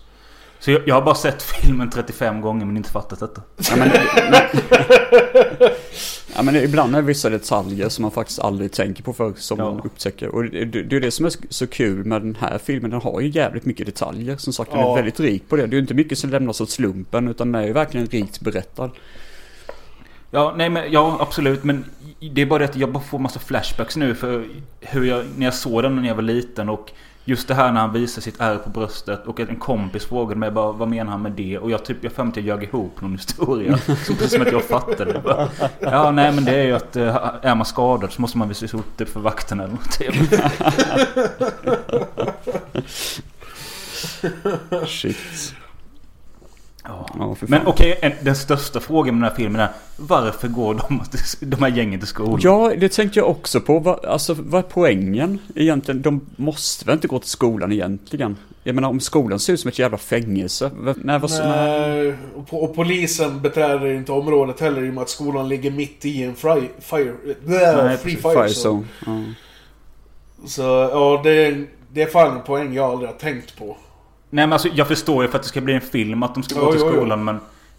Så 0.64 0.72
jag, 0.72 0.82
jag 0.88 0.95
har 0.95 1.01
bara 1.01 1.16
sett 1.16 1.41
filmen 1.43 1.89
35 1.89 2.41
gånger 2.41 2.66
men 2.66 2.78
inte 2.78 2.89
fattat 2.89 3.20
detta. 3.20 3.41
Ja 3.70 3.76
men, 3.76 3.89
ja, 6.36 6.43
men 6.43 6.55
ibland 6.55 6.95
är 6.95 7.01
det 7.01 7.07
vissa 7.07 7.30
detaljer 7.30 7.89
som 7.89 8.01
man 8.01 8.11
faktiskt 8.11 8.39
aldrig 8.39 8.72
tänker 8.72 9.03
på 9.03 9.14
för 9.14 9.34
som 9.38 9.59
Ja. 9.59 9.72
man 9.72 9.82
upptäcker. 9.86 10.28
Och 10.28 10.43
det, 10.43 10.66
det 10.66 10.95
är 10.95 10.99
det 10.99 11.11
som 11.11 11.26
är 11.26 11.32
så 11.49 11.68
kul 11.68 12.05
med 12.05 12.22
den 12.22 12.38
här 12.39 12.57
filmen. 12.57 12.91
Den 12.91 13.01
har 13.01 13.22
ju 13.22 13.28
jävligt 13.30 13.66
mycket 13.66 13.86
detaljer. 13.86 14.38
Som 14.38 14.53
sagt, 14.53 14.72
den 14.72 14.80
Ja. 14.80 14.91
är 14.91 14.95
väldigt 14.95 15.20
rik 15.20 15.49
på 15.49 15.55
det. 15.55 15.61
Det 15.68 15.70
är 15.74 15.78
ju 15.78 15.82
inte 15.82 15.93
mycket 15.93 16.18
som 16.18 16.30
lämnas 16.30 16.61
åt 16.61 16.70
slumpen 16.70 17.28
utan 17.28 17.51
den 17.51 17.61
är 17.61 17.68
ju 17.68 17.74
verkligen 17.74 18.07
rikt 18.07 18.39
berättad. 18.41 18.89
Ja, 20.32 20.53
nej 20.57 20.70
men 20.70 20.91
ja 20.91 21.18
absolut. 21.20 21.64
Men 21.64 21.86
det 22.34 22.41
är 22.41 22.45
bara 22.45 22.59
det 22.59 22.66
att 22.66 22.76
jag 22.76 22.91
bara 22.91 23.03
får 23.03 23.20
massa 23.20 23.39
flashbacks 23.39 23.95
nu 23.97 24.16
för 24.16 24.45
hur 24.80 25.05
jag, 25.05 25.26
när 25.38 25.45
jag 25.45 25.53
såg 25.53 25.84
den 25.84 25.95
när 25.95 26.07
jag 26.07 26.16
var 26.16 26.22
liten 26.22 26.70
och 26.70 26.91
Just 27.26 27.47
det 27.47 27.53
här 27.53 27.71
när 27.71 27.82
han 27.82 27.93
visar 27.93 28.21
sitt 28.21 28.39
ärr 28.39 28.57
på 28.57 28.69
bröstet 28.69 29.26
och 29.26 29.39
en 29.39 29.55
kompis 29.55 30.05
frågade 30.05 30.39
mig 30.39 30.51
bara 30.51 30.71
vad 30.71 30.88
menar 30.88 31.11
han 31.11 31.21
med 31.21 31.32
det? 31.32 31.57
Och 31.57 31.71
jag 31.71 31.86
typ, 31.86 31.97
jag 32.01 32.11
för 32.11 32.32
jag 32.36 32.45
ljög 32.45 32.63
ihop 32.63 33.01
någon 33.01 33.11
historia. 33.11 33.78
Så 33.78 34.13
precis 34.13 34.32
som 34.32 34.41
att 34.41 34.51
jag 34.51 34.63
fattade. 34.63 35.21
Bara, 35.24 35.49
ja 35.80 36.11
nej 36.11 36.32
men 36.32 36.45
det 36.45 36.55
är 36.55 36.63
ju 36.63 36.74
att 36.74 36.95
eh, 36.95 37.30
är 37.41 37.55
man 37.55 37.65
skadad 37.65 38.11
så 38.11 38.21
måste 38.21 38.38
man 38.38 38.49
visa 38.49 38.67
sig 38.67 38.80
upp 38.80 39.09
för 39.09 39.19
vakterna 39.19 39.63
eller 39.63 39.74
något. 39.74 39.99
Shit. 44.89 45.55
Ja. 46.84 47.05
Ja. 47.19 47.36
Men 47.41 47.67
okej, 47.67 47.99
en- 48.01 48.11
den 48.21 48.36
största 48.36 48.79
frågan 48.79 49.19
med 49.19 49.23
den 49.23 49.29
här 49.31 49.38
filmen 49.43 49.61
är 49.61 49.69
varför 49.97 50.47
går 50.47 50.73
de, 50.73 51.01
de 51.45 51.61
här 51.63 51.69
gängen 51.77 51.99
till 51.99 52.07
skolan? 52.07 52.39
Ja, 52.43 52.73
det 52.77 52.91
tänkte 52.91 53.19
jag 53.19 53.29
också 53.29 53.61
på. 53.61 53.79
Vad, 53.79 54.05
alltså, 54.05 54.34
vad 54.39 54.59
är 54.65 54.69
poängen 54.69 55.39
egentligen? 55.55 56.01
De 56.01 56.21
måste 56.36 56.86
väl 56.86 56.93
inte 56.95 57.07
gå 57.07 57.19
till 57.19 57.29
skolan 57.29 57.71
egentligen? 57.71 58.38
Jag 58.63 58.75
menar, 58.75 58.89
om 58.89 58.99
skolan 58.99 59.39
ser 59.39 59.53
ut 59.53 59.59
som 59.59 59.67
ett 59.69 59.79
jävla 59.79 59.97
fängelse. 59.97 60.71
Nej, 61.03 61.19
vad, 61.19 61.31
nej. 61.31 62.15
Och, 62.36 62.63
och 62.63 62.75
polisen 62.75 63.41
beträder 63.41 63.91
inte 63.93 64.11
området 64.11 64.59
heller 64.59 64.84
i 64.86 64.89
och 64.89 64.93
med 64.93 65.01
att 65.01 65.09
skolan 65.09 65.49
ligger 65.49 65.71
mitt 65.71 66.05
i 66.05 66.23
en 66.23 66.36
fri, 66.36 66.69
fire, 66.79 67.13
Nej, 67.45 67.75
nej, 67.86 67.97
free 67.97 68.15
fire, 68.15 68.34
Fire 68.34 68.49
zone. 68.69 68.86
zone. 69.05 69.23
Ja. 70.41 70.47
Så 70.47 70.61
ja, 70.91 71.21
det, 71.23 71.65
det 71.93 72.01
är 72.01 72.07
fan 72.07 72.36
en 72.38 72.43
poäng 72.43 72.73
jag 72.73 72.91
aldrig 72.91 73.09
har 73.09 73.17
tänkt 73.17 73.57
på. 73.57 73.77
Nej 74.34 74.47
men 74.47 74.53
alltså 74.53 74.67
jag 74.73 74.88
förstår 74.88 75.23
ju 75.23 75.29
för 75.29 75.36
att 75.38 75.41
det 75.43 75.49
ska 75.49 75.61
bli 75.61 75.73
en 75.73 75.81
film 75.81 76.23
att 76.23 76.34
de 76.34 76.43
ska 76.43 76.59
gå 76.59 76.71
till 76.71 76.81
jo, 76.81 76.88
jo. 76.91 76.97
skolan 76.97 77.23
men... 77.23 77.36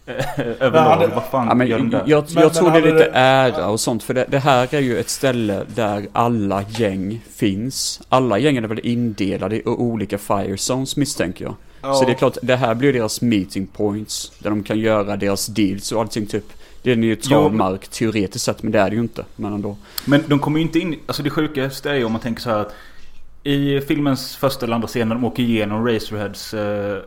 eh, 0.06 0.14
överlag, 0.60 0.90
hade- 0.90 1.06
vad 1.14 1.24
fan 1.24 1.46
Ja, 1.48 1.54
men 1.54 1.66
gör 1.66 1.78
de 1.78 1.90
där? 1.90 1.98
jag, 1.98 2.08
jag, 2.08 2.24
Men- 2.34 2.42
men 2.44 2.50
tror 2.52 2.70
det 2.70 2.78
är 2.78 2.82
lite 2.82 2.94
det- 2.98 3.10
ära 3.14 3.68
och 3.68 3.80
sånt. 3.80 4.02
För 4.02 4.14
det, 4.14 4.24
det 4.28 4.38
här 4.38 4.74
är 4.74 4.80
ju 4.80 4.98
ett 4.98 5.08
ställe 5.10 5.64
där 5.74 6.06
alla 6.12 6.64
gäng 6.68 7.20
finns. 7.34 8.00
Alla 8.08 8.38
gängen 8.38 8.64
är 8.64 8.68
väl 8.68 8.80
indelade 8.82 9.56
i 9.56 9.62
olika 9.64 10.18
fire 10.18 10.56
zones 10.56 10.96
misstänker 10.96 11.44
jag. 11.44 11.54
Ja. 11.82 11.94
Så 11.94 12.04
det 12.04 12.10
är 12.12 12.14
klart, 12.14 12.36
det 12.42 12.56
här 12.56 12.74
blir 12.74 12.92
deras 12.92 13.20
meeting 13.22 13.66
points. 13.66 14.32
Där 14.38 14.50
de 14.50 14.62
kan 14.62 14.78
göra 14.78 15.16
deras 15.16 15.46
deals 15.46 15.92
och 15.92 16.00
allting 16.00 16.26
typ. 16.26 16.44
Det 16.82 16.92
är 16.92 16.96
neutral 16.96 17.52
mark 17.52 17.88
teoretiskt 17.88 18.44
sett, 18.44 18.62
men 18.62 18.72
det 18.72 18.80
är 18.80 18.90
det 18.90 18.96
ju 18.96 19.02
inte. 19.02 19.24
Men 19.36 19.52
ändå. 19.52 19.76
Men 20.04 20.22
de 20.26 20.38
kommer 20.38 20.58
ju 20.58 20.64
inte 20.64 20.78
in... 20.78 20.96
Alltså 21.06 21.22
det 21.22 21.30
sjukaste 21.30 21.90
är 21.90 21.94
ju 21.94 22.04
om 22.04 22.12
man 22.12 22.20
tänker 22.20 22.42
så 22.42 22.50
här 22.50 22.58
att... 22.58 22.74
I 23.44 23.80
filmens 23.80 24.36
första 24.36 24.66
eller 24.66 24.74
andra 24.74 24.88
scen 24.88 25.08
när 25.08 25.14
de 25.14 25.24
åker 25.24 25.42
igenom 25.42 25.86
Razorheads 25.86 26.54
eh, 26.54 27.02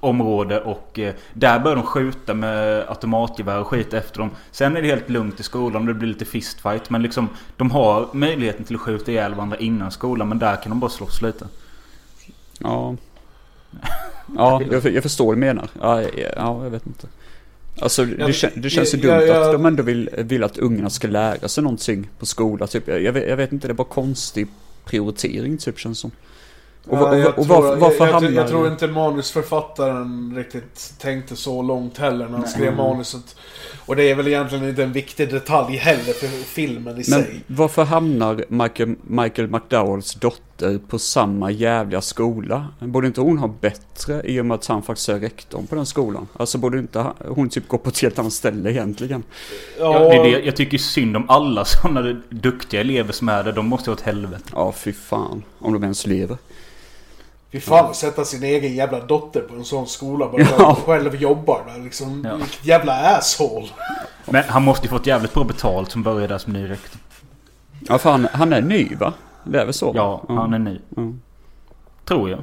område 0.00 0.60
och 0.60 0.98
eh, 0.98 1.14
där 1.32 1.58
börjar 1.58 1.76
de 1.76 1.86
skjuta 1.86 2.34
med 2.34 2.84
automatgevär 2.88 3.60
och 3.60 3.66
skit 3.66 3.94
efter 3.94 4.18
dem. 4.18 4.30
Sen 4.50 4.76
är 4.76 4.82
det 4.82 4.88
helt 4.88 5.10
lugnt 5.10 5.40
i 5.40 5.42
skolan 5.42 5.82
och 5.82 5.88
det 5.88 5.94
blir 5.94 6.08
lite 6.08 6.24
fistfight. 6.24 6.90
Men 6.90 7.02
liksom 7.02 7.28
de 7.56 7.70
har 7.70 8.08
möjligheten 8.12 8.64
till 8.64 8.74
att 8.74 8.80
skjuta 8.80 9.10
ihjäl 9.10 9.34
varandra 9.34 9.56
innan 9.56 9.90
skolan 9.90 10.28
men 10.28 10.38
där 10.38 10.56
kan 10.56 10.70
de 10.70 10.80
bara 10.80 10.90
slåss 10.90 11.22
lite. 11.22 11.46
Ja. 12.58 12.96
Ja, 14.36 14.62
jag, 14.70 14.84
jag 14.86 15.02
förstår 15.02 15.26
vad 15.26 15.36
du 15.36 15.40
menar. 15.40 15.68
Ja, 15.80 16.02
ja, 16.36 16.64
jag 16.64 16.70
vet 16.70 16.86
inte. 16.86 17.06
Alltså 17.80 18.04
det, 18.04 18.32
kän, 18.32 18.50
det 18.56 18.70
känns 18.70 18.94
ju 18.94 18.98
ja, 18.98 19.14
dumt 19.18 19.26
ja, 19.28 19.40
att 19.40 19.46
ja. 19.46 19.52
de 19.52 19.66
ändå 19.66 19.82
vill, 19.82 20.10
vill 20.18 20.44
att 20.44 20.58
ungarna 20.58 20.90
ska 20.90 21.08
lära 21.08 21.48
sig 21.48 21.64
någonting 21.64 22.08
på 22.18 22.26
skolan. 22.26 22.68
Typ. 22.68 22.88
Jag, 22.88 23.02
jag, 23.02 23.12
vet, 23.12 23.28
jag 23.28 23.36
vet 23.36 23.52
inte, 23.52 23.68
det 23.68 23.72
är 23.72 23.74
bara 23.74 23.88
konstig 23.88 24.46
prioritering 24.84 25.58
typ 25.58 25.78
känns 25.78 25.98
som. 25.98 26.10
Och, 26.86 26.98
Ja, 26.98 27.16
jag 27.16 27.28
och, 27.32 27.38
och 27.38 27.46
tror- 27.46 27.62
varför, 27.62 27.76
varför 27.76 28.06
jag, 28.06 28.22
jag, 28.22 28.32
jag 28.32 28.48
tror 28.48 28.68
inte 28.68 28.86
manusförfattaren 28.86 30.32
riktigt 30.36 30.94
tänkte 30.98 31.36
så 31.36 31.62
långt 31.62 31.98
heller 31.98 32.28
när 32.28 32.38
han 32.38 32.48
skrev 32.48 32.76
manuset. 32.76 33.36
Och 33.92 33.96
det 33.96 34.10
är 34.10 34.14
väl 34.14 34.28
egentligen 34.28 34.68
inte 34.68 34.82
en 34.82 34.92
viktig 34.92 35.30
detalj 35.30 35.76
heller 35.76 36.12
för 36.12 36.26
filmen 36.44 36.92
i 36.92 36.96
Men 36.96 37.04
sig. 37.04 37.40
varför 37.46 37.84
hamnar 37.84 38.44
Michael, 38.48 38.94
Michael 39.02 39.48
McDowells 39.48 40.14
dotter 40.14 40.78
på 40.88 40.98
samma 40.98 41.50
jävliga 41.50 42.00
skola? 42.00 42.68
Borde 42.78 43.06
inte 43.06 43.20
hon 43.20 43.38
ha 43.38 43.54
bättre 43.60 44.22
i 44.24 44.40
och 44.40 44.46
med 44.46 44.54
att 44.54 44.66
han 44.66 44.82
faktiskt 44.82 45.08
är 45.08 45.20
rektorn 45.20 45.66
på 45.66 45.74
den 45.74 45.86
skolan? 45.86 46.28
Alltså 46.36 46.58
borde 46.58 46.78
inte 46.78 47.06
hon 47.28 47.48
typ 47.48 47.68
gå 47.68 47.78
på 47.78 47.88
ett 47.88 47.98
helt 48.00 48.18
annat 48.18 48.32
ställe 48.32 48.70
egentligen? 48.70 49.22
Ja, 49.78 49.98
det 49.98 50.16
är 50.16 50.22
det. 50.24 50.44
Jag 50.44 50.56
tycker 50.56 50.78
synd 50.78 51.16
om 51.16 51.30
alla 51.30 51.64
sådana 51.64 52.20
duktiga 52.30 52.80
elever 52.80 53.12
som 53.12 53.28
är 53.28 53.44
där. 53.44 53.52
De 53.52 53.66
måste 53.66 53.90
ha 53.90 53.96
ett 53.96 54.02
helvete. 54.02 54.44
Ja, 54.52 54.72
fy 54.72 54.92
fan. 54.92 55.42
Om 55.58 55.72
de 55.72 55.82
ens 55.82 56.06
lever. 56.06 56.36
Fy 57.52 57.60
fan, 57.60 57.94
sätta 57.94 58.24
sin 58.24 58.42
egen 58.42 58.74
jävla 58.74 59.00
dotter 59.00 59.40
på 59.40 59.54
en 59.54 59.64
sån 59.64 59.86
skola 59.86 60.28
bara 60.28 60.44
för 60.44 60.52
Ja. 60.62 60.70
att 60.70 60.76
han 60.78 60.84
själv 60.86 61.14
jobbar 61.14 61.60
där 61.74 61.84
liksom. 61.84 62.24
Ja. 62.30 62.36
Vilket 62.36 62.66
jävla 62.66 62.92
asshole. 63.16 63.68
Men 64.26 64.44
han 64.48 64.62
måste 64.62 64.86
ju 64.86 64.90
fått 64.90 65.06
jävligt 65.06 65.34
bra 65.34 65.44
betalt 65.44 65.90
som 65.90 66.02
börjar 66.02 66.28
där 66.28 66.38
som 66.38 66.52
ny 66.52 66.70
rektor. 66.70 67.00
Ja, 67.88 67.98
fan, 67.98 68.28
han 68.32 68.52
är 68.52 68.62
ny 68.62 68.94
va? 68.94 69.12
Det 69.44 69.60
är 69.60 69.64
väl 69.64 69.74
så? 69.74 69.92
Ja, 69.94 70.24
han 70.28 70.54
är 70.54 70.58
ny. 70.58 70.80
Mm. 70.96 71.20
Tror 72.04 72.30
jag. 72.30 72.40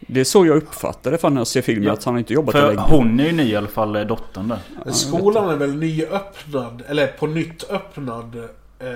Det 0.00 0.20
är 0.20 0.24
så 0.24 0.46
jag 0.46 0.56
uppfattade 0.56 1.18
fan 1.18 1.34
när 1.34 1.40
jag 1.40 1.46
ser 1.46 1.62
filmen, 1.62 1.86
Ja. 1.86 1.92
att 1.92 2.04
han 2.04 2.14
har 2.14 2.18
inte 2.18 2.32
jobbat 2.32 2.52
För 2.52 2.68
länge. 2.68 2.80
hon 2.88 3.20
är 3.20 3.24
ju 3.26 3.32
ny 3.32 3.42
i 3.52 3.56
alla 3.56 3.68
fall, 3.68 3.96
eh, 3.96 4.02
dottern 4.02 4.48
där. 4.48 4.58
Men 4.84 4.94
skolan 4.94 5.48
är 5.50 5.56
väl 5.56 5.74
nyöppnad, 5.76 6.82
eller 6.88 7.06
på 7.06 7.26
nytt 7.26 7.70
öppnad. 7.70 8.36
Eh, 8.78 8.86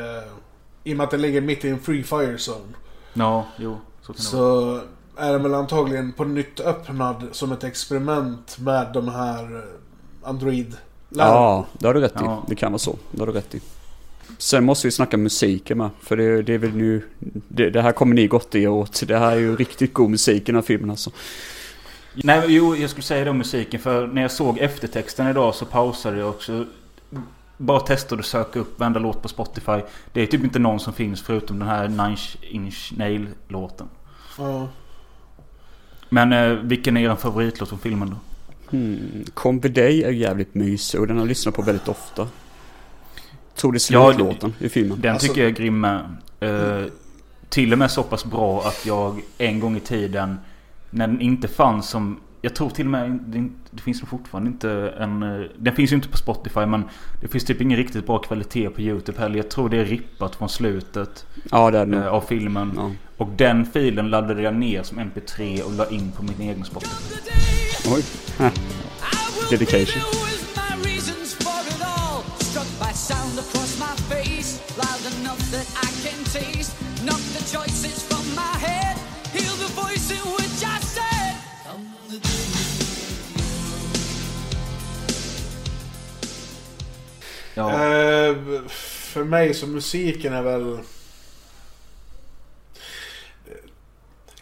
I 0.84 0.92
och 0.92 0.96
med 0.96 1.04
att 1.04 1.10
den 1.10 1.22
ligger 1.22 1.40
mitt 1.40 1.64
i 1.64 1.68
en 1.68 1.78
free 1.80 2.02
fire 2.02 2.36
zone. 2.38 2.74
Ja, 3.14 3.44
jo. 3.56 3.78
Så 4.02 4.12
kan 4.12 4.24
det 4.30 4.36
vara. 4.46 4.80
Är 5.20 5.32
den 5.32 5.42
väl 5.42 5.54
antagligen 5.54 6.12
på 6.12 6.24
nytt 6.24 6.60
öppnad 6.60 7.28
som 7.32 7.52
ett 7.52 7.64
experiment 7.64 8.58
med 8.58 8.86
de 8.94 9.08
här 9.08 9.56
eh, 9.56 10.28
android 10.28 10.76
Ja, 11.08 11.66
det 11.72 11.86
har 11.86 11.94
du 11.94 12.00
rätt 12.00 12.16
i. 12.16 12.24
Ja. 12.24 12.44
Det 12.48 12.54
kan 12.54 12.72
vara 12.72 12.78
så. 12.78 12.96
Det 13.10 13.20
har 13.20 13.26
du 13.26 13.32
rätt 13.32 13.54
i. 13.54 13.60
Sen 14.38 14.64
måste 14.64 14.86
vi 14.86 14.90
snacka 14.90 15.16
musiken 15.16 15.78
med. 15.78 15.90
För 16.02 16.16
det, 16.16 16.42
det 16.42 16.54
är 16.54 16.58
väl 16.58 16.74
nu... 16.74 17.02
Det, 17.48 17.70
det 17.70 17.82
här 17.82 17.92
kommer 17.92 18.14
ni 18.14 18.26
gott 18.26 18.54
i 18.54 18.66
åt. 18.66 19.02
Det 19.06 19.18
här 19.18 19.32
är 19.32 19.40
ju 19.40 19.56
riktigt 19.56 19.92
god 19.92 20.10
musik 20.10 20.42
i 20.42 20.44
den 20.44 20.54
här 20.54 20.62
filmen 20.62 20.90
alltså. 20.90 21.10
Nej, 22.14 22.44
jo, 22.46 22.76
jag 22.76 22.90
skulle 22.90 23.02
säga 23.02 23.24
det 23.24 23.30
om 23.30 23.38
musiken. 23.38 23.80
För 23.80 24.06
när 24.06 24.22
jag 24.22 24.30
såg 24.30 24.58
eftertexten 24.58 25.26
idag 25.26 25.54
så 25.54 25.64
pausade 25.64 26.18
jag 26.18 26.28
också. 26.28 26.66
Bara 27.56 27.80
testade 27.80 28.20
att 28.20 28.26
söka 28.26 28.58
upp 28.58 28.80
varenda 28.80 29.00
låt 29.00 29.22
på 29.22 29.28
Spotify. 29.28 29.80
Det 30.12 30.22
är 30.22 30.26
typ 30.26 30.44
inte 30.44 30.58
någon 30.58 30.80
som 30.80 30.92
finns 30.92 31.22
förutom 31.22 31.58
den 31.58 31.68
här 31.68 31.88
Nine 31.88 32.16
Inch 32.40 32.92
Nail-låten. 32.96 33.88
Ja. 34.38 34.68
Men 36.10 36.32
eh, 36.32 36.50
vilken 36.52 36.96
är 36.96 37.10
er 37.10 37.14
favoritlåt 37.16 37.68
från 37.68 37.78
filmen 37.78 38.10
då? 38.10 38.16
Hmm. 38.76 39.24
Combi 39.34 39.68
Day 39.68 40.02
är 40.04 40.10
jävligt 40.10 40.54
mysig 40.54 41.00
och 41.00 41.06
den 41.06 41.16
har 41.16 41.22
jag 41.22 41.28
lyssnat 41.28 41.54
på 41.54 41.62
väldigt 41.62 41.88
ofta. 41.88 42.28
Tror 43.56 43.72
det 43.72 43.76
är 43.90 43.92
Ja, 43.92 44.12
slutlåten 44.12 44.54
i 44.58 44.68
filmen. 44.68 45.00
Den 45.00 45.12
Alltså- 45.12 45.26
tycker 45.28 45.40
jag 45.40 45.50
är 45.50 45.54
grym 45.54 45.80
med. 45.80 46.00
Eh, 46.40 46.84
till 47.48 47.72
och 47.72 47.78
med 47.78 47.90
så 47.90 48.02
pass 48.02 48.24
bra 48.24 48.62
att 48.66 48.86
jag 48.86 49.20
en 49.38 49.60
gång 49.60 49.76
i 49.76 49.80
tiden 49.80 50.36
när 50.90 51.06
den 51.06 51.20
inte 51.20 51.48
fanns 51.48 51.88
som 51.88 52.20
jag 52.42 52.54
tror 52.54 52.70
till 52.70 52.84
och 52.86 52.90
med 52.90 53.18
det, 53.70 53.82
finns 53.82 54.00
fortfarande 54.00 54.50
inte 54.50 54.70
en... 54.98 55.22
eh, 55.22 55.46
Den 55.58 55.74
finns 55.74 55.92
ju 55.92 55.96
inte 55.96 56.08
på 56.08 56.16
Spotify 56.16 56.66
men 56.66 56.84
det 57.20 57.28
finns 57.28 57.44
typ 57.44 57.60
ingen 57.60 57.76
riktigt 57.78 58.06
bra 58.06 58.18
kvalitet 58.18 58.70
på 58.70 58.80
YouTube 58.80 59.18
heller. 59.20 59.36
Jag 59.36 59.50
tror 59.50 59.68
det 59.68 59.76
är 59.76 59.84
rippat 59.84 60.36
från 60.36 60.48
slutet 60.48 61.26
Ja, 61.50 61.70
det 61.70 61.78
är 61.78 61.86
det 61.86 61.96
eh, 61.96 62.06
av 62.06 62.20
filmen. 62.20 62.72
Ja. 62.76 62.90
Och 63.20 63.28
den 63.28 63.66
filen 63.66 64.10
laddade 64.10 64.42
jag 64.42 64.54
ner 64.54 64.82
som 64.82 64.98
MP3 64.98 65.62
och 65.62 65.72
la 65.72 65.90
in 65.90 66.12
på 66.12 66.22
min 66.22 66.40
egen 66.40 66.64
Spotify. 66.64 66.94
Oj. 67.94 68.04
Äh. 68.40 68.52
Dedication. 69.50 70.02
Ja. 87.54 87.70
Eh, 87.70 88.36
för 88.68 89.24
mig 89.24 89.54
så 89.54 89.66
musiken 89.66 90.32
är 90.32 90.42
väl... 90.42 90.78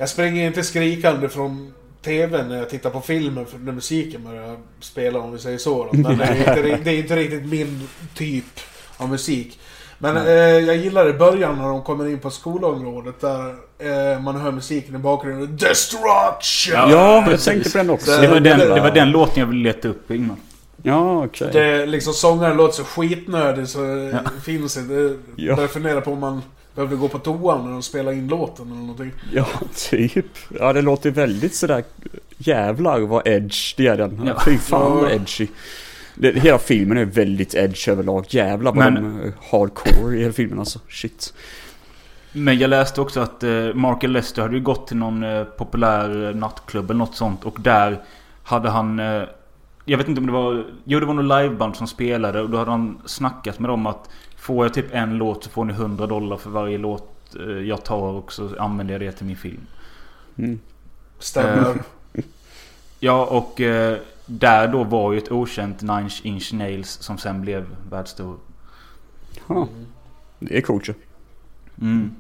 Jag 0.01 0.09
springer 0.09 0.47
inte 0.47 0.63
skrikande 0.63 1.29
från 1.29 1.73
TVn 2.05 2.49
när 2.49 2.57
jag 2.59 2.71
tittar 2.71 2.91
på 2.91 3.01
filmen 3.01 3.47
för 3.47 3.59
när 3.59 3.73
musiken 3.73 4.25
börjar 4.25 4.57
spela 4.81 5.19
om 5.19 5.33
vi 5.33 5.39
säger 5.39 5.59
så. 5.59 5.85
Då. 5.85 5.91
Men 5.93 6.19
det 6.19 6.25
är, 6.25 6.49
inte, 6.67 6.81
det 6.85 6.91
är 6.91 6.99
inte 6.99 7.17
riktigt 7.17 7.47
min 7.47 7.89
typ 8.15 8.45
av 8.97 9.09
musik. 9.09 9.59
Men 9.99 10.17
eh, 10.17 10.33
jag 10.33 10.77
gillar 10.77 11.09
i 11.09 11.13
början 11.13 11.59
när 11.59 11.69
de 11.69 11.83
kommer 11.83 12.09
in 12.09 12.19
på 12.19 12.31
skolområdet 12.31 13.21
där 13.21 13.49
eh, 14.15 14.21
man 14.21 14.37
hör 14.41 14.51
musiken 14.53 14.95
i 14.95 14.99
bakgrunden. 14.99 15.57
Destruction! 15.57 16.75
Ja, 16.75 16.91
jag 16.91 17.25
precis. 17.25 17.45
tänkte 17.45 17.71
på 17.71 17.79
den 17.79 17.91
också. 17.91 18.11
Det 18.21 18.29
var, 18.29 18.41
den, 18.41 18.59
det- 18.59 18.75
det 18.75 18.81
var 18.81 18.91
den 18.91 19.11
låten 19.11 19.41
jag 19.41 19.47
ville 19.47 19.63
leta 19.73 19.89
upp 19.89 20.11
innan. 20.11 20.37
Ja, 20.83 21.25
okej. 21.25 21.49
Det 21.53 21.65
är 21.65 21.87
liksom 21.87 22.13
sångaren 22.13 22.57
låter 22.57 22.75
så 22.75 22.85
skitnödig 22.85 23.69
så 23.69 23.79
det 23.83 24.11
Ja. 24.11 24.19
finns 24.45 24.77
inte. 24.77 25.17
Ja. 25.37 25.55
Börjar 25.57 25.69
fundera 25.69 26.01
på 26.01 26.13
om 26.13 26.21
man 26.21 26.43
behövde 26.79 26.97
gå 26.97 27.09
på 27.09 27.19
toan 27.19 27.65
när 27.65 27.73
de 27.73 27.83
spelar 27.83 28.13
in 28.13 28.29
låten 28.29 28.67
eller 28.67 28.81
någonting. 28.81 29.13
Ja, 29.33 29.47
typ. 29.91 30.27
Ja, 30.61 30.73
det 30.73 30.83
låter 30.83 31.11
väldigt 31.11 31.55
sådär 31.55 31.85
jävlar 32.39 33.01
vad 33.01 33.27
edge 33.29 33.75
det 33.77 33.87
är 33.87 33.97
den. 33.97 34.23
Ja. 34.27 34.43
Fy 34.45 34.59
fan 34.59 34.93
vad 34.97 35.05
Ja. 35.11 35.15
edgy. 35.15 35.47
Det, 36.15 36.39
hela 36.39 36.59
filmen 36.59 36.99
är 36.99 37.05
väldigt 37.05 37.55
edge 37.55 37.89
överlag. 37.89 38.25
Jävlar 38.29 38.73
vad 38.73 38.93
Men- 38.93 38.95
de 38.95 39.21
är 39.21 39.33
hardcore 39.51 40.17
i 40.17 40.21
hela 40.21 40.33
filmen 40.33 40.59
alltså. 40.59 40.79
Shit. 40.89 41.35
Men 42.33 42.59
jag 42.59 42.71
läste 42.71 43.01
också 43.01 43.21
att 43.21 43.43
eh, 43.43 43.75
Mark 43.75 44.03
Lester 44.03 44.43
hade 44.43 44.55
ju 44.57 44.63
gått 44.63 44.87
till 44.87 44.97
någon 44.97 45.23
eh, 45.25 45.45
populär 45.45 46.29
eh, 46.29 46.35
nattklubb 46.37 46.91
eller 46.91 46.99
något 46.99 47.17
sånt. 47.17 47.45
Och 47.45 47.57
där 47.61 48.01
hade 48.43 48.71
han... 48.71 49.01
Eh, 49.01 49.23
jag 49.85 49.99
vet 49.99 50.09
inte 50.09 50.21
om 50.21 50.27
det 50.27 50.33
var... 50.33 50.67
Jo, 50.85 51.01
det 51.01 51.07
var 51.07 51.15
någon 51.15 51.29
liveband 51.29 51.77
som 51.77 51.87
spelade. 51.87 52.41
Och 52.41 52.51
då 52.51 52.59
hade 52.59 52.71
han 52.71 53.01
snackat 53.07 53.59
med 53.59 53.71
dem 53.71 53.87
att... 53.87 54.09
Får 54.49 54.65
jag 54.65 54.75
typ 54.75 54.95
en 54.95 55.19
låt 55.19 55.45
så 55.45 55.51
får 55.51 55.65
ni 55.65 55.73
100 55.73 56.07
dollar 56.07 56.37
för 56.37 56.51
varje 56.51 56.79
låt 56.79 57.37
eh, 57.37 57.47
jag 57.47 57.85
tar. 57.85 58.13
Och 58.13 58.33
så 58.33 58.51
använder 58.59 58.95
jag 58.95 59.01
det 59.01 59.13
till 59.13 59.27
min 59.27 59.37
film. 59.37 59.67
Stämmer. 61.19 61.77
Ja, 63.01 63.27
och 63.27 63.61
eh, 63.61 63.99
där 64.27 64.69
då 64.69 64.85
var 64.85 65.13
ju 65.13 65.19
ett 65.19 65.33
okänt 65.33 65.83
Nine 65.83 66.11
Inch 66.23 66.53
Nails 66.53 66.91
som 66.91 67.19
sen 67.19 67.41
blev 67.41 67.67
världsstor. 67.91 68.37
Ja. 69.47 69.69
Det 70.39 70.57
är 70.57 70.61
coolt 70.61 70.89
ju. 70.89 70.95
Mm. 71.81 72.11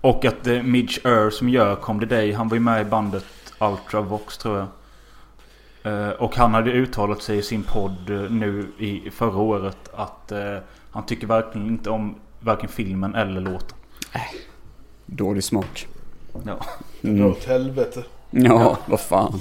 Och 0.00 0.24
att 0.24 0.46
eh, 0.46 0.62
Midge 0.62 1.00
Ure 1.04 1.30
som 1.30 1.48
gör 1.48 1.76
Come 1.76 2.00
the 2.00 2.06
Day, 2.06 2.32
han 2.32 2.48
var 2.48 2.56
ju 2.56 2.60
med 2.60 2.86
i 2.86 2.90
bandet 2.90 3.26
Ultravox 3.60 4.38
tror 4.38 4.58
jag. 4.58 4.68
Eh, 5.92 6.10
och 6.10 6.36
han 6.36 6.54
hade 6.54 6.70
uttalat 6.70 7.22
sig 7.22 7.38
i 7.38 7.42
sin 7.42 7.62
podd 7.62 8.10
eh, 8.10 8.30
nu 8.30 8.66
i 8.78 9.10
förra 9.10 9.38
året 9.38 9.90
att 9.94 10.32
eh, 10.32 10.58
han 10.94 11.06
tycker 11.06 11.26
verkligen 11.26 11.66
inte 11.68 11.90
om 11.90 12.14
varken 12.40 12.68
filmen 12.68 13.14
eller 13.14 13.40
låten. 13.40 13.78
Dålig 15.06 15.44
smak. 15.44 15.86
Ja. 16.46 16.58
Dra 17.00 17.26
åt 17.26 17.44
helvete. 17.44 18.02
Ja, 18.30 18.78
vad 18.86 19.00
fan. 19.00 19.40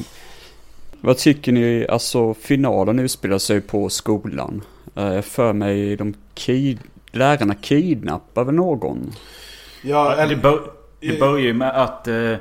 Vad 1.02 1.18
tycker 1.18 1.52
ni, 1.52 1.88
alltså 1.90 2.34
finalen 2.34 3.00
utspelar 3.00 3.38
sig 3.38 3.62
på 3.62 3.90
skolan. 3.90 4.62
Eh, 4.96 5.22
för 5.22 5.54
mig, 5.54 5.96
de 5.96 6.14
kid... 6.34 6.80
lärarna 7.12 7.56
kidnappar 7.56 8.44
väl 8.44 8.56
någon? 8.56 9.12
Ja, 9.82 10.16
Det, 10.16 10.22
eller, 10.22 10.36
bör, 10.36 10.72
det 11.00 11.20
börjar 11.20 11.46
ju 11.46 11.54
med 11.54 11.82
att 11.82 12.08
eh, 12.08 12.36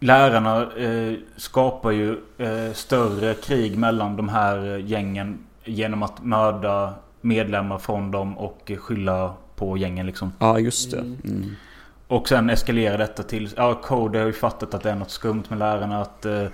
lärarna 0.00 0.72
eh, 0.76 1.14
skapar 1.36 1.90
ju 1.90 2.10
eh, 2.38 2.72
större 2.72 3.34
krig 3.34 3.78
mellan 3.78 4.16
de 4.16 4.28
här 4.28 4.74
eh, 4.74 4.86
gängen 4.86 5.38
genom 5.64 6.02
att 6.02 6.24
mörda 6.24 6.94
medlemmar 7.20 7.78
från 7.78 8.10
dem 8.10 8.38
och 8.38 8.72
skylla 8.78 9.34
på 9.56 9.78
gängen 9.78 10.06
liksom. 10.06 10.32
Ja, 10.38 10.58
just 10.58 10.90
det. 10.90 10.98
Mm. 10.98 11.56
Och 12.10 12.28
sen 12.28 12.50
eskalerar 12.50 12.98
detta 12.98 13.22
till... 13.22 13.48
Ja, 13.56 13.74
Cody 13.74 14.18
har 14.18 14.26
ju 14.26 14.32
fattat 14.32 14.74
att 14.74 14.82
det 14.82 14.90
är 14.90 14.94
något 14.94 15.10
skumt 15.10 15.42
med 15.48 15.58
lärarna. 15.58 16.00
Att, 16.02 16.26
eh, 16.26 16.46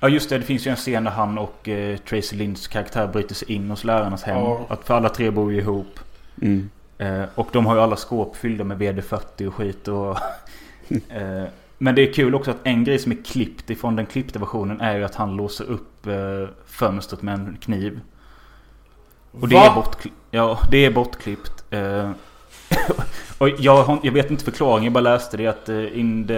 ja, 0.00 0.08
just 0.08 0.30
det. 0.30 0.38
Det 0.38 0.44
finns 0.44 0.66
ju 0.66 0.70
en 0.70 0.76
scen 0.76 1.04
där 1.04 1.10
han 1.10 1.38
och 1.38 1.68
eh, 1.68 1.96
Tracy 1.96 2.36
Linds 2.36 2.68
karaktär 2.68 3.06
bryter 3.06 3.34
sig 3.34 3.52
in 3.52 3.70
hos 3.70 3.84
lärarnas 3.84 4.22
hem. 4.22 4.38
Ja. 4.38 4.66
Att 4.68 4.84
för 4.84 4.94
alla 4.94 5.08
tre 5.08 5.30
bor 5.30 5.52
ju 5.52 5.58
ihop. 5.58 6.00
Mm. 6.42 6.70
Eh, 6.98 7.24
och 7.34 7.48
de 7.52 7.66
har 7.66 7.74
ju 7.74 7.80
alla 7.80 7.96
skåp 7.96 8.36
fyllda 8.36 8.64
med 8.64 8.78
VD40 8.78 9.46
och 9.46 9.54
skit. 9.54 9.88
Och, 9.88 10.18
eh, 11.08 11.44
men 11.78 11.94
det 11.94 12.08
är 12.08 12.12
kul 12.12 12.34
också 12.34 12.50
att 12.50 12.60
en 12.66 12.84
grej 12.84 12.98
som 12.98 13.12
är 13.12 13.24
klippt 13.24 13.70
ifrån 13.70 13.96
den 13.96 14.06
klippta 14.06 14.38
versionen 14.38 14.80
är 14.80 14.96
ju 14.96 15.04
att 15.04 15.14
han 15.14 15.36
låser 15.36 15.64
upp 15.64 16.06
fönstret 16.66 17.22
med 17.22 17.34
en 17.34 17.56
kniv. 17.60 18.00
Och 19.40 19.48
det 19.48 19.54
Va? 19.54 19.64
är, 19.66 19.70
bortkli- 19.70 20.12
ja, 20.30 20.58
det 20.70 20.84
är 20.84 20.90
bortklippt. 20.90 21.64
Eh, 21.70 22.10
och 23.38 23.48
jag, 23.48 23.98
jag 24.02 24.12
vet 24.12 24.30
inte 24.30 24.44
förklaringen, 24.44 24.84
jag 24.84 24.92
bara 24.92 25.00
läste 25.00 25.36
det 25.36 25.46
att 25.46 25.68
eh, 25.68 25.98
in 25.98 26.26
the 26.26 26.34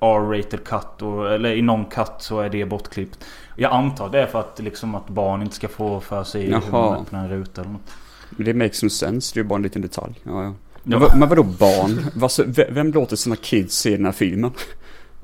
R-rated 0.00 0.64
cut, 0.64 1.02
och, 1.02 1.32
eller 1.32 1.52
i 1.52 1.62
någon 1.62 1.84
cut 1.84 2.12
så 2.18 2.40
är 2.40 2.48
det 2.50 2.64
bortklippt. 2.64 3.24
Jag 3.56 3.72
antar 3.72 4.08
det 4.08 4.22
är 4.22 4.26
för 4.26 4.40
att, 4.40 4.58
liksom, 4.62 4.94
att 4.94 5.08
barn 5.08 5.42
inte 5.42 5.54
ska 5.54 5.68
få 5.68 6.00
för 6.00 6.24
sig 6.24 6.42
hur 6.42 6.50
man 6.52 6.62
Jaha. 6.72 6.96
öppnar 7.00 7.20
en 7.24 7.28
ruta 7.30 7.60
eller 7.60 7.70
något. 7.72 7.90
Men 8.30 8.44
det 8.46 8.54
makes 8.54 8.82
no 8.82 8.88
sense, 8.90 9.30
det 9.34 9.40
är 9.40 9.44
bara 9.44 9.56
en 9.56 9.62
liten 9.62 9.82
detalj. 9.82 10.14
Ja, 10.22 10.30
ja. 10.32 10.44
Ja. 10.44 10.54
Men, 10.84 11.00
vad- 11.00 11.18
men 11.18 11.28
vadå 11.28 11.42
barn? 11.42 12.04
Ve- 12.46 12.68
vem 12.70 12.92
låter 12.92 13.16
sina 13.16 13.36
kids 13.36 13.74
se 13.76 13.90
den 13.96 14.04
här 14.04 14.12
filmen? 14.12 14.50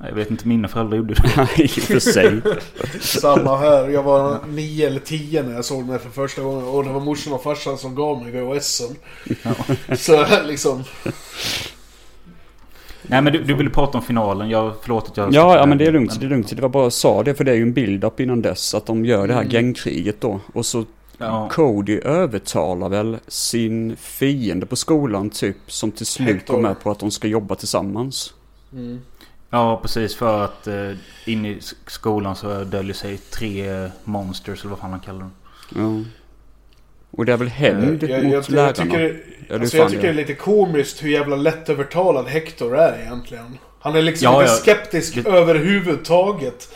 Jag 0.02 0.14
vet 0.14 0.30
inte, 0.30 0.48
mina 0.48 0.68
föräldrar 0.68 0.96
gjorde 0.96 1.14
det. 1.14 1.32
Nej, 1.36 1.68
för 1.68 1.98
sig. 1.98 2.40
Samma 3.00 3.56
här. 3.56 3.88
Jag 3.88 4.02
var 4.02 4.38
nio 4.48 4.86
eller 4.86 5.00
tio 5.00 5.42
när 5.42 5.54
jag 5.54 5.64
såg 5.64 5.82
den 5.82 5.90
här 5.90 5.98
för 5.98 6.10
första 6.10 6.42
gången. 6.42 6.64
Och 6.64 6.84
det 6.84 6.90
var 6.90 7.00
morsan 7.00 7.32
och 7.32 7.42
farsan 7.42 7.78
som 7.78 7.94
gav 7.94 8.22
mig 8.22 8.32
VHSen. 8.32 8.96
Så 9.96 10.26
liksom... 10.44 10.84
Nej 13.02 13.22
men 13.22 13.32
du, 13.32 13.42
du 13.42 13.54
ville 13.54 13.70
prata 13.70 13.98
om 13.98 14.04
finalen. 14.04 14.50
Jag, 14.50 14.72
förlåt 14.82 15.08
att 15.10 15.16
jag... 15.16 15.34
Ja, 15.34 15.56
ja, 15.56 15.66
men 15.66 15.78
det 15.78 15.86
är 15.86 15.92
lugnt, 15.92 16.20
det 16.20 16.26
är 16.26 16.30
lugnt. 16.30 16.56
Det 16.56 16.62
var 16.62 16.68
bara 16.68 16.82
jag 16.82 16.92
sa 16.92 17.22
det, 17.22 17.34
för 17.34 17.44
det 17.44 17.50
är 17.50 17.54
ju 17.56 17.62
en 17.62 17.72
build-up 17.72 18.20
innan 18.20 18.42
dess. 18.42 18.74
Att 18.74 18.86
de 18.86 19.04
gör 19.04 19.28
det 19.28 19.34
här 19.34 19.44
gängkriget 19.44 20.20
då. 20.20 20.40
Och 20.52 20.66
så 20.66 20.84
Ja, 21.18 21.48
Cody 21.50 21.98
övertalar 21.98 22.88
väl 22.88 23.16
sin 23.28 23.96
fiende 23.96 24.66
på 24.66 24.76
skolan 24.76 25.30
typ. 25.30 25.56
Som 25.66 25.90
till 25.90 26.06
slut 26.06 26.46
går 26.46 26.60
med 26.60 26.80
på 26.80 26.90
att 26.90 26.98
de 26.98 27.10
ska 27.10 27.28
jobba 27.28 27.54
tillsammans. 27.54 28.34
Ja 29.50 29.78
precis. 29.82 30.16
För 30.16 30.44
att 30.44 30.66
eh, 30.66 30.90
inne 31.24 31.48
i 31.48 31.60
skolan 31.86 32.36
så 32.36 32.64
döljer 32.64 32.94
sig 32.94 33.16
tre 33.18 33.90
monsters 34.04 34.60
eller 34.60 34.70
vad 34.70 34.78
fan 34.78 34.90
han 34.90 35.00
kallar 35.00 35.20
dem. 35.20 35.32
Ja. 35.74 36.10
Och 37.10 37.24
det 37.24 37.32
är 37.32 37.36
väl 37.36 37.48
hämnd 37.48 38.02
Jag, 38.02 38.24
mot 38.24 38.32
jag, 38.32 38.32
jag, 38.34 38.50
lärarna. 38.50 38.72
tycker, 38.72 39.00
Ja, 39.00 39.44
det 39.48 39.54
är 39.54 39.60
alltså 39.60 39.76
jag 39.76 39.88
tycker 39.90 40.02
det. 40.02 40.08
det 40.08 40.12
är 40.12 40.14
lite 40.14 40.34
komiskt 40.34 41.02
hur 41.04 41.08
jävla 41.10 41.36
lättövertalad 41.36 42.26
Hector 42.26 42.76
är 42.78 43.00
egentligen. 43.02 43.58
Han 43.80 43.96
är 43.96 44.02
liksom 44.02 44.32
Ja, 44.32 44.40
lite 44.40 44.52
ja. 44.52 44.56
skeptisk 44.58 45.14
Det- 45.24 45.30
överhuvudtaget. 45.30 46.68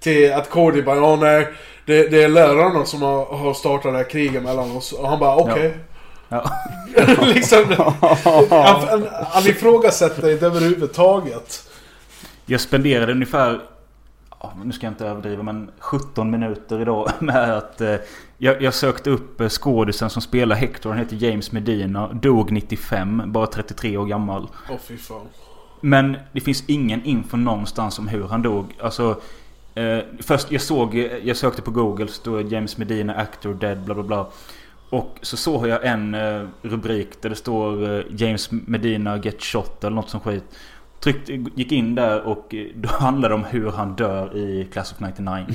Till 0.00 0.32
att 0.32 0.50
Cody 0.50 0.82
bara, 0.82 0.96
ja 0.96 1.16
nej. 1.16 1.48
Det, 1.86 2.08
det 2.08 2.22
är 2.22 2.28
lärarna 2.28 2.84
som 2.84 3.02
har, 3.02 3.24
har 3.24 3.54
startat 3.54 3.92
det 3.92 3.96
här 3.98 4.10
kriget 4.10 4.42
mellan 4.42 4.76
oss. 4.76 4.92
Och 4.92 5.08
han 5.08 5.18
bara, 5.18 5.36
okej. 5.36 5.74
Ja. 6.28 6.50
liksom, 7.34 7.64
han, 8.10 8.80
han, 8.88 9.06
han 9.30 9.46
ifrågasätter 9.46 10.32
inte 10.32 10.46
överhuvudtaget. 10.46 11.68
Jag 12.46 12.60
spenderade 12.60 13.12
ungefär... 13.12 13.60
nu 14.64 14.72
ska 14.72 14.86
jag 14.86 14.92
inte 14.92 15.06
överdriva 15.06 15.42
men 15.42 15.70
17 15.78 16.30
minuter 16.30 16.80
idag 16.80 17.10
med 17.18 17.56
att... 17.56 17.80
Eh, 17.80 17.96
jag, 18.38 18.62
jag 18.62 18.74
sökte 18.74 19.10
upp 19.10 19.40
eh, 19.40 19.48
skådisen 19.48 20.10
som 20.10 20.22
spelar 20.22 20.56
Hector. 20.56 20.90
Han 20.90 20.98
heter 20.98 21.16
James 21.16 21.52
Medina. 21.52 22.12
Dog 22.12 22.52
95. 22.52 23.22
Bara 23.26 23.46
33 23.46 23.96
år 23.96 24.06
gammal. 24.06 24.48
Åh 24.70 24.76
fy 24.88 24.96
fan. 24.96 25.26
Men 25.80 26.16
det 26.32 26.40
finns 26.40 26.64
ingen 26.66 27.04
info 27.04 27.36
någonstans 27.36 27.98
om 27.98 28.08
hur 28.08 28.28
han 28.28 28.42
dog. 28.42 28.74
Alltså... 28.80 29.20
Eh, 29.74 29.98
först 30.20 30.52
jag 30.52 30.62
såg, 30.62 30.94
jag 31.24 31.36
sökte 31.36 31.62
på 31.62 31.70
Google, 31.70 32.06
så 32.06 32.12
stod 32.12 32.52
James 32.52 32.78
Medina 32.78 33.14
actor 33.14 33.54
dead 33.54 33.78
bla 33.78 33.94
bla 33.94 34.02
bla. 34.04 34.26
Och 34.90 35.18
så 35.22 35.36
såg 35.36 35.68
jag 35.68 35.86
en 35.86 36.14
eh, 36.14 36.42
rubrik 36.62 37.22
där 37.22 37.30
det 37.30 37.36
står 37.36 37.98
eh, 37.98 38.04
James 38.10 38.50
Medina 38.50 39.16
get 39.16 39.42
shot 39.42 39.84
eller 39.84 39.94
något 39.96 40.10
som 40.10 40.20
skit. 40.20 40.44
Tryckte, 41.00 41.32
gick 41.32 41.72
in 41.72 41.94
där 41.94 42.22
och 42.22 42.54
eh, 42.54 42.66
då 42.74 42.88
handlade 42.88 43.28
det 43.28 43.34
om 43.34 43.44
hur 43.44 43.70
han 43.70 43.96
dör 43.96 44.36
i 44.36 44.68
Class 44.72 44.92
of 44.92 45.00
99. 45.00 45.46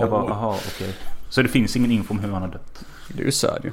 Jag 0.00 0.10
bara, 0.10 0.30
aha 0.32 0.58
okej. 0.66 0.94
Så 1.28 1.42
det 1.42 1.48
finns 1.48 1.76
ingen 1.76 1.90
info 1.90 2.14
om 2.14 2.18
hur 2.20 2.30
han 2.32 2.42
har 2.42 2.48
dött. 2.48 2.84
Det 3.08 3.22
är 3.22 3.26
ju 3.26 3.32
så 3.32 3.46
här 3.46 3.60
ju. 3.64 3.72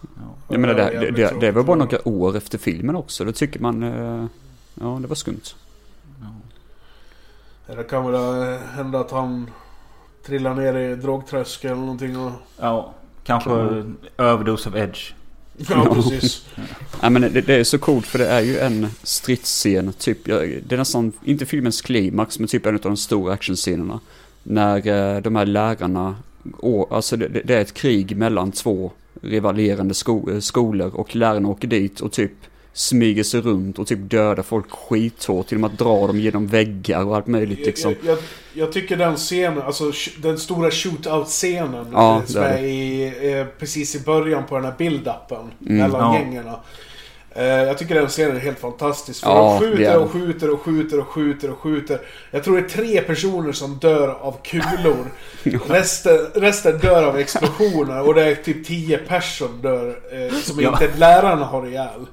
Ja. 0.00 0.34
Jag 0.48 0.60
menar 0.60 0.74
det, 0.74 1.00
det, 1.00 1.10
det, 1.10 1.40
det 1.40 1.50
var 1.50 1.62
bara 1.62 1.76
några 1.76 2.08
år 2.08 2.36
efter 2.36 2.58
filmen 2.58 2.96
också. 2.96 3.24
Då 3.24 3.32
tycker 3.32 3.60
man... 3.60 3.82
eh, 3.82 4.26
Ja, 4.74 4.98
det 5.00 5.06
var 5.06 5.14
skumt. 5.14 5.54
Eller 7.66 7.82
kan 7.82 8.12
väl 8.12 8.52
eh, 8.52 8.58
hända 8.60 9.00
att 9.00 9.10
han 9.10 9.50
trillar 10.26 10.54
ner 10.54 10.74
i 10.74 10.96
drogtröskel 10.96 11.70
eller 11.70 11.80
någonting 11.80 12.18
och... 12.18 12.32
ja 12.60 12.94
kanske 13.24 13.50
överdos 14.18 14.66
av 14.66 14.76
Edge. 14.76 15.12
Ja, 15.68 15.94
precis. 15.94 16.44
Ja, 17.02 17.10
men 17.10 17.22
det, 17.22 17.40
det 17.40 17.54
är 17.54 17.64
så 17.64 17.78
coolt 17.78 18.06
för 18.06 18.18
det 18.18 18.28
är 18.28 18.40
ju 18.40 18.58
en 18.58 18.86
stridsscen. 19.02 19.92
Typ, 19.92 20.24
det 20.24 20.72
är 20.72 20.76
nästan, 20.76 21.12
inte 21.24 21.46
filmens 21.46 21.82
klimax, 21.82 22.38
men 22.38 22.48
typ 22.48 22.66
en 22.66 22.74
av 22.74 22.80
de 22.80 22.96
stora 22.96 23.32
actionscenerna. 23.32 24.00
När 24.42 24.86
eh, 24.86 25.22
de 25.22 25.36
här 25.36 25.46
lärarna, 25.46 26.16
och, 26.56 26.96
alltså 26.96 27.16
det, 27.16 27.28
det 27.28 27.54
är 27.54 27.60
ett 27.60 27.74
krig 27.74 28.16
mellan 28.16 28.52
två 28.52 28.92
rivalerande 29.22 29.94
sko, 29.94 30.40
skolor 30.40 30.94
och 30.94 31.16
lärarna 31.16 31.48
åker 31.48 31.68
dit 31.68 32.00
och 32.00 32.12
typ 32.12 32.32
smyger 32.74 33.22
sig 33.22 33.40
runt 33.40 33.78
och 33.78 33.86
typ 33.86 33.98
dödar 34.10 34.42
folk 34.42 34.70
skithårt 34.70 35.52
genom 35.52 35.64
att 35.64 35.78
dra 35.78 36.06
dem 36.06 36.20
genom 36.20 36.46
väggar 36.46 37.04
och 37.04 37.16
allt 37.16 37.26
möjligt 37.26 37.66
liksom. 37.66 37.94
Jag, 38.02 38.10
jag, 38.10 38.18
jag 38.54 38.72
tycker 38.72 38.96
den 38.96 39.16
scenen, 39.16 39.62
alltså 39.62 39.92
den 40.22 40.38
stora 40.38 40.70
shootout-scenen 40.70 41.86
Ja, 41.92 42.16
eh, 42.18 42.24
som 42.24 42.42
är 42.42 42.48
är 42.48 42.62
i, 42.62 43.38
eh, 43.38 43.46
precis 43.58 43.94
i 43.94 44.00
början 44.00 44.46
på 44.46 44.54
den 44.56 44.64
här 44.64 44.74
build-upen 44.78 45.50
mellan 45.58 46.14
Ja. 46.14 46.18
gängerna. 46.20 46.60
Eh, 47.34 47.44
jag 47.44 47.78
tycker 47.78 47.94
den 47.94 48.08
scenen 48.08 48.36
är 48.36 48.40
helt 48.40 48.58
fantastisk. 48.58 49.24
För 49.24 49.30
Ja, 49.30 49.58
de 49.58 49.58
skjuter 49.60 49.98
och 49.98 50.10
skjuter 50.10 50.50
och 50.50 50.60
skjuter 50.60 51.00
och 51.00 51.08
skjuter 51.08 51.50
och 51.50 51.58
skjuter. 51.58 52.00
Jag 52.30 52.44
tror 52.44 52.56
det 52.56 52.62
är 52.62 52.68
tre 52.68 53.00
personer 53.00 53.52
som 53.52 53.78
dör 53.78 54.08
av 54.08 54.36
kulor. 54.44 55.06
resten, 55.68 56.18
resten 56.34 56.78
dör 56.78 57.02
av 57.04 57.16
explosioner. 57.18 58.06
Och 58.08 58.14
det 58.14 58.24
är 58.24 58.34
typ 58.34 58.66
tio 58.66 58.98
personer 58.98 59.48
som 59.48 59.60
dör. 59.62 59.96
Som 60.42 60.60
Ja. 60.60 60.70
inte 60.82 60.98
lärarna 60.98 61.44
har 61.44 61.66
ihjäl. 61.66 62.06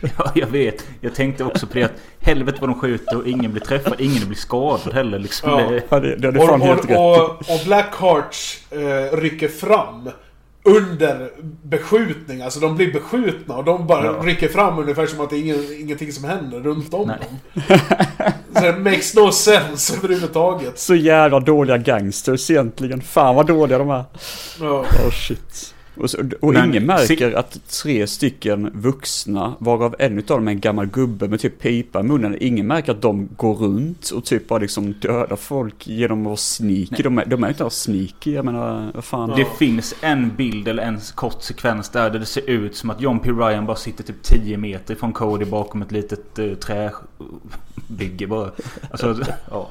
Ja, 0.18 0.32
jag 0.34 0.46
vet. 0.46 0.86
Jag 1.00 1.14
tänkte 1.14 1.44
också 1.44 1.66
på 1.66 1.74
det 1.74 1.82
att 1.84 1.92
helvete 2.20 2.58
vad 2.60 2.70
de 2.70 2.80
skjuter 2.80 3.16
och 3.16 3.26
ingen 3.26 3.52
blir 3.52 3.62
träffad. 3.62 4.00
Ingen 4.00 4.26
blir 4.26 4.36
skadad 4.38 4.94
heller 4.94 5.18
liksom. 5.18 5.50
Ja. 5.50 5.56
Det, 5.70 5.82
Ja, 5.90 6.00
det, 6.00 6.16
det 6.16 6.28
är 6.28 6.38
Och, 6.42 6.48
fan 6.48 6.60
helt 6.60 6.80
och, 6.84 6.88
rätt. 6.88 6.98
och, 6.98 7.30
och 7.30 7.60
Blackheart 7.66 8.36
eh, 8.70 9.16
rycker 9.16 9.48
fram 9.48 10.10
under 10.62 11.30
beskjutning. 11.62 12.42
Alltså 12.42 12.60
de 12.60 12.76
blir 12.76 12.92
beskjutna 12.92 13.56
och 13.56 13.64
de 13.64 13.86
bara 13.86 14.04
Ja. 14.04 14.12
rycker 14.22 14.48
fram 14.48 14.78
ungefär 14.78 15.06
som 15.06 15.20
att 15.20 15.30
det 15.30 15.36
är 15.36 15.40
ingen, 15.40 15.80
ingenting 15.80 16.12
som 16.12 16.24
händer 16.24 16.60
runt 16.60 16.94
om 16.94 17.06
Nej. 17.08 17.16
dem. 17.20 17.78
Så 18.54 18.60
det 18.60 18.72
makes 18.78 19.14
no 19.14 19.32
sense 19.32 19.96
överhuvudtaget. 19.98 20.78
Så 20.78 20.94
jävla 20.94 21.40
dåliga 21.40 21.76
gangsters 21.76 22.50
egentligen. 22.50 23.00
Fan 23.00 23.34
vad 23.36 23.46
dåliga 23.46 23.78
de 23.78 23.90
är. 23.90 24.04
Ja. 24.60 24.66
Oh 24.80 25.10
shit. 25.10 25.74
Och, 25.98 26.10
så, 26.10 26.18
och 26.40 26.52
Men- 26.52 26.70
ingen 26.70 26.86
märker 26.86 27.32
att 27.32 27.68
tre 27.82 28.06
stycken 28.06 28.70
vuxna, 28.74 29.54
varav 29.58 29.94
en 29.98 30.18
utav 30.18 30.38
dem 30.38 30.48
är 30.48 30.52
en 30.52 30.60
gammal 30.60 30.86
gubbe 30.86 31.28
med 31.28 31.40
typ 31.40 31.58
pipa 31.58 32.00
i 32.00 32.02
munnen. 32.02 32.36
Ingen 32.40 32.66
märker 32.66 32.92
att 32.92 33.02
de 33.02 33.28
går 33.36 33.54
runt 33.54 34.10
och 34.10 34.24
typ 34.24 34.48
bara 34.48 34.58
liksom 34.58 34.92
dödar 34.92 35.36
folk 35.36 35.86
genom 35.86 36.20
att 36.20 36.26
vara 36.26 36.36
sneaky. 36.36 37.02
De 37.02 37.22
de 37.26 37.44
är 37.44 37.48
inte 37.48 37.64
alls 37.64 37.74
sneaky, 37.74 38.32
jag 38.32 38.44
menar 38.44 38.90
vad 38.94 39.04
fan. 39.04 39.30
Det 39.36 39.46
finns 39.58 39.94
en 40.00 40.36
bild 40.36 40.68
eller 40.68 40.82
en 40.82 41.00
kort 41.14 41.42
sekvens 41.42 41.88
där, 41.88 42.10
där 42.10 42.18
det 42.18 42.26
ser 42.26 42.50
ut 42.50 42.76
som 42.76 42.90
att 42.90 43.00
John 43.00 43.18
P. 43.18 43.30
Ryan 43.30 43.66
bara 43.66 43.76
sitter 43.76 44.04
typ 44.04 44.22
10 44.22 44.56
meter 44.56 44.94
från 44.94 45.12
Cody 45.12 45.44
bakom 45.44 45.82
ett 45.82 45.92
litet 45.92 46.38
uh, 46.38 46.54
träbygge 46.54 48.26
bara. 48.26 48.50
Alltså, 48.90 49.16
ja. 49.50 49.70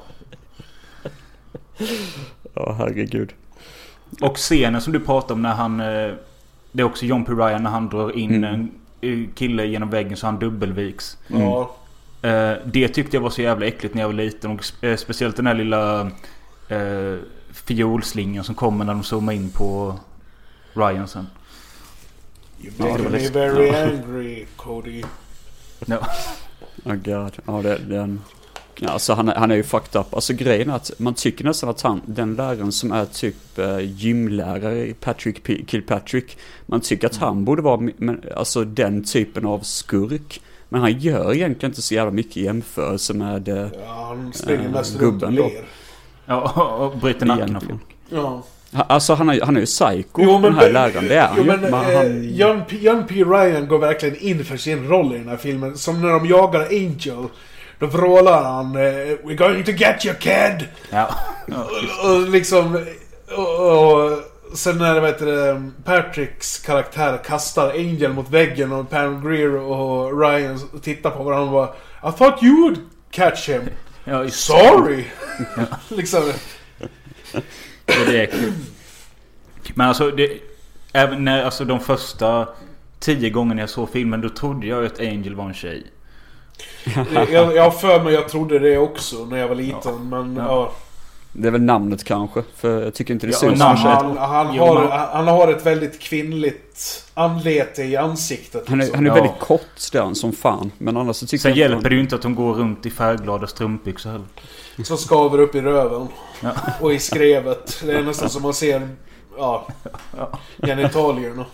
Ja 2.53 2.75
herregud. 2.79 3.33
Och 4.21 4.35
scenen 4.37 4.81
som 4.81 4.93
du 4.93 4.99
pratar 4.99 5.35
om 5.35 5.41
när 5.41 5.53
han... 5.53 5.79
eh, 5.79 6.13
Det 6.71 6.81
är 6.81 6.83
också 6.83 7.05
John 7.05 7.25
P. 7.25 7.31
Ryan 7.31 7.63
när 7.63 7.69
han 7.69 7.89
drar 7.89 8.17
in 8.17 8.35
Mm. 8.43 8.53
en 8.53 8.71
eh, 9.01 9.27
kille 9.35 9.65
genom 9.65 9.89
väggen 9.89 10.17
så 10.17 10.25
han 10.25 10.39
dubbelviks. 10.39 11.17
Ja. 11.27 11.75
Eh, 12.21 12.53
Det 12.65 12.87
tyckte 12.87 13.17
jag 13.17 13.21
var 13.21 13.29
så 13.29 13.41
jävla 13.41 13.65
äckligt 13.65 13.95
när 13.95 14.01
jag 14.01 14.07
var 14.09 14.13
liten. 14.15 14.51
Och 14.51 14.65
speciellt 14.99 15.35
den 15.35 15.47
här 15.47 15.53
lilla 15.53 16.01
eh, 16.67 17.15
fiolslingan 17.51 18.43
som 18.43 18.55
kommer 18.55 18.85
när 18.85 18.93
de 18.93 19.03
zoomar 19.03 19.33
in 19.33 19.49
på 19.49 19.99
Ryan 20.73 21.07
sen. 21.07 21.27
You 22.61 22.73
var 22.77 22.97
me 22.99 23.09
läskigt. 23.09 23.35
very 23.35 23.67
Ja. 23.67 23.83
angry, 23.85 24.45
Cody. 24.55 25.03
Ja. 25.85 25.97
Oh 26.85 26.95
god. 26.95 27.31
Ja 27.45 27.61
det, 27.61 27.77
den. 27.77 28.21
Ja, 28.79 28.89
alltså 28.89 29.13
han, 29.13 29.29
är- 29.29 29.35
han 29.35 29.51
är 29.51 29.55
ju 29.55 29.63
fucked 29.63 30.01
up. 30.01 30.13
Alltså 30.13 30.33
grejen 30.33 30.69
är 30.69 30.75
att 30.75 30.91
man 30.97 31.13
tycker 31.13 31.45
nästan 31.45 31.69
att 31.69 31.81
han, 31.81 32.01
den 32.05 32.35
läraren 32.35 32.71
som 32.71 32.91
är 32.91 33.05
typ 33.05 33.59
eh, 33.59 33.79
gymlärare, 33.79 34.93
Patrick 34.99 35.43
P- 35.43 35.63
Kilpatrick. 35.67 36.37
Man 36.65 36.81
tycker 36.81 37.07
att 37.07 37.15
han 37.17 37.45
borde 37.45 37.61
vara, 37.61 37.89
men, 37.97 38.21
alltså 38.35 38.63
den 38.63 39.03
typen 39.03 39.45
av 39.45 39.59
skurk. 39.59 40.41
Men 40.69 40.81
han 40.81 40.99
gör 40.99 41.33
egentligen 41.33 41.71
inte 41.71 41.81
så 41.81 41.93
jävla 41.93 42.11
mycket 42.11 42.37
i 42.37 42.43
jämförelse 42.43 43.13
med... 43.13 43.47
Eh, 43.47 43.55
Ja, 43.85 44.05
han 44.07 44.33
springer 44.33 44.65
Eh, 44.65 44.71
mest 44.71 44.99
gubben 44.99 45.35
då. 45.35 45.43
ler. 45.47 45.63
Ja, 46.25 46.51
och 46.93 46.97
bryter 46.97 47.25
nacken 47.25 47.55
av 47.55 47.59
folk. 47.59 47.81
Ja. 48.09 48.43
han- 48.71 48.85
alltså 48.89 49.13
han 49.13 49.29
är, 49.29 49.41
han 49.41 49.55
är 49.55 49.59
ju 49.59 49.65
psycho, 49.65 50.39
den 50.41 50.55
här 50.55 50.71
läraren. 50.73 51.07
Det 51.07 51.15
är 51.15 51.27
han 51.27 51.37
jo, 51.37 51.43
ju. 51.43 51.47
men, 51.49 51.61
Men 51.61 51.73
eh, 51.73 51.97
han, 51.97 52.33
John, 52.35 52.61
P, 52.69 52.77
John 52.81 53.03
P. 53.07 53.15
Ryan 53.23 53.67
går 53.67 53.79
verkligen 53.79 54.15
in 54.15 54.45
för 54.45 54.57
sin 54.57 54.87
roll 54.87 55.15
i 55.15 55.17
den 55.17 55.27
här 55.29 55.37
filmen. 55.37 55.77
Som 55.77 56.01
när 56.01 56.09
de 56.09 56.25
jagar 56.25 56.61
Angel. 56.69 57.25
Då 57.79 57.85
vrålar 57.85 58.43
han 58.43 58.75
eh, 58.75 58.81
We're 59.23 59.35
going 59.35 59.63
to 59.63 59.71
get 59.71 60.05
you 60.05 60.15
kid! 60.15 60.67
Ja. 60.89 61.09
Och, 61.47 62.11
och 62.11 62.29
liksom... 62.29 62.85
Och, 63.37 64.03
och 64.03 64.19
sen 64.53 64.77
när 64.77 64.99
vet 64.99 65.19
du, 65.19 65.71
Patricks 65.83 66.59
karaktär 66.59 67.19
kastar 67.25 67.69
Angel 67.69 68.13
mot 68.13 68.29
väggen 68.29 68.71
och 68.71 68.89
Pam 68.89 69.27
Greer 69.27 69.55
och 69.55 70.21
Ryan 70.21 70.59
tittar 70.81 71.11
på 71.11 71.23
varandra 71.23 71.45
och 71.45 71.51
bara 71.51 72.09
I 72.09 72.17
thought 72.17 72.43
you 72.43 72.61
would 72.61 72.79
catch 73.11 73.49
him. 73.49 73.61
ja 74.03 74.29
Sorry! 74.29 75.05
liksom. 75.89 76.31
Ja, 77.85 77.95
det 78.07 78.21
är 78.21 78.25
kul. 78.25 78.53
Men 79.73 79.87
alltså, 79.87 80.11
det, 80.11 80.31
även 80.93 81.25
när, 81.25 81.43
alltså 81.43 81.65
de 81.65 81.79
första 81.79 82.47
tio 82.99 83.29
gångerna 83.29 83.61
jag 83.61 83.69
såg 83.69 83.89
filmen 83.89 84.21
då 84.21 84.29
trodde 84.29 84.67
jag 84.67 84.85
att 84.85 84.99
Angel 84.99 85.35
var 85.35 85.45
en 85.45 85.53
tjej. 85.53 85.83
Jag, 87.31 87.55
jag 87.55 87.63
har 87.63 87.71
för 87.71 88.03
mig 88.03 88.13
jag 88.13 88.29
trodde 88.29 88.59
det 88.59 88.77
också 88.77 89.25
när 89.25 89.37
jag 89.37 89.47
var 89.47 89.55
liten. 89.55 90.09
Men 90.09 90.35
Ja. 90.35 90.43
ja. 90.47 90.71
det 91.31 91.47
är 91.47 91.51
väl 91.51 91.61
namnet 91.61 92.03
kanske. 92.03 92.43
För 92.55 92.83
jag 92.83 92.93
tycker 92.93 93.13
inte 93.13 93.27
det 93.27 93.31
Ja, 93.33 93.37
ser 93.39 93.51
ut 93.51 93.57
som. 93.57 93.67
Han, 93.67 94.17
han, 94.17 94.53
Jo, 94.55 94.63
har, 94.63 94.87
han 95.13 95.27
har 95.27 95.47
ett 95.47 95.65
väldigt 95.65 95.99
kvinnligt 95.99 97.03
anlete 97.13 97.83
i 97.83 97.95
ansiktet. 97.95 98.63
Han 98.69 98.79
är, 98.79 98.83
liksom. 98.83 98.95
han 98.95 99.05
är 99.05 99.09
Ja. 99.09 99.23
väldigt 99.23 99.39
kort 99.39 99.91
där 99.91 100.13
som 100.13 100.33
fan. 100.33 100.71
Men 100.77 100.97
annars 100.97 101.15
så 101.15 101.25
tycker 101.25 101.41
Sen 101.41 101.51
jag 101.51 101.57
hjälper 101.57 101.77
att 101.77 101.83
det 101.83 101.95
ju 101.95 101.99
inte 102.01 102.15
att 102.15 102.23
hon 102.23 102.35
går 102.35 102.53
runt 102.53 102.85
i 102.85 102.89
färgglada 102.89 103.47
strumpbyxor 103.47 104.09
heller. 104.09 104.25
Som 104.83 104.97
skaver 104.97 105.39
upp 105.39 105.55
i 105.55 105.61
röven. 105.61 106.07
Ja. 106.41 106.51
Och 106.81 106.93
i 106.93 106.99
skrevet. 106.99 107.81
Det 107.85 107.91
är 107.93 108.01
nästan 108.03 108.29
som 108.29 108.41
man 108.41 108.53
ser 108.53 108.89
ja, 109.37 109.67
Ja. 110.17 110.29
genitalierna. 110.67 111.45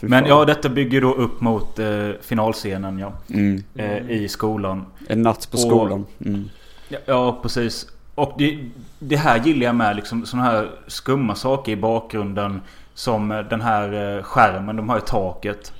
Fy 0.00 0.08
Men 0.08 0.26
ja, 0.26 0.44
detta 0.44 0.68
bygger 0.68 1.00
då 1.00 1.12
upp 1.14 1.40
mot 1.40 1.78
eh, 1.78 2.08
finalscenen 2.22 2.98
ja. 2.98 3.12
Mm. 3.30 3.62
Eh, 3.74 4.10
I 4.10 4.28
skolan. 4.28 4.84
En 5.08 5.22
natt 5.22 5.48
på 5.50 5.56
Och- 5.56 5.60
skolan. 5.60 6.06
Mm. 6.26 6.48
Ja, 6.88 6.98
ja 7.06 7.38
precis. 7.42 7.86
Och 8.14 8.32
det, 8.38 8.58
det 8.98 9.16
här 9.16 9.42
gillar 9.44 9.66
jag 9.66 9.74
med 9.74 9.96
liksom 9.96 10.26
sådana 10.26 10.48
här 10.48 10.70
skumma 10.86 11.34
saker 11.34 11.72
i 11.72 11.76
bakgrunden. 11.76 12.60
Som 12.94 13.28
den 13.50 13.60
här 13.60 14.16
eh, 14.16 14.22
skärmen 14.22 14.76
de 14.76 14.88
har 14.88 14.98
i 14.98 15.00
taket. 15.00 15.72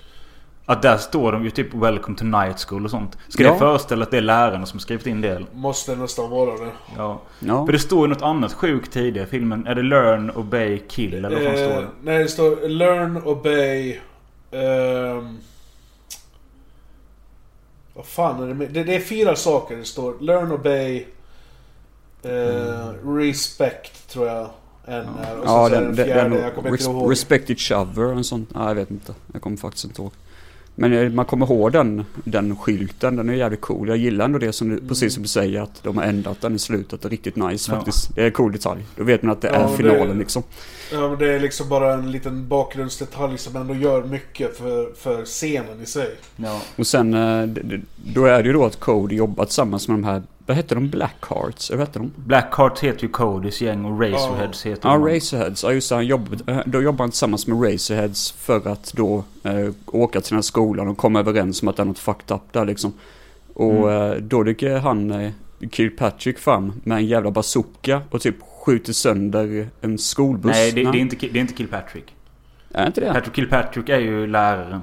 Att 0.71 0.83
där 0.83 0.97
står 0.97 1.33
de 1.33 1.45
ju 1.45 1.51
typ 1.51 1.75
'Welcome 1.75 2.17
to 2.19 2.25
night 2.25 2.57
school' 2.57 2.85
och 2.85 2.91
sånt. 2.91 3.19
Ska 3.29 3.43
Ja. 3.43 3.53
det 3.53 3.59
föreställa 3.59 4.03
att 4.05 4.11
det 4.11 4.17
är 4.17 4.21
lärarna 4.21 4.67
som 4.67 4.81
skrivit 4.81 5.07
in 5.07 5.21
det? 5.21 5.45
Måste 5.53 5.97
nästan 5.97 6.31
vara 6.31 6.51
det. 6.65 6.71
Ja. 6.97 7.21
Ja. 7.39 7.67
För 7.67 7.73
det 7.73 7.79
står 7.79 8.07
ju 8.09 8.15
något 8.15 8.23
annat 8.23 8.53
sjukt 8.53 8.93
tidigare 8.93 9.27
i 9.27 9.31
filmen. 9.31 9.67
Är 9.67 9.75
det 9.75 9.83
'Learn, 9.83 10.31
Obey, 10.31 10.79
Kill' 10.89 11.17
eller 11.27 11.31
vad 11.31 11.43
fan 11.45 11.55
står 11.57 11.71
Eh, 11.73 11.81
det? 11.81 11.89
när 12.03 12.19
det 12.19 12.29
står 12.29 12.69
Learn, 12.69 13.23
Obey... 13.23 13.99
ehm, 14.51 15.39
vad 17.95 18.07
fan 18.07 18.43
är 18.43 18.47
det 18.49 18.55
med? 18.55 18.71
Det, 18.71 18.85
det 18.85 18.95
är 18.97 19.01
fyra 19.01 19.37
saker 19.37 19.77
det 19.77 19.85
står. 19.85 20.15
Learn, 20.21 20.53
Obey... 20.53 21.05
eh, 22.23 22.89
Respect 23.17 24.09
tror 24.09 24.27
jag 24.27 24.49
en 24.87 24.95
är. 24.95 25.39
Och 25.39 25.47
Ja, 25.47 25.69
den, 25.69 25.85
en 25.87 25.95
den, 25.97 26.07
fjärde. 26.07 26.31
den 26.31 26.43
jag 26.43 26.55
kommer 26.55 26.69
inte 26.71 26.83
res, 26.83 26.89
ihåg. 26.89 27.11
Respect 27.13 27.51
each 27.51 27.73
other, 27.73 28.13
en 28.13 28.25
sån. 28.25 28.47
Nej, 28.55 28.67
jag 28.69 28.75
vet 28.75 28.91
inte. 28.91 29.15
Jag 29.33 29.43
kommer 29.43 29.57
faktiskt 29.57 29.85
inte 29.85 30.03
ihåg. 30.03 30.13
Men 30.81 30.93
eh, 30.93 31.11
man 31.11 31.25
kommer 31.25 31.47
ihåg 31.47 31.73
den, 31.73 32.05
den 32.25 32.57
skylten, 32.57 33.17
den 33.17 33.29
är 33.29 33.35
jävligt 33.35 33.61
cool. 33.61 33.89
Jag 33.89 33.97
gillar 33.97 34.25
ändå 34.25 34.39
det 34.39 34.53
som 34.53 34.69
du, 34.69 34.89
precis 34.89 35.15
som 35.15 35.23
du 35.23 35.29
säger 35.29 35.61
att 35.61 35.83
de 35.83 35.97
har 35.97 36.05
ändrat 36.05 36.41
den 36.41 36.55
i 36.55 36.59
slutet. 36.59 37.03
Det 37.03 37.09
är 37.09 37.11
riktigt 37.11 37.37
nice 37.37 37.71
Ja. 37.73 37.77
faktiskt. 37.77 38.15
Det 38.15 38.23
är 38.23 38.27
en 38.27 38.33
cool 38.33 38.53
detalj. 38.53 38.81
Då 38.97 39.05
vet 39.05 39.23
man 39.23 39.33
att 39.33 39.41
det 39.43 39.49
Ja, 39.49 39.55
är 39.55 39.69
det- 39.71 39.77
finalen 39.77 40.19
liksom. 40.19 40.43
Ja, 40.93 41.09
men 41.09 41.19
det 41.19 41.33
är 41.35 41.41
liksom 41.41 41.69
bara 41.69 41.95
en 41.95 42.11
liten 42.13 42.49
bakgrundsdetalj 42.49 43.39
som 43.39 43.57
ändå 43.57 43.75
gör 43.75 44.03
mycket 44.05 44.57
för, 44.59 44.93
för 44.97 45.25
scenen 45.25 45.83
i 45.83 45.87
sig. 45.87 46.11
Ja. 46.37 46.61
Och 46.77 46.87
sen, 46.87 47.15
eh, 47.15 47.47
då 48.15 48.25
är 48.25 48.43
det 48.43 48.47
ju 48.47 48.53
då 48.53 48.65
att 48.65 48.81
Cody 48.81 49.17
jobbar 49.17 49.45
tillsammans 49.45 49.89
med 49.89 49.95
de 49.99 50.05
här, 50.05 50.23
vad 50.49 50.57
heter 50.57 50.75
de? 50.75 50.89
Blackhearts? 50.89 51.71
Eller 51.71 51.79
vad 51.79 51.89
heter 51.89 52.01
de? 52.01 52.13
Blackheart 52.17 52.79
heter 52.81 53.03
ju 53.03 53.09
Codys 53.09 53.61
gäng 53.61 53.85
och 53.85 54.01
Razorheads 54.01 54.67
heter 54.67 54.89
Ja, 54.89 54.95
de. 54.95 55.07
Racerheads. 55.15 55.63
Ja, 55.63 55.73
just 55.73 55.89
det. 55.89 55.95
Han 55.95 56.05
eh, 56.47 56.61
då 56.67 56.83
jobbar 56.83 56.99
han 57.03 57.11
tillsammans 57.11 57.47
med 57.47 57.63
Racerheads 57.73 58.33
för 58.33 58.69
att 58.69 58.93
då 58.97 59.25
eh, 59.43 59.71
åka 59.87 60.21
till 60.21 60.31
den 60.31 60.37
här 60.37 60.43
skolan 60.43 60.89
och 60.89 60.97
komma 60.99 61.21
överens 61.21 61.63
om 61.63 61.69
att 61.69 61.77
det 61.77 61.83
är 61.83 61.85
något 61.85 61.99
fucked 61.99 62.37
up 62.37 62.43
där 62.53 62.65
liksom. 62.65 62.93
Och 63.55 63.93
Mm. 63.93 64.13
eh, 64.13 64.17
då 64.17 64.43
dyker 64.43 64.79
han, 64.79 65.11
eh, 65.11 65.31
Kilpatrick 65.73 66.39
fram 66.39 66.73
med 66.85 66.97
en 66.99 67.07
jävla 67.07 67.31
bazooka 67.31 68.03
och 68.11 68.21
typ 68.21 68.37
skjuter 68.65 68.93
sönder 68.93 69.69
en 69.81 69.99
skolbuss. 69.99 70.53
Nej, 70.53 70.73
det, 70.73 70.83
det, 70.83 70.99
är 70.99 71.01
inte, 71.01 71.17
det 71.17 71.39
är 71.39 71.41
inte 71.41 71.55
Kilpatrick. 71.57 72.15
Är 72.75 72.87
inte 72.87 73.01
det? 73.01 73.13
Patrick 73.13 73.35
Kilpatrick 73.37 73.89
är 73.89 73.99
ju 73.99 74.27
läraren. 74.27 74.81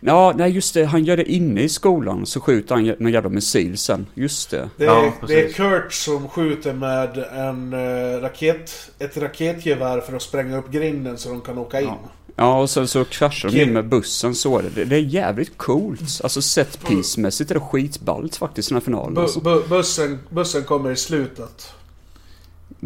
Ja, 0.00 0.34
nej 0.36 0.50
just 0.50 0.74
det. 0.74 0.84
Han 0.84 1.04
gör 1.04 1.16
det 1.16 1.32
inne 1.32 1.62
i 1.62 1.68
skolan 1.68 2.26
så 2.26 2.40
skjuter 2.40 2.74
han 2.74 2.84
någon 2.98 3.12
jävla 3.12 3.28
missil 3.30 3.78
sen. 3.78 4.06
Just 4.14 4.50
det. 4.50 4.70
Det 4.76 4.84
är, 4.84 4.88
Ja, 4.88 5.12
det 5.28 5.44
är. 5.44 5.52
Kurt 5.52 5.92
som 5.92 6.28
skjuter 6.28 6.72
med 6.72 7.18
en 7.32 7.72
eh, 7.72 8.20
raket, 8.20 8.90
ett 8.98 9.16
raketgevär 9.16 10.00
för 10.00 10.16
att 10.16 10.22
spränga 10.22 10.58
upp 10.58 10.70
grinden 10.70 11.18
så 11.18 11.28
de 11.28 11.40
kan 11.40 11.58
åka 11.58 11.80
in. 11.80 11.86
Ja. 11.86 11.98
Ja, 12.38 12.60
och 12.60 12.70
sen 12.70 12.88
så 12.88 13.04
kraschar 13.04 13.48
de 13.50 13.60
in 13.62 13.72
med 13.72 13.88
bussen 13.88 14.34
så 14.34 14.58
är 14.58 14.62
det. 14.74 14.84
det. 14.84 14.96
Är 14.96 15.00
jävligt 15.00 15.58
coolt. 15.58 16.20
Alltså 16.22 16.42
set 16.42 16.78
piece-mässigt 16.86 17.50
är 17.50 17.54
det 17.54 17.60
skitballt 17.60 18.36
faktiskt 18.36 18.68
den 18.68 18.76
här 18.76 18.84
finalen. 18.84 19.14
Bu, 19.14 19.20
Alltså. 19.20 19.40
bu, 19.40 19.62
bussen, 19.68 20.18
bussen 20.30 20.64
kommer 20.64 20.90
i 20.90 20.96
slutet. 20.96 21.70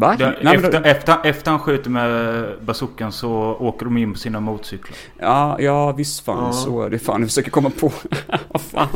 Va? 0.00 0.16
Det, 0.18 0.24
Nej, 0.42 0.56
men 0.56 0.64
efter, 0.64 0.80
då, 0.80 0.88
efter, 0.88 1.16
efter 1.24 1.50
han 1.50 1.60
skjuter 1.60 1.90
med 1.90 2.46
bazookan 2.62 3.12
så 3.12 3.30
åker 3.60 3.84
de 3.84 3.96
in 3.96 4.12
på 4.12 4.18
sina 4.18 4.40
motorcyklar. 4.40 4.96
ja, 5.18 5.56
ja, 5.60 5.92
visst 5.92 6.24
fan 6.24 6.44
Ja. 6.44 6.52
så 6.52 6.82
är 6.82 6.90
det. 6.90 6.98
Fan, 6.98 7.20
jag 7.20 7.28
försöker 7.30 7.50
komma 7.50 7.70
på. 7.80 7.92
Vad 8.48 8.62
fan. 8.62 8.88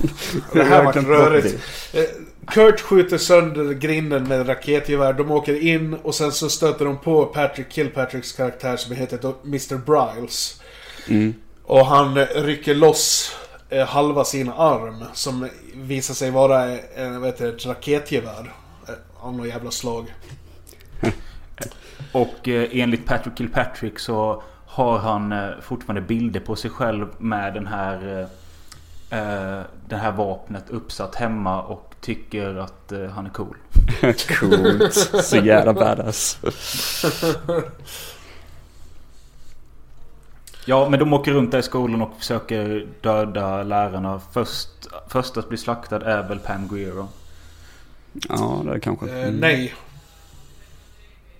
Det 0.52 0.64
här 0.64 0.85
var 0.85 0.93
rörigt. 0.93 1.55
Eh, 1.93 2.02
Kurt 2.47 2.81
skjuter 2.81 3.18
sönder 3.18 3.72
grinden 3.72 4.28
med 4.28 4.48
raketgevär. 4.48 5.12
De 5.12 5.31
åker 5.31 5.62
in 5.66 5.94
och 5.94 6.14
sen 6.14 6.32
så 6.32 6.48
stöter 6.48 6.85
de 6.85 6.97
på 6.98 7.24
Patrick 7.26 7.72
Kilpatricks 7.72 8.32
karaktär 8.32 8.76
som 8.76 8.97
heter 8.97 9.32
Mr. 9.44 9.76
Briles. 9.76 10.60
Mm. 11.09 11.35
Och 11.64 11.86
han 11.86 12.18
rycker 12.18 12.74
loss 12.74 13.36
eh, 13.70 13.86
halva 13.86 14.24
sin 14.24 14.48
arm 14.56 15.05
som 15.12 15.48
visar 15.74 16.14
sig 16.14 16.31
vara 16.31 16.72
eh, 16.72 16.78
vad 17.18 17.26
heter 17.26 17.47
det, 17.47 17.52
ett 17.52 17.66
raketgevär. 17.66 18.52
Av 19.20 19.35
något 19.35 19.48
jävla 19.48 19.70
slag. 19.70 20.14
Och 22.12 22.48
eh, 22.48 22.68
enligt 22.72 23.06
Patrick 23.06 23.38
Kilpatrick 23.38 23.98
så 23.98 24.42
har 24.66 24.98
han 24.98 25.32
eh, 25.32 25.48
fortfarande 25.62 26.00
bilder 26.00 26.40
på 26.40 26.56
sig 26.56 26.70
själv 26.70 27.06
med 27.18 27.54
den 27.54 27.66
här 27.66 28.20
eh, 29.10 29.60
det 29.88 29.96
här 29.96 30.12
vapnet 30.12 30.70
uppsatt 30.70 31.14
hemma 31.14 31.62
och 31.62 31.94
tycker 32.00 32.54
att 32.54 32.92
han 33.14 33.26
är 33.26 33.30
cool. 33.30 33.56
Coolt. 34.38 34.94
Så 35.24 35.36
jävla 35.36 35.72
badass. 35.72 36.38
Ja, 40.66 40.88
men 40.88 40.98
de 40.98 41.12
åker 41.12 41.32
runt 41.32 41.50
där 41.50 41.58
i 41.58 41.62
skolan 41.62 42.02
och 42.02 42.10
försöker 42.18 42.86
döda 43.00 43.62
lärarna. 43.62 44.20
Först, 44.32 44.68
först 45.08 45.36
att 45.36 45.48
bli 45.48 45.58
slaktad 45.58 46.02
är 46.02 46.28
väl 46.28 46.38
Pam 46.38 46.68
då. 46.68 47.08
Ja, 48.12 48.62
det 48.64 48.72
är 48.72 48.78
kanske. 48.78 49.20
Eh, 49.20 49.32
nej. 49.32 49.74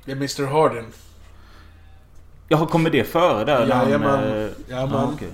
Det 0.05 0.13
är 0.13 0.17
Mr 0.17 0.47
Hardin. 0.47 0.85
Jaha, 2.49 2.67
kommer 2.67 2.91
det 2.91 3.05
före 3.05 3.45
där? 3.45 3.67
när 3.67 3.75
han, 3.75 3.85
Jajamän. 3.87 4.25
eh, 4.25 4.49
Jajamän. 4.69 4.93
ja, 5.01 5.13
okej. 5.15 5.29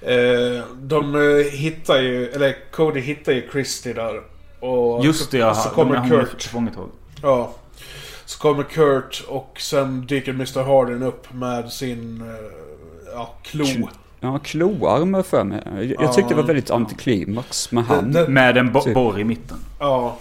Eh, 0.00 0.64
de 0.76 1.14
eh, 1.14 1.52
hittar 1.52 2.00
ju, 2.00 2.28
eller 2.28 2.56
Cody 2.72 3.00
hittar 3.00 3.32
ju 3.32 3.48
Christy 3.52 3.92
där. 3.92 4.20
Och 4.60 5.04
Just 5.04 5.30
det, 5.30 5.38
ja. 5.38 5.54
så 5.54 5.68
de- 5.68 5.74
kommer 5.74 5.96
är 5.96 6.08
Kurt. 6.08 6.50
Ja. 7.22 7.54
Så 8.24 8.38
kommer 8.38 8.62
Kurt 8.62 9.24
och 9.28 9.56
sen 9.60 10.06
dyker 10.06 10.32
Mr 10.32 10.62
Hardin 10.62 11.02
upp 11.02 11.32
med 11.32 11.72
sin 11.72 12.32
ja, 13.14 13.34
klo. 13.42 13.64
Ja, 14.20 14.38
kloarmar 14.38 15.22
för 15.22 15.44
mig. 15.44 15.62
Jag, 15.74 15.84
jag 15.84 15.96
Ja. 16.02 16.12
tyckte 16.12 16.28
det 16.30 16.34
var 16.40 16.42
väldigt 16.46 16.70
antiklimax 16.70 17.72
med 17.72 17.84
han. 17.84 18.12
Det- 18.12 18.28
Med 18.28 18.56
en 18.56 18.72
bo- 18.72 18.80
Typ. 18.80 18.94
borr 18.94 19.18
i 19.20 19.24
mitten. 19.24 19.58
Ja. 19.80 20.16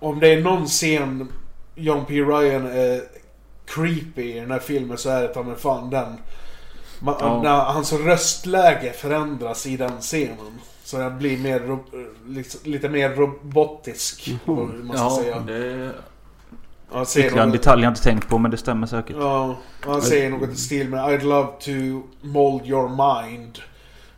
Om 0.00 0.20
det 0.20 0.28
är 0.34 0.40
någon 0.42 0.66
scen 0.66 1.28
John 1.74 2.04
P. 2.04 2.14
Ryan 2.22 2.66
är 2.66 3.00
creepy 3.66 4.22
i 4.36 4.40
den 4.40 4.50
här 4.50 4.58
filmen 4.58 4.98
så 4.98 5.08
är 5.10 5.22
det 5.22 5.28
ta 5.28 5.42
mig 5.42 5.56
fan 5.56 5.90
den. 5.90 6.16
Man, 7.00 7.16
Ja. 7.20 7.42
När 7.42 7.56
hans 7.64 7.92
röstläge 7.92 8.92
förändras 8.92 9.66
i 9.66 9.76
den 9.76 10.00
scenen. 10.00 10.60
Så 10.84 10.98
den 10.98 11.18
blir 11.18 11.38
mer, 11.38 11.78
liksom, 12.28 12.60
lite 12.64 12.88
mer 12.88 13.10
robotisk. 13.10 14.34
Hur 14.44 14.82
man 14.82 14.96
ska 14.98 15.22
säga. 15.22 15.38
det 15.40 15.90
Han 16.92 17.06
säger 17.06 17.26
ytterligare 17.26 17.42
en 17.46 17.48
något, 17.48 17.58
detalj 17.62 17.82
jag 17.82 17.90
inte 17.90 18.02
tänkt 18.02 18.28
på 18.28 18.38
men 18.38 18.50
det 18.50 18.56
stämmer 18.56 18.86
säkert. 18.86 19.16
ja, 19.20 19.56
han 19.80 20.02
säger 20.02 20.30
något 20.30 20.50
i 20.50 20.56
stil 20.56 20.88
med 20.88 21.00
I'd 21.04 21.22
love 21.24 21.48
to 21.60 22.06
mold 22.20 22.66
your 22.66 22.88
mind. 22.88 23.58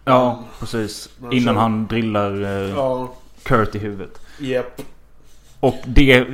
Ja, 0.04 0.44
precis. 0.60 1.08
Men 1.18 1.32
Innan 1.32 1.56
han 1.56 1.86
drillar 1.86 2.42
eh, 2.42 2.70
Ja, 2.70 3.12
Kurt 3.42 3.74
i 3.74 3.78
huvudet. 3.78 4.20
japp. 4.38 4.82
Och 5.60 5.74
det... 5.86 6.26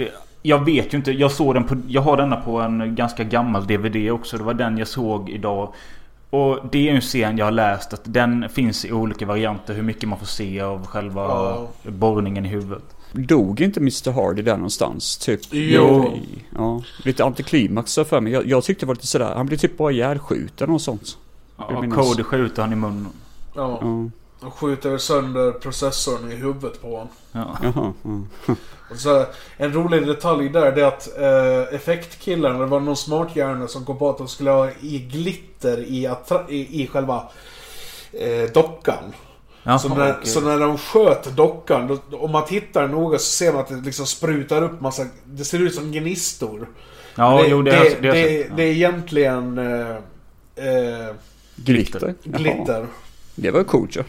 Jag 0.42 0.64
vet 0.64 0.94
ju 0.94 0.98
inte. 0.98 1.12
Jag 1.12 1.32
såg 1.32 1.54
den 1.54 1.64
på... 1.64 1.76
Jag 1.88 2.02
har 2.02 2.16
denna 2.16 2.36
på 2.36 2.60
en 2.60 2.94
ganska 2.94 3.24
gammal 3.24 3.66
DVD 3.66 4.10
också. 4.10 4.36
Det 4.38 4.44
var 4.44 4.54
den 4.54 4.78
jag 4.78 4.88
såg 4.88 5.30
idag. 5.30 5.72
Och 6.30 6.58
det 6.72 6.78
är 6.78 6.82
ju 6.82 6.88
en 6.88 7.00
scen 7.00 7.38
jag 7.38 7.46
har 7.46 7.50
läst 7.52 7.92
att 7.94 8.00
den 8.04 8.48
finns 8.48 8.84
i 8.84 8.92
olika 8.92 9.26
varianter. 9.26 9.74
Hur 9.74 9.82
mycket 9.82 10.08
man 10.08 10.18
får 10.18 10.26
se 10.26 10.60
av 10.60 10.86
själva 10.86 11.22
Ja. 11.22 11.68
borrningen 11.82 12.46
i 12.46 12.48
huvudet. 12.48 12.82
Dog 13.12 13.60
inte 13.60 13.80
Mr 13.80 14.10
Hardy 14.12 14.42
där 14.42 14.56
någonstans? 14.56 15.16
Typ. 15.18 15.40
Jo. 15.50 16.18
Ja, 16.56 16.82
lite 17.04 17.24
antiklimax 17.24 17.94
för 17.94 18.20
mig. 18.20 18.32
Jag, 18.32 18.46
jag 18.46 18.64
tyckte 18.64 18.82
det 18.84 18.88
var 18.88 18.94
lite 18.94 19.06
sådär. 19.06 19.32
Han 19.36 19.46
blev 19.46 19.58
typ 19.58 19.76
bara 19.78 19.92
ihjälskjuten 19.92 20.70
och 20.70 20.80
sånt. 20.80 21.18
Ja. 21.58 21.84
Cody 21.90 22.22
skjuter 22.22 22.62
han 22.62 22.72
i 22.72 22.76
munnen. 22.76 23.06
Ja. 23.54 23.78
Ja, 23.82 24.10
Och 24.46 24.54
skjuter 24.54 24.98
sönder 24.98 25.52
processorn 25.52 26.32
i 26.32 26.34
huvudet 26.34 26.82
på 26.82 26.90
honom. 26.90 27.08
Ja. 27.32 27.58
jaha. 27.62 27.92
Ja. 28.46 28.54
Och 28.90 28.98
så, 28.98 29.26
en 29.56 29.72
rolig 29.72 30.06
detalj 30.06 30.48
där 30.48 30.72
det 30.72 30.82
är 30.82 30.86
att 30.86 31.18
eh, 31.18 31.74
effektkillarna, 31.74 32.58
det 32.58 32.66
var 32.66 32.80
någon 32.80 32.96
smart 32.96 33.36
hjärna 33.36 33.68
som 33.68 33.84
kom 33.84 33.98
på 33.98 34.10
att 34.10 34.18
de 34.18 34.28
skulle 34.28 34.50
ha 34.50 34.68
i 34.80 34.98
glitter 34.98 35.78
i, 35.78 36.10
i, 36.48 36.82
i 36.82 36.86
själva 36.86 37.28
eh, 38.12 38.50
dockan. 38.54 39.04
Jaha, 39.62 39.78
så, 39.78 39.88
när, 39.88 40.12
okej. 40.12 40.26
så 40.26 40.40
när 40.40 40.58
de 40.58 40.78
sköt 40.78 41.36
dockan, 41.36 41.98
då, 42.10 42.18
om 42.18 42.30
man 42.32 42.44
tittar 42.46 42.88
noga 42.88 43.18
så 43.18 43.24
ser 43.24 43.52
man 43.52 43.60
att 43.60 43.68
det 43.68 43.76
liksom 43.76 44.06
sprutar 44.06 44.62
upp 44.62 44.80
massa, 44.80 45.06
det 45.24 45.44
ser 45.44 45.58
ut 45.58 45.74
som 45.74 45.92
gnistor. 45.92 46.68
Ja, 47.14 47.42
det, 47.42 47.48
jo 47.48 47.62
det, 47.62 47.70
det, 47.70 47.76
har- 47.76 47.84
det, 47.84 48.00
det, 48.00 48.08
har 48.08 48.16
jag 48.16 48.56
det, 48.56 48.62
är 48.62 48.72
egentligen 48.72 49.58
eh, 49.58 49.96
eh, 50.56 51.14
Glitter. 51.56 52.14
Jaha. 52.22 52.38
glitter. 52.38 52.86
Det 53.34 53.50
var 53.50 53.64
coolt 53.64 53.96
ja. 53.96 54.02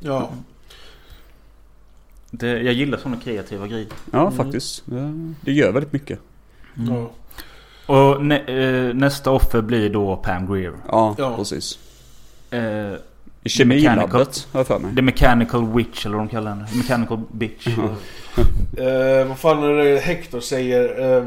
Ja. 0.00 0.30
det, 2.30 2.48
jag 2.62 2.74
gillar 2.74 2.98
sådana 2.98 3.20
kreativa 3.20 3.66
grejer. 3.66 3.86
Ja, 4.12 4.30
faktiskt. 4.30 4.82
Det, 5.40 5.52
gör 5.52 5.72
väldigt 5.72 5.92
mycket. 5.92 6.18
ja. 6.88 7.10
Och 7.86 8.24
nä, 8.24 8.38
eh, 8.40 8.94
nästa 8.94 9.30
offer 9.30 9.60
blir 9.60 9.90
då 9.90 10.16
Pam 10.16 10.52
Grier. 10.52 10.72
Ja, 10.88 11.14
Ja. 11.18 11.36
precis. 11.36 11.78
Eh, 12.50 12.60
I 13.42 13.48
kemilabbet 13.48 14.48
har 14.52 14.60
jag 14.60 14.66
för 14.66 14.78
mig. 14.78 14.94
The 14.94 15.02
Mechanical 15.02 15.72
Witch 15.72 16.06
eller 16.06 16.16
vad 16.16 16.26
de 16.26 16.30
kallar 16.30 16.50
henne. 16.50 16.68
Mechanical 16.74 17.20
Bitch. 17.32 17.66
Eh, 18.76 19.28
vad 19.28 19.38
fan 19.38 19.62
är 19.62 19.72
det 19.84 19.98
Hector 20.00 20.40
säger? 20.40 21.16
Eh, 21.16 21.24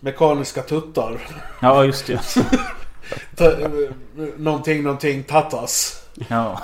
mekaniska 0.00 0.62
tuttar. 0.62 1.18
Ja, 1.62 1.84
just 1.84 2.06
det. 2.06 2.20
Ta, 3.36 3.44
eh, 3.60 3.68
någonting, 4.36 4.82
någonting, 4.82 5.22
tatas. 5.22 6.02
Ja. 6.28 6.62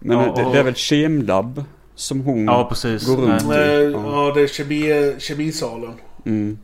Men 0.00 0.18
Ja, 0.18 0.34
det, 0.36 0.52
det 0.52 0.58
är 0.58 0.62
väl 0.62 0.74
kemlabb 0.74 1.64
som 1.94 2.20
hon 2.20 2.44
ja, 2.44 2.66
precis. 2.68 3.06
går 3.06 3.16
runt 3.16 3.48
Nej. 3.48 3.76
Eh, 3.76 3.80
i. 3.80 3.92
ja, 3.92 4.32
det 4.34 4.40
är 4.40 4.46
kemi, 4.46 5.14
kemisalen. 5.18 5.92
Mm. 6.26 6.58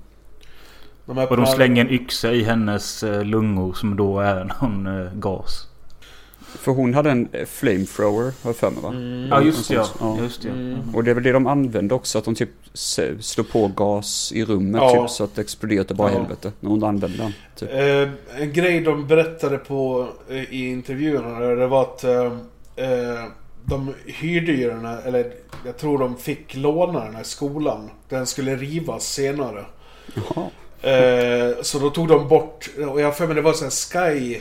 De 1.06 1.18
Och 1.18 1.36
de 1.36 1.46
slänger 1.46 1.84
en 1.84 1.90
yxa 1.90 2.32
i 2.32 2.42
hennes 2.42 3.02
eh, 3.02 3.24
lungor 3.24 3.72
som 3.72 3.96
då 3.96 4.20
är 4.20 4.44
någon 4.60 4.86
eh, 4.86 5.12
gas. 5.14 5.68
För 6.58 6.72
hon 6.72 6.94
hade 6.94 7.10
en 7.10 7.28
eh, 7.32 7.46
flamethrower, 7.46 8.22
har 8.24 8.32
jag 8.42 8.56
för 8.56 8.70
mig 8.70 8.82
va? 8.82 8.88
Mm. 8.88 9.28
Ja, 9.30 9.42
just 9.42 9.68
det. 9.68 9.74
Ja. 9.74 9.86
Ja. 10.00 10.18
Just 10.20 10.42
det. 10.42 10.48
Mm. 10.48 10.94
Och 10.94 11.04
det 11.04 11.10
är 11.10 11.14
väl 11.14 11.24
det 11.24 11.32
de 11.32 11.46
använde 11.46 11.94
också, 11.94 12.18
att 12.18 12.24
de 12.24 12.34
typ 12.34 12.50
slår 12.74 13.44
på 13.44 13.68
gas 13.68 14.32
i 14.34 14.44
rummet 14.44 14.82
Ja. 14.82 15.00
typ 15.02 15.10
så 15.10 15.24
att 15.24 15.34
det 15.34 15.40
exploderar 15.42 15.84
till 15.84 15.96
bara 15.96 16.12
Ja. 16.12 16.18
helvete. 16.18 16.52
När 16.60 16.70
hon 16.70 16.84
använde 16.84 17.16
den. 17.18 17.32
Typ. 17.56 17.70
Eh, 17.72 18.42
en 18.42 18.52
grej 18.52 18.80
de 18.80 19.06
berättade 19.06 19.58
på 19.58 20.08
eh, 20.28 20.54
i 20.54 20.68
intervjuerna 20.70 21.40
där, 21.40 21.56
det 21.56 21.66
var 21.66 21.82
att 21.82 22.04
eh, 22.04 22.24
eh, 22.76 23.24
de 23.64 23.94
hyrde 24.06 24.52
ju 24.52 24.68
den 24.68 24.84
här, 24.84 25.02
eller 25.06 25.32
jag 25.66 25.76
tror 25.78 25.98
de 25.98 26.16
fick 26.16 26.54
låna 26.56 27.04
den 27.04 27.14
här 27.14 27.22
skolan. 27.22 27.90
Den 28.08 28.26
skulle 28.26 28.56
rivas 28.56 29.04
senare. 29.12 29.64
Jaha. 30.14 30.46
Eh, 30.92 31.62
så 31.62 31.78
då 31.78 31.90
tog 31.90 32.08
de 32.08 32.28
bort, 32.28 32.70
och 32.88 33.00
jag 33.00 33.06
har 33.06 33.12
för 33.12 33.26
mig 33.26 33.36
det 33.36 33.42
var 33.42 33.52
så 33.52 33.64
här 33.64 34.10
Sky... 34.10 34.40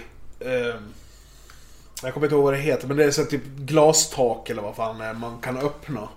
Jag 2.03 2.13
kommer 2.13 2.27
inte 2.27 2.35
ihåg 2.35 2.43
vad 2.43 2.53
det 2.53 2.59
heter, 2.59 2.87
men 2.87 2.97
det 2.97 3.03
är 3.03 3.11
så 3.11 3.25
typ 3.25 3.45
glastak 3.45 4.49
eller 4.49 4.61
vad 4.61 4.75
fan 4.75 4.97
det 4.97 5.05
är 5.05 5.13
man 5.13 5.37
kan 5.41 5.57
öppna. 5.57 6.09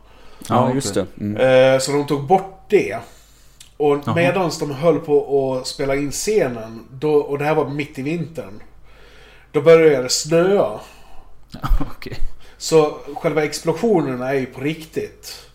Ja, 0.48 0.74
just 0.74 0.94
det. 0.94 1.06
Mm. 1.20 1.36
Eh, 1.74 1.80
så 1.80 1.92
de 1.92 2.06
tog 2.06 2.26
bort 2.26 2.64
det. 2.68 2.98
Och 3.76 4.16
medan 4.16 4.50
de 4.60 4.70
höll 4.70 4.98
på 4.98 5.54
att 5.54 5.66
spela 5.66 5.94
in 5.96 6.10
scenen, 6.10 6.86
då, 6.90 7.14
och 7.14 7.38
det 7.38 7.44
här 7.44 7.54
var 7.54 7.68
mitt 7.68 7.98
i 7.98 8.02
vintern. 8.02 8.62
Då 9.52 9.60
började 9.60 10.02
det 10.02 10.08
snöa. 10.08 10.80
Okej. 11.96 12.16
Så 12.56 12.98
själva 13.16 13.44
explosionerna 13.44 14.30
är 14.30 14.34
ju 14.34 14.46
på 14.46 14.60
riktigt. 14.60 15.46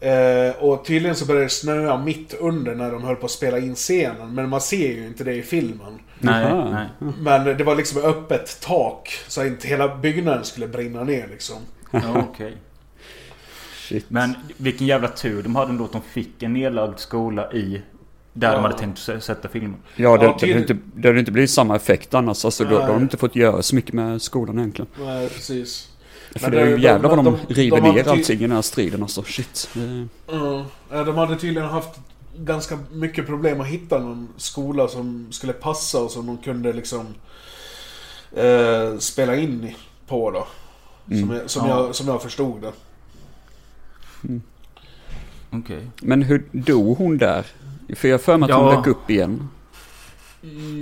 Eh, 0.00 0.50
och 0.58 0.84
tydligen 0.84 1.16
så 1.16 1.26
började 1.26 1.46
det 1.46 1.50
snöa 1.50 1.98
mitt 1.98 2.34
under 2.34 2.74
när 2.74 2.92
de 2.92 3.04
höll 3.04 3.16
på 3.16 3.26
att 3.26 3.32
spela 3.32 3.58
in 3.58 3.74
scenen. 3.74 4.34
Men 4.34 4.48
man 4.48 4.60
ser 4.60 4.92
ju 4.92 5.06
inte 5.06 5.24
det 5.24 5.34
i 5.34 5.42
filmen. 5.42 5.98
Nej, 6.18 6.54
nej. 6.72 6.86
Men 7.18 7.44
det 7.58 7.64
var 7.64 7.74
liksom 7.76 8.00
öppet 8.02 8.60
tak. 8.60 9.18
Så 9.28 9.44
inte 9.46 9.68
hela 9.68 9.96
byggnaden 9.96 10.44
skulle 10.44 10.68
brinna 10.68 11.04
ner 11.04 11.28
liksom. 11.30 11.56
Ja, 11.90 12.00
okej. 12.32 12.56
Shit. 13.88 14.10
Men 14.10 14.34
vilken 14.56 14.86
jävla 14.86 15.08
tur 15.08 15.42
de 15.42 15.56
hade 15.56 15.70
ändå 15.70 15.84
att 15.84 15.92
de 15.92 16.02
fick 16.02 16.42
en 16.42 16.52
nedlagd 16.52 16.98
skola 16.98 17.52
i 17.52 17.82
där 18.32 18.48
Ja. 18.48 18.54
de 18.54 18.62
hade 18.62 18.78
tänkt 18.78 18.98
sä- 18.98 19.20
sätta 19.20 19.48
filmen. 19.48 19.76
Ja, 19.96 20.16
det, 20.16 20.24
Ja, 20.24 20.36
det, 20.40 20.50
inte, 20.50 20.76
det 20.94 21.08
hade 21.08 21.18
inte 21.18 21.32
blivit 21.32 21.50
samma 21.50 21.76
effekt 21.76 22.14
annars. 22.14 22.44
Alltså, 22.44 22.64
då, 22.64 22.70
då 22.70 22.80
har 22.80 22.88
de 22.88 23.02
inte 23.02 23.16
fått 23.16 23.36
göra 23.36 23.62
så 23.62 23.74
mycket 23.74 23.92
med 23.92 24.22
skolan 24.22 24.58
egentligen. 24.58 24.88
Nej, 25.00 25.28
precis. 25.28 25.88
För 26.34 26.40
Men 26.40 26.50
det 26.50 26.60
är 26.60 26.64
det- 26.64 26.70
ju 26.70 26.80
jävlar 26.82 27.08
vad 27.16 27.18
de, 27.24 27.24
de- 27.48 27.54
river 27.54 27.80
de 27.80 27.94
ner 27.94 28.08
allting 28.08 28.38
i 28.38 28.42
den 28.42 28.52
här 28.52 28.62
striden 28.62 29.02
alltså. 29.02 29.22
Shit. 29.22 29.68
Det, 29.74 30.06
Ja, 30.90 31.04
de 31.04 31.14
hade 31.18 31.36
tydligen 31.36 31.68
haft 31.68 31.90
ganska 32.38 32.78
mycket 32.92 33.26
problem 33.26 33.60
att 33.60 33.66
hitta 33.66 33.98
någon 33.98 34.28
skola 34.36 34.88
som 34.88 35.26
skulle 35.32 35.52
passa 35.52 36.00
och 36.02 36.10
som 36.10 36.26
de 36.26 36.38
kunde 36.38 36.72
liksom 36.72 37.06
eh, 38.32 38.98
spela 38.98 39.36
in 39.36 39.64
i- 39.64 39.76
på 40.08 40.30
då. 40.30 40.46
Som, 41.20 41.30
jag, 41.30 41.50
som, 41.50 41.68
Ja. 41.68 41.84
jag, 41.84 41.94
som 41.94 42.08
jag 42.08 42.22
förstod 42.22 42.62
det. 42.62 42.72
Okej. 45.50 45.90
Men 46.02 46.22
hur 46.22 46.44
dog 46.52 46.96
hon 46.98 47.18
där? 47.18 47.46
För 47.96 48.08
jag 48.08 48.20
för 48.20 48.36
mig 48.36 48.44
att 48.44 48.50
Ja. 48.50 48.64
hon 48.74 48.74
dök 48.76 48.86
upp 48.86 49.10
igen. 49.10 49.48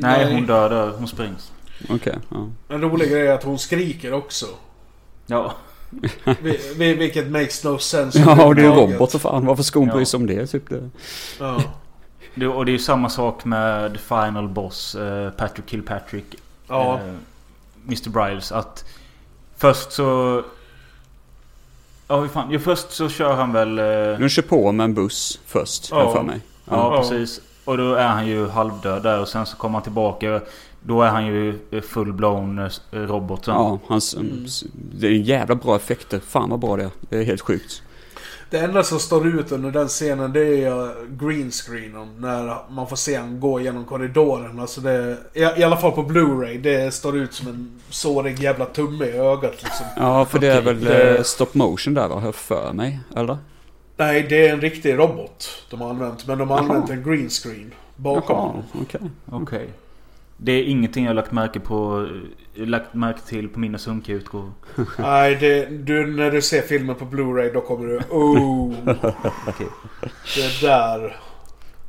Nej, 0.01 0.35
hon 0.35 0.47
dör 0.47 0.71
där. 0.71 0.89
Hon 0.99 1.09
sprängs. 1.09 1.53
Okej, 1.89 2.19
ja. 2.29 2.49
En 2.69 2.81
rolig 2.81 3.11
grej 3.11 3.27
är 3.27 3.33
att 3.35 3.43
hon 3.45 3.59
skriker 3.59 4.13
också. 4.13 4.47
Ja. 5.27 5.55
Vi- 6.41 6.61
vi- 6.77 6.95
Vilket 6.95 7.31
makes 7.31 7.65
no 7.65 7.79
sense. 7.79 8.19
Ja, 8.19 8.45
och 8.45 8.55
det 8.55 8.63
är 8.63 8.65
ju 8.65 8.71
robot 8.71 9.13
för 9.13 9.19
fan. 9.19 9.47
Varför 9.47 9.63
ska 9.63 9.79
hon 9.79 9.89
Ja. 9.89 9.95
bry 9.95 10.05
sig 10.05 10.19
om 10.19 10.27
det? 10.27 10.47
Typ 10.47 10.69
det. 10.71 10.91
Ja. 11.39 11.63
Det, 12.35 12.47
och 12.47 12.65
det 12.65 12.71
är 12.71 12.73
ju 12.73 12.79
samma 12.79 13.09
sak 13.09 13.45
med 13.45 14.01
Final 14.01 14.49
Boss, 14.49 14.95
eh, 14.95 15.31
Patrick 15.31 15.71
Kilpatrick. 15.71 16.25
Ja. 16.69 16.95
Eh, 16.95 17.15
Mr. 17.87 18.11
Briles. 18.11 18.53
Att 18.53 18.85
först 19.57 19.93
så... 19.93 20.43
Ja, 22.09 22.21
hur 22.21 22.29
fan. 22.29 22.49
Jo, 22.51 22.59
först 22.61 22.91
så 22.91 23.09
kör 23.09 23.35
han 23.35 23.53
väl... 23.53 23.79
Eh, 23.79 24.19
De 24.19 24.29
kör 24.29 24.43
på 24.43 24.73
med 24.73 24.85
en 24.85 24.95
buss 24.95 25.41
först, 25.47 25.91
Ja. 25.91 26.13
för 26.13 26.23
mig. 26.23 26.41
Ja, 26.65 26.95
Ja. 26.95 27.01
precis. 27.01 27.41
Och 27.65 27.77
då 27.77 27.95
är 27.95 28.07
han 28.09 28.27
ju 28.27 28.49
halvdöd 28.49 29.03
där 29.03 29.21
och 29.21 29.29
sen 29.29 29.47
så 29.47 29.57
kommer 29.57 29.73
han 29.73 29.83
tillbaka. 29.83 30.41
Då 30.87 31.03
är 31.03 31.09
han 31.09 31.27
ju 31.27 31.59
full-blown 31.71 32.71
eh, 32.93 32.99
robot. 32.99 33.45
sen. 33.45 33.55
Ja, 33.55 33.79
hans, 33.87 34.15
Mm. 34.15 34.47
det 35.01 35.07
är 35.07 35.11
jävla 35.11 35.55
bra 35.55 35.77
effekter. 35.77 36.21
Fan 36.21 36.51
vad 36.51 36.59
bra 36.61 36.77
det 36.77 36.83
är. 36.85 36.91
Det 37.09 37.19
är 37.19 37.23
helt 37.25 37.41
sjukt. 37.41 37.83
Det 38.51 38.59
enda 38.59 38.83
som 38.83 38.99
står 38.99 39.27
ut 39.27 39.53
under 39.53 39.71
den 39.71 39.89
scenen 39.89 40.33
det 40.33 40.41
är 40.65 40.95
green 41.27 41.51
screenen. 41.51 42.09
När 42.19 42.57
man 42.73 42.87
får 42.89 42.97
se 42.97 43.17
han 43.17 43.41
gå 43.41 43.61
genom 43.61 43.85
korridoren. 43.85 44.61
Alltså 44.61 44.81
det, 44.81 45.17
i, 45.35 45.63
alla 45.65 45.77
fall 45.77 45.93
på 45.93 46.03
Blu-ray. 46.03 46.59
Det 46.63 46.95
står 46.95 47.17
ut 47.17 47.33
som 47.35 47.49
en 47.49 47.81
sårig 47.91 48.39
jävla 48.41 48.65
tumme 48.65 49.05
i 49.05 49.13
ögat 49.13 49.63
liksom. 49.63 49.87
Ja, 49.97 50.25
för 50.25 50.39
det 50.39 50.47
är 50.47 50.63
väl 50.63 50.81
det- 50.85 51.17
eh, 51.17 51.23
stop 51.23 51.47
motion 51.53 51.95
där 51.95 52.09
va? 52.09 52.33
För 52.33 52.73
mig. 52.73 53.01
Eller? 53.17 53.39
Nej, 53.97 54.27
det 54.29 54.49
är 54.49 54.53
en 54.53 54.61
riktig 54.61 54.99
robot 54.99 55.49
de 55.71 55.81
har 55.81 55.91
använt. 55.91 56.27
Men 56.27 56.39
de 56.39 56.51
har 56.51 56.59
använt 56.59 56.91
en 56.91 57.03
green 57.03 57.29
screen 57.31 57.73
bakom 57.97 58.37
Jaha, 58.37 58.47
honom. 58.47 58.63
okej. 58.83 59.01
Okej. 59.31 59.69
Det 60.45 60.53
är 60.53 60.63
ingenting 60.65 61.05
jag 61.05 61.11
har 61.11 61.15
lagt 61.15 61.33
märke 61.33 61.61
på... 61.61 62.07
eh, 62.57 62.67
Lagt 62.67 62.95
märke 62.95 63.21
till 63.21 63.49
på 63.49 63.59
mina 63.61 63.79
sunkiga 63.79 64.17
utgåvor. 64.17 64.53
Nej, 64.99 65.37
det, 65.41 65.67
du, 65.67 66.07
när 66.07 66.31
du 66.31 66.43
ser 66.43 66.63
filmen 66.63 66.95
på 66.97 67.05
Blu-ray 67.05 67.53
då 67.55 67.61
kommer 67.61 67.87
du... 67.87 68.01
Oh! 68.11 68.75
Okej. 69.49 69.67
Det 70.37 70.67
där... 70.67 71.17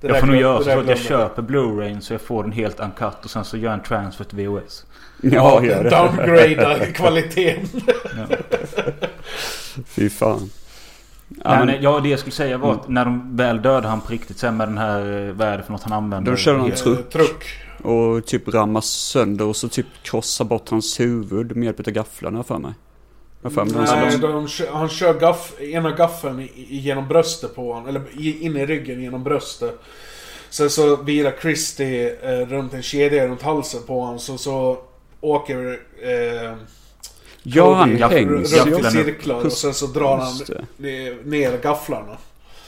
Det 0.01 0.07
Jag 0.07 0.19
får 0.19 0.27
nog 0.27 0.35
göra 0.35 0.63
så 0.63 0.79
att 0.79 0.87
jag 0.87 0.97
köper 0.97 1.41
Blu-rayn 1.41 1.99
så 2.01 2.13
jag 2.13 2.21
får 2.21 2.43
den 2.43 2.51
helt 2.51 2.79
uncut 2.79 3.23
och 3.25 3.29
sen 3.29 3.45
så 3.45 3.57
gör 3.57 3.63
jag 3.65 3.73
en 3.73 3.83
transfer 3.83 4.23
till 4.25 4.37
VHS. 4.37 4.85
Ja, 5.21 5.63
gör 5.65 5.83
det. 5.83 5.89
Downgrada 5.89 6.85
kvaliteten. 6.93 7.81
Fy 9.85 10.09
fan. 10.09 10.49
Ja, 11.43 11.55
Nej, 11.57 11.65
men, 11.65 11.81
ja, 11.83 11.99
det 11.99 12.09
jag 12.09 12.19
skulle 12.19 12.33
säga 12.33 12.57
var 12.57 12.71
att 12.73 12.87
när 12.87 13.05
de 13.05 13.35
väl 13.35 13.61
dödade 13.61 13.87
han 13.87 14.01
på 14.01 14.11
riktigt 14.11 14.37
sen 14.37 14.57
med 14.57 14.67
den 14.67 14.77
här... 14.77 15.27
eh, 15.27 15.33
Vad 15.33 15.47
är 15.47 15.57
det 15.57 15.63
för 15.63 15.71
något 15.71 15.83
han 15.83 15.93
använder? 15.93 16.31
Då 16.31 16.37
kör 16.37 16.53
de 16.57 16.61
Helt- 16.63 16.77
truck. 16.83 16.99
Eh, 16.99 17.05
truck. 17.05 17.45
Och 17.85 18.25
typ 18.25 18.47
ramma 18.47 18.81
sönder 18.81 19.45
och 19.45 19.55
så 19.55 19.69
typ 19.69 19.85
krossa 20.03 20.43
bort 20.43 20.69
hans 20.69 20.99
huvud 20.99 21.55
med 21.55 21.65
hjälp 21.65 21.79
av 21.79 21.93
gafflarna 21.93 22.43
för 22.43 22.57
mig. 22.57 22.73
Jag 23.41 23.53
för 23.53 23.65
mig 23.65 23.73
Nej, 23.75 24.17
de, 24.17 24.47
han 24.71 24.89
kör 24.89 25.19
gaff, 25.19 25.61
ena 25.61 25.91
gaffeln 25.91 26.47
genom 26.55 27.07
bröstet 27.07 27.55
på 27.55 27.73
honom. 27.73 27.87
Eller 27.89 28.01
in 28.43 28.57
i 28.57 28.65
ryggen 28.65 29.01
genom 29.01 29.23
bröstet. 29.23 29.79
Sen 30.49 30.69
så 30.69 30.95
virar 30.95 31.33
Christie 31.41 32.15
eh, 32.21 32.47
runt 32.47 32.73
en 32.73 32.83
kedja 32.83 33.27
runt 33.27 33.41
halsen 33.41 33.81
på 33.87 33.99
honom. 33.99 34.19
Så, 34.19 34.37
så 34.37 34.77
åker... 35.21 35.79
Eh, 36.01 36.53
Ja, 37.47 37.73
han 37.73 37.95
hängs 37.95 38.53
runt 38.53 38.91
cirklar 38.91 39.45
och 39.45 39.51
sen 39.51 39.73
så 39.73 39.87
drar 39.87 40.17
han 40.17 40.33
ner 41.23 41.57
gafflarna. 41.57 42.17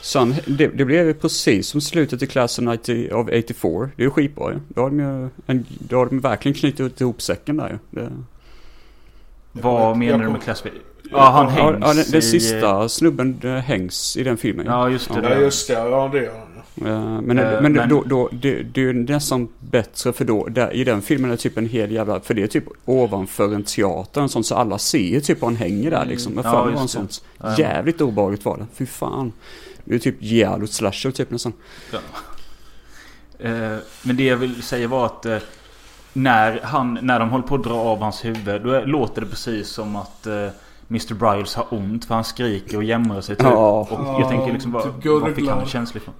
Så 0.07 0.19
han, 0.19 0.35
det, 0.45 0.67
det 0.67 0.85
blev 0.85 1.05
ju 1.07 1.13
precis 1.13 1.67
som 1.67 1.81
slutet 1.81 2.21
i 2.23 2.27
klassen 2.27 2.65
90 2.65 3.13
of 3.13 3.27
84. 3.27 3.89
Det 3.95 4.01
är 4.01 4.05
ju 4.05 4.09
skitbra 4.09 4.51
ju. 4.51 4.59
Då 4.67 4.81
har 4.81 4.89
de 4.89 4.99
ju 4.99 5.29
en, 5.47 5.65
då 5.69 5.97
har 5.97 6.05
de 6.05 6.19
verkligen 6.19 6.55
knutit 6.55 7.01
ihop 7.01 7.21
säcken 7.21 7.57
där 7.57 7.69
ju. 7.69 8.01
Det, 8.01 8.11
Vad 9.51 9.81
Jag 9.89 9.97
menar 9.97 10.25
du 10.25 10.29
med 10.31 10.41
klassfil? 10.43 10.71
Ja, 11.11 11.29
han 11.29 11.45
ja, 11.45 11.49
hängs 11.71 11.77
ja, 11.85 11.93
den, 11.93 12.05
den 12.11 12.19
i- 12.19 12.21
sista 12.21 12.89
snubben 12.89 13.39
eh, 13.43 13.51
hängs 13.51 14.17
i 14.17 14.23
den 14.23 14.37
filmen. 14.37 14.65
Ja, 14.65 14.89
just 14.89 15.09
det. 15.09 15.15
Ja 15.15 15.21
där. 15.29 15.39
just 15.41 15.67
det, 15.67 15.73
ja 15.73 16.09
det 16.13 16.17
gör 16.23 16.33
han. 16.37 16.47
ja. 16.75 16.87
Eh, 16.87 17.21
Men, 17.21 17.39
Eh, 17.39 17.61
men, 17.61 17.73
men- 17.73 17.89
Då, 17.89 18.03
då, 18.05 18.29
det, 18.31 18.63
det 18.63 18.81
är 18.81 18.85
ju 18.85 18.93
nästan 18.93 19.47
bättre 19.59 20.13
för 20.13 20.25
då, 20.25 20.47
där, 20.47 20.73
i 20.73 20.83
den 20.83 21.01
filmen 21.01 21.29
är 21.31 21.35
det 21.35 21.41
typ 21.41 21.57
en 21.57 21.65
hel 21.69 21.91
jävla, 21.91 22.19
för 22.19 22.33
det 22.33 22.43
är 22.43 22.47
typ 22.47 22.63
ovanför 22.85 23.55
en 23.55 23.63
teater 23.63 24.21
en 24.21 24.29
sån 24.29 24.43
så 24.43 24.55
alla 24.55 24.77
ser 24.77 25.19
typ 25.19 25.41
var 25.41 25.47
han 25.49 25.55
hänger 25.55 25.91
där 25.91 26.05
liksom. 26.05 26.33
Jag 26.35 26.45
Ja, 26.45 26.51
för 26.51 26.65
mig 26.65 26.73
var 26.73 26.81
en 26.81 26.87
sånt. 26.87 27.23
Ja, 27.37 27.45
ja. 27.49 27.55
Jävligt 27.59 28.01
obehagligt 28.01 28.45
var 28.45 28.57
det. 28.57 28.65
Fy 28.73 28.85
fan. 28.85 29.31
Det 29.87 29.95
är 29.95 29.99
typ 29.99 30.15
Giallo 30.19 30.67
slasher 30.67 31.11
typ 31.11 31.31
nästan. 31.31 31.53
Eh, 33.39 33.77
Men 34.03 34.17
det 34.17 34.23
jag 34.23 34.37
vill 34.37 34.63
säga 34.63 34.87
var 34.87 35.05
att 35.05 35.25
eh, 35.25 35.37
när, 36.13 36.59
han, 36.63 36.99
när 37.01 37.19
de 37.19 37.29
håller 37.29 37.47
på 37.47 37.55
att 37.55 37.63
dra 37.63 37.73
av 37.75 37.99
hans 37.99 38.25
huvud 38.25 38.61
då 38.63 38.81
låter 38.85 39.21
det 39.21 39.27
precis 39.27 39.69
som 39.69 39.95
att 39.95 40.27
eh, 40.27 40.47
Mr. 40.89 41.13
Briles 41.13 41.55
har 41.55 41.65
ont 41.69 42.05
för 42.05 42.15
han 42.15 42.23
skriker 42.23 42.77
och 42.77 42.83
jämrar 42.83 43.21
sig 43.21 43.35
typ. 43.35 43.45
Ja. 43.45 43.79
Och 43.79 43.87
Ja, 43.91 44.19
jag 44.19 44.29
tänker 44.29 44.53
liksom, 44.53 44.71
vad, 44.71 44.83
typ 44.83 45.05
vad 45.05 45.35
fick 45.35 45.49
han 45.49 45.59
en 45.59 45.65
känsla 45.67 46.01
ifrån? 46.01 46.13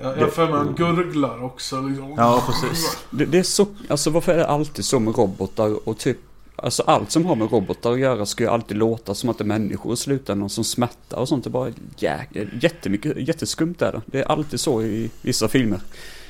Jag 0.00 0.32
för 0.32 0.46
mig 0.46 0.54
han 0.54 0.74
gurglar 0.74 1.44
också 1.44 1.80
liksom. 1.80 2.14
Ja, 2.16 2.42
precis. 2.46 2.98
Det, 3.10 3.24
det 3.24 3.38
är 3.38 3.42
så, 3.42 3.66
alltså 3.88 4.10
varför 4.10 4.32
är 4.32 4.36
det 4.36 4.46
alltid 4.46 4.84
så 4.84 5.00
med 5.00 5.18
robotar 5.18 5.88
och 5.88 5.98
typ 5.98 6.18
Alltså 6.62 6.82
allt 6.86 7.10
som 7.10 7.26
har 7.26 7.36
med 7.36 7.52
robotar 7.52 7.92
att 7.92 7.98
göra 7.98 8.26
ska 8.26 8.44
ju 8.44 8.50
alltid 8.50 8.76
låta 8.76 9.14
som 9.14 9.30
att 9.30 9.38
det 9.38 9.44
är 9.44 9.46
människor 9.46 9.92
i 9.92 9.96
slutändan 9.96 10.48
som 10.48 10.64
smärtar 10.64 11.16
och 11.16 11.28
sånt. 11.28 11.44
Det 11.44 11.48
är 11.48 11.52
bara 11.52 11.70
jä, 11.96 12.26
jättemycket, 12.60 13.16
jätteskumt 13.28 13.74
är 13.82 13.92
det. 13.92 14.00
Det 14.06 14.18
är 14.20 14.24
alltid 14.32 14.60
så 14.60 14.82
i 14.82 15.10
vissa 15.22 15.48
filmer. 15.48 15.80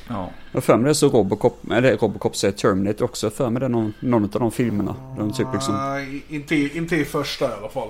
Ja. 0.09 0.31
Jag 0.53 0.65
för 0.65 0.77
mig 0.77 0.89
det 0.89 0.95
så 0.95 1.09
Robocop, 1.09 1.71
eller 1.73 1.97
Robocop 1.97 2.37
säger 2.37 2.53
Terminator 2.55 3.05
också. 3.05 3.27
Jag 3.27 3.33
för 3.33 3.51
mig 3.51 3.61
det 3.61 3.69
någon, 3.69 3.93
någon 4.01 4.25
av 4.25 4.31
de 4.31 4.51
filmerna. 4.51 4.95
De 5.19 5.33
typ 5.33 5.47
liksom, 5.53 5.75
Nej, 5.75 6.23
inte, 6.29 6.55
inte 6.57 6.97
i 6.97 7.05
första 7.05 7.45
i 7.45 7.53
alla 7.59 7.69
fall. 7.69 7.89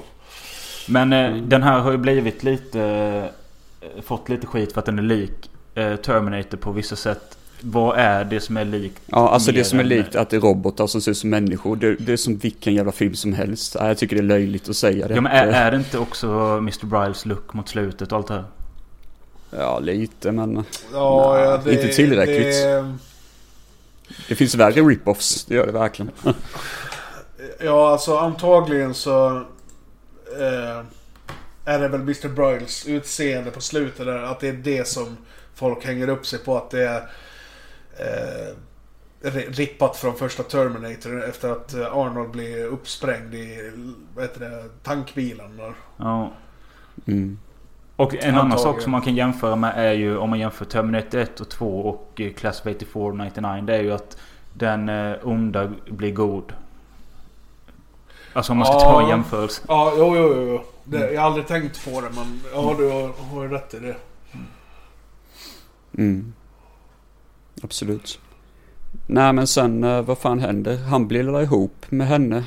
Men 0.88 1.12
eh, 1.12 1.18
Mm. 1.32 1.48
den 1.48 1.62
här 1.62 1.78
har 1.80 1.90
ju 1.90 1.96
blivit 1.98 2.42
lite... 2.42 2.80
Eh, 3.80 4.02
fått 4.02 4.28
lite 4.28 4.46
skit 4.46 4.72
för 4.72 4.78
att 4.78 4.86
den 4.86 4.98
är 4.98 5.02
lik 5.02 5.50
eh, 5.74 5.96
Terminator 5.96 6.58
på 6.58 6.72
vissa 6.72 6.96
sätt. 6.96 7.38
Vad 7.60 7.98
är 7.98 8.24
det 8.24 8.40
som 8.40 8.56
är 8.56 8.64
likt? 8.64 9.02
ja 9.06 9.28
alltså 9.28 9.52
det 9.52 9.64
som 9.64 9.80
är 9.80 9.84
likt 9.84 10.16
att 10.16 10.30
det 10.30 10.36
är 10.36 10.40
robotar 10.40 10.86
som 10.86 11.00
ser 11.00 11.10
ut 11.10 11.18
som 11.18 11.30
människor. 11.30 11.76
Det, 11.76 11.94
det 11.94 12.12
är 12.12 12.16
som 12.16 12.36
vilken 12.36 12.74
jävla 12.74 12.92
film 12.92 13.14
som 13.14 13.32
helst. 13.32 13.76
Ja, 13.78 13.88
Jag 13.88 13.98
tycker 13.98 14.16
det 14.16 14.22
är 14.22 14.24
löjligt 14.24 14.68
att 14.68 14.76
säga 14.76 15.08
det. 15.08 15.14
Ja, 15.14 15.20
men 15.20 15.32
är, 15.32 15.46
är 15.46 15.70
det 15.70 15.76
inte 15.76 15.98
också 15.98 16.28
Mr. 16.58 16.86
Briles 16.86 17.26
look 17.26 17.52
mot 17.52 17.68
slutet 17.68 18.12
och 18.12 18.18
allt 18.18 18.28
det 18.28 18.34
här? 18.34 18.44
ja 19.50 19.78
lite 19.78 20.32
men 20.32 20.64
Ja, 20.92 21.34
Nej, 21.34 21.44
ja, 21.44 21.60
det, 21.64 21.72
inte 21.72 21.88
tillräckligt. 21.88 22.62
Det, 22.62 22.94
det 24.28 24.34
finns 24.34 24.54
värre 24.54 24.80
rip-offs. 24.80 25.44
Det 25.48 25.54
gör 25.54 25.66
det 25.66 25.72
verkligen. 25.72 26.10
ja, 27.60 27.90
alltså 27.92 28.16
antagligen 28.16 28.94
så... 28.94 29.36
Eh, 30.40 30.84
är 31.64 31.78
det 31.78 31.88
väl 31.88 32.00
Mr. 32.00 32.28
Briles 32.28 32.86
utseende 32.86 33.50
på 33.50 33.60
slutet 33.60 34.06
där. 34.06 34.22
Att 34.22 34.40
det 34.40 34.48
är 34.48 34.52
det 34.52 34.88
som 34.88 35.16
folk 35.54 35.84
hänger 35.84 36.08
upp 36.08 36.26
sig 36.26 36.38
på. 36.38 36.56
Att 36.56 36.70
det 36.70 36.88
är... 36.88 37.10
Eh, 37.98 38.54
ri- 39.30 39.50
rippat 39.52 39.96
från 39.96 40.14
första 40.16 40.42
Terminator 40.42 41.24
efter 41.24 41.50
att 41.50 41.74
eh, 41.74 41.96
Arnold 41.96 42.30
blir 42.30 42.64
uppsprängd 42.64 43.34
i 43.34 43.72
vad 44.14 44.24
heter 44.24 44.40
det, 44.40 44.64
tankbilen. 44.82 45.56
Där. 45.56 45.74
Ja. 45.96 46.32
Mm. 47.06 47.38
Och 47.96 48.14
en 48.14 48.20
annan 48.20 48.34
Antagligen. 48.40 48.58
sak 48.74 48.82
som 48.82 48.92
man 48.92 49.02
kan 49.02 49.14
jämföra 49.14 49.56
med 49.56 49.72
är 49.76 49.92
ju 49.92 50.16
om 50.18 50.30
man 50.30 50.38
jämför 50.38 50.64
Terminator 50.64 51.18
1 51.18 51.40
och 51.40 51.48
2 51.48 51.80
och 51.80 52.20
eh, 52.20 52.32
Class 52.32 52.60
of 52.60 52.66
84 52.66 53.12
99. 53.12 53.62
Det 53.66 53.76
är 53.76 53.82
ju 53.82 53.92
att 53.92 54.18
den 54.54 54.88
eh, 54.88 55.16
onda 55.22 55.72
blir 55.90 56.12
god. 56.12 56.52
Alltså 58.32 58.52
om 58.52 58.58
man 58.58 58.66
ska 58.66 58.74
Ja. 58.74 58.80
ta 58.80 59.02
en 59.02 59.08
jämförelse. 59.08 59.62
Ja, 59.68 59.92
jo, 59.96 60.16
jo, 60.16 60.34
jo. 60.36 60.60
Det, 60.84 61.12
jag 61.12 61.20
har 61.20 61.26
aldrig 61.26 61.46
tänkt 61.46 61.84
på 61.84 62.00
det 62.00 62.08
men 62.14 62.40
ja, 62.54 62.74
du 62.78 62.90
har, 62.90 63.12
har 63.34 63.42
ju 63.42 63.48
rätt 63.48 63.74
i 63.74 63.78
det. 63.78 63.96
Mm. 65.98 66.32
Absolut. 67.62 68.20
Nej 69.06 69.32
men 69.32 69.46
sen 69.46 69.84
eh, 69.84 70.02
vad 70.02 70.18
fan 70.18 70.40
händer? 70.40 70.76
Han 70.76 71.08
blir 71.08 71.24
väl 71.24 71.42
ihop 71.42 71.86
med 71.88 72.06
henne. 72.06 72.44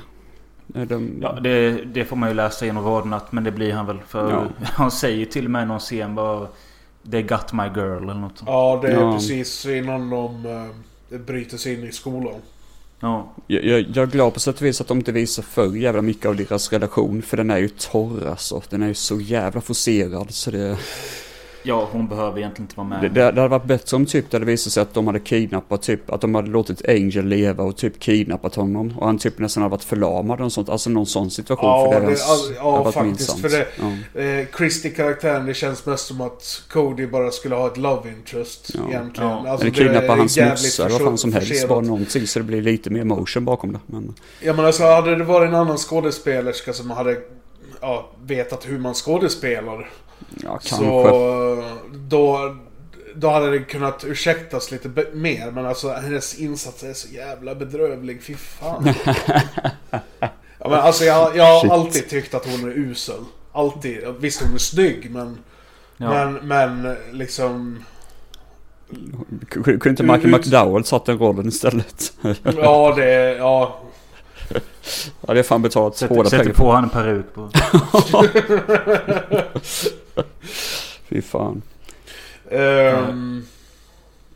De, 0.67 1.19
Ja, 1.21 1.31
det, 1.43 1.71
det 1.85 2.05
får 2.05 2.15
man 2.15 2.29
ju 2.29 2.35
läsa 2.35 2.65
genom 2.65 2.83
raderna 2.85 3.21
men 3.29 3.43
det 3.43 3.51
blir 3.51 3.73
han 3.73 3.85
väl. 3.85 3.97
För 4.07 4.31
Ja. 4.31 4.47
han 4.63 4.91
säger 4.91 5.25
till 5.25 5.45
och 5.45 5.51
med 5.51 5.67
någon 5.67 5.79
scen 5.79 6.15
bara 6.15 6.47
They 7.11 7.21
got 7.23 7.53
my 7.53 7.63
girl 7.63 8.03
eller 8.03 8.13
något 8.13 8.37
sånt. 8.37 8.49
Ja, 8.49 8.79
det 8.81 8.87
är 8.87 9.01
Ja. 9.01 9.13
precis 9.13 9.65
innan 9.65 10.09
de 10.09 10.45
eh, 11.11 11.19
bryter 11.19 11.57
sig 11.57 11.73
in 11.73 11.83
i 11.83 11.91
skolan. 11.91 12.41
Ja. 12.99 13.33
jag, 13.47 13.63
jag, 13.65 13.79
jag 13.81 13.97
är 13.97 14.05
glad 14.07 14.33
på 14.33 14.39
sätt 14.39 14.55
och 14.55 14.61
vis 14.61 14.81
att 14.81 14.87
de 14.87 14.97
inte 14.97 15.11
visar 15.11 15.43
för 15.43 15.75
jävla 15.75 16.01
mycket 16.01 16.25
av 16.25 16.35
deras 16.35 16.73
relation. 16.73 17.21
För 17.21 17.37
den 17.37 17.49
är 17.49 17.57
ju 17.57 17.67
torr 17.69 18.27
alltså. 18.27 18.61
Den 18.69 18.83
är 18.83 18.87
ju 18.87 18.93
så 18.93 19.19
jävla 19.21 19.61
forcerad 19.61 20.31
så 20.31 20.51
det... 20.51 20.77
Ja, 21.63 21.87
hon 21.91 22.07
behöver 22.07 22.37
egentligen 22.37 22.63
inte 22.63 22.77
vara 22.77 22.87
med. 22.87 23.01
Det, 23.01 23.09
det, 23.09 23.23
hade 23.23 23.47
varit 23.47 23.63
bättre 23.65 23.97
om 23.97 24.05
typ 24.05 24.31
det 24.31 24.37
hade 24.37 24.45
visat 24.45 24.73
sig 24.73 24.81
att 24.83 24.93
de 24.93 25.07
hade 25.07 25.19
kidnappat 25.19 25.81
typ, 25.81 26.09
att 26.09 26.21
de 26.21 26.35
hade 26.35 26.49
låtit 26.49 26.89
Angel 26.89 27.25
leva 27.25 27.63
och 27.63 27.77
typ 27.77 27.99
kidnappat 27.99 28.55
honom. 28.55 28.93
Och 28.97 29.05
han 29.05 29.17
typ 29.17 29.39
nästan 29.39 29.63
hade 29.63 29.71
varit 29.71 29.83
förlamad 29.83 30.41
och 30.41 30.51
sånt. 30.51 30.69
Alltså 30.69 30.89
någon 30.89 31.05
sån 31.05 31.31
situation. 31.31 31.69
Ja, 31.69 31.91
för 31.91 31.99
det, 31.99 32.05
det, 32.05 32.21
hade- 32.21 32.55
ja, 32.55 32.83
ja 32.85 32.91
faktiskt. 32.91 33.39
För 33.39 33.49
det, 33.49 33.67
Ja. 34.13 34.21
eh, 34.21 34.47
Christie-karaktären, 34.57 35.45
det 35.45 35.53
känns 35.53 35.85
mest 35.85 36.05
som 36.07 36.21
att 36.21 36.63
Cody 36.69 37.07
bara 37.07 37.31
skulle 37.31 37.55
ha 37.55 37.67
ett 37.67 37.77
love 37.77 38.09
interest 38.09 38.71
Ja. 38.73 38.79
egentligen. 38.89 39.29
Ja. 39.29 39.49
Alltså, 39.49 39.67
Eller 39.67 39.75
kidnappa 39.75 40.15
hans 40.15 40.37
morsa 40.37 40.85
eller 40.85 40.91
vad 40.99 41.01
fan 41.07 41.17
som 41.17 41.33
helst. 41.33 41.67
Bara 41.67 41.81
någonting 41.81 42.27
så 42.27 42.39
det 42.39 42.45
blir 42.45 42.61
lite 42.61 42.89
mer 42.89 43.01
emotion 43.01 43.45
bakom 43.45 43.73
det. 43.73 43.79
Men, 43.85 44.13
Ja 44.41 44.53
men 44.53 44.65
alltså 44.65 44.83
hade 44.83 45.15
det 45.15 45.23
varit 45.23 45.49
en 45.49 45.55
annan 45.55 45.77
skådespelerska 45.77 46.73
som 46.73 46.91
hade 46.91 47.17
ja, 47.81 48.09
vetat 48.23 48.69
hur 48.69 48.79
man 48.79 48.93
skådespelar. 48.93 49.89
ja, 50.43 50.49
kanske. 50.49 50.75
Så 50.75 51.63
då, 51.93 52.55
då 53.15 53.29
hade 53.29 53.51
det 53.51 53.59
kunnat 53.59 54.03
ursäktas 54.03 54.71
lite 54.71 55.05
mer. 55.13 55.51
Men 55.51 55.65
alltså 55.65 55.89
hennes 55.89 56.39
insats 56.39 56.83
är 56.83 56.93
så 56.93 57.07
jävla 57.13 57.55
bedrövlig. 57.55 58.23
Fy 58.23 58.35
fan. 58.35 58.93
ja, 60.19 60.69
men 60.69 60.73
alltså 60.73 61.03
jag, 61.03 61.35
jag 61.35 61.43
har 61.43 61.61
Shit. 61.61 61.71
alltid 61.71 62.09
tyckt 62.09 62.33
att 62.33 62.45
hon 62.45 62.71
är 62.71 62.77
usel. 62.77 63.23
Alltid. 63.51 64.03
Visst 64.19 64.41
hon 64.41 64.53
är 64.53 64.57
snygg 64.57 65.11
men... 65.11 65.37
Ja. 65.97 66.09
Men, 66.09 66.33
men 66.33 66.97
liksom... 67.11 67.83
Kunde 69.49 69.89
inte 69.89 70.03
Michael 70.03 70.27
McDowell 70.27 70.85
satt 70.85 71.05
den 71.05 71.17
rollen 71.17 71.47
istället? 71.47 72.13
Ja 72.43 72.93
det... 72.95 73.35
Ja. 73.37 73.79
hade 75.27 75.39
jag 75.39 75.45
fan 75.45 75.61
betalat 75.61 75.97
Sätter, 75.97 76.15
hårda 76.15 76.29
sätter 76.29 76.43
pengar. 76.43 76.55
på 76.57 76.71
han 76.71 76.83
en 76.83 76.89
peruk 76.89 77.33
på. 77.33 77.49
Fy 81.09 81.21
fan. 81.21 81.61
ehm, 82.51 83.45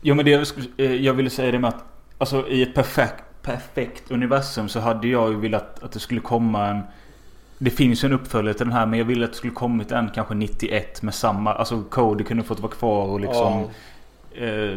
Jo 0.00 0.14
men 0.14 0.24
det 0.24 0.30
jag, 0.30 0.46
skulle- 0.46 0.66
eh, 0.76 0.94
jag 0.94 1.14
ville 1.14 1.30
säga 1.30 1.52
det 1.52 1.58
med 1.58 1.68
att 1.68 1.84
Alltså 2.18 2.48
i 2.48 2.62
ett 2.62 2.74
perfekt, 2.74 3.24
perfekt 3.42 4.10
universum 4.10 4.68
så 4.68 4.80
hade 4.80 5.08
jag 5.08 5.30
ju 5.32 5.38
velat 5.40 5.82
att 5.82 5.92
det 5.92 5.98
skulle 6.00 6.20
komma 6.20 6.66
en 6.66 6.80
Det 7.58 7.70
finns 7.70 8.04
ju 8.04 8.06
en 8.06 8.12
uppföljare 8.12 8.54
till 8.54 8.66
den 8.66 8.72
här 8.72 8.86
men 8.86 8.98
jag 8.98 9.06
ville 9.06 9.24
att 9.24 9.30
det 9.32 9.36
skulle 9.36 9.52
kommit 9.52 9.92
en 9.92 10.10
kanske 10.14 10.34
91 10.34 11.02
med 11.02 11.14
samma 11.14 11.54
Alltså 11.54 11.82
Cody 11.90 12.24
kunde 12.24 12.42
fått 12.42 12.60
vara 12.60 12.72
kvar 12.72 13.06
och 13.06 13.20
liksom 13.20 13.64
eh, 14.34 14.76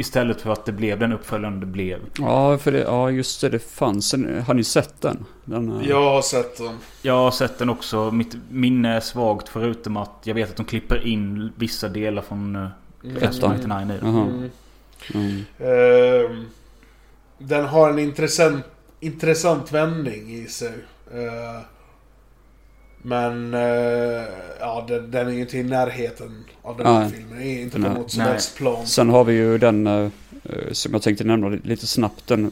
Istället 0.00 0.40
för 0.40 0.52
att 0.52 0.64
det 0.64 0.72
blev 0.72 0.98
den 0.98 1.12
uppföljaren 1.12 1.60
det 1.60 1.66
blev. 1.66 1.98
Ja, 2.18 2.58
för 2.58 2.72
det, 2.72 2.78
ja 2.78 3.10
just 3.10 3.40
det, 3.40 3.48
det 3.48 3.58
fanns 3.58 4.14
en, 4.14 4.42
har 4.42 4.54
ni 4.54 4.64
sett 4.64 5.00
den? 5.00 5.26
den 5.44 5.80
eh, 5.80 5.88
jag 5.88 6.02
har 6.02 6.22
sett 6.22 6.58
den. 6.58 6.78
Jag 7.02 7.14
har 7.14 7.30
sett 7.30 7.58
den 7.58 7.70
också. 7.70 8.10
Mitt 8.10 8.36
minne 8.50 8.96
är 8.96 9.00
svagt 9.00 9.48
förutom 9.48 9.96
att 9.96 10.20
jag 10.22 10.34
vet 10.34 10.50
att 10.50 10.56
de 10.56 10.66
klipper 10.66 11.06
in 11.06 11.52
vissa 11.56 11.88
delar 11.88 12.22
från 12.22 12.56
uh, 12.56 12.68
Ettan. 13.20 13.56
99 13.56 13.82
i 13.82 13.98
den. 14.00 14.14
Jaha. 14.14 14.22
Mm. 14.22 14.50
Mm. 15.14 15.44
Ehm, 15.58 16.46
den 17.38 17.64
har 17.64 17.90
en 17.90 17.98
intressant, 17.98 18.64
intressant 19.00 19.72
vändning 19.72 20.34
i 20.34 20.46
sig. 20.46 20.74
Eh, 21.12 21.60
men 23.02 23.54
eh, 23.54 24.24
ja, 24.60 24.84
den, 24.88 25.10
den 25.10 25.28
är 25.28 25.32
ju 25.32 25.40
inte 25.40 25.58
i 25.58 25.62
närheten 25.62 26.44
av 26.62 26.76
den 26.76 26.86
här 26.86 27.00
Nej. 27.00 27.10
filmen. 27.10 27.42
Inte 27.42 27.78
Nej. 27.78 27.90
på 27.90 27.98
något 27.98 28.10
som 28.10 28.20
helst 28.22 28.56
plan. 28.56 28.86
Sen 28.86 29.08
har 29.10 29.24
vi 29.24 29.32
ju 29.32 29.58
den 29.58 29.86
eh, 29.86 30.08
som 30.72 30.92
jag 30.92 31.02
tänkte 31.02 31.24
nämna 31.24 31.48
lite 31.48 31.86
snabbt. 31.86 32.26
Den 32.26 32.50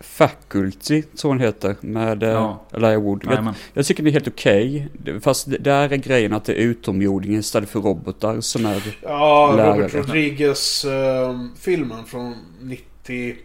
Faculty, 0.00 1.02
tror 1.02 1.34
den 1.34 1.40
heter. 1.44 1.76
Med 1.80 2.22
uh, 2.22 2.28
Ja. 2.28 2.60
Elijah 2.72 3.02
Wood. 3.02 3.24
Jag, 3.30 3.54
jag 3.74 3.86
tycker 3.86 4.02
det 4.02 4.10
är 4.10 4.12
helt 4.12 4.28
okej. 4.28 4.88
Det- 4.92 5.20
Fast 5.20 5.46
där 5.60 5.92
är 5.92 5.96
grejen 5.96 6.32
att 6.32 6.44
det 6.44 6.52
är 6.52 6.56
utomjordingar 6.56 7.40
istället 7.40 7.68
för 7.68 7.80
robotar 7.80 8.40
som 8.40 8.66
är... 8.66 8.96
Ja, 9.02 9.54
Lärare. 9.56 9.76
Robert 9.76 9.94
Rodriguez 9.94 10.84
ehm, 10.84 11.50
filmen 11.58 12.04
från 12.04 12.34
98, 12.60 13.38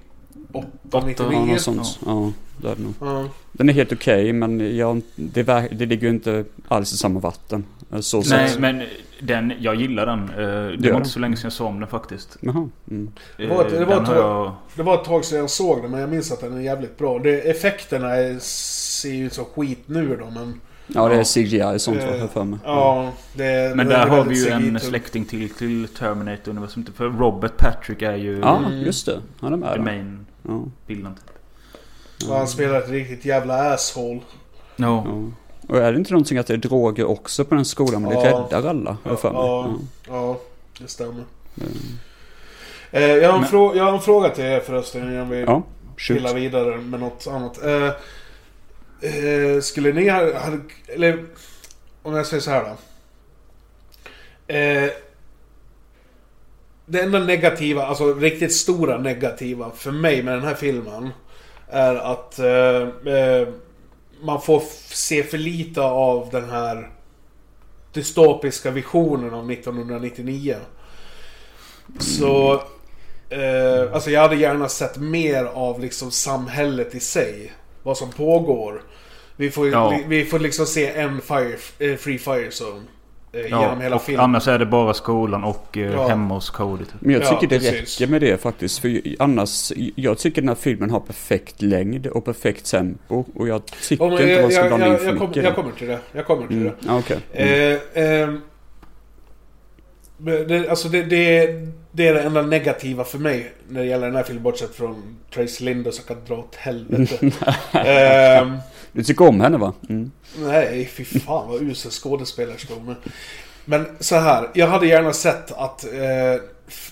Åtta, 0.54 1.06
99. 1.06 1.32
Ja, 1.34 1.46
något 1.46 1.62
sånt. 1.62 2.00
Ja, 2.06 2.32
det 2.58 2.68
är 2.70 2.76
det 2.76 2.82
nog. 2.82 2.94
Ja. 3.00 3.26
Den 3.52 3.70
är 3.70 3.74
helt 3.74 3.94
okej 3.94 4.34
men 4.34 4.78
jag, 4.78 5.02
det, 5.16 5.44
det 5.72 5.86
ligger 5.86 6.08
ju 6.08 6.10
inte 6.10 6.46
alls 6.68 6.94
i 6.94 6.98
samma 6.98 7.20
vatten. 7.20 7.64
Så 8.00 8.18
Nej 8.18 8.50
sett. 8.50 8.60
men 8.60 8.84
den, 9.22 9.54
jag 9.60 9.76
gillar 9.76 10.06
den. 10.06 10.20
Eh, 10.30 10.36
Det 10.80 10.88
Ja. 10.88 10.92
var 10.94 10.98
inte 10.98 11.10
så 11.10 11.20
länge 11.20 11.36
sedan 11.36 11.46
jag 11.46 11.54
såg 11.54 11.68
om 11.68 11.80
den 11.80 11.90
faktiskt. 11.90 12.38
Jaha. 12.40 12.70
Mm. 12.90 13.12
Eh, 13.38 13.48
Det 13.48 13.48
var 13.56 13.66
ett- 13.66 13.72
det 13.72 13.86
var 13.86 14.06
tag- 14.06 14.18
jag... 14.18 14.52
Det 14.76 14.84
var 14.84 14.94
ett 14.96 15.04
tag 15.06 15.26
sedan 15.26 15.40
jag 15.40 15.50
såg 15.50 15.82
den 15.82 15.92
men 15.92 16.00
jag 16.00 16.10
minns 16.10 16.32
att 16.32 16.42
den 16.42 16.58
är 16.58 16.62
jävligt 16.62 16.98
bra. 16.98 17.20
Det, 17.20 17.50
effekterna 17.50 18.16
är, 18.16 18.40
ser 18.40 19.10
ju 19.10 19.26
ut 19.26 19.34
som 19.34 19.46
skit 19.46 19.84
nu 19.86 20.16
då 20.16 20.30
men... 20.30 20.62
Ja, 20.88 21.08
det 21.08 21.14
är 21.14 21.18
Ja. 21.18 21.24
CGI 21.24 21.80
sånt 21.80 21.98
vad 22.10 22.20
jag 22.20 22.30
för 22.32 22.44
mig. 22.44 22.60
Ja, 22.66 23.12
det, 23.34 23.76
Men 23.76 23.88
det 23.88 23.94
där 23.94 24.06
är 24.06 24.10
har 24.10 24.24
vi 24.26 24.46
ju 24.46 24.50
en 24.52 24.80
släkting 24.80 25.26
till, 25.26 25.50
till 25.50 25.88
Terminator-universumet. 25.88 26.90
För 26.96 27.10
Robert 27.10 27.58
Patrick 27.58 28.02
är 28.02 28.16
ju 28.16 28.40
Ja, 28.40 28.62
just 28.72 29.06
det. 29.06 29.20
Han 29.40 29.54
är 29.54 29.58
med 29.58 29.70
the 29.70 29.76
där. 29.78 29.86
main 29.86 30.26
Ja. 30.48 30.64
bilden. 30.88 31.16
Typ. 32.18 32.30
Och 32.30 32.36
han 32.36 32.48
spelar 32.48 32.80
ett 32.82 32.90
riktigt 32.90 33.26
jävla 33.26 33.74
asshole. 33.74 34.20
Ja. 34.76 35.06
Och 35.68 35.78
är 35.78 35.92
det 35.92 35.98
inte 35.98 36.12
någonting 36.12 36.38
att 36.38 36.48
det 36.48 36.54
är 36.54 36.58
droger 36.58 37.06
också 37.06 37.46
på 37.46 37.56
den 37.56 37.66
skolan? 37.66 38.02
Men 38.02 38.12
det 38.12 38.30
Ja. 38.30 38.48
räddar 38.52 38.70
alla, 38.70 38.98
jag 39.04 39.20
för 39.20 39.32
mig. 39.32 39.42
Ja. 39.42 39.74
Ja. 40.08 40.14
Ja, 40.14 40.40
det 40.80 40.88
stämmer. 40.88 41.14
Mm. 41.58 41.72
Eh, 42.92 43.02
jag, 43.04 43.30
har 43.30 43.36
en 43.36 43.42
Men- 43.42 43.50
frå- 43.50 43.78
jag 43.78 43.84
har 43.84 43.94
en 43.94 44.00
fråga 44.00 44.30
till 44.30 44.44
er 44.46 44.60
förresten 44.60 45.12
innan 45.14 45.30
vi 45.30 45.42
Ja, 45.42 45.64
pillar 46.08 46.34
vidare 46.34 46.78
med 46.78 47.00
något 47.00 47.28
annat. 47.28 47.64
Eh, 47.64 47.86
eh, 49.02 49.60
skulle 49.62 49.94
ni 49.94 50.10
ha, 50.10 50.22
eller 50.88 51.26
om 52.04 52.16
jag 52.16 52.26
säger 52.26 52.42
så 52.42 52.52
här 52.52 52.64
då. 52.64 52.76
Det 56.92 57.02
enda 57.02 57.20
negativa, 57.20 57.86
alltså 57.86 58.14
riktigt 58.14 58.54
stora 58.54 58.98
negativa 58.98 59.72
för 59.76 59.92
mig 59.92 60.24
med 60.24 60.34
den 60.34 60.44
här 60.44 60.56
filmen 60.56 61.10
är 61.68 61.96
att 61.96 62.40
eh, 62.40 63.14
eh, 63.14 63.48
man 64.22 64.42
får 64.42 64.64
se 64.94 65.24
för 65.24 65.38
lite 65.38 65.82
av 65.82 66.30
den 66.32 66.50
här 66.50 66.90
dystopiska 67.94 68.72
visionen 68.72 69.34
av 69.34 69.52
1999. 69.52 70.56
Så... 72.00 72.54
Eh, 73.30 73.94
alltså 73.94 74.10
jag 74.12 74.22
hade 74.22 74.36
gärna 74.36 74.70
sett 74.70 74.98
mer 74.98 75.46
av 75.46 75.80
liksom 75.80 76.12
samhället 76.12 76.96
i 76.96 77.00
sig. 77.00 77.52
Vad 77.84 77.98
som 77.98 78.12
pågår. 78.12 78.84
Vi 79.36 79.52
får, 79.52 79.70
Ja. 79.70 79.92
li, 79.92 80.04
vi 80.08 80.26
får 80.26 80.40
liksom 80.40 80.66
se 80.66 80.88
en 80.92 81.22
fire, 81.22 81.58
eh, 81.80 81.96
Free 81.98 82.20
Fire 82.20 82.50
Zone. 82.50 82.84
Eh, 83.34 83.44
genom 83.44 83.82
hela 83.82 83.96
och 83.96 84.02
filmen. 84.02 84.24
annars 84.24 84.48
är 84.48 84.60
det 84.60 84.66
bara 84.66 84.94
skolan 84.94 85.44
och 85.44 85.78
eh, 85.78 85.92
Ja. 85.94 86.08
hemma 86.08 86.34
hos 86.34 86.50
Cody. 86.50 86.86
Typ. 86.86 86.94
Men 87.00 87.12
jag 87.14 87.24
Ja, 87.24 87.30
tycker 87.30 87.48
det 87.48 87.60
precis. 87.60 88.00
räcker 88.02 88.12
med 88.12 88.22
det 88.22 88.42
faktiskt. 88.42 88.80
För 88.80 89.02
annars, 89.20 89.72
jag 89.96 90.18
tycker 90.18 90.42
den 90.42 90.48
här 90.48 90.56
filmen 90.56 90.90
har 90.90 91.00
perfekt 91.00 91.62
längd 91.62 92.08
och 92.08 92.26
perfekt 92.26 92.72
tempo. 92.72 93.26
Och 93.36 93.48
jag 93.48 93.66
tycker 93.66 94.04
Ja, 94.06 94.10
men 94.10 94.20
inte 94.20 94.32
jag, 94.32 94.42
man 94.42 94.52
ska 94.52 94.60
jag, 94.60 94.68
blanda 94.68 94.88
in 94.88 94.98
för 94.98 95.06
jag, 95.06 95.18
kom, 95.18 95.28
mycket. 95.28 95.44
jag 95.44 95.56
kommer 95.56 95.72
till 95.72 95.88
det. 95.88 96.00
Jag 96.12 96.26
kommer 96.26 96.48
till 96.48 96.58
mm. 96.58 96.74
det. 96.80 96.88
Ja, 96.88 97.00
okej. 97.00 97.18
Mm. 97.34 97.80
Eh, 97.94 98.22
ehm, 98.24 98.42
men 100.18 100.48
det, 100.48 100.70
alltså 100.70 100.90
det, 100.90 101.04
det, 101.04 101.48
det 101.92 102.08
är 102.08 102.14
det 102.14 102.22
enda 102.22 102.42
negativa 102.42 103.04
för 103.04 103.18
mig 103.18 103.52
när 103.70 103.80
det 103.82 103.88
gäller 103.88 104.08
den 104.08 104.16
här 104.16 104.24
filmen. 104.24 104.44
Bortsett 104.44 104.76
från 104.76 105.18
Trace 105.34 105.64
Linder 105.64 105.92
som 105.92 106.06
kan 106.06 106.26
dra 106.28 106.36
åt 106.36 106.56
helvete. 106.56 107.32
Du 108.92 109.04
tycker 109.04 109.28
om 109.28 109.42
henne 109.42 109.58
va? 109.58 109.74
Mm. 109.90 110.12
nej, 110.38 110.86
fy 110.86 111.06
fan 111.06 111.50
vad 111.50 111.62
usel 111.62 111.92
skådespelerska 111.92 112.74
är. 112.74 112.96
Men 113.66 113.86
så 114.00 114.16
här, 114.16 114.50
jag 114.54 114.68
hade 114.68 114.88
gärna 114.88 115.14
sett 115.14 115.52
att 115.52 115.84
eh, 115.84 116.42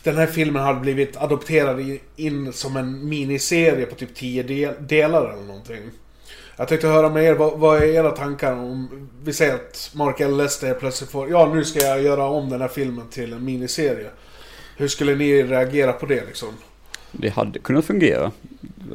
den 0.04 0.18
här 0.18 0.28
filmen 0.28 0.64
hade 0.64 0.80
blivit 0.80 1.18
adopterad 1.18 1.98
in 2.16 2.54
som 2.54 2.78
en 2.78 3.10
miniserie 3.10 3.86
på 3.86 3.96
typ 3.96 4.16
10 4.16 4.44
del, 4.44 4.74
delar 4.80 5.34
eller 5.34 5.44
någonting. 5.44 5.92
Jag 6.56 6.68
tänkte 6.68 6.88
höra 6.88 7.10
med 7.10 7.24
er, 7.24 7.34
vad, 7.34 7.60
vad 7.60 7.78
är 7.78 7.84
era 7.84 8.12
tankar 8.12 8.54
om... 8.54 9.10
Vi 9.24 9.34
säger 9.34 9.56
att 9.56 9.92
Mark. 9.94 10.20
Lester 10.20 10.74
plötsligt 10.74 11.10
får... 11.10 11.30
Ja, 11.30 11.52
nu 11.54 11.66
ska 11.66 11.80
jag 11.80 12.02
göra 12.02 12.26
om 12.26 12.50
den 12.50 12.62
här 12.62 12.68
filmen 12.68 13.10
till 13.10 13.34
en 13.34 13.46
miniserie. 13.46 14.10
Hur 14.78 14.88
skulle 14.88 15.16
ni 15.16 15.44
reagera 15.44 15.94
på 15.94 16.06
det 16.06 16.26
liksom? 16.26 16.54
Det 17.12 17.30
hade 17.30 17.60
kunnat 17.60 17.86
fungera. 17.86 18.32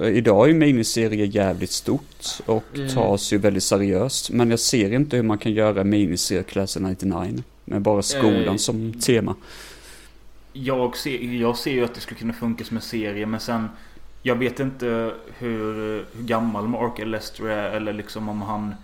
Idag 0.03 0.45
är 0.45 0.49
ju 0.53 0.59
miniserier 0.59 1.27
jävligt 1.27 1.71
stort 1.71 2.27
och 2.47 2.65
Mm. 2.75 2.89
tas 2.89 3.33
ju 3.33 3.39
väldigt 3.39 3.63
seriöst. 3.63 4.31
Men 4.31 4.51
jag 4.51 4.61
ser 4.61 4.93
inte 4.93 5.17
hur 5.17 5.23
man 5.23 5.39
kan 5.39 5.53
göra 5.53 5.81
en 5.81 5.91
miniserie 5.91 6.43
Class 6.43 6.77
of 6.77 6.83
99 6.83 7.43
med 7.65 7.83
bara 7.83 8.03
skolan 8.03 8.43
Eh, 8.49 8.57
som 8.57 8.93
tema. 9.01 9.35
Jag 10.53 10.97
ser, 10.97 11.19
jag 11.23 11.57
ser 11.59 11.73
ju 11.73 11.85
att 11.85 11.95
det 11.95 12.01
skulle 12.01 12.19
kunna 12.21 12.33
funka 12.33 12.65
som 12.65 12.77
en 12.77 12.83
serie 12.83 13.27
men 13.27 13.41
sen 13.41 13.69
Jag 14.23 14.37
vet 14.37 14.61
inte 14.61 14.87
hur, 14.87 15.13
hur 15.39 16.07
gammal 16.21 16.69
Mark 16.69 16.99
L. 16.99 17.11
Lester 17.11 17.49
är 17.49 17.71
eller 17.77 17.93
liksom 17.93 18.29
om 18.29 18.43
han 18.43 18.75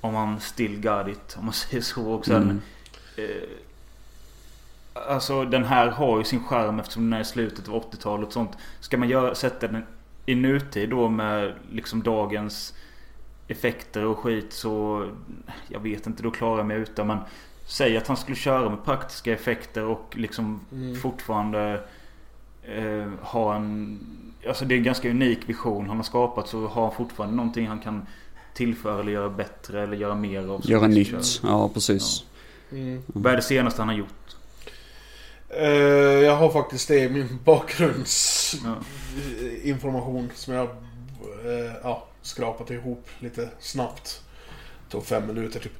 Om 0.00 0.14
han 0.14 0.40
still 0.40 0.80
got 0.80 1.08
it 1.08 1.36
om 1.38 1.44
man 1.44 1.54
säger 1.70 1.82
så 1.82 2.02
och 2.02 2.26
sen 2.26 2.42
Mm. 2.42 2.60
eh, 3.16 3.24
Alltså 5.08 5.44
den 5.44 5.64
här 5.64 5.88
har 5.88 6.18
ju 6.18 6.24
sin 6.24 6.44
charm 6.44 6.80
eftersom 6.80 7.10
den 7.10 7.12
är 7.12 7.20
i 7.20 7.24
slutet 7.24 7.68
av 7.68 7.90
80-talet 7.90 8.26
och 8.26 8.32
sånt 8.32 8.50
Ska 8.80 8.96
man 8.98 9.08
göra, 9.08 9.34
sätta 9.34 9.68
den 9.68 9.82
i 10.26 10.34
nutid 10.34 10.90
då 10.90 11.08
med 11.08 11.54
liksom 11.72 12.02
dagens 12.02 12.74
effekter 13.48 14.04
och 14.04 14.18
skit 14.18 14.52
så 14.52 15.06
Jag 15.68 15.80
vet 15.80 16.06
inte, 16.06 16.22
då 16.22 16.30
klarar 16.30 16.56
jag 16.58 16.66
mig 16.66 16.76
utan 16.76 17.06
men 17.06 17.18
Säg 17.66 17.96
att 17.96 18.08
han 18.08 18.16
skulle 18.16 18.36
köra 18.36 18.68
med 18.70 18.84
praktiska 18.84 19.32
effekter 19.32 19.84
och 19.84 20.14
liksom 20.16 20.60
Mm. 20.72 20.96
fortfarande 20.96 21.80
eh, 22.62 23.08
ha 23.20 23.54
en... 23.54 23.98
Alltså 24.48 24.64
det 24.64 24.74
är 24.74 24.76
en 24.76 24.82
ganska 24.82 25.10
unik 25.10 25.38
vision 25.48 25.88
han 25.88 25.96
har 25.96 26.04
skapat. 26.04 26.48
Så 26.48 26.66
har 26.66 26.82
han 26.82 26.94
fortfarande 26.94 27.36
någonting 27.36 27.66
han 27.66 27.78
kan 27.78 28.06
tillföra 28.54 29.00
eller 29.00 29.12
göra 29.12 29.28
bättre 29.30 29.82
eller 29.82 29.96
göra 29.96 30.14
mer 30.14 30.48
av. 30.48 30.60
Göra 30.70 30.86
nytt. 30.86 31.40
Ja, 31.42 31.70
precis. 31.74 32.24
Mm. 32.72 33.02
Vad 33.06 33.32
är 33.32 33.36
det 33.36 33.42
senaste 33.42 33.80
han 33.82 33.88
har 33.88 33.96
gjort? 33.96 34.36
Eh, 35.50 35.68
jag 36.24 36.36
har 36.36 36.50
faktiskt 36.50 36.88
det 36.88 36.98
i 36.98 37.08
min 37.08 37.38
bakgrundsinformation 37.44 40.28
Ja. 40.28 40.34
som 40.34 40.54
jag 40.54 40.68
eh, 41.44 41.72
ja, 41.82 42.06
skrapat 42.22 42.70
ihop 42.70 43.08
lite 43.18 43.48
snabbt. 43.58 44.22
Tog 44.90 45.06
fem 45.06 45.26
minuter 45.26 45.60
typ. 45.60 45.72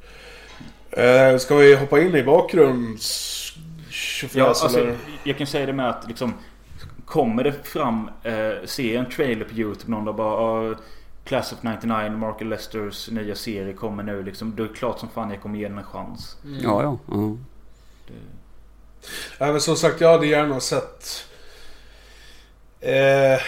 Eh, 0.90 1.36
ska 1.39 1.57
vi 1.57 1.74
hoppa 1.74 2.01
in 2.01 2.15
i 2.15 2.23
bakgrunds... 2.23 3.35
Ja, 3.57 3.62
tjofräs, 3.90 4.62
alltså, 4.62 4.81
eller? 4.81 4.97
jag 5.24 5.39
kan 5.39 5.47
säga 5.47 5.66
det 5.66 5.73
med 5.73 5.89
att 5.89 6.09
liksom 6.09 6.32
Kommer 7.05 7.45
det 7.45 7.53
fram, 7.53 8.11
eh, 8.23 8.51
se 8.65 8.97
en 8.97 9.11
trailer 9.11 9.45
på 9.45 9.55
YouTube 9.55 9.90
någon 9.90 10.05
dag 10.05 10.16
bara 10.16 10.35
ah, 10.35 10.74
Class 11.24 11.53
of 11.53 11.59
99, 11.62 12.11
Mark 12.11 12.40
Lesters 12.40 13.11
nya 13.11 13.35
serie 13.35 13.73
kommer 13.73 14.03
nu 14.03 14.23
liksom. 14.23 14.57
Då 14.57 14.65
är 14.65 14.69
det 14.69 14.74
klart 14.74 14.99
som 14.99 15.09
fan 15.09 15.31
jag 15.31 15.43
kommer 15.43 15.59
ge 15.59 15.69
den 15.69 15.78
en 15.78 15.85
chans. 15.85 16.36
Ja, 16.45 16.82
ja. 16.82 16.99
ja. 17.11 17.36
Ja, 19.39 19.53
men 19.53 19.61
som 19.61 19.77
sagt, 19.77 20.01
jag 20.01 20.12
hade 20.12 20.27
gärna 20.27 20.61
sett... 20.61 21.25
Eh, 22.81 23.41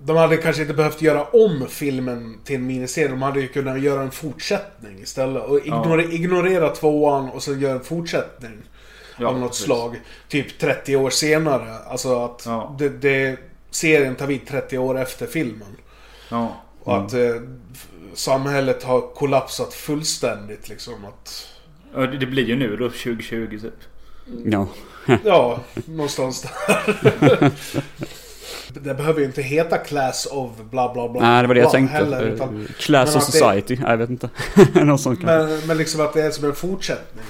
de 0.00 0.16
hade 0.16 0.36
kanske 0.36 0.62
inte 0.62 0.74
behövt 0.74 1.02
göra 1.02 1.24
om 1.24 1.66
filmen 1.68 2.40
till 2.44 2.56
en 2.56 2.66
miniserie. 2.66 3.08
De 3.08 3.22
hade 3.22 3.40
ju 3.40 3.48
kunnat 3.48 3.80
göra 3.80 4.02
en 4.02 4.10
fortsättning 4.10 4.98
istället. 5.02 5.42
Och 5.42 5.58
ignore, 5.66 6.04
ignorera 6.04 6.68
tvåan 6.70 7.28
och 7.28 7.42
sen 7.42 7.60
göra 7.60 7.72
en 7.72 7.84
fortsättning. 7.84 8.58
Ja, 9.20 9.28
av 9.28 9.38
något 9.40 9.50
precis. 9.50 9.64
slag. 9.64 10.00
Typ 10.28 10.58
30 10.58 10.96
år 10.96 11.10
senare. 11.10 11.74
Alltså 11.86 12.24
att 12.24 12.42
Ja. 12.46 12.76
det, 12.78 12.88
det, 12.88 13.36
serien 13.70 14.14
tar 14.14 14.26
vid 14.26 14.46
30 14.46 14.78
år 14.78 14.98
efter 15.00 15.26
filmen. 15.26 15.76
Ja. 16.30 16.56
Och 16.82 16.96
att 16.96 17.12
eh, 17.12 17.20
f- 17.74 17.88
samhället 18.14 18.82
har 18.82 19.00
kollapsat 19.00 19.74
fullständigt 19.74 20.68
liksom. 20.68 21.04
Att, 21.04 21.48
Ja, 21.94 22.00
det 22.00 22.18
det 22.18 22.26
blir 22.26 22.44
ju 22.44 22.56
nu 22.56 22.76
då 22.76 22.88
2020 22.88 23.58
typ. 23.62 23.72
Ja. 24.44 24.66
ja, 25.24 25.58
någonstans 25.86 26.42
där. 26.42 27.50
det 28.80 28.94
behöver 28.94 29.20
ju 29.20 29.26
inte 29.26 29.42
heta 29.42 29.78
Class 29.78 30.26
of 30.30 30.50
bla 30.70 30.92
bla 30.94 31.08
bla. 31.08 31.20
Nej, 31.20 31.42
det 31.42 31.48
var 31.48 31.54
det 31.54 31.60
jag 31.60 31.70
tänkte. 31.70 31.96
Heller, 31.96 32.22
utan, 32.22 32.68
Class 32.78 33.16
of 33.16 33.26
det- 33.26 33.32
Society. 33.32 33.76
Nej, 33.76 33.90
jag 33.90 33.96
vet 33.96 34.10
inte. 34.10 34.30
Någon 34.84 34.98
sån 34.98 35.16
kan. 35.16 35.26
men, 35.26 35.60
men 35.66 35.76
liksom 35.76 36.00
att 36.00 36.12
det 36.14 36.22
är 36.22 36.30
som 36.30 36.44
en 36.44 36.54
fortsättning. 36.54 37.24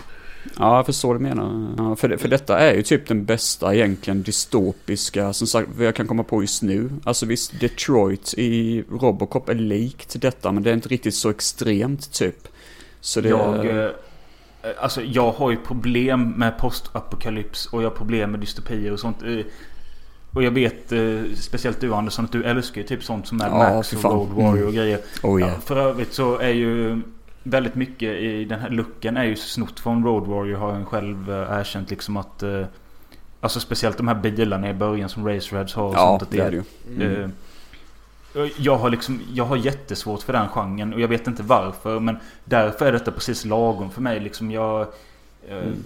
Ja, 0.58 0.76
jag 0.76 0.86
förstår 0.86 1.08
vad 1.08 1.16
du 1.16 1.22
menar. 1.22 1.74
Ja, 1.78 1.96
för, 1.96 2.08
det- 2.08 2.18
för 2.18 2.28
detta 2.28 2.58
är 2.58 2.74
ju 2.74 2.82
typ 2.82 3.08
den 3.08 3.24
bästa 3.24 3.74
egentligen 3.74 4.22
dystopiska, 4.22 5.32
som 5.32 5.46
sagt, 5.46 5.68
jag 5.80 5.94
kan 5.94 6.06
komma 6.06 6.22
på 6.22 6.42
just 6.42 6.62
nu. 6.62 6.90
Alltså 7.04 7.26
visst, 7.26 7.60
Detroit 7.60 8.34
i 8.36 8.84
Robocop 8.90 9.48
är 9.48 9.54
likt 9.54 10.20
detta, 10.20 10.52
men 10.52 10.62
det 10.62 10.70
är 10.70 10.74
inte 10.74 10.88
riktigt 10.88 11.14
så 11.14 11.30
extremt 11.30 12.12
typ. 12.12 12.48
Så 13.00 13.20
det... 13.20 13.28
Jag, 13.28 13.66
eh, 13.84 13.90
alltså 14.80 15.02
jag 15.02 15.32
har 15.32 15.50
ju 15.50 15.56
problem 15.56 16.30
med 16.36 16.58
postapokalyps 16.58 17.66
och 17.66 17.82
jag 17.82 17.90
har 17.90 17.96
problem 17.96 18.30
med 18.30 18.40
dystopier 18.40 18.92
och 18.92 19.00
sånt. 19.00 19.22
eh, 19.22 19.38
Och 20.34 20.42
jag 20.42 20.50
vet, 20.50 20.92
eh, 20.92 21.20
speciellt 21.34 21.80
du 21.80 21.94
Andersson, 21.94 22.24
att 22.24 22.32
du 22.32 22.44
älskar 22.44 22.80
ju 22.80 22.86
typ 22.86 23.04
sånt 23.04 23.26
som 23.26 23.38
Mad 23.38 23.46
Ja, 23.50 23.58
Max 23.76 23.92
och. 23.92 24.04
Road 24.04 24.28
Warrior 24.28 24.52
och 24.52 24.58
Mm. 24.58 24.74
grejer. 24.74 25.00
oh 25.22 25.40
yeah. 25.40 25.52
Ja, 25.52 25.60
för 25.60 25.76
övrigt 25.76 26.12
så 26.12 26.38
är 26.38 26.48
ju 26.48 27.00
väldigt 27.42 27.74
mycket 27.74 28.08
i 28.20 28.44
den 28.44 28.60
här 28.60 28.70
looken 28.70 29.16
är 29.16 29.24
ju 29.24 29.36
snott 29.36 29.80
från 29.80 30.04
Road 30.04 30.26
Warrior 30.26 30.56
har 30.58 30.74
jag 30.74 30.86
själv 30.88 31.30
eh, 31.30 31.58
erkänt 31.60 31.90
liksom 31.90 32.16
att 32.16 32.42
eh, 32.42 32.64
Alltså 33.40 33.60
speciellt 33.60 33.96
de 33.96 34.08
här 34.08 34.14
bilarna 34.14 34.70
i 34.70 34.74
början 34.74 35.08
som 35.08 35.28
Race 35.28 35.56
Reds 35.56 35.74
har. 35.74 35.84
och 35.84 35.94
Ja, 35.94 35.98
sånt, 35.98 36.22
att 36.22 36.30
det 36.30 36.38
är 36.40 36.50
det 36.50 37.04
ju. 37.04 37.22
eh, 37.22 37.28
Jag 38.56 38.76
har 38.76 38.90
liksom, 38.90 39.20
jag 39.34 39.44
har 39.44 39.56
jättesvårt 39.56 40.22
för 40.22 40.32
den 40.32 40.48
genren 40.48 40.94
och 40.94 41.00
jag 41.00 41.08
vet 41.08 41.26
inte 41.26 41.42
varför 41.42 42.00
men 42.00 42.16
Därför 42.44 42.86
är 42.86 42.92
detta 42.92 43.10
precis 43.10 43.44
lagom 43.44 43.90
för 43.90 44.00
mig 44.00 44.20
liksom 44.20 44.50
jag 44.50 44.80
eh, 45.48 45.56
Mm. 45.56 45.84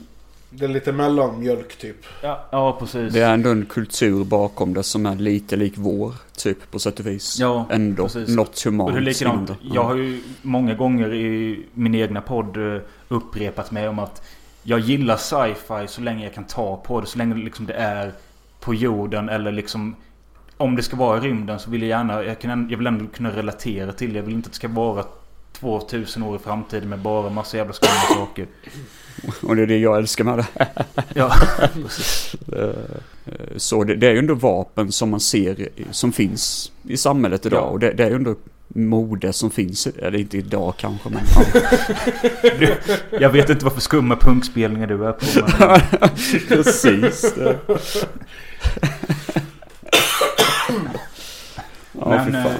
Det 0.54 0.64
är 0.64 0.68
lite 0.68 0.92
mellanmjölk 0.92 1.76
typ. 1.76 1.96
ja, 2.22 2.44
ja 2.52 2.76
precis. 2.80 3.12
Det 3.12 3.20
är 3.20 3.34
ändå 3.34 3.50
en 3.50 3.66
kultur 3.66 4.24
bakom 4.24 4.74
det 4.74 4.82
som 4.82 5.06
är 5.06 5.14
lite 5.14 5.56
lik 5.56 5.72
vår, 5.76 6.14
typ 6.36 6.70
på 6.70 6.78
sätt 6.78 7.00
och 7.00 7.06
vis. 7.06 7.38
Ja, 7.40 7.66
ändå 7.70 8.02
precis. 8.02 8.28
något 8.28 8.64
humant. 8.64 8.88
Och 8.88 8.94
det 8.94 9.00
är 9.00 9.04
likadant. 9.04 9.48
det. 9.48 9.56
Jag 9.62 9.84
har 9.84 9.94
ju 9.94 10.22
många 10.42 10.74
gånger 10.74 11.14
i 11.14 11.64
min 11.74 11.94
egna 11.94 12.20
podd 12.20 12.74
eh, 12.74 12.80
upprepat 13.08 13.70
mig 13.70 13.88
om 13.88 13.98
att 13.98 14.28
jag 14.62 14.80
gillar 14.80 15.16
sci-fi 15.16 15.88
så 15.88 16.00
länge 16.00 16.24
jag 16.24 16.34
kan 16.34 16.44
ta 16.44 16.76
på 16.76 17.00
det. 17.00 17.06
Så 17.06 17.18
länge 17.18 17.34
liksom 17.34 17.66
det 17.66 17.74
är 17.74 18.12
på 18.60 18.74
jorden 18.74 19.28
eller 19.28 19.52
liksom 19.52 19.96
om 20.62 20.76
det 20.76 20.82
ska 20.82 20.96
vara 20.96 21.18
i 21.18 21.20
rymden 21.20 21.58
så 21.58 21.70
vill 21.70 21.82
jag 21.82 21.88
gärna, 21.88 22.24
jag, 22.24 22.38
kan, 22.38 22.66
jag 22.70 22.78
vill 22.78 22.86
ändå 22.86 23.06
kunna 23.06 23.30
relatera 23.30 23.92
till 23.92 24.12
det. 24.12 24.18
Jag 24.18 24.24
vill 24.24 24.34
inte 24.34 24.46
att 24.46 24.52
det 24.52 24.56
ska 24.56 24.68
vara 24.68 25.04
2000 25.52 26.22
år 26.22 26.36
i 26.36 26.38
framtiden 26.38 26.88
med 26.88 26.98
bara 26.98 27.30
massa 27.30 27.56
jävla 27.56 27.72
skumma 27.72 28.18
saker. 28.26 28.46
Och 29.42 29.56
det 29.56 29.62
är 29.62 29.66
det 29.66 29.78
jag 29.78 29.98
älskar 29.98 30.24
med 30.24 30.38
det. 30.38 30.66
Ja, 31.14 31.32
Eh, 32.56 32.68
Så 33.56 33.84
det, 33.84 33.96
det 33.96 34.06
är 34.06 34.10
ju 34.12 34.18
ändå 34.18 34.34
vapen 34.34 34.92
som 34.92 35.10
man 35.10 35.20
ser 35.20 35.68
som 35.90 36.12
finns 36.12 36.72
i 36.88 36.96
samhället 36.96 37.46
idag. 37.46 37.58
Ja. 37.62 37.62
Och 37.64 37.78
det, 37.78 37.92
det 37.92 38.04
är 38.04 38.08
ju 38.10 38.16
ändå 38.16 38.34
mode 38.68 39.32
som 39.32 39.50
finns. 39.50 39.86
Eller 39.86 40.18
inte 40.18 40.38
idag 40.38 40.74
kanske 40.76 41.08
men 41.08 41.22
ja. 42.60 42.68
jag 43.20 43.30
vet 43.30 43.50
inte 43.50 43.64
vad 43.64 43.74
för 43.74 43.80
skumma 43.80 44.16
punkspelningar 44.16 44.86
du 44.86 45.06
är 45.06 45.12
på. 45.12 45.26
Men, 45.58 45.80
Precis. 46.48 47.34
Ja, 52.04 52.24
Men, 52.24 52.34
eh, 52.34 52.42
fan. 52.42 52.52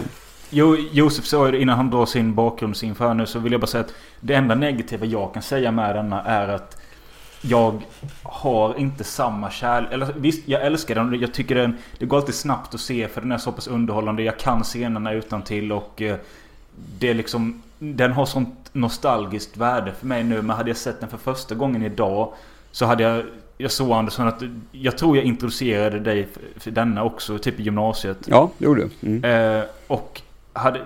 Jo, 0.50 0.76
Josef 0.76 1.24
sa 1.24 1.48
ju 1.48 1.60
innan 1.60 1.76
han 1.76 1.90
drar 1.90 2.06
sin 2.06 2.34
bakgrundsinför 2.34 3.14
nu 3.14 3.26
så 3.26 3.38
vill 3.38 3.52
jag 3.52 3.60
bara 3.60 3.66
säga 3.66 3.84
att 3.84 3.94
det 4.20 4.34
enda 4.34 4.54
negativa 4.54 5.06
jag 5.06 5.34
kan 5.34 5.42
säga 5.42 5.70
med 5.70 5.94
denna 5.96 6.22
är 6.22 6.48
att 6.48 6.82
jag 7.42 7.82
har 8.22 8.78
inte 8.78 9.04
samma 9.04 9.50
kärlek. 9.50 9.92
Eller 9.92 10.12
visst, 10.16 10.48
jag 10.48 10.62
älskar 10.62 10.94
den. 10.94 11.20
Jag 11.20 11.34
tycker 11.34 11.54
den, 11.54 11.76
det 11.98 12.06
går 12.06 12.16
alltid 12.16 12.34
snabbt 12.34 12.74
att 12.74 12.80
se 12.80 13.08
för 13.08 13.20
den 13.20 13.32
är 13.32 13.38
så 13.38 13.52
pass 13.52 13.66
underhållande. 13.66 14.22
Jag 14.22 14.38
kan 14.38 14.62
scenerna 14.62 15.12
utan 15.12 15.42
till 15.42 15.72
och 15.72 16.02
eh, 16.02 16.16
det 16.98 17.10
är 17.10 17.14
liksom... 17.14 17.62
Den 17.78 18.12
har 18.12 18.26
sånt 18.26 18.70
nostalgiskt 18.72 19.56
värde 19.56 19.92
för 19.92 20.06
mig 20.06 20.24
nu. 20.24 20.42
Men 20.42 20.56
hade 20.56 20.70
jag 20.70 20.76
sett 20.76 21.00
den 21.00 21.08
för 21.08 21.18
första 21.18 21.54
gången 21.54 21.82
idag 21.82 22.32
så 22.72 22.86
hade 22.86 23.02
jag... 23.02 23.24
Jag 23.62 23.70
såg 23.70 23.92
Andersson 23.92 24.28
att 24.28 24.42
jag 24.72 24.98
tror 24.98 25.16
jag 25.16 25.26
introducerade 25.26 26.00
dig 26.00 26.28
för, 26.56 26.70
denna 26.70 27.04
också, 27.04 27.38
typ 27.38 27.60
i 27.60 27.62
gymnasiet. 27.62 28.18
Ja, 28.26 28.50
det 28.58 28.64
gjorde 28.64 28.88
du. 29.00 29.08
Mm. 29.08 29.58
Eh, 29.60 29.64
och 29.86 30.20
hade... 30.52 30.80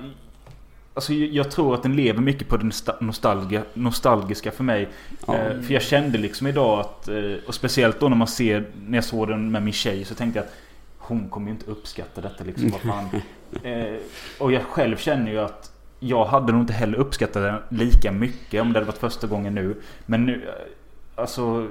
Alltså 0.94 1.12
jag 1.12 1.50
tror 1.50 1.74
att 1.74 1.82
den 1.82 1.96
lever 1.96 2.20
mycket 2.20 2.48
på 2.48 2.56
det 2.56 2.64
nosta- 2.64 2.96
nostalgia, 3.00 3.62
nostalgiska 3.74 4.50
för 4.50 4.64
mig. 4.64 4.88
Ja. 5.26 5.34
Eh, 5.36 5.60
för 5.60 5.74
jag 5.74 5.82
kände 5.82 6.18
liksom 6.18 6.46
idag 6.46 6.80
att... 6.80 7.08
Eh, 7.08 7.32
och 7.46 7.54
speciellt 7.54 8.00
då 8.00 8.08
när 8.08 8.16
man 8.16 8.28
ser... 8.28 8.64
När 8.86 8.96
jag 8.98 9.04
såg 9.04 9.28
den 9.28 9.50
med 9.52 9.62
min 9.62 9.72
tjej 9.72 10.04
så 10.04 10.14
tänkte 10.14 10.38
jag 10.38 10.46
att... 10.46 10.52
Hon 10.98 11.28
kommer 11.28 11.46
ju 11.46 11.52
inte 11.52 11.70
uppskatta 11.70 12.20
detta 12.20 12.44
liksom. 12.44 12.70
Vad 12.70 12.80
fan. 12.80 13.08
Eh, 13.62 13.96
och 14.38 14.52
jag 14.52 14.62
själv 14.62 14.96
känner 14.96 15.30
ju 15.30 15.38
att... 15.38 15.72
Jag 16.00 16.24
hade 16.24 16.52
nog 16.52 16.60
inte 16.62 16.72
heller 16.72 16.98
uppskattat 16.98 17.42
den 17.68 17.78
lika 17.78 18.12
mycket 18.12 18.62
om 18.62 18.72
det 18.72 18.78
hade 18.78 18.86
varit 18.86 18.98
första 18.98 19.26
gången 19.26 19.54
nu. 19.54 19.76
Men 20.06 20.26
nu... 20.26 20.44
eh, 20.48 21.22
Alltså... 21.22 21.68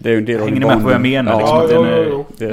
Det 0.00 0.08
är 0.08 0.12
ju 0.12 0.18
en 0.18 0.24
del 0.24 0.40
av 0.40 0.46
Hänger 0.48 0.60
ni 0.60 0.66
med 0.66 0.78
på 0.78 0.84
vad 0.84 0.94
jag 0.94 1.00
menar? 1.00 1.40
Ja, 1.40 1.62
liksom, 1.62 1.84
Ja, 1.86 1.90
jo, 1.96 2.02
är- 2.02 2.06
jo, 2.10 2.26
det, 2.38 2.46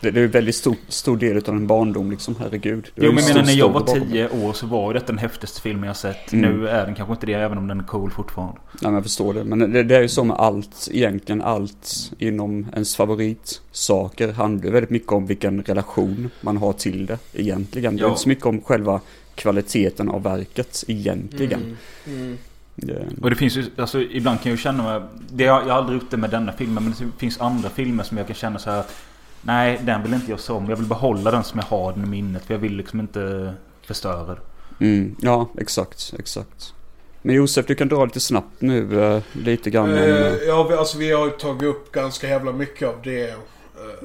det, 0.00 0.10
det 0.10 0.18
är 0.18 0.20
ju 0.20 0.24
en 0.24 0.30
väldigt 0.30 0.54
stor, 0.54 0.76
stor 0.88 1.16
del 1.16 1.36
av 1.36 1.48
en 1.48 1.66
barndom 1.66 2.10
liksom, 2.10 2.36
herregud. 2.40 2.86
Jo 2.94 3.12
men 3.12 3.24
menar 3.24 3.42
när 3.42 3.52
jag 3.52 3.68
var. 3.68 3.80
10 4.10 4.28
år 4.28 4.52
så 4.52 4.66
var 4.66 4.88
ju 4.92 4.94
detta 4.94 5.06
den 5.06 5.18
häftigaste 5.18 5.60
filmen 5.60 5.86
jag 5.86 5.96
sett. 5.96 6.32
Mm. 6.32 6.50
Nu 6.60 6.68
är 6.68 6.86
den 6.86 6.94
kanske 6.94 7.12
inte 7.12 7.26
det 7.26 7.32
även 7.32 7.58
om 7.58 7.66
den 7.68 7.80
är 7.80 7.84
cool 7.84 8.10
fortfarande. 8.10 8.54
Nej 8.72 8.78
men 8.82 8.94
jag 8.94 9.02
förstår 9.02 9.34
det. 9.34 9.44
Men 9.44 9.58
det, 9.72 9.82
det 9.82 9.96
är 9.96 10.00
ju 10.02 10.08
så 10.08 10.24
med 10.24 10.36
allt, 10.36 10.88
egentligen 10.92 11.42
allt 11.42 12.12
inom 12.18 12.66
ens 12.74 12.96
favoritsaker 12.96 14.32
handlar 14.32 14.70
väldigt 14.70 14.90
mycket 14.90 15.12
om 15.12 15.26
vilken 15.26 15.62
relation 15.62 16.30
man 16.40 16.56
har 16.56 16.72
till 16.72 17.06
det 17.06 17.18
egentligen. 17.32 17.96
Det 17.96 18.00
är 18.02 18.04
Ja. 18.04 18.08
inte 18.08 18.20
så 18.22 18.28
mycket 18.28 18.46
om 18.46 18.60
själva 18.60 19.00
kvaliteten 19.34 20.08
av 20.08 20.22
verket 20.22 20.84
egentligen. 20.86 21.60
Mm. 22.06 22.20
Mm. 22.20 22.38
Det, 22.82 23.06
Och 23.22 23.30
det 23.30 23.36
finns 23.36 23.56
ju, 23.56 23.64
alltså 23.76 24.00
ibland 24.00 24.40
kan 24.42 24.50
jag 24.50 24.56
ju 24.56 24.62
känna 24.62 24.82
mig, 24.82 25.08
det 25.30 25.46
har, 25.46 25.60
jag 25.62 25.68
har 25.68 25.72
aldrig 25.78 26.00
gjort 26.02 26.10
det 26.10 26.16
med 26.16 26.30
denna 26.30 26.52
filmen 26.52 26.84
men 26.84 26.92
det 26.98 27.18
finns 27.20 27.40
andra 27.40 27.68
filmer 27.70 28.04
som 28.04 28.16
jag 28.18 28.26
kan 28.26 28.36
känna 28.36 28.58
så 28.58 28.70
här 28.70 28.78
att 28.80 28.94
Nej 29.42 29.80
den 29.82 30.02
vill 30.02 30.14
inte 30.14 30.30
jag 30.30 30.40
se 30.40 30.52
om. 30.52 30.68
Jag 30.70 30.76
vill 30.76 30.86
behålla 30.86 31.30
den 31.30 31.44
som 31.44 31.60
jag 31.60 31.78
har 31.78 31.92
den 31.92 32.04
i 32.04 32.06
minnet. 32.06 32.44
För 32.44 32.54
jag 32.54 32.58
vill 32.58 32.76
liksom 32.76 33.00
inte 33.00 33.54
förstöra 33.86 34.34
det. 34.34 34.84
mm, 34.84 35.16
ja, 35.20 35.48
exakt, 35.58 36.14
exakt. 36.18 36.74
Men 37.22 37.34
Josef, 37.34 37.66
du 37.66 37.74
kan 37.74 37.88
dra 37.88 38.04
lite 38.04 38.20
snabbt 38.20 38.60
nu, 38.60 39.04
eh, 39.04 39.22
lite 39.32 39.70
grann 39.70 39.84
om... 39.88 39.94
Eh, 39.94 40.04
eh, 40.04 40.32
ja, 40.46 40.62
vi- 40.62 40.74
alltså 40.76 40.98
vi 40.98 41.12
har 41.12 41.24
ju 41.26 41.30
tagit 41.30 41.62
upp 41.62 41.92
ganska 41.92 42.28
jävla 42.28 42.52
mycket 42.52 42.88
av 42.88 42.94
det. 43.04 43.30
eh, 43.30 43.36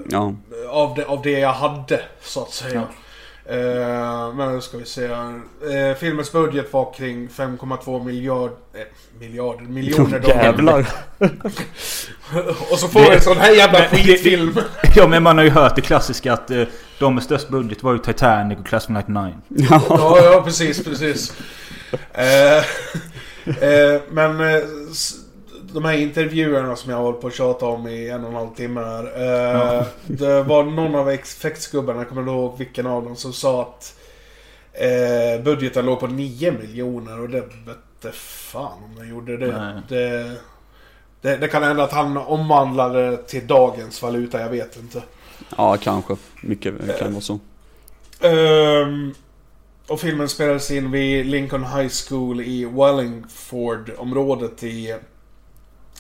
ja, 0.10 0.34
av 0.70 0.96
det, 0.96 1.06
av 1.06 1.22
det 1.22 1.40
jag 1.40 1.54
hade, 1.54 2.02
så 2.22 2.42
att 2.42 2.52
säga. 2.54 2.84
Eh, 3.46 4.34
men 4.36 4.56
nu 4.56 4.62
ska 4.62 4.78
vi 4.78 4.86
se. 4.86 5.06
Eh, 5.06 5.96
filmens 6.00 6.32
budget 6.32 6.74
var 6.74 6.94
kring 6.94 7.28
5,2 7.30 8.04
miljard, 8.06 8.52
eh, 8.74 8.82
miljarder, 9.20 9.62
miljoner 9.66 10.20
dollar. 10.24 10.44
Jävlar. 10.44 10.86
Och 12.72 12.80
så 12.80 12.88
får 12.88 13.00
vi 13.00 13.16
en 13.16 13.22
sån 13.22 13.38
här 13.38 13.52
jävla 13.52 13.80
Men 13.80 13.90
det- 13.92 13.98
skitfilm. 13.98 14.60
Ja 14.96 15.08
men 15.08 15.24
man 15.24 15.38
har 15.38 15.44
ju 15.46 15.50
hört 15.52 15.76
det 15.76 15.82
klassiska 15.82 16.34
att 16.34 16.52
eh, 16.52 16.64
de 17.00 17.16
med 17.16 17.24
störst 17.24 17.50
budget 17.50 17.84
var 17.84 17.94
ju 17.94 18.00
Titanic 18.00 18.60
och 18.60 18.66
Class 18.68 18.84
of 18.84 18.90
99. 18.90 19.34
Ja, 19.50 19.82
ja 20.24 20.42
precis, 20.46 20.84
precis. 20.84 21.34
Eh, 22.14 22.58
eh, 23.46 24.02
men 24.12 24.38
de 25.74 25.86
här 25.86 25.94
intervjuerna 25.94 26.76
som 26.76 26.92
jag 26.92 26.98
har 26.98 27.04
hållit 27.04 27.22
på 27.22 27.28
att 27.28 27.34
tjata 27.34 27.66
om 27.66 27.88
i 27.88 28.10
en 28.10 28.24
och 28.24 28.30
en 28.30 28.36
halv 28.36 28.56
timme 28.56 28.82
här. 28.82 29.04
Eh, 29.04 29.86
Det 30.08 30.44
var 30.44 30.64
någon 30.64 30.96
av 30.96 31.10
effektsgubbarna, 31.10 32.00
jag 32.00 32.10
kommer 32.10 32.22
inte 32.22 32.32
ihåg 32.32 32.58
vilken 32.58 32.88
av 32.88 33.04
dem, 33.04 33.16
som 33.16 33.34
sa 33.34 33.62
att 33.62 34.00
eh, 34.74 35.44
budgeten 35.44 35.86
låg 35.86 36.00
på 36.00 36.08
9 36.08 36.52
miljoner 36.52 37.20
och 37.20 37.30
det 37.30 37.42
vette 37.42 38.18
fan 38.18 38.84
om 38.84 38.96
den 38.96 39.10
gjorde 39.10 39.38
det. 39.38 39.82
Det. 39.90 40.36
Det, 41.22 41.38
det 41.38 41.48
kan 41.48 41.64
hända 41.64 41.84
att 41.84 41.92
han 41.92 42.18
omvandlade 42.18 43.10
det 43.10 43.18
till 43.18 43.48
dagens 43.48 44.02
valuta, 44.02 44.42
jag 44.42 44.50
vet 44.50 44.78
inte. 44.78 45.04
Ja, 45.58 45.78
kanske. 45.78 46.16
Mycket 46.42 47.00
kan 47.00 47.12
vara 47.14 47.22
så. 47.22 47.40
Ehm, 48.20 49.14
och 49.88 50.00
filmen 50.00 50.30
spelades 50.30 50.72
in 50.72 50.92
vid 50.92 51.26
Lincoln 51.26 51.64
High 51.64 51.92
School 52.08 52.42
i 52.42 52.66
Wallingford-området 52.66 54.64
i 54.64 54.96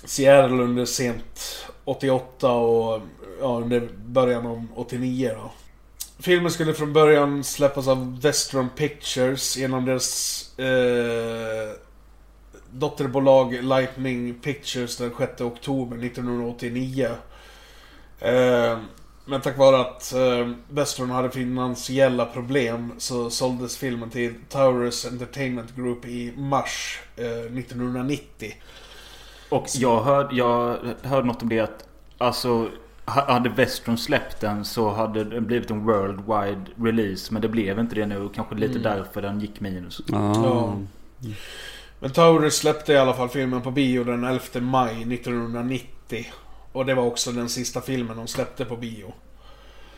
Seattle 0.05 0.63
under 0.63 0.85
sent 0.85 1.67
88 1.85 2.51
och 2.51 3.01
ja, 3.39 3.59
under 3.63 3.89
början 4.05 4.45
av 4.45 4.67
89 4.75 5.31
då. 5.35 5.51
Filmen 6.19 6.51
skulle 6.51 6.73
från 6.73 6.93
början 6.93 7.43
släppas 7.43 7.88
av 7.88 8.21
Western 8.21 8.69
Pictures 8.69 9.57
genom 9.57 9.85
deras 9.85 10.59
eh, 10.59 11.75
dotterbolag 12.71 13.53
Lightning 13.63 14.34
Pictures 14.34 14.97
den 14.97 15.11
6 15.17 15.41
oktober 15.41 16.05
1989. 16.05 17.09
Eh, 18.19 18.80
men 19.25 19.41
tack 19.41 19.57
vare 19.57 19.81
att 19.81 20.13
eh, 20.13 20.51
Western 20.69 21.09
hade 21.09 21.31
finansiella 21.31 22.25
problem 22.25 22.91
så 22.97 23.30
såldes 23.30 23.77
filmen 23.77 24.09
till 24.09 24.34
Taurus 24.49 25.05
Entertainment 25.05 25.75
Group 25.75 26.05
i 26.05 26.34
mars 26.38 26.99
eh, 27.15 27.25
1990. 27.25 28.53
Och 29.53 29.67
jag 29.73 30.01
hörde, 30.01 30.35
jag 30.35 30.77
hörde 31.03 31.27
något 31.27 31.41
om 31.41 31.49
det 31.49 31.59
att 31.59 31.88
alltså 32.17 32.69
ha- 33.05 33.34
hade 33.34 33.49
Westron 33.49 33.97
släppt 33.97 34.41
den 34.41 34.65
så 34.65 34.89
hade 34.89 35.23
det 35.23 35.41
blivit 35.41 35.71
en 35.71 35.85
worldwide 35.85 36.65
release. 36.81 37.34
Men 37.34 37.41
det 37.41 37.47
blev 37.49 37.80
inte 37.80 37.95
det 37.95 38.05
nu 38.05 38.17
och 38.21 38.35
kanske 38.35 38.55
lite 38.55 38.80
därför 38.80 39.21
den 39.21 39.39
gick 39.39 39.59
minus. 39.59 40.01
Ja. 40.07 40.77
Men 41.99 42.11
Taurus 42.11 42.55
släppte 42.55 42.93
i 42.93 42.97
alla 42.97 43.13
fall 43.13 43.30
filmen 43.30 43.61
på 43.61 43.71
bio 43.71 44.03
den 44.03 44.23
11 44.23 44.41
maj 44.61 45.13
1990. 45.13 46.25
Och 46.71 46.85
det 46.85 46.93
var 46.93 47.03
också 47.03 47.31
den 47.31 47.49
sista 47.49 47.81
filmen 47.81 48.17
de 48.17 48.27
släppte 48.27 48.65
på 48.65 48.75
bio. 48.75 49.13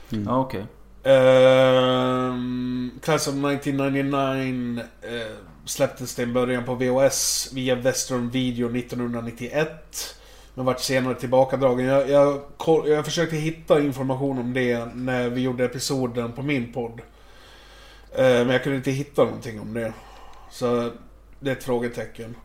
Ja 0.10 0.40
okej. 0.40 0.66
Ehm, 1.04 2.92
Class 3.02 3.28
of 3.28 3.34
1999 3.34 4.84
eh, 5.02 5.55
släpptes 5.66 6.16
det 6.16 6.24
i 6.24 6.26
början 6.26 6.66
på 6.66 6.76
VHS 6.76 7.50
via 7.54 7.76
Western 7.76 8.30
Video 8.30 8.78
1991. 8.78 10.16
Men 10.54 10.66
vart 10.66 10.80
senare 10.80 11.16
tillbakadragen. 11.16 11.86
Jag, 11.86 12.10
jag, 12.10 12.42
jag 12.88 13.06
försökte 13.06 13.36
hitta 13.36 13.82
information 13.82 14.38
om 14.38 14.54
det 14.54 14.86
när 14.96 15.30
vi 15.30 15.42
gjorde 15.42 15.66
episoden 15.66 16.34
på 16.34 16.44
min 16.44 16.74
podd. 16.74 17.02
Eh, 18.12 18.24
men 18.24 18.50
jag 18.50 18.64
kunde 18.64 18.78
inte 18.78 18.92
hitta 18.92 19.24
någonting 19.24 19.60
om 19.60 19.74
det. 19.74 19.94
Så 20.52 20.92
det 21.40 21.50
är 21.50 21.56
ett 21.56 21.64
frågetecken. 21.64 22.36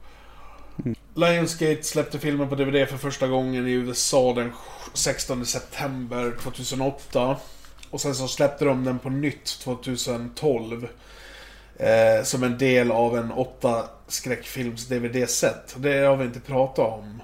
Lionsgate 1.15 1.83
släppte 1.83 2.19
filmen 2.19 2.49
på 2.49 2.55
DVD 2.55 2.89
för 2.89 2.97
första 2.97 3.29
gången 3.29 3.69
i 3.69 3.71
USA 3.71 4.33
den 4.33 4.53
16 4.95 5.47
september 5.47 6.37
2008. 6.43 7.37
Och 7.91 8.01
sen 8.01 8.15
så 8.15 8.29
släppte 8.29 8.65
de 8.65 8.85
den 8.85 8.99
på 8.99 9.11
nytt 9.11 9.45
2012. 9.45 10.89
Eh, 11.81 12.25
som 12.25 12.43
en 12.43 12.59
del 12.59 12.91
av 12.91 13.17
en 13.17 13.33
åtta 13.33 13.85
skräckfilms 14.09 14.87
DVD-set. 14.87 15.77
Det 15.79 15.99
har 15.99 16.17
vi 16.17 16.25
inte 16.25 16.41
pratat 16.41 16.87
om. 16.99 17.23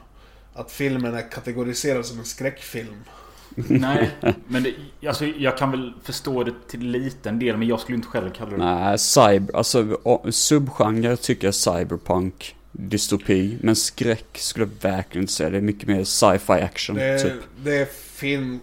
Att 0.55 0.73
filmen 0.73 1.15
är 1.15 1.31
kategoriserad 1.31 2.07
som 2.07 2.19
en 2.19 2.25
skräckfilm. 2.25 3.05
Nej, 3.55 4.11
men 4.49 4.63
det, 4.63 4.75
alltså, 5.09 5.27
jag 5.27 5.59
kan 5.59 5.71
väl 5.71 5.93
förstå 6.03 6.45
det 6.45 6.53
till 6.69 6.91
liten 6.91 7.39
del. 7.39 7.57
Men 7.57 7.69
jag 7.69 7.81
skulle 7.81 7.97
inte 7.97 8.09
själv 8.09 8.31
kalla 8.31 8.51
det 8.51 8.57
Nej, 8.57 8.99
cyber, 8.99 9.57
alltså 9.57 9.99
subgenre 10.31 11.17
tycker 11.17 11.47
jag 11.47 11.55
cyberpunk, 11.55 12.57
dystopi. 12.73 13.59
Men 13.61 13.77
skräck 13.77 14.39
skulle 14.39 14.65
jag 14.65 14.91
verkligen 14.91 15.23
inte 15.23 15.33
säga. 15.33 15.51
Det 15.51 15.57
är 15.57 15.63
mycket 15.63 15.89
mer 15.89 16.05
sci-fi 16.05 16.53
action, 16.53 16.97
Det, 16.97 17.19
typ. 17.19 17.33
det, 17.57 17.93
fin, 17.93 18.61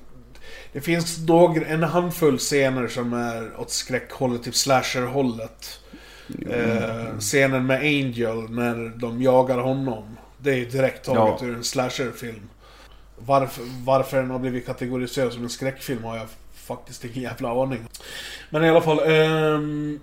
det 0.72 0.82
finns 0.82 1.28
några, 1.28 1.66
en 1.66 1.84
handfull 1.84 2.38
scener 2.38 2.88
som 2.88 3.14
är 3.14 3.60
åt 3.60 3.72
skräckhållet, 3.72 4.44
typ 4.44 4.56
slasher-hållet. 4.56 5.80
Eh, 6.50 7.18
scenen 7.20 7.66
med 7.66 7.80
Angel 7.80 8.50
när 8.50 8.92
de 8.98 9.22
jagar 9.22 9.58
honom. 9.58 10.18
Det 10.38 10.52
är 10.52 10.56
ju 10.56 10.66
direkt 10.66 11.06
taget 11.06 11.42
Ja. 11.42 11.48
ur 11.48 11.56
en 11.56 11.64
slasher-film. 11.64 12.50
Varför, 13.18 13.64
varför 13.86 14.18
den 14.18 14.30
har 14.32 14.40
blivit 14.40 14.66
kategoriserad 14.66 15.34
som 15.34 15.44
en 15.44 15.50
skräckfilm 15.50 16.04
har 16.04 16.18
jag 16.18 16.28
faktiskt 16.56 17.06
ingen 17.06 17.22
jävla 17.22 17.62
aning. 17.64 17.88
Men 18.50 18.64
i 18.64 18.70
alla 18.70 18.82
fall. 18.82 19.00
ehm, 19.00 20.00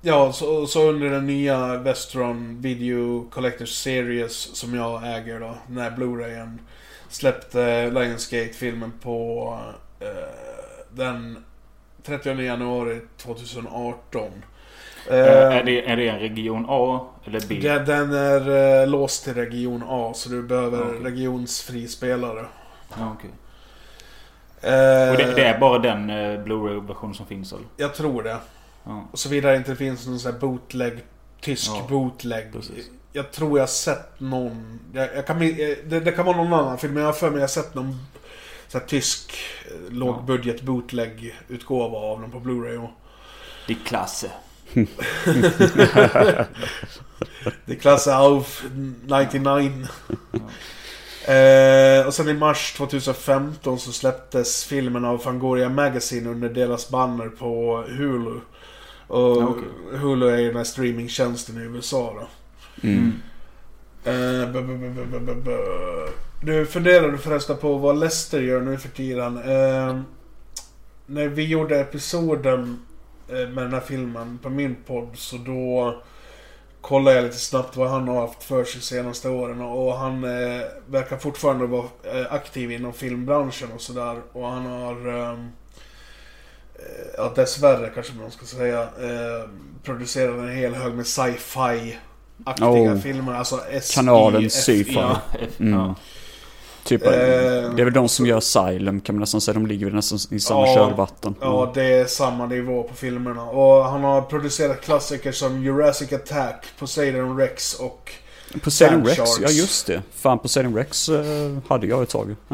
ja, 0.00 0.32
så, 0.32 0.66
så 0.66 0.88
under 0.88 1.10
den 1.10 1.26
nya 1.26 1.76
Westron 1.76 2.60
Video 2.62 3.28
Collectors 3.30 3.70
Series 3.70 4.32
som 4.56 4.74
jag 4.74 5.16
äger 5.16 5.40
då. 5.40 5.56
Den 5.66 5.78
här 5.78 5.90
Blu-rayen. 5.90 6.58
Släppte 7.08 7.90
Lionsgate-filmen 7.90 8.92
på 9.02 9.58
eh, 10.00 10.08
den 10.92 11.44
30 12.04 12.42
januari 12.42 13.00
2018. 13.16 14.22
Eh, 15.10 15.16
är, 15.56 15.64
det, 15.64 15.86
är 15.90 15.96
det 15.96 16.08
en 16.08 16.18
region 16.18 16.66
A 16.68 17.06
eller 17.24 17.40
B? 17.48 17.58
den, 17.62 17.84
den 17.84 18.12
är 18.14 18.80
eh, 18.82 18.88
låst 18.88 19.24
till 19.24 19.34
region 19.34 19.82
A 19.88 20.12
så 20.14 20.28
du 20.28 20.42
behöver 20.42 20.78
Ja, 20.78 20.84
okej. 20.84 21.00
regionsfrispelare. 21.04 22.46
Ja, 22.98 23.16
okej. 23.18 23.30
Eh, 24.60 25.10
Och 25.10 25.16
det, 25.16 25.32
det 25.36 25.44
är 25.44 25.58
bara 25.58 25.78
den 25.78 26.06
Blu-ray-version 26.44 27.14
som 27.14 27.26
finns 27.26 27.52
eller? 27.52 27.64
Jag 27.76 27.94
tror 27.94 28.22
det. 28.22 28.36
Såvida 29.14 29.50
det 29.50 29.56
inte 29.56 29.76
finns 29.76 30.06
någon 30.06 30.18
sån 30.18 30.32
här 30.32 30.38
bootleg, 30.40 30.92
tysk 31.40 31.70
bootleg. 31.88 32.52
precis. 32.52 32.90
Jag 33.12 33.32
tror 33.32 33.58
jag 33.58 33.68
sett 33.68 34.20
någon, 34.20 34.80
jag, 34.94 35.08
jag 35.16 35.26
kan, 35.26 35.38
det, 35.38 36.00
det 36.00 36.12
kan 36.12 36.26
vara 36.26 36.36
någon 36.36 36.52
annan 36.52 36.78
film, 36.78 36.94
men 36.94 37.02
jag 37.02 37.08
har 37.08 37.14
för 37.14 37.30
mig 37.30 37.40
jag 37.40 37.50
sett 37.50 37.74
någon 37.74 37.98
så 38.68 38.78
här, 38.78 38.86
tysk 38.86 39.34
lågbudget 39.90 40.62
bootleg 40.62 41.34
utgåva 41.48 41.98
av 41.98 42.20
den 42.20 42.30
på 42.30 42.38
Blu-ray. 42.40 42.76
Och 42.84 42.90
Det 47.64 47.72
är 47.72 47.78
klasse. 47.80 48.14
auf 48.14 48.64
99. 49.06 49.70
Eh, 51.26 52.06
och 52.06 52.14
sen 52.14 52.28
i 52.28 52.34
mars 52.34 52.72
2015 52.76 53.78
så 53.78 53.92
släpptes 53.92 54.64
filmen 54.64 55.04
av 55.04 55.18
Fangoria 55.18 55.68
Magazine 55.68 56.30
under 56.30 56.48
deras 56.48 56.88
banner 56.90 57.28
på 57.28 57.84
Hulu. 57.88 58.40
Och 59.06 59.42
okej. 59.42 59.64
Hulu 59.98 60.28
är 60.28 60.38
ju 60.38 60.46
den 60.46 60.56
här 60.56 60.64
streamingtjänsten 60.64 61.56
i 61.56 61.64
USA 61.76 62.14
då. 62.20 62.28
Mm. 62.88 63.12
Eh, 64.04 64.12
bu- 64.12 64.52
bu- 64.52 65.42
bu- 65.42 66.08
Du 66.42 66.66
funderade 66.66 67.18
förresten 67.18 67.56
på 67.56 67.76
vad 67.78 67.98
Lester 67.98 68.40
gör 68.40 68.60
nu 68.60 68.76
för 68.78 68.88
tiden. 68.88 69.36
Eh, 69.36 70.00
när 71.06 71.28
vi 71.28 71.44
gjorde 71.46 71.80
episoden 71.80 72.78
med 73.32 73.64
den 73.64 73.72
här 73.72 73.80
filmen 73.80 74.38
på 74.42 74.50
min 74.50 74.76
podd 74.86 75.08
så 75.14 75.36
då 75.36 76.02
kollade 76.80 77.16
jag 77.16 77.24
lite 77.24 77.38
snabbt 77.38 77.76
vad 77.76 77.90
han 77.90 78.08
har 78.08 78.20
haft 78.20 78.42
för 78.44 78.64
sig 78.64 78.80
de 78.80 78.86
senaste 78.86 79.28
åren 79.28 79.60
och 79.60 79.94
han 79.96 80.24
eh, 80.24 80.60
verkar 80.86 81.16
fortfarande 81.16 81.66
vara 81.66 81.84
eh, 82.04 82.32
aktiv 82.32 82.72
inom 82.72 82.92
filmbranschen 82.92 83.68
och 83.74 83.80
sådär. 83.80 84.16
Och 84.32 84.48
han 84.48 84.66
har, 84.66 85.08
ehm, 85.08 85.48
eh, 86.74 87.06
ja 87.16 87.32
dessvärre 87.36 87.90
kanske 87.94 88.12
man 88.14 88.30
ska 88.30 88.46
säga, 88.46 88.80
eh, 88.82 89.48
producerat 89.82 90.38
en 90.38 90.56
hel 90.56 90.74
hög 90.74 90.94
med 90.94 91.06
sci-fi 91.06 91.96
aktiga 92.44 92.68
Oh. 92.68 92.98
filmer. 93.00 93.34
Alltså 93.34 93.60
SI, 93.80 93.94
Kanalen 93.94 94.42
FI. 94.42 94.50
Sci-Fi. 94.50 94.92
Ja, 94.94 95.20
Mm. 95.58 95.94
Typ, 96.84 97.02
Eh, 97.06 97.10
det 97.10 97.80
är 97.80 97.84
väl 97.84 97.92
de 97.92 98.08
som 98.08 98.26
gör 98.26 98.38
Asylum 98.38 99.00
kan 99.00 99.14
man 99.14 99.20
nästan 99.20 99.40
säga. 99.40 99.54
De 99.54 99.66
ligger 99.66 99.86
väl 99.86 99.94
nästan 99.94 100.18
i 100.36 100.40
samma 100.40 100.66
Ja. 100.66 100.74
kölvatten. 100.74 101.34
Ja, 101.40 101.70
det 101.74 101.84
är 101.84 102.06
samma 102.06 102.46
nivå 102.46 102.82
på 102.82 102.94
filmerna. 102.94 103.42
Och 103.42 103.84
han 103.84 104.04
har 104.04 104.22
producerat 104.22 104.80
klassiker 104.80 105.32
som 105.32 105.62
Jurassic 105.62 106.12
Attack, 106.12 106.66
Poseidon 106.78 107.36
Rex 107.38 107.74
och... 107.74 108.12
Poseidon 108.62 108.94
Sand 108.96 109.06
Rex, 109.06 109.18
Sharks. 109.18 109.40
ja 109.40 109.48
just 109.50 109.86
det. 109.86 110.02
Fan, 110.14 110.38
Poseidon 110.38 110.74
Rex 110.76 111.08
eh, 111.08 111.56
hade 111.68 111.86
jag 111.86 112.02
ett 112.02 112.08
tag. 112.08 112.36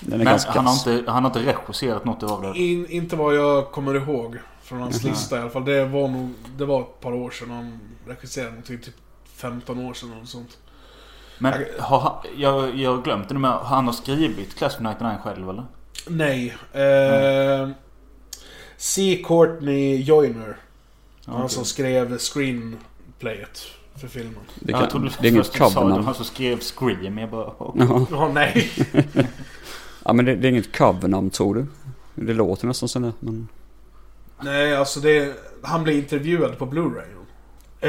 Den 0.00 0.12
är 0.12 0.16
Men 0.18 0.26
ganska 0.26 0.50
han 0.50 0.66
har, 0.66 0.72
inte, 0.92 1.10
han 1.10 1.24
har 1.24 1.30
inte 1.38 1.52
regisserat 1.52 2.04
något 2.04 2.22
av 2.22 2.42
det. 2.42 2.58
In, 2.58 2.86
inte 2.90 3.16
vad 3.16 3.36
jag 3.36 3.70
kommer 3.72 3.94
ihåg. 3.94 4.38
Från 4.62 4.80
hans 4.80 5.02
Jaha. 5.04 5.12
lista 5.12 5.36
i 5.38 5.40
alla 5.40 5.50
fall. 5.50 5.64
Det 5.64 5.84
var 5.84 6.08
nog, 6.08 6.30
det 6.56 6.64
var 6.64 6.80
ett 6.80 7.00
par 7.00 7.12
år 7.12 7.30
sedan 7.30 7.50
han 7.50 7.80
regisserade 8.06 8.50
någonting, 8.50 8.78
typ 8.78 8.94
15 9.36 9.78
år 9.86 9.94
sedan 9.94 10.12
eller 10.16 10.26
sånt. 10.26 10.58
Men 11.38 11.64
har 11.78 12.00
han, 12.00 12.12
jag, 12.36 12.76
jag 12.76 12.96
har 12.96 13.02
glömt 13.02 13.28
det 13.28 13.34
nu 13.34 13.40
men 13.40 13.52
han 13.52 13.86
har 13.86 13.92
skrivit 13.92 14.54
Class 14.54 14.74
of 14.74 14.80
99 14.80 15.16
själv 15.22 15.50
eller? 15.50 15.64
Nej. 16.08 16.56
Eh, 16.72 17.68
C. 18.76 19.22
Courtney 19.26 20.02
Joyner. 20.02 20.56
Han 21.26 21.36
okej. 21.36 21.48
som 21.48 21.64
skrev 21.64 22.18
screenplayet 22.18 23.62
för 23.94 24.08
filmen. 24.08 24.40
Det, 24.54 24.72
jag 24.72 24.80
kan, 24.80 24.90
trodde 24.90 25.10
det 25.20 25.28
är 25.28 25.32
inget 25.32 25.46
först 25.46 25.52
du 25.52 25.58
sa 25.58 25.68
det, 25.68 25.74
covernamn. 25.74 26.04
han 26.04 26.14
som 26.14 26.24
skrev 26.24 26.60
Scream. 26.60 27.18
Jag 27.18 27.30
bara... 27.30 27.46
oh. 27.58 28.06
Ja. 28.10 28.30
Nej. 28.34 28.70
ja, 30.04 30.12
men 30.12 30.24
det, 30.24 30.36
det 30.36 30.48
är 30.48 30.50
inget 30.50 30.76
covernamn 30.76 31.30
tror 31.30 31.54
du? 31.54 31.66
Det 32.14 32.34
låter 32.34 32.66
nästan 32.66 32.88
som 32.88 33.02
det, 33.02 33.12
men... 33.20 33.48
Nej, 34.40 34.76
alltså 34.76 35.00
det... 35.00 35.36
Han 35.62 35.84
blev 35.84 35.96
intervjuad 35.96 36.58
på 36.58 36.66
Blu-ray. 36.66 37.23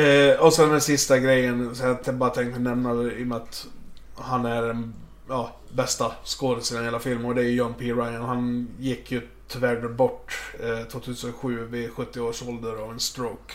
Eh, 0.02 0.40
och 0.40 0.54
sen 0.54 0.70
den 0.70 0.82
sista 0.82 1.20
grejen, 1.20 1.76
så 1.76 1.98
jag 2.06 2.16
bara 2.16 2.30
tänkte 2.30 2.60
nämna 2.60 2.94
det 2.94 3.12
i 3.20 3.24
och 3.24 3.28
med 3.28 3.38
att 3.38 3.68
han 4.16 4.46
är 4.46 4.62
den 4.62 4.94
ja, 5.30 5.52
bästa 5.74 6.12
skådespelaren 6.24 6.86
i 6.86 6.88
hela 6.88 7.00
filmen 7.00 7.26
och 7.26 7.36
det 7.36 7.42
är 7.42 7.50
John 7.50 7.74
P. 7.74 7.86
Ryan. 7.94 8.22
Han 8.26 8.68
gick 8.80 9.12
ju 9.12 9.22
tyvärr 9.48 9.88
bort 9.88 10.34
eh, 10.60 10.88
2007 10.88 11.66
vid 11.66 11.92
70 11.92 12.20
års 12.20 12.44
ålder 12.44 12.84
av 12.84 12.92
en 12.92 13.00
stroke. 13.00 13.54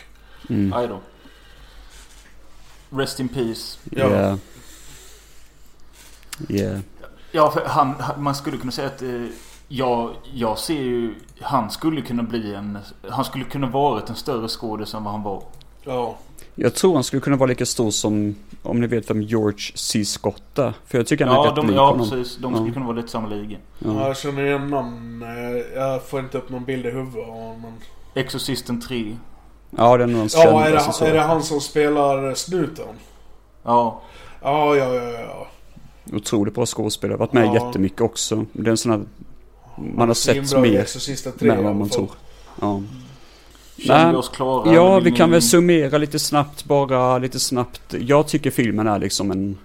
Mm. 0.48 0.72
Aj 0.72 0.88
då. 0.88 1.00
Rest 2.90 3.20
in 3.20 3.28
peace. 3.28 3.78
Ja. 3.90 4.08
Yeah. 4.08 4.36
Yeah. 6.48 6.80
Ja, 7.32 7.50
för 7.50 7.64
han, 7.64 7.94
han- 8.00 8.22
man 8.22 8.34
skulle 8.34 8.56
kunna 8.56 8.72
säga 8.72 8.86
att 8.88 9.02
eh, 9.02 9.26
jag, 9.68 10.14
jag 10.34 10.58
ser 10.58 10.80
ju... 10.82 11.14
Han 11.40 11.70
skulle 11.70 12.02
kunna 12.02 12.22
bli 12.22 12.54
en... 12.54 12.78
Han 13.10 13.24
skulle 13.24 13.44
kunna 13.44 13.66
varit 13.66 14.08
en 14.10 14.16
större 14.16 14.48
skådis 14.48 14.94
än 14.94 15.04
vad 15.04 15.12
han 15.12 15.22
var. 15.22 15.42
Ja. 15.82 16.18
Jag 16.54 16.74
tror 16.74 16.94
han 16.94 17.04
skulle 17.04 17.20
kunna 17.22 17.36
vara 17.36 17.48
lika 17.48 17.66
stor 17.66 17.90
som, 17.90 18.34
om 18.62 18.80
ni 18.80 18.86
vet 18.86 19.10
vem 19.10 19.22
George 19.22 19.58
C. 19.74 20.04
Scott 20.04 20.58
är. 20.58 20.72
För 20.86 20.98
jag 20.98 21.06
tycker 21.06 21.26
han 21.26 21.34
är 21.36 21.38
Ja, 21.44 21.48
rätt 21.50 21.56
de, 21.56 21.66
lik 21.66 21.76
ja 21.76 21.90
honom. 21.90 22.10
precis. 22.10 22.36
De 22.36 22.54
skulle 22.54 22.68
Ja. 22.68 22.74
kunna 22.74 22.86
vara 22.86 22.96
lite 22.96 23.08
samma 23.08 23.28
liga. 23.28 23.58
Ja, 23.78 23.94
Ja. 23.94 24.06
jag 24.06 24.16
känner 24.16 24.46
igen 24.46 24.70
namn. 24.70 25.22
eh, 25.22 25.78
Jag 25.80 26.02
får 26.02 26.20
inte 26.20 26.38
upp 26.38 26.50
någon 26.50 26.64
bild 26.64 26.86
i 26.86 26.90
huvudet 26.90 27.28
av 27.28 27.34
honom. 27.34 27.72
Exorcisten 28.14 28.80
3. 28.80 29.16
ja, 29.76 29.96
det 29.96 30.02
är 30.04 30.06
nog 30.06 30.20
den 30.20 30.28
Ja, 30.32 30.64
är 30.66 30.78
så. 30.78 31.04
det, 31.04 31.10
är 31.10 31.14
det 31.14 31.20
han 31.20 31.42
som 31.42 31.60
spelar 31.60 32.34
snuten? 32.34 32.84
Ja. 33.62 34.02
Ja, 34.42 34.76
ja, 34.76 34.94
ja, 34.94 35.10
ja. 35.10 35.46
Otroligt 36.16 36.54
bra 36.54 36.66
skådespelare. 36.66 37.16
Varit 37.16 37.32
med 37.32 37.46
Ja. 37.46 37.54
jättemycket 37.54 38.00
också. 38.00 38.44
Det 38.52 38.66
är 38.66 38.70
en 38.70 38.76
sån 38.76 38.92
här... 38.92 39.00
Man 39.94 40.08
har 40.08 40.14
sett 40.14 40.58
mer 40.60 40.80
Exorcisten 40.80 41.32
3 41.38 41.48
med 41.48 41.60
i 41.60 41.62
vad 41.62 41.76
man 41.76 41.88
tror. 41.88 42.10
Ja. 42.60 42.80
Känner 43.86 44.02
Nej. 44.04 44.12
vi 44.12 44.18
oss 44.18 44.28
klara? 44.28 44.74
Ja, 44.74 45.00
vi 45.00 45.10
kan 45.12 45.28
ni- 45.28 45.32
väl 45.32 45.42
summera 45.42 45.98
lite 45.98 46.18
snabbt 46.18 46.64
bara, 46.64 47.18
lite 47.18 47.40
snabbt. 47.40 47.94
Jag 47.98 48.28
tycker 48.28 48.50
filmen 48.50 48.86
är 48.86 48.98
liksom 48.98 49.30
en 49.30 49.58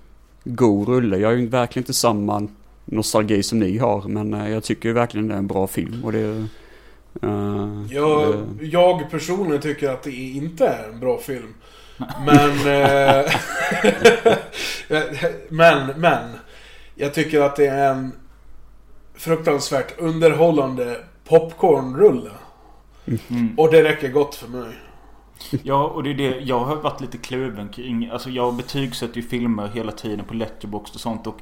god 0.43 0.87
rulle. 0.89 1.17
Jag 1.17 1.27
har 1.29 1.35
ju 1.35 1.47
verkligen 1.47 1.81
inte 1.83 1.93
samma 1.93 2.47
nostalgi 2.85 3.43
som 3.43 3.59
ni 3.59 3.77
har, 3.77 4.01
men 4.07 4.33
eh, 4.33 4.49
jag 4.51 4.63
tycker 4.63 4.91
verkligen 4.93 5.27
det 5.27 5.33
är 5.33 5.37
en 5.37 5.47
bra 5.47 5.67
film 5.67 6.03
och 6.05 6.11
det 6.11 6.19
är... 6.19 6.37
eh, 7.23 7.85
Jag, 7.91 8.35
det- 8.59 8.65
jag 8.65 9.11
personligen 9.11 9.61
tycker 9.61 9.89
att 9.89 10.03
det 10.03 10.11
inte 10.11 10.67
är 10.67 10.89
en 10.93 10.99
bra 10.99 11.17
film. 11.17 11.53
Men... 12.25 12.49
eh, 12.67 13.31
men, 15.49 15.87
men. 15.97 16.29
Jag 16.95 17.13
tycker 17.13 17.41
att 17.41 17.55
det 17.55 17.65
är 17.67 17.91
en 17.91 18.11
fruktansvärt 19.17 19.99
underhållande 19.99 20.97
popcornrulle. 21.27 22.29
Mm. 23.29 23.53
Och 23.57 23.71
det 23.71 23.83
räcker 23.83 24.09
gott 24.09 24.35
för 24.35 24.47
mig. 24.47 24.75
Ja, 25.63 25.83
och 25.87 26.03
det 26.03 26.09
är 26.09 26.13
det. 26.13 26.39
Jag 26.39 26.59
har 26.59 26.75
varit 26.75 27.01
lite 27.01 27.17
kluven 27.17 27.69
kring... 27.69 28.09
Alltså 28.09 28.29
jag 28.29 28.53
betygsätter 28.55 29.15
ju 29.15 29.27
filmer 29.27 29.67
hela 29.67 29.91
tiden 29.91 30.25
på 30.25 30.33
Letterboxd 30.33 30.95
och 30.95 31.01
sånt 31.01 31.27
och 31.27 31.41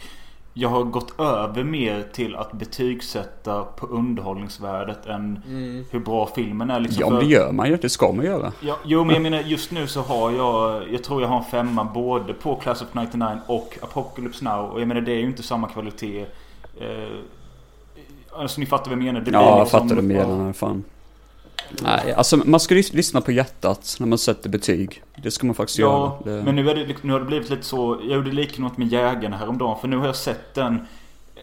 jag 0.56 0.70
har 0.70 0.84
gått 0.84 1.20
över 1.20 1.64
mer 1.64 2.06
till 2.14 2.36
att 2.36 2.52
betygsätta 2.54 3.64
på 3.64 3.86
underhållningsvärdet 3.86 5.06
än 5.06 5.40
hur 5.92 6.00
bra 6.00 6.30
filmen 6.36 6.70
är. 6.70 6.80
Liksom 6.80 7.02
Ja, 7.02 7.10
men 7.10 7.20
det 7.20 7.26
gör 7.26 7.52
man 7.52 7.70
ju. 7.70 7.78
Det 7.78 7.90
ska 7.90 8.12
man 8.12 8.26
göra. 8.26 8.52
Ja, 8.62 8.78
jo 8.86 9.04
men 9.04 9.14
jag 9.14 9.22
menar 9.24 9.40
just 9.40 9.72
nu 9.72 9.88
så 9.88 10.02
har 10.02 10.32
jag 10.32 10.84
Jag 10.94 11.04
tror 11.04 11.22
jag 11.22 11.30
har 11.30 11.38
en 11.38 11.44
femma 11.44 11.84
både 11.84 12.34
på 12.34 12.56
Class 12.56 12.82
of 12.82 12.88
99 12.94 13.28
och 13.48 13.78
Apocalypse 13.82 14.46
Now 14.46 14.66
Och 14.70 14.82
jag 14.82 14.88
menar 14.88 15.02
det 15.02 15.12
är 15.12 15.20
ju 15.20 15.26
inte 15.26 15.44
samma 15.44 15.68
kvalitet 15.68 16.26
eh, 16.80 16.88
Alltså 18.32 18.60
ni 18.60 18.66
fattar 18.66 18.92
vad 18.92 18.98
jag 19.00 19.04
menar 19.06 19.20
det 19.20 19.24
blir 19.32 19.34
Ja, 19.40 19.50
jag 19.50 19.60
liksom- 19.60 19.80
fattar 19.80 19.96
det 19.96 20.02
menar. 20.02 20.54
Fan. 20.54 20.84
Nej, 21.84 22.14
alltså 22.14 22.38
man 22.38 22.60
ska 22.60 22.76
lys- 22.76 22.94
lyssna 22.96 23.22
på 23.22 23.32
hjärtat 23.32 23.96
när 24.00 24.08
man 24.08 24.18
sätter 24.18 24.50
betyg. 24.50 25.04
Det 25.24 25.32
ska 25.32 25.46
man 25.46 25.56
faktiskt 25.56 25.80
Ja, 25.80 26.20
göra. 26.26 26.36
Det... 26.38 26.44
men 26.44 26.56
nu, 26.56 26.70
är 26.70 26.76
det, 26.76 26.96
nu 27.04 27.14
har 27.14 27.20
det 27.20 27.26
blivit 27.26 27.50
lite 27.50 27.64
så 27.64 28.00
Jag 28.04 28.16
gjorde 28.16 28.32
likadant 28.32 28.78
med 28.78 28.88
Jägarna 28.88 29.38
häromdagen 29.38 29.80
För 29.82 29.88
nu 29.88 29.98
har 29.98 30.06
jag 30.06 30.16
sett 30.16 30.54
den 30.54 30.88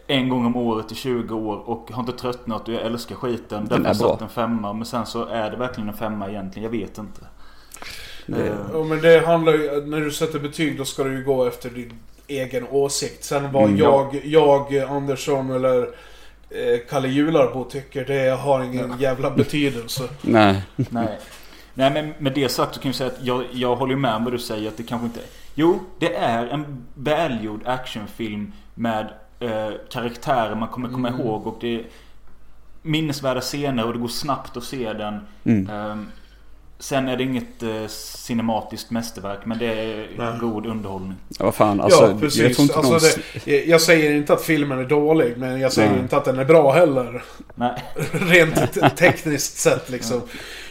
En 0.07 0.29
gång 0.29 0.45
om 0.45 0.55
året 0.55 0.91
i 0.91 0.95
20 0.95 1.35
år 1.35 1.69
och 1.69 1.89
har 1.91 1.99
inte 1.99 2.13
tröttnat 2.13 2.67
och 2.67 2.73
jag 2.73 2.81
älskar 2.81 3.15
skiten 3.15 3.65
Därför 3.65 3.81
har 3.83 3.87
jag 3.87 3.97
satt 3.97 4.21
en 4.21 4.29
femma 4.29 4.73
Men 4.73 4.85
sen 4.85 5.05
så 5.05 5.25
är 5.25 5.51
det 5.51 5.57
verkligen 5.57 5.89
en 5.89 5.97
femma 5.97 6.29
egentligen 6.29 6.63
Jag 6.63 6.79
vet 6.79 6.97
inte 6.97 7.21
Det- 8.25 8.47
Eh, 8.47 8.55
Ja, 8.73 8.83
men 8.83 9.01
det 9.01 9.25
handlar 9.25 9.53
ju... 9.53 9.85
När 9.85 9.99
du 10.01 10.11
sätter 10.11 10.39
betyg 10.39 10.77
då 10.77 10.85
ska 10.85 11.03
du 11.03 11.17
ju 11.17 11.23
gå 11.23 11.45
efter 11.45 11.69
din 11.69 11.93
egen 12.27 12.67
åsikt. 12.71 13.23
Sen 13.23 13.51
vad 13.51 13.63
Mm. 13.63 13.77
jag, 13.77 14.21
jag, 14.23 14.77
Andersson 14.77 15.51
eller 15.51 15.87
Kalle 16.89 17.07
Jularbo 17.07 17.63
tycker, 17.63 18.05
det 18.05 18.29
har 18.29 18.63
ingen 18.63 18.99
jävla 18.99 19.31
betydelse. 19.31 20.09
Nej. 20.21 20.61
Nej. 20.75 21.19
Nej 21.73 21.91
men 21.91 22.13
med 22.17 22.33
det 22.33 22.49
sagt 22.49 22.75
så 22.75 22.81
kan 22.81 22.89
jag 22.89 22.95
säga 22.95 23.09
att 23.09 23.25
jag, 23.25 23.45
jag 23.51 23.75
håller 23.75 23.95
med 23.95 24.15
om 24.15 24.23
vad 24.23 24.33
du 24.33 24.39
säger 24.39 24.67
att 24.67 24.77
det 24.77 24.83
kanske 24.83 25.05
inte. 25.05 25.19
Jo, 25.55 25.79
det 25.99 26.15
är 26.15 26.47
en 26.47 26.85
välgjord 26.93 27.61
actionfilm 27.65 28.53
med 28.73 29.13
eh, 29.39 29.69
karaktärer 29.89 30.55
man 30.55 30.67
kommer 30.67 30.89
komma 30.89 31.09
ihåg 31.09 31.47
och 31.47 31.57
det 31.61 31.75
är 31.75 31.85
minnesvärda 32.81 33.41
scener 33.41 33.85
och 33.85 33.93
det 33.93 33.99
går 33.99 34.07
snabbt 34.07 34.57
att 34.57 34.63
se 34.63 34.93
den. 34.93 35.19
Mm. 35.43 35.69
Ehm, 35.69 36.07
sen 36.81 37.07
är 37.07 37.17
det 37.17 37.23
inget 37.23 37.63
eh, 37.63 37.87
cinematiskt 37.87 38.91
mästerverk 38.91 39.39
men 39.45 39.57
det 39.57 39.65
är 39.65 40.07
Nej. 40.17 40.39
god 40.39 40.65
underhållning. 40.65 41.15
Ja, 41.39 41.45
vad 41.45 41.55
fan. 41.55 41.81
Alltså, 41.81 42.01
ja, 42.03 42.07
Jag 42.09 42.19
precis. 42.19 42.55
tror 42.55 42.61
inte 42.63 42.75
alltså, 42.75 42.91
någon... 42.91 43.23
det, 43.45 43.65
jag 43.65 43.81
säger 43.81 44.11
inte 44.15 44.33
att 44.33 44.41
filmen 44.41 44.79
är 44.79 44.83
dålig, 44.85 45.33
men 45.37 45.59
jag 45.59 45.73
säger 45.73 45.91
Nej. 45.91 45.99
inte 45.99 46.17
att 46.17 46.25
den 46.25 46.39
är 46.39 46.45
bra 46.45 46.71
heller. 46.71 47.23
Nej. 47.55 47.83
Rent 48.11 48.73
te- 48.73 48.89
tekniskt 48.89 49.57
sett 49.57 49.89
liksom. 49.89 50.21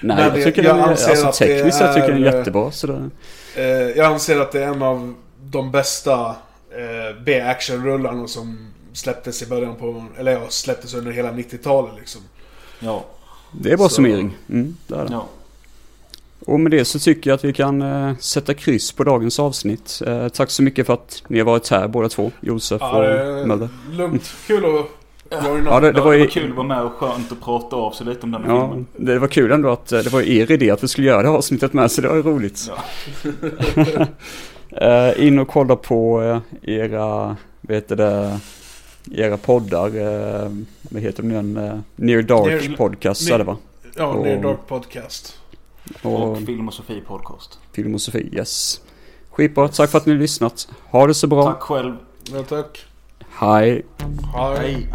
Nej, 0.03 0.17
Men 0.17 0.25
jag 0.41 0.45
tycker 0.45 0.63
jag 0.63 0.77
den 0.77 0.85
är, 0.85 0.89
anser 0.89 1.11
alltså 1.11 1.27
att 1.27 1.39
det 1.39 1.47
tekniskt 1.57 1.79
sett 1.79 1.95
tycker 1.95 2.09
jag 2.09 2.17
den 2.17 2.25
är 2.27 2.33
är- 2.33 2.39
jättebra. 2.39 2.71
Så 2.71 2.87
det, 2.87 3.11
Eh, 3.57 3.65
jag 3.67 4.07
anser 4.07 4.41
att 4.41 4.53
det 4.53 4.63
är 4.65 4.69
en 4.69 4.83
av 4.83 5.15
de 5.43 5.71
bästa 5.71 6.27
eh, 6.71 7.23
B-action-rullarna 7.25 8.27
som 8.29 8.73
släpptes 8.93 9.43
i 9.43 9.47
början 9.47 9.75
på... 9.77 10.05
Eller 10.19 10.33
ja, 10.33 10.41
släpptes 10.49 10.95
under 10.95 11.13
hela 11.13 11.31
90-talet 11.33 11.93
liksom. 11.99 12.21
Ja. 12.81 13.05
det 13.53 13.73
är 13.73 13.77
bra 13.77 13.89
Så- 13.89 13.95
summering. 13.95 14.37
Mm, 14.49 14.77
det 14.87 14.95
är 14.95 15.05
det. 15.05 15.13
ja. 15.13 15.27
Och 16.47 16.61
med 16.61 16.71
det 16.73 16.85
så 16.85 16.99
tycker 16.99 17.31
jag 17.31 17.35
att 17.35 17.45
vi 17.45 17.53
kan 17.53 17.83
eh, 17.83 18.17
sätta 18.17 18.55
kryss 18.55 18.93
på 18.93 19.05
dagens 19.05 19.39
avsnitt. 19.39 20.03
Eh, 20.07 20.29
tack 20.29 20.51
så 20.51 20.63
mycket 20.63 20.87
för 20.87 20.95
att 20.95 21.23
ni 21.29 21.39
har 21.39 21.47
varit 21.47 21.69
här 21.69 21.89
båda 21.89 22.09
två, 22.09 22.31
Josef 22.41 22.81
Ja, 22.81 22.99
och 22.99 23.49
Möller. 23.49 23.69
lugnt. 23.93 24.35
Kul 24.47 24.65
att. 24.65 24.87
Ja, 25.65 25.81
det, 25.81 25.87
det 25.87 25.93
Det 25.93 26.01
var 26.01 26.13
ju... 26.13 26.27
kul 26.27 26.51
att 26.51 26.57
vara 26.57 26.67
med 26.67 26.83
och 26.83 26.93
skönt 26.93 27.33
att 27.33 27.41
prata 27.41 27.77
av 27.77 27.93
sig 27.93 28.07
lite 28.07 28.23
om 28.23 28.31
den 28.31 28.45
här 28.45 28.51
Ja, 28.55 28.69
filmen. 28.69 28.87
det 28.97 29.19
var 29.19 29.29
kul 29.29 29.53
ändå 29.53 29.69
att 29.71 29.93
eh, 29.93 29.99
det 30.01 30.11
var 30.13 30.23
er 30.23 30.51
idé 30.51 30.71
att 30.71 30.83
vi 30.85 30.89
skulle 30.89 31.07
göra 31.07 31.23
det 31.23 31.29
här 31.29 31.35
avsnittet 31.37 31.73
med, 31.73 31.91
så 31.91 32.01
det 32.01 32.09
var 32.09 32.17
ju 32.17 32.23
roligt. 32.23 32.69
Ja. 32.69 34.07
Eh, 34.77 35.27
in 35.27 35.39
och 35.39 35.49
kolla 35.49 35.77
på 35.77 36.23
eh, 36.23 36.71
era, 36.75 37.37
vet 37.61 37.89
du 37.89 37.95
det, 37.95 38.39
era 39.15 39.37
poddar. 39.37 39.89
Vad 40.91 41.03
heter 41.03 41.23
de? 41.23 41.57
Eh, 41.57 41.79
Near 41.97 42.23
Dark 42.23 42.63
Near- 42.63 42.77
Podcast 42.77 43.29
Near- 43.29 43.35
är 43.35 43.39
det 43.39 43.45
va? 43.45 43.57
Ja, 43.97 44.07
Och- 44.07 44.25
Near 44.27 44.43
Dark 44.43 44.59
Podcast. 44.69 45.40
Och 46.03 46.31
Och 46.31 46.39
Film 46.39 46.69
och 46.69 46.75
Sofie 46.75 47.01
podcast. 47.01 47.59
Film 47.73 47.95
och 47.95 48.01
Sofie, 48.01 48.29
yes. 48.33 48.81
Skitbra, 49.31 49.69
tack 49.69 49.91
för 49.91 49.99
att 49.99 50.07
ni 50.07 50.13
har 50.13 50.19
lyssnat. 50.19 50.69
Ha 50.91 51.07
det 51.07 51.15
så 51.15 51.27
bra. 51.27 51.45
Tack 51.45 51.63
själv. 51.63 51.97
Ja, 52.33 52.43
tack. 52.43 52.85
Hej. 53.29 53.87
Hej. 54.35 54.57
Hej. 54.59 54.89